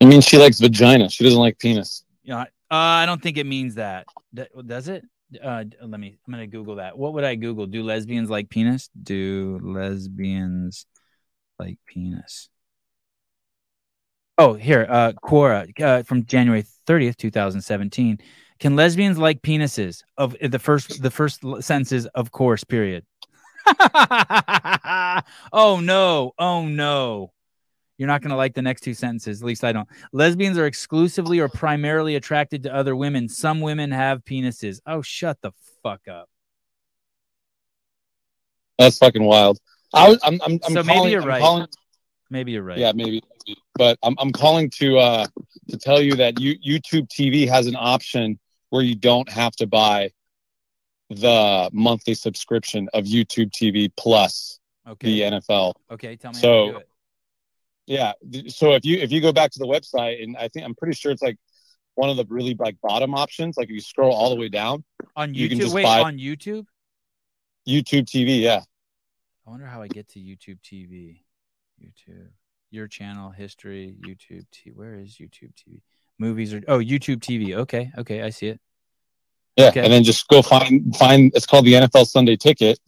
I 0.00 0.06
mean, 0.06 0.22
she 0.22 0.38
likes 0.38 0.58
vagina. 0.58 1.08
She 1.08 1.22
doesn't 1.22 1.38
like 1.38 1.56
penis. 1.60 2.04
Yeah, 2.24 2.40
uh, 2.42 2.46
I 2.70 3.06
don't 3.06 3.22
think 3.22 3.38
it 3.38 3.46
means 3.46 3.76
that. 3.76 4.06
Does 4.34 4.88
it? 4.88 5.04
Uh, 5.40 5.62
let 5.80 6.00
me. 6.00 6.18
I'm 6.26 6.32
gonna 6.32 6.48
Google 6.48 6.76
that. 6.76 6.98
What 6.98 7.14
would 7.14 7.22
I 7.22 7.36
Google? 7.36 7.66
Do 7.66 7.84
lesbians 7.84 8.28
like 8.28 8.50
penis? 8.50 8.90
Do 9.00 9.60
lesbians 9.62 10.86
like 11.60 11.78
penis? 11.86 12.48
Oh, 14.38 14.54
here. 14.54 14.86
Uh, 14.88 15.12
Quora 15.12 15.68
uh, 15.80 16.02
from 16.02 16.26
January 16.26 16.64
30th, 16.86 17.16
2017. 17.16 18.18
Can 18.58 18.76
lesbians 18.76 19.18
like 19.18 19.42
penises? 19.42 20.02
Of 20.16 20.36
the 20.40 20.58
first, 20.58 21.02
the 21.02 21.10
first 21.10 21.42
sentences, 21.60 22.06
of 22.06 22.32
course. 22.32 22.64
Period. 22.64 23.04
oh 25.52 25.80
no! 25.82 26.32
Oh 26.38 26.66
no! 26.66 27.32
You're 27.98 28.06
not 28.06 28.22
going 28.22 28.30
to 28.30 28.36
like 28.36 28.54
the 28.54 28.62
next 28.62 28.82
two 28.82 28.94
sentences. 28.94 29.42
At 29.42 29.46
least 29.46 29.64
I 29.64 29.72
don't. 29.72 29.88
Lesbians 30.12 30.56
are 30.56 30.66
exclusively 30.66 31.40
or 31.40 31.48
primarily 31.48 32.16
attracted 32.16 32.62
to 32.62 32.74
other 32.74 32.94
women. 32.94 33.28
Some 33.28 33.60
women 33.60 33.90
have 33.90 34.24
penises. 34.24 34.80
Oh, 34.86 35.02
shut 35.02 35.38
the 35.42 35.52
fuck 35.82 36.06
up. 36.08 36.28
That's 38.78 38.98
fucking 38.98 39.24
wild. 39.24 39.58
I 39.92 40.08
was. 40.08 40.18
I'm. 40.22 40.40
I'm, 40.42 40.60
I'm 40.64 40.72
So 40.72 40.82
maybe 40.82 41.10
you're 41.10 41.22
I'm 41.22 41.28
right. 41.28 41.40
Calling, 41.40 41.66
Maybe 42.30 42.52
you're 42.52 42.62
right. 42.62 42.78
Yeah, 42.78 42.92
maybe. 42.94 43.22
But 43.74 43.98
I'm 44.02 44.14
I'm 44.18 44.32
calling 44.32 44.70
to 44.70 44.98
uh 44.98 45.26
to 45.68 45.76
tell 45.78 46.00
you 46.00 46.16
that 46.16 46.40
you 46.40 46.58
YouTube 46.58 47.08
TV 47.08 47.48
has 47.48 47.66
an 47.66 47.76
option 47.76 48.38
where 48.70 48.82
you 48.82 48.94
don't 48.96 49.28
have 49.30 49.54
to 49.56 49.66
buy 49.66 50.10
the 51.10 51.70
monthly 51.72 52.14
subscription 52.14 52.88
of 52.92 53.04
YouTube 53.04 53.50
TV 53.52 53.90
plus 53.96 54.58
Okay. 54.88 55.06
the 55.06 55.20
NFL. 55.36 55.74
Okay. 55.90 56.16
Tell 56.16 56.32
me 56.32 56.36
how 56.38 56.40
So- 56.42 56.66
to 56.66 56.72
do 56.72 56.78
it. 56.78 56.88
Yeah. 57.88 58.12
So 58.48 58.72
if 58.74 58.84
you 58.84 58.98
if 58.98 59.12
you 59.12 59.20
go 59.20 59.32
back 59.32 59.52
to 59.52 59.58
the 59.60 59.66
website 59.66 60.22
and 60.22 60.36
I 60.36 60.48
think 60.48 60.66
I'm 60.66 60.74
pretty 60.74 60.94
sure 60.94 61.12
it's 61.12 61.22
like 61.22 61.38
one 61.94 62.10
of 62.10 62.16
the 62.16 62.24
really 62.28 62.54
like 62.58 62.76
bottom 62.82 63.14
options. 63.14 63.56
Like 63.56 63.68
if 63.68 63.74
you 63.74 63.80
scroll 63.80 64.12
all 64.12 64.30
the 64.30 64.36
way 64.36 64.48
down, 64.48 64.84
On 65.14 65.32
you 65.32 65.48
can 65.48 65.58
YouTube. 65.58 65.60
just 65.62 65.74
Wait, 65.74 65.84
buy- 65.84 66.02
on 66.02 66.18
YouTube? 66.18 66.66
YouTube 67.68 68.06
TV. 68.06 68.40
Yeah. 68.42 68.62
I 69.46 69.50
wonder 69.50 69.66
how 69.66 69.82
I 69.82 69.86
get 69.88 70.08
to 70.10 70.18
YouTube 70.18 70.58
TV. 70.62 71.22
YouTube. 71.80 72.30
Your 72.70 72.88
channel, 72.88 73.30
history, 73.30 73.94
YouTube 74.00 74.44
TV. 74.52 74.74
Where 74.74 74.94
is 74.96 75.16
YouTube 75.16 75.52
TV? 75.54 75.80
Movies 76.18 76.52
or 76.52 76.62
oh 76.68 76.78
YouTube 76.78 77.18
TV. 77.20 77.54
Okay, 77.54 77.92
okay, 77.98 78.22
I 78.22 78.30
see 78.30 78.48
it. 78.48 78.60
Yeah, 79.56 79.68
Okay. 79.68 79.80
and 79.84 79.92
then 79.92 80.02
just 80.02 80.26
go 80.28 80.42
find 80.42 80.94
find. 80.96 81.32
It's 81.34 81.46
called 81.46 81.64
the 81.64 81.74
NFL 81.74 82.06
Sunday 82.06 82.36
Ticket, 82.36 82.78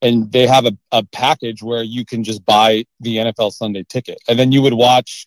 and 0.00 0.30
they 0.32 0.46
have 0.46 0.64
a, 0.64 0.72
a 0.92 1.04
package 1.04 1.62
where 1.62 1.82
you 1.82 2.04
can 2.04 2.24
just 2.24 2.44
buy 2.44 2.84
the 3.00 3.16
NFL 3.18 3.52
Sunday 3.52 3.84
Ticket, 3.88 4.18
and 4.28 4.38
then 4.38 4.50
you 4.52 4.62
would 4.62 4.74
watch. 4.74 5.26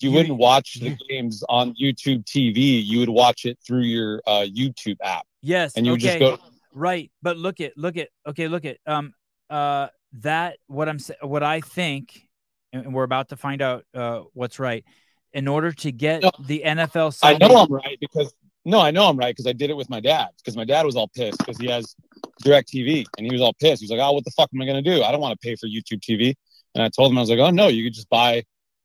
You, 0.00 0.10
wouldn't 0.10 0.36
watch 0.36 0.80
the 0.80 0.96
games 1.08 1.44
on 1.48 1.74
YouTube 1.74 2.24
TV. 2.24 2.84
You 2.84 2.98
would 2.98 3.08
watch 3.08 3.44
it 3.44 3.56
through 3.64 3.82
your 3.82 4.20
uh, 4.26 4.44
YouTube 4.52 4.96
app, 5.00 5.24
Yes. 5.42 5.74
and 5.76 5.86
you 5.86 5.92
would 5.92 6.00
just 6.00 6.18
go. 6.18 6.38
Right, 6.74 7.12
but 7.22 7.36
look 7.36 7.60
at 7.60 7.78
look 7.78 7.96
at 7.96 8.08
okay, 8.26 8.48
look 8.48 8.64
at 8.64 8.78
um 8.84 9.14
uh 9.48 9.86
that 10.14 10.58
what 10.66 10.88
I'm 10.88 10.98
what 11.20 11.44
I 11.44 11.60
think, 11.60 12.26
and 12.72 12.94
we're 12.94 13.04
about 13.04 13.28
to 13.30 13.36
find 13.36 13.62
out 13.62 13.84
uh 13.94 14.20
what's 14.32 14.58
right. 14.58 14.84
In 15.32 15.48
order 15.48 15.72
to 15.72 15.92
get 15.92 16.22
No, 16.22 16.30
the 16.46 16.62
NFL 16.64 17.18
I 17.22 17.38
know 17.38 17.56
I'm 17.56 17.72
right 17.72 17.98
because 18.00 18.34
no, 18.64 18.80
I 18.80 18.90
know 18.90 19.08
I'm 19.08 19.18
right 19.18 19.34
because 19.34 19.46
I 19.46 19.52
did 19.52 19.70
it 19.70 19.76
with 19.76 19.90
my 19.90 20.00
dad. 20.00 20.28
Because 20.36 20.56
my 20.56 20.64
dad 20.64 20.86
was 20.86 20.94
all 20.94 21.08
pissed 21.08 21.38
because 21.38 21.58
he 21.58 21.66
has 21.66 21.96
Direct 22.42 22.68
TV, 22.72 23.04
and 23.16 23.26
he 23.26 23.32
was 23.32 23.40
all 23.40 23.54
pissed. 23.54 23.80
He 23.80 23.86
was 23.86 23.90
like, 23.90 24.00
"Oh, 24.00 24.12
what 24.12 24.24
the 24.24 24.30
fuck 24.30 24.50
am 24.54 24.62
I 24.62 24.66
gonna 24.66 24.82
do? 24.82 25.02
I 25.02 25.10
don't 25.10 25.20
want 25.20 25.38
to 25.38 25.46
pay 25.46 25.56
for 25.56 25.66
YouTube 25.66 26.00
TV." 26.00 26.34
And 26.74 26.82
I 26.82 26.88
told 26.88 27.10
him 27.10 27.18
I 27.18 27.22
was 27.22 27.30
like, 27.30 27.38
"Oh 27.38 27.50
no, 27.50 27.68
you 27.68 27.84
could 27.84 27.94
just 27.94 28.08
buy 28.08 28.44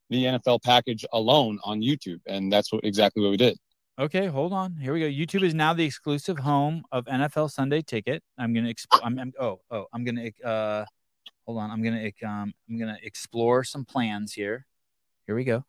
the 0.10 0.24
NFL 0.26 0.64
package 0.64 1.06
alone 1.14 1.60
on 1.64 1.82
YouTube," 1.82 2.20
and 2.26 2.52
that's 2.52 2.72
what 2.72 2.84
exactly 2.84 3.22
what 3.24 3.32
we 3.32 3.38
did. 3.38 3.58
Okay, 4.00 4.28
hold 4.28 4.54
on. 4.54 4.76
Here 4.76 4.94
we 4.94 5.00
go. 5.00 5.08
YouTube 5.08 5.44
is 5.44 5.56
now 5.56 5.74
the 5.74 5.84
exclusive 5.84 6.38
home 6.38 6.84
of 6.92 7.06
NFL 7.06 7.50
Sunday 7.52 7.82
Ticket. 7.82 8.22
I'm 8.38 8.54
gonna. 8.54 8.70
Exp- 8.70 9.00
I'm, 9.04 9.18
I'm. 9.18 9.34
Oh, 9.40 9.60
oh. 9.72 9.86
I'm 9.94 10.04
gonna. 10.04 10.30
Uh, 10.44 10.86
hold 11.48 11.60
on. 11.60 11.72
I'm 11.72 11.82
gonna. 11.82 12.12
Um, 12.24 12.54
I'm 12.70 12.78
gonna 12.78 12.98
explore 13.02 13.64
some 13.64 13.86
plans 13.86 14.34
here. 14.34 14.66
Here 15.26 15.36
we 15.36 15.46
go. 15.46 15.64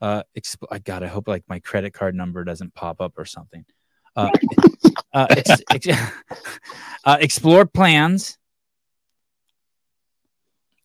Uh, 0.00 0.22
exp- 0.36 0.66
I 0.70 0.80
God, 0.80 1.02
I 1.04 1.06
hope 1.06 1.28
like 1.28 1.44
my 1.48 1.60
credit 1.60 1.92
card 1.92 2.14
number 2.14 2.42
doesn't 2.42 2.74
pop 2.74 3.00
up 3.00 3.12
or 3.16 3.24
something. 3.24 3.64
Uh, 4.16 4.30
uh, 5.12 5.26
ex- 5.30 5.62
ex- 5.70 5.86
uh, 7.04 7.18
explore 7.20 7.66
plans. 7.66 8.38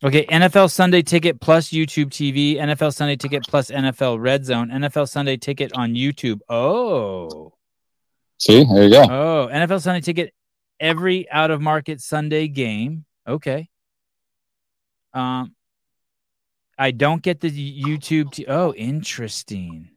Okay, 0.02 0.26
NFL 0.28 0.72
Sunday 0.72 1.02
Ticket 1.02 1.42
plus 1.42 1.70
YouTube 1.70 2.06
TV, 2.08 2.56
NFL 2.56 2.94
Sunday 2.94 3.18
Ticket 3.18 3.44
plus 3.44 3.70
NFL 3.70 4.22
Red 4.22 4.46
Zone, 4.46 4.70
NFL 4.70 5.10
Sunday 5.10 5.36
Ticket 5.36 5.74
on 5.76 5.94
YouTube. 5.94 6.40
Oh, 6.48 7.54
See, 8.38 8.64
there 8.64 8.84
you 8.84 8.90
go. 8.92 9.02
oh, 9.04 9.50
NFL 9.52 9.82
Sunday 9.82 10.00
Ticket 10.00 10.34
every 10.80 11.30
out 11.30 11.52
of 11.52 11.62
market 11.62 12.00
Sunday 12.00 12.48
game. 12.48 13.04
Okay. 13.28 13.70
Um, 15.14 15.56
I 16.78 16.92
don't 16.92 17.22
get 17.22 17.42
the 17.42 17.50
YouTube. 17.50 18.32
T- 18.32 18.46
oh, 18.48 18.74
interesting. 18.74 19.90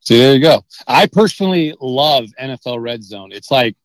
See, 0.00 0.18
there 0.18 0.34
you 0.34 0.40
go. 0.40 0.64
I 0.86 1.06
personally 1.06 1.74
love 1.80 2.26
NFL 2.40 2.80
Red 2.80 3.04
Zone. 3.04 3.32
It's 3.32 3.50
like, 3.50 3.76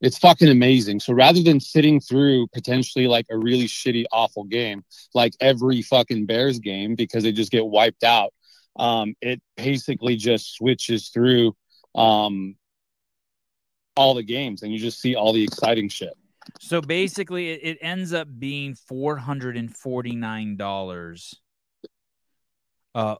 it's 0.00 0.18
fucking 0.18 0.48
amazing. 0.48 1.00
So 1.00 1.12
rather 1.12 1.42
than 1.42 1.60
sitting 1.60 2.00
through 2.00 2.46
potentially 2.48 3.06
like 3.06 3.26
a 3.30 3.36
really 3.36 3.66
shitty, 3.66 4.04
awful 4.12 4.44
game, 4.44 4.84
like 5.14 5.34
every 5.40 5.82
fucking 5.82 6.26
Bears 6.26 6.58
game 6.58 6.94
because 6.94 7.22
they 7.22 7.32
just 7.32 7.52
get 7.52 7.66
wiped 7.66 8.02
out, 8.02 8.32
um, 8.76 9.14
it 9.20 9.42
basically 9.56 10.16
just 10.16 10.54
switches 10.54 11.08
through 11.08 11.54
um, 11.94 12.56
all 13.96 14.14
the 14.14 14.22
games 14.22 14.62
and 14.62 14.72
you 14.72 14.78
just 14.78 15.00
see 15.00 15.14
all 15.14 15.32
the 15.32 15.44
exciting 15.44 15.88
shit. 15.88 16.14
So 16.58 16.80
basically, 16.80 17.50
it, 17.50 17.60
it 17.62 17.78
ends 17.80 18.12
up 18.12 18.28
being 18.38 18.74
four 18.74 19.16
hundred 19.16 19.56
and 19.56 19.74
forty 19.74 20.16
nine 20.16 20.56
dollars. 20.56 21.34
Uh, 22.94 23.16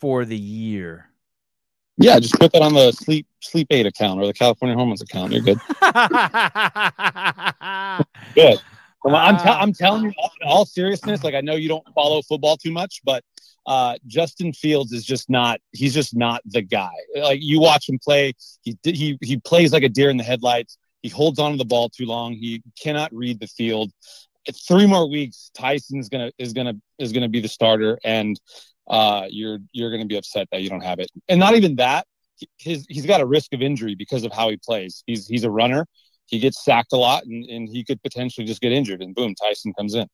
for 0.00 0.24
the 0.24 0.36
year. 0.36 1.06
Yeah, 1.98 2.18
just 2.18 2.34
put 2.34 2.52
that 2.52 2.62
on 2.62 2.72
the 2.72 2.90
Sleep 2.92 3.26
Sleep 3.40 3.66
Aid 3.70 3.86
account 3.86 4.20
or 4.20 4.26
the 4.26 4.32
California 4.32 4.74
Hormones 4.74 5.02
account. 5.02 5.32
You're 5.32 5.42
good. 5.42 5.58
Good. 8.34 8.60
Well, 9.04 9.16
I'm, 9.16 9.36
te- 9.36 9.42
Ah. 9.46 9.60
I'm 9.60 9.72
telling 9.72 10.04
you, 10.04 10.08
in 10.08 10.48
all 10.48 10.64
seriousness, 10.64 11.24
like 11.24 11.34
I 11.34 11.40
know 11.40 11.54
you 11.54 11.68
don't 11.68 11.86
follow 11.94 12.22
football 12.22 12.56
too 12.56 12.72
much, 12.72 13.00
but 13.04 13.22
uh, 13.66 13.96
Justin 14.06 14.52
Fields 14.52 14.92
is 14.92 15.04
just 15.04 15.30
not. 15.30 15.60
He's 15.72 15.94
just 15.94 16.16
not 16.16 16.42
the 16.46 16.62
guy. 16.62 16.90
Like 17.16 17.40
you 17.42 17.60
watch 17.60 17.88
him 17.88 17.98
play, 18.02 18.32
he 18.62 18.76
he 18.82 19.18
he 19.22 19.36
plays 19.38 19.72
like 19.72 19.82
a 19.82 19.88
deer 19.88 20.10
in 20.10 20.16
the 20.16 20.24
headlights. 20.24 20.78
He 21.02 21.08
holds 21.08 21.38
on 21.38 21.52
to 21.52 21.56
the 21.56 21.64
ball 21.64 21.88
too 21.88 22.06
long. 22.06 22.34
He 22.34 22.62
cannot 22.80 23.12
read 23.14 23.40
the 23.40 23.46
field. 23.46 23.90
Three 24.66 24.86
more 24.86 25.08
weeks. 25.08 25.50
Tyson's 25.54 26.08
gonna 26.08 26.32
is 26.38 26.52
gonna 26.52 26.74
is 26.98 27.12
gonna 27.12 27.28
be 27.28 27.40
the 27.40 27.48
starter, 27.48 27.98
and 28.04 28.40
uh, 28.88 29.26
you're 29.28 29.58
you're 29.72 29.90
gonna 29.90 30.06
be 30.06 30.16
upset 30.16 30.48
that 30.50 30.62
you 30.62 30.70
don't 30.70 30.82
have 30.82 30.98
it. 30.98 31.10
And 31.28 31.38
not 31.38 31.54
even 31.54 31.76
that. 31.76 32.06
His 32.58 32.86
he's 32.88 33.06
got 33.06 33.20
a 33.20 33.26
risk 33.26 33.52
of 33.52 33.60
injury 33.60 33.94
because 33.94 34.24
of 34.24 34.32
how 34.32 34.48
he 34.48 34.56
plays. 34.56 35.04
He's 35.06 35.26
he's 35.26 35.44
a 35.44 35.50
runner 35.50 35.86
he 36.30 36.38
gets 36.38 36.64
sacked 36.64 36.92
a 36.92 36.96
lot 36.96 37.24
and, 37.24 37.44
and 37.46 37.68
he 37.68 37.84
could 37.84 38.00
potentially 38.02 38.46
just 38.46 38.60
get 38.60 38.72
injured 38.72 39.02
and 39.02 39.14
boom 39.14 39.34
tyson 39.34 39.74
comes 39.74 39.94
in 39.94 40.06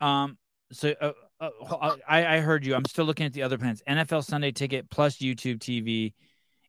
Um. 0.00 0.38
So 0.72 0.94
uh, 1.00 1.12
uh, 1.40 1.96
I 2.08 2.36
I 2.36 2.40
heard 2.40 2.64
you. 2.64 2.74
I'm 2.74 2.84
still 2.86 3.04
looking 3.04 3.26
at 3.26 3.32
the 3.32 3.42
other 3.42 3.58
plans. 3.58 3.82
NFL 3.88 4.24
Sunday 4.24 4.50
Ticket 4.50 4.90
plus 4.90 5.18
YouTube 5.18 5.58
TV. 5.58 6.14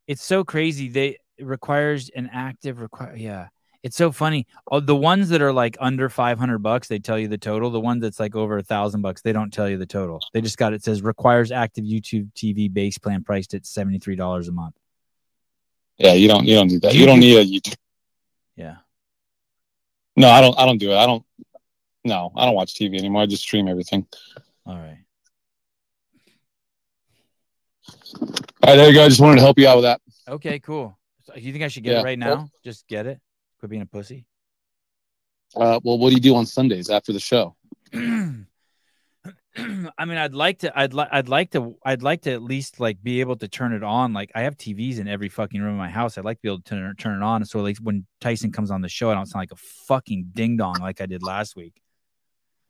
It's 0.06 0.22
so 0.22 0.44
crazy. 0.44 0.88
They 0.88 1.16
it 1.38 1.46
requires 1.46 2.08
an 2.10 2.30
active 2.32 2.80
require. 2.80 3.14
Yeah. 3.16 3.48
It's 3.82 3.96
so 3.96 4.10
funny. 4.10 4.46
Oh, 4.70 4.80
the 4.80 4.96
ones 4.96 5.28
that 5.28 5.40
are 5.42 5.52
like 5.52 5.76
under 5.78 6.08
500 6.08 6.58
bucks, 6.58 6.88
they 6.88 6.98
tell 6.98 7.18
you 7.18 7.28
the 7.28 7.38
total. 7.38 7.70
The 7.70 7.78
ones 7.80 8.02
that's 8.02 8.18
like 8.18 8.34
over 8.34 8.58
a 8.58 8.62
thousand 8.62 9.02
bucks, 9.02 9.22
they 9.22 9.32
don't 9.32 9.52
tell 9.52 9.68
you 9.68 9.76
the 9.78 9.86
total. 9.86 10.20
They 10.32 10.40
just 10.40 10.56
got 10.58 10.72
it 10.72 10.82
says 10.82 11.02
requires 11.02 11.52
active 11.52 11.84
YouTube 11.84 12.32
TV 12.32 12.72
base 12.72 12.98
plan 12.98 13.22
priced 13.22 13.54
at 13.54 13.62
$73 13.62 14.48
a 14.48 14.52
month. 14.52 14.74
yeah 15.98 16.14
you 16.14 16.26
don't 16.26 16.44
you 16.46 16.54
don't 16.56 16.66
need 16.68 16.82
that 16.82 16.94
you 16.94 17.00
you 17.00 17.06
don't 17.06 17.20
need 17.20 17.36
a 17.38 17.44
youtube 17.44 17.76
Yeah. 18.56 18.76
no 20.16 20.28
i 20.28 20.40
don't 20.42 20.58
i 20.58 20.66
don't 20.66 20.78
do 20.78 20.90
it 20.90 20.96
i 20.96 21.06
don't 21.06 21.24
no 22.04 22.32
i 22.36 22.44
don't 22.44 22.54
watch 22.54 22.74
tv 22.74 22.98
anymore 22.98 23.22
i 23.22 23.26
just 23.26 23.42
stream 23.42 23.66
everything 23.68 24.04
All 24.66 24.76
right. 24.76 24.98
all 28.18 28.70
right 28.70 28.76
there 28.76 28.88
you 28.88 28.94
go 28.94 29.04
i 29.04 29.08
just 29.08 29.20
wanted 29.20 29.36
to 29.36 29.42
help 29.42 29.58
you 29.58 29.68
out 29.68 29.76
with 29.76 29.84
that 29.84 30.00
Okay, 30.28 30.58
cool. 30.58 30.98
You 31.36 31.52
think 31.52 31.64
I 31.64 31.68
should 31.68 31.84
get 31.84 31.92
Yeah. 31.92 32.00
it 32.00 32.04
right 32.04 32.18
now? 32.18 32.48
Just 32.64 32.86
get 32.88 33.06
it? 33.06 33.20
Quit 33.58 33.70
being 33.70 33.82
a 33.82 33.86
pussy? 33.86 34.26
uh, 35.54 35.78
well 35.84 35.96
what 35.96 36.08
do 36.10 36.16
you 36.16 36.20
do 36.20 36.34
on 36.34 36.44
sundays 36.44 36.90
after 36.90 37.12
the 37.12 37.20
show 37.20 37.54
I 37.98 40.04
mean, 40.04 40.18
I'd 40.18 40.34
like 40.34 40.58
to, 40.58 40.78
I'd 40.78 40.92
like, 40.92 41.08
I'd 41.10 41.28
like 41.30 41.52
to, 41.52 41.76
I'd 41.84 42.02
like 42.02 42.22
to 42.22 42.32
at 42.32 42.42
least 42.42 42.78
like 42.78 43.02
be 43.02 43.20
able 43.20 43.36
to 43.36 43.48
turn 43.48 43.72
it 43.72 43.82
on. 43.82 44.12
Like 44.12 44.30
I 44.34 44.42
have 44.42 44.58
TVs 44.58 44.98
in 44.98 45.08
every 45.08 45.30
fucking 45.30 45.58
room 45.62 45.70
in 45.70 45.76
my 45.78 45.88
house. 45.88 46.18
I'd 46.18 46.26
like 46.26 46.36
to 46.38 46.42
be 46.42 46.48
able 46.50 46.58
to 46.60 46.64
turn, 46.64 46.94
turn 46.96 47.22
it 47.22 47.24
on. 47.24 47.42
So 47.46 47.60
like 47.62 47.78
when 47.78 48.04
Tyson 48.20 48.52
comes 48.52 48.70
on 48.70 48.82
the 48.82 48.90
show, 48.90 49.10
I 49.10 49.14
don't 49.14 49.24
sound 49.24 49.40
like 49.42 49.52
a 49.52 49.56
fucking 49.88 50.32
ding 50.34 50.58
dong 50.58 50.74
like 50.80 51.00
I 51.00 51.06
did 51.06 51.22
last 51.22 51.56
week. 51.56 51.80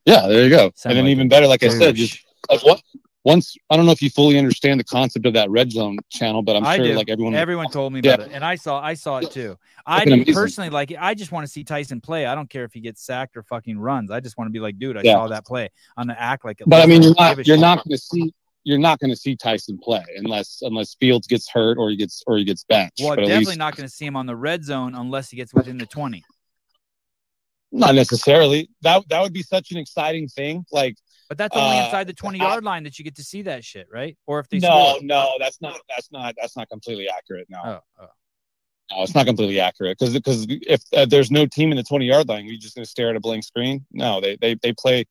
yeah 0.04 0.28
there 0.28 0.44
you 0.44 0.50
go 0.50 0.70
Sound 0.76 0.92
and 0.92 0.98
then 0.98 1.04
like 1.06 1.10
even 1.10 1.28
better 1.28 1.48
like 1.48 1.64
i 1.64 1.68
said 1.68 1.96
just 1.96 2.20
like 2.48 2.62
what 2.62 2.80
once 3.26 3.56
i 3.70 3.76
don't 3.76 3.84
know 3.86 3.92
if 3.92 4.00
you 4.00 4.08
fully 4.08 4.38
understand 4.38 4.80
the 4.80 4.84
concept 4.84 5.26
of 5.26 5.34
that 5.34 5.50
red 5.50 5.70
zone 5.70 5.98
channel 6.10 6.42
but 6.42 6.56
i'm 6.56 6.64
I 6.64 6.76
sure 6.76 6.86
do. 6.86 6.94
like 6.94 7.10
everyone 7.10 7.34
Everyone 7.34 7.68
told 7.70 7.92
me 7.92 8.00
Yeah. 8.02 8.14
about 8.14 8.28
it, 8.28 8.32
and 8.32 8.42
I 8.44 8.54
saw, 8.54 8.80
I 8.80 8.94
saw 8.94 9.18
it 9.18 9.30
too. 9.32 9.58
I 9.84 9.98
Fucking 9.98 10.10
didn't 10.10 10.22
amazing. 10.28 10.34
personally 10.42 10.70
like 10.70 10.90
it. 10.92 10.98
I 11.00 11.12
just 11.14 11.30
want 11.32 11.44
to 11.46 11.52
see 11.52 11.62
Tyson 11.64 12.00
play. 12.00 12.24
I 12.26 12.34
don't 12.34 12.48
care 12.48 12.64
if 12.64 12.72
he 12.72 12.80
gets 12.80 13.04
sacked 13.04 13.36
or 13.36 13.42
fucking 13.42 13.78
runs. 13.78 14.10
I 14.10 14.20
just 14.20 14.38
want 14.38 14.48
to 14.48 14.52
be 14.52 14.60
like, 14.60 14.78
dude, 14.78 14.96
I 14.96 15.02
Yeah. 15.04 15.14
saw 15.14 15.28
that 15.28 15.44
play. 15.44 15.68
I'm 15.96 16.06
gonna 16.06 16.18
act 16.18 16.44
like 16.44 16.60
it. 16.60 16.68
but 16.68 16.82
i 16.82 16.86
mean 16.86 17.02
you're 17.02 17.14
not 17.18 17.36
you're 17.36 17.44
shit. 17.56 17.60
not 17.60 17.76
going 17.84 17.96
to 17.96 17.98
see 17.98 18.32
you're 18.64 18.78
not 18.78 18.98
going 19.00 19.10
to 19.10 19.16
see 19.16 19.36
Tyson 19.36 19.78
play 19.78 20.04
unless 20.16 20.60
unless 20.62 20.94
Fields 21.00 21.26
gets 21.28 21.48
hurt 21.48 21.78
or 21.78 21.90
he 21.90 21.96
gets 21.96 22.22
or 22.26 22.36
he 22.36 22.44
gets 22.44 22.64
benched. 22.64 23.00
Well, 23.00 23.14
definitely 23.16 23.44
least- 23.46 23.58
not 23.58 23.76
going 23.76 23.88
to 23.88 23.94
see 23.94 24.06
him 24.06 24.16
on 24.16 24.26
the 24.26 24.34
red 24.36 24.64
zone 24.64 24.94
unless 24.94 25.30
he 25.30 25.36
gets 25.36 25.52
within 25.54 25.78
the 25.78 25.86
20. 25.86 26.24
Not 27.72 27.94
necessarily. 27.94 28.68
That 28.82 29.02
that 29.08 29.20
would 29.22 29.32
be 29.32 29.42
such 29.42 29.70
an 29.72 29.78
exciting 29.78 30.28
thing. 30.28 30.64
Like 30.72 30.96
But 31.28 31.38
that's 31.38 31.56
only 31.56 31.78
Uh, 31.78 31.84
inside 31.86 32.06
the 32.06 32.12
20 32.12 32.38
yard 32.38 32.64
line 32.64 32.84
that 32.84 32.98
you 32.98 33.04
get 33.04 33.16
to 33.16 33.24
see 33.24 33.42
that 33.42 33.64
shit, 33.64 33.88
right? 33.90 34.16
Or 34.26 34.38
if 34.40 34.48
they 34.48 34.58
no, 34.58 34.68
score. 34.96 34.98
no, 35.02 35.34
that's 35.38 35.60
not 35.60 35.80
that's 35.88 36.10
not 36.12 36.34
that's 36.40 36.56
not 36.56 36.68
completely 36.68 37.08
accurate. 37.08 37.46
No. 37.50 37.60
Oh, 37.64 37.80
oh. 38.02 38.08
No, 38.92 39.02
it's 39.02 39.14
not 39.16 39.26
completely 39.26 39.58
accurate 39.58 39.98
because 39.98 40.14
because 40.14 40.46
if 40.48 40.80
uh, 40.96 41.06
there's 41.06 41.30
no 41.32 41.44
team 41.46 41.72
in 41.72 41.76
the 41.76 41.82
20 41.82 42.04
yard 42.06 42.28
line, 42.28 42.46
you're 42.46 42.56
just 42.56 42.76
gonna 42.76 42.86
stare 42.86 43.10
at 43.10 43.16
a 43.16 43.20
blank 43.20 43.42
screen. 43.42 43.84
No, 43.90 44.20
they 44.20 44.36
they 44.40 44.54
they 44.62 44.72
play 44.72 45.04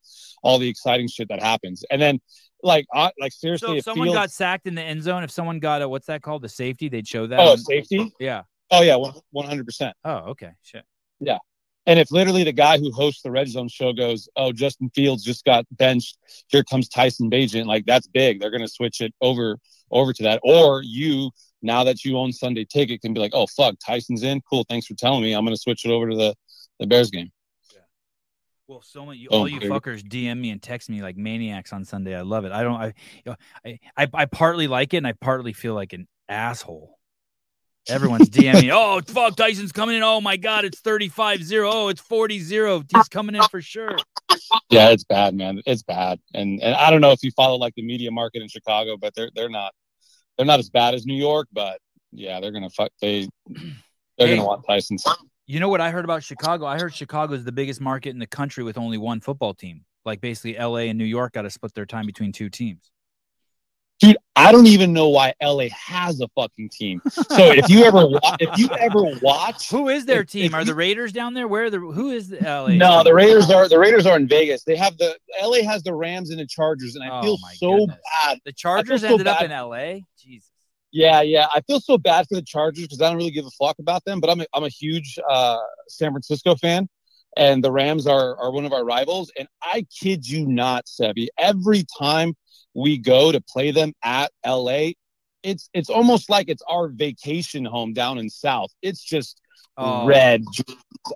all 0.44 0.58
the 0.60 0.70
exciting 0.70 1.10
shit 1.10 1.28
that 1.28 1.42
happens, 1.42 1.84
and 1.92 2.02
then 2.02 2.22
like 2.64 2.86
uh, 2.96 3.10
like 3.20 3.34
seriously, 3.34 3.68
So 3.68 3.76
if 3.76 3.84
someone 3.84 4.08
feels- 4.08 4.16
got 4.16 4.32
sacked 4.32 4.66
in 4.68 4.76
the 4.76 4.82
end 4.82 5.04
zone, 5.04 5.24
if 5.24 5.32
someone 5.32 5.60
got 5.60 5.82
a 5.82 5.90
what's 5.90 6.08
that 6.08 6.22
called, 6.22 6.42
the 6.42 6.50
safety, 6.50 6.88
they'd 6.88 7.06
show 7.08 7.28
that. 7.28 7.40
oh 7.40 7.52
on- 7.52 7.58
safety. 7.58 8.14
yeah. 8.20 8.44
Oh 8.72 8.82
yeah, 8.82 8.96
one 8.96 9.46
hundred 9.46 9.66
percent. 9.66 9.96
Oh, 10.06 10.30
okay. 10.32 10.52
Shit. 10.64 10.86
And 11.88 12.00
if 12.00 12.12
literally 12.12 12.44
the 12.44 12.52
guy 12.52 12.80
who 12.80 12.92
hosts 12.92 13.22
the 13.22 13.32
red 13.32 13.48
zone 13.48 13.68
show 13.68 13.94
goes, 13.94 14.28
"Oh, 14.36 14.52
Justin 14.52 14.90
Fields 14.90 15.24
just 15.24 15.46
got 15.46 15.66
benched. 15.72 16.18
Here 16.48 16.64
comes 16.64 16.90
Tyson 16.90 17.30
Bagent," 17.30 17.66
like 17.66 17.86
that's 17.86 18.08
big. 18.08 18.40
They're 18.40 18.52
gonna 18.52 18.68
switch 18.68 19.02
it 19.02 19.14
over 19.22 19.58
over 19.92 20.14
to 20.14 20.24
that. 20.24 20.40
Or 20.44 20.82
you, 20.84 21.32
now 21.62 21.84
that 21.84 22.04
you 22.04 22.18
own 22.18 22.34
Sunday 22.34 22.66
Ticket, 22.66 23.02
can 23.02 23.14
be 23.14 23.20
like, 23.20 23.34
"Oh 23.36 23.48
fuck, 23.48 23.76
Tyson's 23.86 24.24
in. 24.24 24.42
Cool, 24.50 24.66
thanks 24.68 24.88
for 24.88 24.96
telling 24.96 25.22
me. 25.22 25.34
I'm 25.34 25.46
gonna 25.46 25.58
switch 25.58 25.86
it 25.86 25.92
over 25.92 26.10
to 26.10 26.16
the 26.16 26.36
the 26.80 26.88
Bears 26.88 27.12
game." 27.12 27.32
Well, 28.68 28.82
so 28.82 29.06
many, 29.06 29.28
Oh, 29.30 29.42
all 29.42 29.48
you 29.48 29.60
fuckers 29.60 30.02
DM 30.02 30.40
me 30.40 30.50
and 30.50 30.60
text 30.60 30.90
me 30.90 31.04
like 31.04 31.18
maniacs 31.18 31.72
on 31.72 31.86
Sunday. 31.86 32.16
I 32.16 32.22
love 32.22 32.46
it. 32.46 32.52
I 32.52 32.64
don't, 32.64 32.82
I, 32.82 32.86
you 32.88 32.94
know, 33.28 33.36
I, 33.64 33.80
I, 33.96 34.08
I 34.12 34.26
partly 34.26 34.66
like 34.66 34.96
it 34.96 34.98
and 34.98 35.06
I 35.06 35.12
partly 35.14 35.54
feel 35.54 35.76
like 35.76 35.94
an 35.94 36.08
asshole. 36.28 36.95
Everyone's 37.88 38.30
DMing, 38.30 38.72
oh, 38.74 39.02
fuck, 39.06 39.36
Tyson's 39.36 39.72
coming 39.72 39.96
in. 39.96 40.04
Oh 40.04 40.20
my 40.22 40.38
God, 40.38 40.66
it's 40.66 40.80
35 40.80 41.44
0. 41.44 41.70
Oh, 41.72 41.88
it's 41.90 42.02
40 42.02 42.40
0. 42.40 42.84
He's 42.90 43.08
coming 43.10 43.36
in 43.36 43.44
for 43.44 43.62
sure. 43.62 43.98
Yeah, 44.70 44.90
it's 44.90 45.04
bad, 45.04 45.36
man. 45.36 45.62
It's 45.66 45.84
bad. 45.84 46.20
And 46.34 46.62
and 46.62 46.76
I 46.76 46.90
don't 46.90 47.02
know 47.02 47.12
if 47.12 47.22
you 47.24 47.32
follow 47.32 47.58
like 47.58 47.76
the 47.76 47.84
media 47.84 48.10
market 48.12 48.42
in 48.42 48.48
Chicago, 48.48 48.98
but 48.98 49.14
they're 49.16 49.30
they're 49.36 49.50
not 49.50 49.74
they're 50.38 50.46
not 50.48 50.60
as 50.60 50.70
bad 50.70 50.94
as 50.96 51.06
New 51.06 51.16
York, 51.16 51.48
but 51.54 51.80
yeah, 52.12 52.40
they're 52.40 52.52
gonna 52.52 52.70
fuck 52.70 52.92
they 53.02 53.28
they're 53.48 54.28
Hey. 54.28 54.36
gonna 54.36 54.48
want 54.48 54.66
Tyson. 54.68 54.98
You 55.46 55.60
know 55.60 55.70
what 55.70 55.80
I 55.80 55.92
heard 55.92 56.06
about 56.06 56.24
Chicago? 56.24 56.66
I 56.66 56.80
heard 56.80 56.94
Chicago 56.94 57.34
is 57.36 57.44
the 57.44 57.52
biggest 57.52 57.80
market 57.80 58.10
in 58.10 58.20
the 58.20 58.26
country 58.28 58.64
with 58.64 58.78
only 58.80 58.98
one 58.98 59.20
football 59.20 59.54
team. 59.54 59.86
Like 60.04 60.22
basically, 60.22 60.58
LA 60.58 60.90
and 60.90 60.98
New 60.98 61.06
York 61.06 61.34
got 61.34 61.44
to 61.44 61.50
split 61.52 61.74
their 61.76 61.86
time 61.86 62.06
between 62.08 62.32
two 62.32 62.50
teams. 62.50 62.92
Dude, 64.02 64.18
I 64.36 64.52
don't 64.52 64.68
even 64.68 64.92
know 64.92 65.08
why 65.08 65.34
LA 65.42 65.68
has 65.70 66.20
a 66.20 66.28
fucking 66.36 66.70
team. 66.70 67.02
So 67.10 67.52
if 67.52 67.70
you 67.70 67.86
ever 67.86 68.06
wa- 68.06 68.36
if 68.42 68.58
you 68.60 68.68
ever 68.78 69.02
watch 69.22 69.70
Who 69.70 69.88
is 69.88 70.06
their 70.06 70.22
If- 70.22 70.28
team? 70.32 70.46
if 70.48 70.54
Are 70.54 70.60
you- 70.62 70.66
the 70.66 70.76
Raiders 70.76 71.14
down 71.14 71.34
there? 71.34 71.48
Where 71.48 71.66
are 71.66 71.70
the 71.70 71.80
who 71.80 72.12
is 72.12 72.28
the 72.28 72.38
LA? 72.42 72.74
No, 72.76 73.04
the 73.04 73.14
Raiders 73.14 73.50
are 73.50 73.70
the 73.70 73.80
Raiders 73.80 74.06
are 74.06 74.18
in 74.18 74.28
Vegas. 74.28 74.64
They 74.66 74.76
have 74.76 74.98
the 74.98 75.16
LA 75.42 75.64
has 75.64 75.82
the 75.84 75.94
Rams 75.94 76.30
and 76.30 76.40
the 76.40 76.46
Chargers, 76.46 76.96
and 76.96 77.04
I 77.06 77.20
Oh, 77.20 77.22
feel 77.24 77.38
so 77.56 77.78
goodness. 77.80 77.98
bad. 78.24 78.40
The 78.44 78.52
Chargers 78.54 79.02
so 79.02 79.08
ended 79.08 79.28
up 79.28 79.42
in 79.42 79.52
LA. 79.52 80.02
Jesus. 80.22 80.50
Yeah, 80.92 81.22
yeah, 81.22 81.48
I 81.54 81.62
feel 81.62 81.80
so 81.80 81.98
bad 81.98 82.26
for 82.28 82.36
the 82.36 82.42
Chargers 82.42 82.84
because 82.84 83.02
I 83.02 83.08
don't 83.10 83.18
really 83.18 83.32
give 83.32 83.46
a 83.46 83.52
fuck 83.52 83.80
about 83.80 84.04
them. 84.06 84.20
But 84.20 84.30
I'm 84.30 84.42
a, 84.42 84.46
I'm 84.54 84.64
a 84.66 84.70
huge 84.70 85.18
uh, 85.30 85.58
San 85.88 86.12
Francisco 86.12 86.56
fan, 86.56 86.88
and 87.38 87.64
the 87.64 87.72
Rams 87.72 88.08
are 88.08 88.38
are 88.38 88.52
one 88.52 88.66
of 88.66 88.74
our 88.74 88.84
rivals. 88.84 89.32
And 89.40 89.48
I 89.62 89.86
kid 90.02 90.28
you 90.28 90.46
not, 90.48 90.86
Sebi, 90.86 91.28
every 91.38 91.86
time 91.98 92.34
we 92.76 92.98
go 93.00 93.32
to 93.32 93.42
play 93.42 93.72
them 93.72 93.94
at 94.04 94.32
LA, 94.46 94.90
it's 95.42 95.70
it's 95.74 95.90
almost 95.90 96.30
like 96.30 96.50
it's 96.50 96.64
our 96.68 96.88
vacation 96.90 97.66
home 97.66 97.94
down 97.94 98.18
in 98.20 98.30
South. 98.30 98.72
It's 98.82 99.04
just 99.04 99.42
Oh. 99.78 100.06
red 100.08 100.42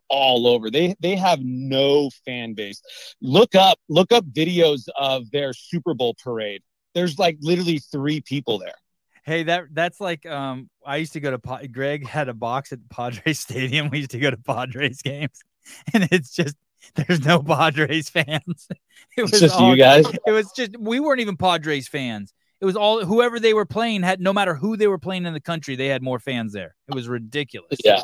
all 0.09 0.45
over. 0.47 0.69
They 0.69 0.95
they 0.99 1.15
have 1.15 1.39
no 1.41 2.09
fan 2.25 2.55
base. 2.55 2.81
Look 3.21 3.55
up 3.55 3.77
look 3.87 4.11
up 4.11 4.25
videos 4.25 4.87
of 4.97 5.31
their 5.31 5.53
Super 5.53 5.93
Bowl 5.93 6.13
parade. 6.21 6.61
There's 6.93 7.17
like 7.17 7.37
literally 7.39 7.79
three 7.79 8.19
people 8.19 8.59
there. 8.59 8.75
Hey, 9.23 9.43
that 9.43 9.65
that's 9.71 10.01
like 10.01 10.25
um 10.25 10.69
I 10.85 10.97
used 10.97 11.13
to 11.13 11.21
go 11.21 11.31
to 11.31 11.39
Pa- 11.39 11.61
Greg 11.71 12.05
had 12.05 12.27
a 12.27 12.33
box 12.33 12.73
at 12.73 12.79
Padres 12.89 13.39
Stadium. 13.47 13.89
We 13.89 13.99
used 13.99 14.11
to 14.11 14.19
go 14.19 14.29
to 14.29 14.37
Padres 14.37 15.01
games, 15.01 15.39
and 15.93 16.07
it's 16.11 16.31
just 16.35 16.55
there's 16.95 17.23
no 17.25 17.41
Padres 17.41 18.09
fans. 18.09 18.67
It 19.17 19.23
It's 19.23 19.39
just 19.39 19.55
all- 19.55 19.69
you 19.69 19.77
guys. 19.77 20.05
It 20.27 20.31
was 20.31 20.51
just 20.55 20.77
we 20.77 20.99
weren't 20.99 21.21
even 21.21 21.37
Padres 21.37 21.87
fans. 21.87 22.33
It 22.61 22.65
was 22.65 22.75
all 22.75 23.03
whoever 23.05 23.39
they 23.39 23.53
were 23.53 23.65
playing 23.65 24.03
had 24.03 24.19
no 24.19 24.33
matter 24.33 24.53
who 24.53 24.75
they 24.75 24.87
were 24.87 24.97
playing 24.97 25.25
in 25.25 25.33
the 25.33 25.39
country, 25.39 25.75
they 25.75 25.87
had 25.87 26.03
more 26.03 26.19
fans 26.19 26.51
there. 26.53 26.75
It 26.87 26.95
was 26.95 27.07
ridiculous. 27.07 27.79
Yeah. 27.83 28.01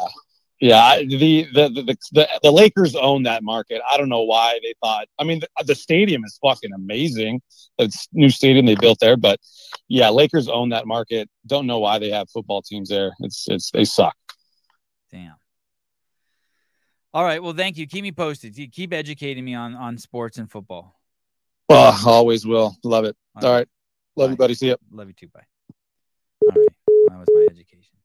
Yeah, 0.62 1.00
the 1.00 1.48
the, 1.54 1.68
the 1.68 1.82
the 1.84 1.98
the 2.14 2.30
the 2.44 2.52
Lakers 2.52 2.96
own 2.96 3.24
that 3.24 3.44
market. 3.44 3.82
I 3.92 3.98
don't 3.98 4.08
know 4.08 4.24
why 4.24 4.58
they 4.64 4.74
thought. 4.82 5.08
I 5.20 5.26
mean, 5.26 5.42
the, 5.42 5.66
the 5.66 5.76
stadium 5.76 6.24
is 6.24 6.40
fucking 6.42 6.72
amazing. 6.74 7.42
It's 7.78 8.08
new 8.14 8.30
stadium 8.30 8.66
they 8.66 8.76
built 8.76 9.00
there, 9.02 9.18
but 9.18 9.38
yeah, 9.90 10.10
Lakers 10.10 10.48
own 10.48 10.70
that 10.70 10.88
market. 10.88 11.30
Don't 11.46 11.68
know 11.68 11.80
why 11.80 12.00
they 12.00 12.10
have 12.10 12.30
football 12.30 12.62
teams 12.62 12.88
there. 12.88 13.12
It's 13.20 13.46
it's 13.50 13.70
they 13.72 13.84
suck. 13.84 14.16
Damn. 15.12 15.36
All 17.16 17.24
right. 17.24 17.42
Well, 17.42 17.54
thank 17.54 17.78
you. 17.78 17.88
Keep 17.88 18.04
me 18.04 18.12
posted. 18.12 18.58
You 18.58 18.70
Keep 18.70 18.92
educating 18.92 19.46
me 19.46 19.56
on 19.56 19.74
on 19.74 19.98
sports 19.98 20.38
and 20.38 20.52
football. 20.52 21.00
Oh, 21.70 22.04
always 22.06 22.46
will. 22.46 22.76
Love 22.84 23.06
it. 23.06 23.16
All 23.42 23.54
right, 23.54 23.68
love 24.18 24.28
Bye. 24.28 24.32
you, 24.32 24.38
buddy. 24.38 24.54
See 24.54 24.68
ya. 24.68 24.76
Love 24.92 25.08
you 25.08 25.14
too. 25.14 25.30
Bye. 25.30 25.46
All 26.44 26.62
right. 26.62 26.68
That 27.08 27.18
was 27.18 27.28
my 27.34 27.48
education. 27.50 27.96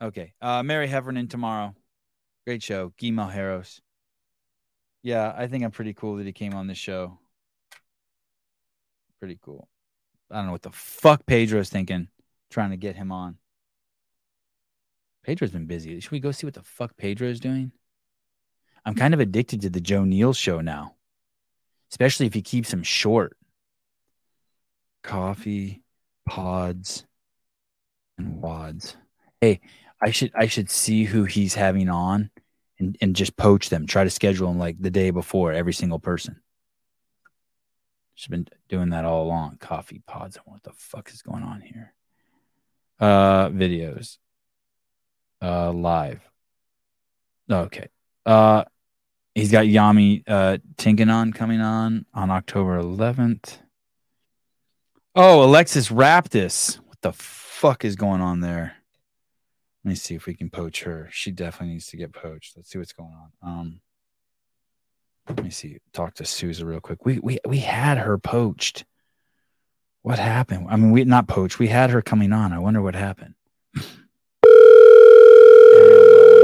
Okay. 0.00 0.32
Uh, 0.40 0.62
Mary 0.62 0.86
Heffernan 0.86 1.26
tomorrow. 1.26 1.74
Great 2.46 2.62
show. 2.62 2.92
Gui 3.00 3.10
Malheiros. 3.10 3.80
Yeah, 5.02 5.34
I 5.36 5.48
think 5.48 5.64
I'm 5.64 5.72
pretty 5.72 5.92
cool 5.92 6.16
that 6.18 6.26
he 6.26 6.32
came 6.32 6.54
on 6.54 6.68
this 6.68 6.78
show. 6.78 7.18
Pretty 9.18 9.40
cool. 9.42 9.68
I 10.30 10.36
don't 10.36 10.46
know 10.46 10.52
what 10.52 10.62
the 10.62 10.70
fuck 10.70 11.26
Pedro's 11.26 11.68
thinking, 11.68 12.06
trying 12.48 12.70
to 12.70 12.76
get 12.76 12.94
him 12.94 13.10
on. 13.10 13.38
Pedro's 15.24 15.50
been 15.50 15.66
busy. 15.66 15.98
Should 15.98 16.12
we 16.12 16.20
go 16.20 16.30
see 16.30 16.46
what 16.46 16.54
the 16.54 16.62
fuck 16.62 16.96
Pedro's 16.96 17.40
doing? 17.40 17.72
I'm 18.88 18.94
kind 18.94 19.12
of 19.12 19.20
addicted 19.20 19.60
to 19.60 19.68
the 19.68 19.82
Joe 19.82 20.04
Neal 20.04 20.32
show 20.32 20.62
now, 20.62 20.94
especially 21.90 22.24
if 22.24 22.32
he 22.32 22.40
keeps 22.40 22.72
him 22.72 22.82
short. 22.82 23.36
Coffee, 25.02 25.82
pods, 26.26 27.04
and 28.16 28.42
WODs. 28.42 28.96
Hey, 29.42 29.60
I 30.00 30.10
should 30.10 30.32
I 30.34 30.46
should 30.46 30.70
see 30.70 31.04
who 31.04 31.24
he's 31.24 31.52
having 31.52 31.90
on 31.90 32.30
and, 32.78 32.96
and 33.02 33.14
just 33.14 33.36
poach 33.36 33.68
them. 33.68 33.86
Try 33.86 34.04
to 34.04 34.10
schedule 34.10 34.48
them 34.48 34.58
like 34.58 34.80
the 34.80 34.90
day 34.90 35.10
before 35.10 35.52
every 35.52 35.74
single 35.74 35.98
person. 35.98 36.40
She's 38.14 38.28
been 38.28 38.48
doing 38.70 38.88
that 38.88 39.04
all 39.04 39.22
along. 39.22 39.58
Coffee 39.58 40.00
pods. 40.06 40.38
What 40.46 40.62
the 40.62 40.72
fuck 40.72 41.10
is 41.10 41.20
going 41.20 41.42
on 41.42 41.60
here? 41.60 41.92
Uh 42.98 43.50
videos. 43.50 44.16
Uh 45.42 45.72
live. 45.72 46.22
Okay. 47.50 47.88
Uh 48.24 48.64
he's 49.38 49.52
got 49.52 49.64
Yami 49.64 50.22
uh 50.26 50.58
Tinkanon 50.76 51.34
coming 51.34 51.60
on 51.60 52.04
on 52.12 52.30
October 52.30 52.80
11th. 52.80 53.58
Oh, 55.14 55.44
Alexis 55.44 55.88
Raptis. 55.88 56.78
What 56.80 57.00
the 57.00 57.12
fuck 57.12 57.84
is 57.84 57.96
going 57.96 58.20
on 58.20 58.40
there? 58.40 58.76
Let 59.84 59.90
me 59.90 59.94
see 59.94 60.14
if 60.14 60.26
we 60.26 60.34
can 60.34 60.50
poach 60.50 60.82
her. 60.82 61.08
She 61.10 61.30
definitely 61.30 61.74
needs 61.74 61.86
to 61.88 61.96
get 61.96 62.12
poached. 62.12 62.56
Let's 62.56 62.70
see 62.70 62.78
what's 62.78 62.92
going 62.92 63.14
on. 63.14 63.30
Um, 63.48 63.80
let 65.28 65.42
me 65.42 65.50
see. 65.50 65.78
Talk 65.92 66.14
to 66.14 66.24
Sousa 66.24 66.66
real 66.66 66.80
quick. 66.80 67.04
We 67.04 67.20
we 67.20 67.38
we 67.46 67.58
had 67.58 67.98
her 67.98 68.18
poached. 68.18 68.84
What 70.02 70.18
happened? 70.18 70.66
I 70.70 70.76
mean, 70.76 70.90
we 70.90 71.04
not 71.04 71.28
poached. 71.28 71.58
We 71.58 71.68
had 71.68 71.90
her 71.90 72.02
coming 72.02 72.32
on. 72.32 72.52
I 72.52 72.58
wonder 72.58 72.82
what 72.82 72.94
happened. 72.94 73.34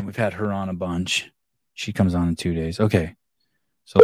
We've 0.05 0.17
had 0.17 0.35
her 0.35 0.53
on 0.53 0.69
a 0.69 0.75
bunch. 0.75 1.31
She 1.75 1.93
comes 1.93 2.15
on 2.15 2.29
in 2.29 2.37
two 2.37 2.55
days. 2.55 2.81
Okay. 2.81 3.15
So. 3.85 4.01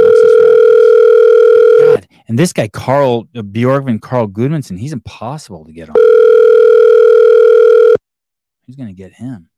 God, 1.81 2.07
and 2.29 2.39
this 2.39 2.53
guy 2.53 2.69
Karl 2.69 3.29
uh, 3.35 3.41
Bjorgvin 3.43 4.01
Karl 4.01 4.29
Gudmundsson, 4.29 4.79
he's 4.79 4.93
impossible 4.93 5.65
to 5.65 5.73
get 5.73 5.89
on. 5.89 5.97
Who's 8.67 8.77
him? 8.77 9.49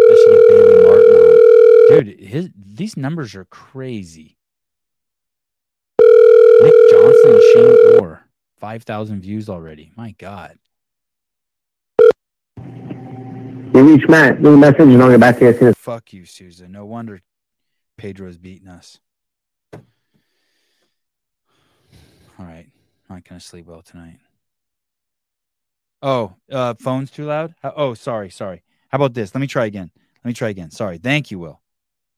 I 0.00 0.14
should 0.16 0.48
get 0.48 0.86
on. 0.88 2.04
Dude, 2.04 2.18
his 2.18 2.50
these 2.56 2.96
numbers 2.96 3.34
are 3.34 3.44
crazy. 3.44 4.38
Nick 6.00 6.74
Johnson 6.90 7.40
Shane 7.52 8.00
Orr, 8.00 8.26
five 8.58 8.84
thousand 8.84 9.20
views 9.20 9.48
already. 9.48 9.92
My 9.96 10.12
God. 10.12 10.58
You 13.74 13.82
reach 13.82 14.08
Matt, 14.08 14.40
leave 14.40 14.52
a 14.52 14.56
message, 14.56 14.80
and 14.82 15.02
I'll 15.02 15.10
get 15.10 15.18
back 15.18 15.36
to 15.38 15.46
you 15.46 15.50
as 15.50 15.58
soon 15.58 15.68
as 15.68 15.74
Fuck 15.76 16.12
you, 16.12 16.24
Sousa. 16.26 16.68
No 16.68 16.84
wonder 16.84 17.20
Pedro's 17.98 18.38
beating 18.38 18.68
us. 18.68 19.00
All 19.72 19.80
right. 22.38 22.68
I'm 23.10 23.16
not 23.16 23.24
gonna 23.24 23.40
sleep 23.40 23.66
well 23.66 23.82
tonight. 23.82 24.18
Oh, 26.02 26.34
uh, 26.52 26.74
phone's 26.74 27.10
too 27.10 27.24
loud. 27.24 27.56
Oh, 27.64 27.94
sorry, 27.94 28.30
sorry. 28.30 28.62
How 28.90 28.96
about 28.96 29.12
this? 29.12 29.34
Let 29.34 29.40
me 29.40 29.48
try 29.48 29.66
again. 29.66 29.90
Let 30.24 30.28
me 30.28 30.34
try 30.34 30.50
again. 30.50 30.70
Sorry. 30.70 30.98
Thank 30.98 31.32
you, 31.32 31.40
Will. 31.40 31.60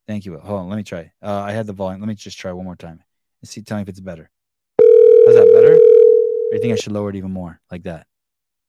Thank 0.07 0.27
you, 0.27 0.33
Will. 0.33 0.41
Hold 0.41 0.61
on. 0.61 0.69
Let 0.69 0.77
me 0.77 0.83
try. 0.83 1.11
Uh, 1.23 1.41
I 1.41 1.53
had 1.53 1.67
the 1.67 1.73
volume. 1.73 2.03
Let 2.03 2.09
me 2.09 2.17
just 2.17 2.37
try 2.37 2.53
one 2.53 2.67
more 2.67 2.77
time. 2.77 3.03
Let's 3.41 3.53
see. 3.53 3.63
Tell 3.63 3.79
me 3.79 3.83
if 3.83 3.89
it's 3.89 4.01
better. 4.01 4.31
How's 4.79 5.37
that 5.37 5.51
better? 5.55 5.73
Or 5.73 5.79
do 5.79 6.57
you 6.57 6.61
think 6.61 6.75
I 6.75 6.77
should 6.77 6.93
lower 6.93 7.09
it 7.09 7.17
even 7.17 7.33
more 7.33 7.63
like 7.71 7.85
that? 7.85 8.07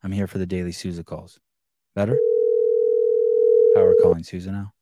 I'm 0.04 0.14
here 0.14 0.28
for 0.28 0.38
the 0.38 0.46
daily 0.46 0.72
Sousa 0.72 1.04
calls. 1.04 1.38
Better? 1.94 2.18
Power 3.78 3.94
calling 4.02 4.24
Susan 4.24 4.54
now. 4.54 4.74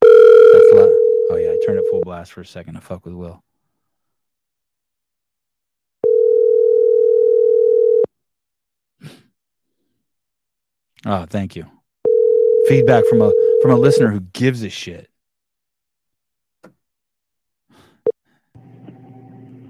That's 0.00 0.72
loud. 0.72 0.92
Oh 1.28 1.36
yeah, 1.40 1.48
I 1.48 1.58
turned 1.66 1.80
it 1.80 1.84
full 1.90 2.02
blast 2.02 2.32
for 2.32 2.40
a 2.40 2.46
second 2.46 2.74
to 2.74 2.80
fuck 2.80 3.04
with 3.04 3.14
Will. 3.14 3.42
Oh, 11.04 11.26
thank 11.28 11.56
you. 11.56 11.66
Feedback 12.68 13.04
from 13.06 13.22
a 13.22 13.32
from 13.60 13.72
a 13.72 13.76
listener 13.76 14.12
who 14.12 14.20
gives 14.20 14.62
a 14.62 14.70
shit. 14.70 15.10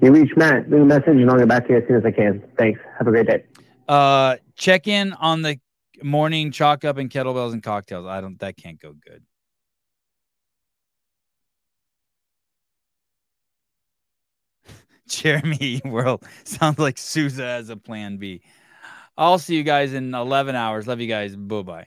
You 0.02 0.12
reach 0.12 0.36
Matt, 0.36 0.70
leave 0.70 0.82
a 0.82 0.84
message, 0.84 1.06
and 1.08 1.30
I'll 1.30 1.38
get 1.38 1.48
back 1.48 1.66
to 1.68 1.72
you 1.72 1.78
as 1.78 1.88
soon 1.88 1.96
as 1.96 2.04
I 2.04 2.10
can. 2.10 2.42
Thanks. 2.58 2.80
Have 2.98 3.08
a 3.08 3.10
great 3.10 3.26
day. 3.26 3.44
Uh, 3.88 4.36
check 4.56 4.88
in 4.88 5.14
on 5.14 5.40
the 5.40 5.58
morning 6.02 6.50
chalk 6.52 6.84
up 6.84 6.98
and 6.98 7.10
kettlebells 7.10 7.52
and 7.52 7.62
cocktails. 7.62 8.06
I 8.06 8.20
don't. 8.20 8.38
That 8.40 8.56
can't 8.56 8.80
go 8.80 8.92
good. 8.92 9.24
Jeremy 15.08 15.80
World 15.84 16.24
sounds 16.44 16.78
like 16.78 16.98
Souza 16.98 17.44
as 17.44 17.68
a 17.68 17.76
plan 17.76 18.16
B. 18.16 18.42
I'll 19.18 19.38
see 19.38 19.56
you 19.56 19.62
guys 19.64 19.94
in 19.94 20.14
11 20.14 20.56
hours. 20.56 20.86
Love 20.86 21.00
you 21.00 21.08
guys. 21.08 21.36
Bye 21.36 21.62
bye. 21.62 21.86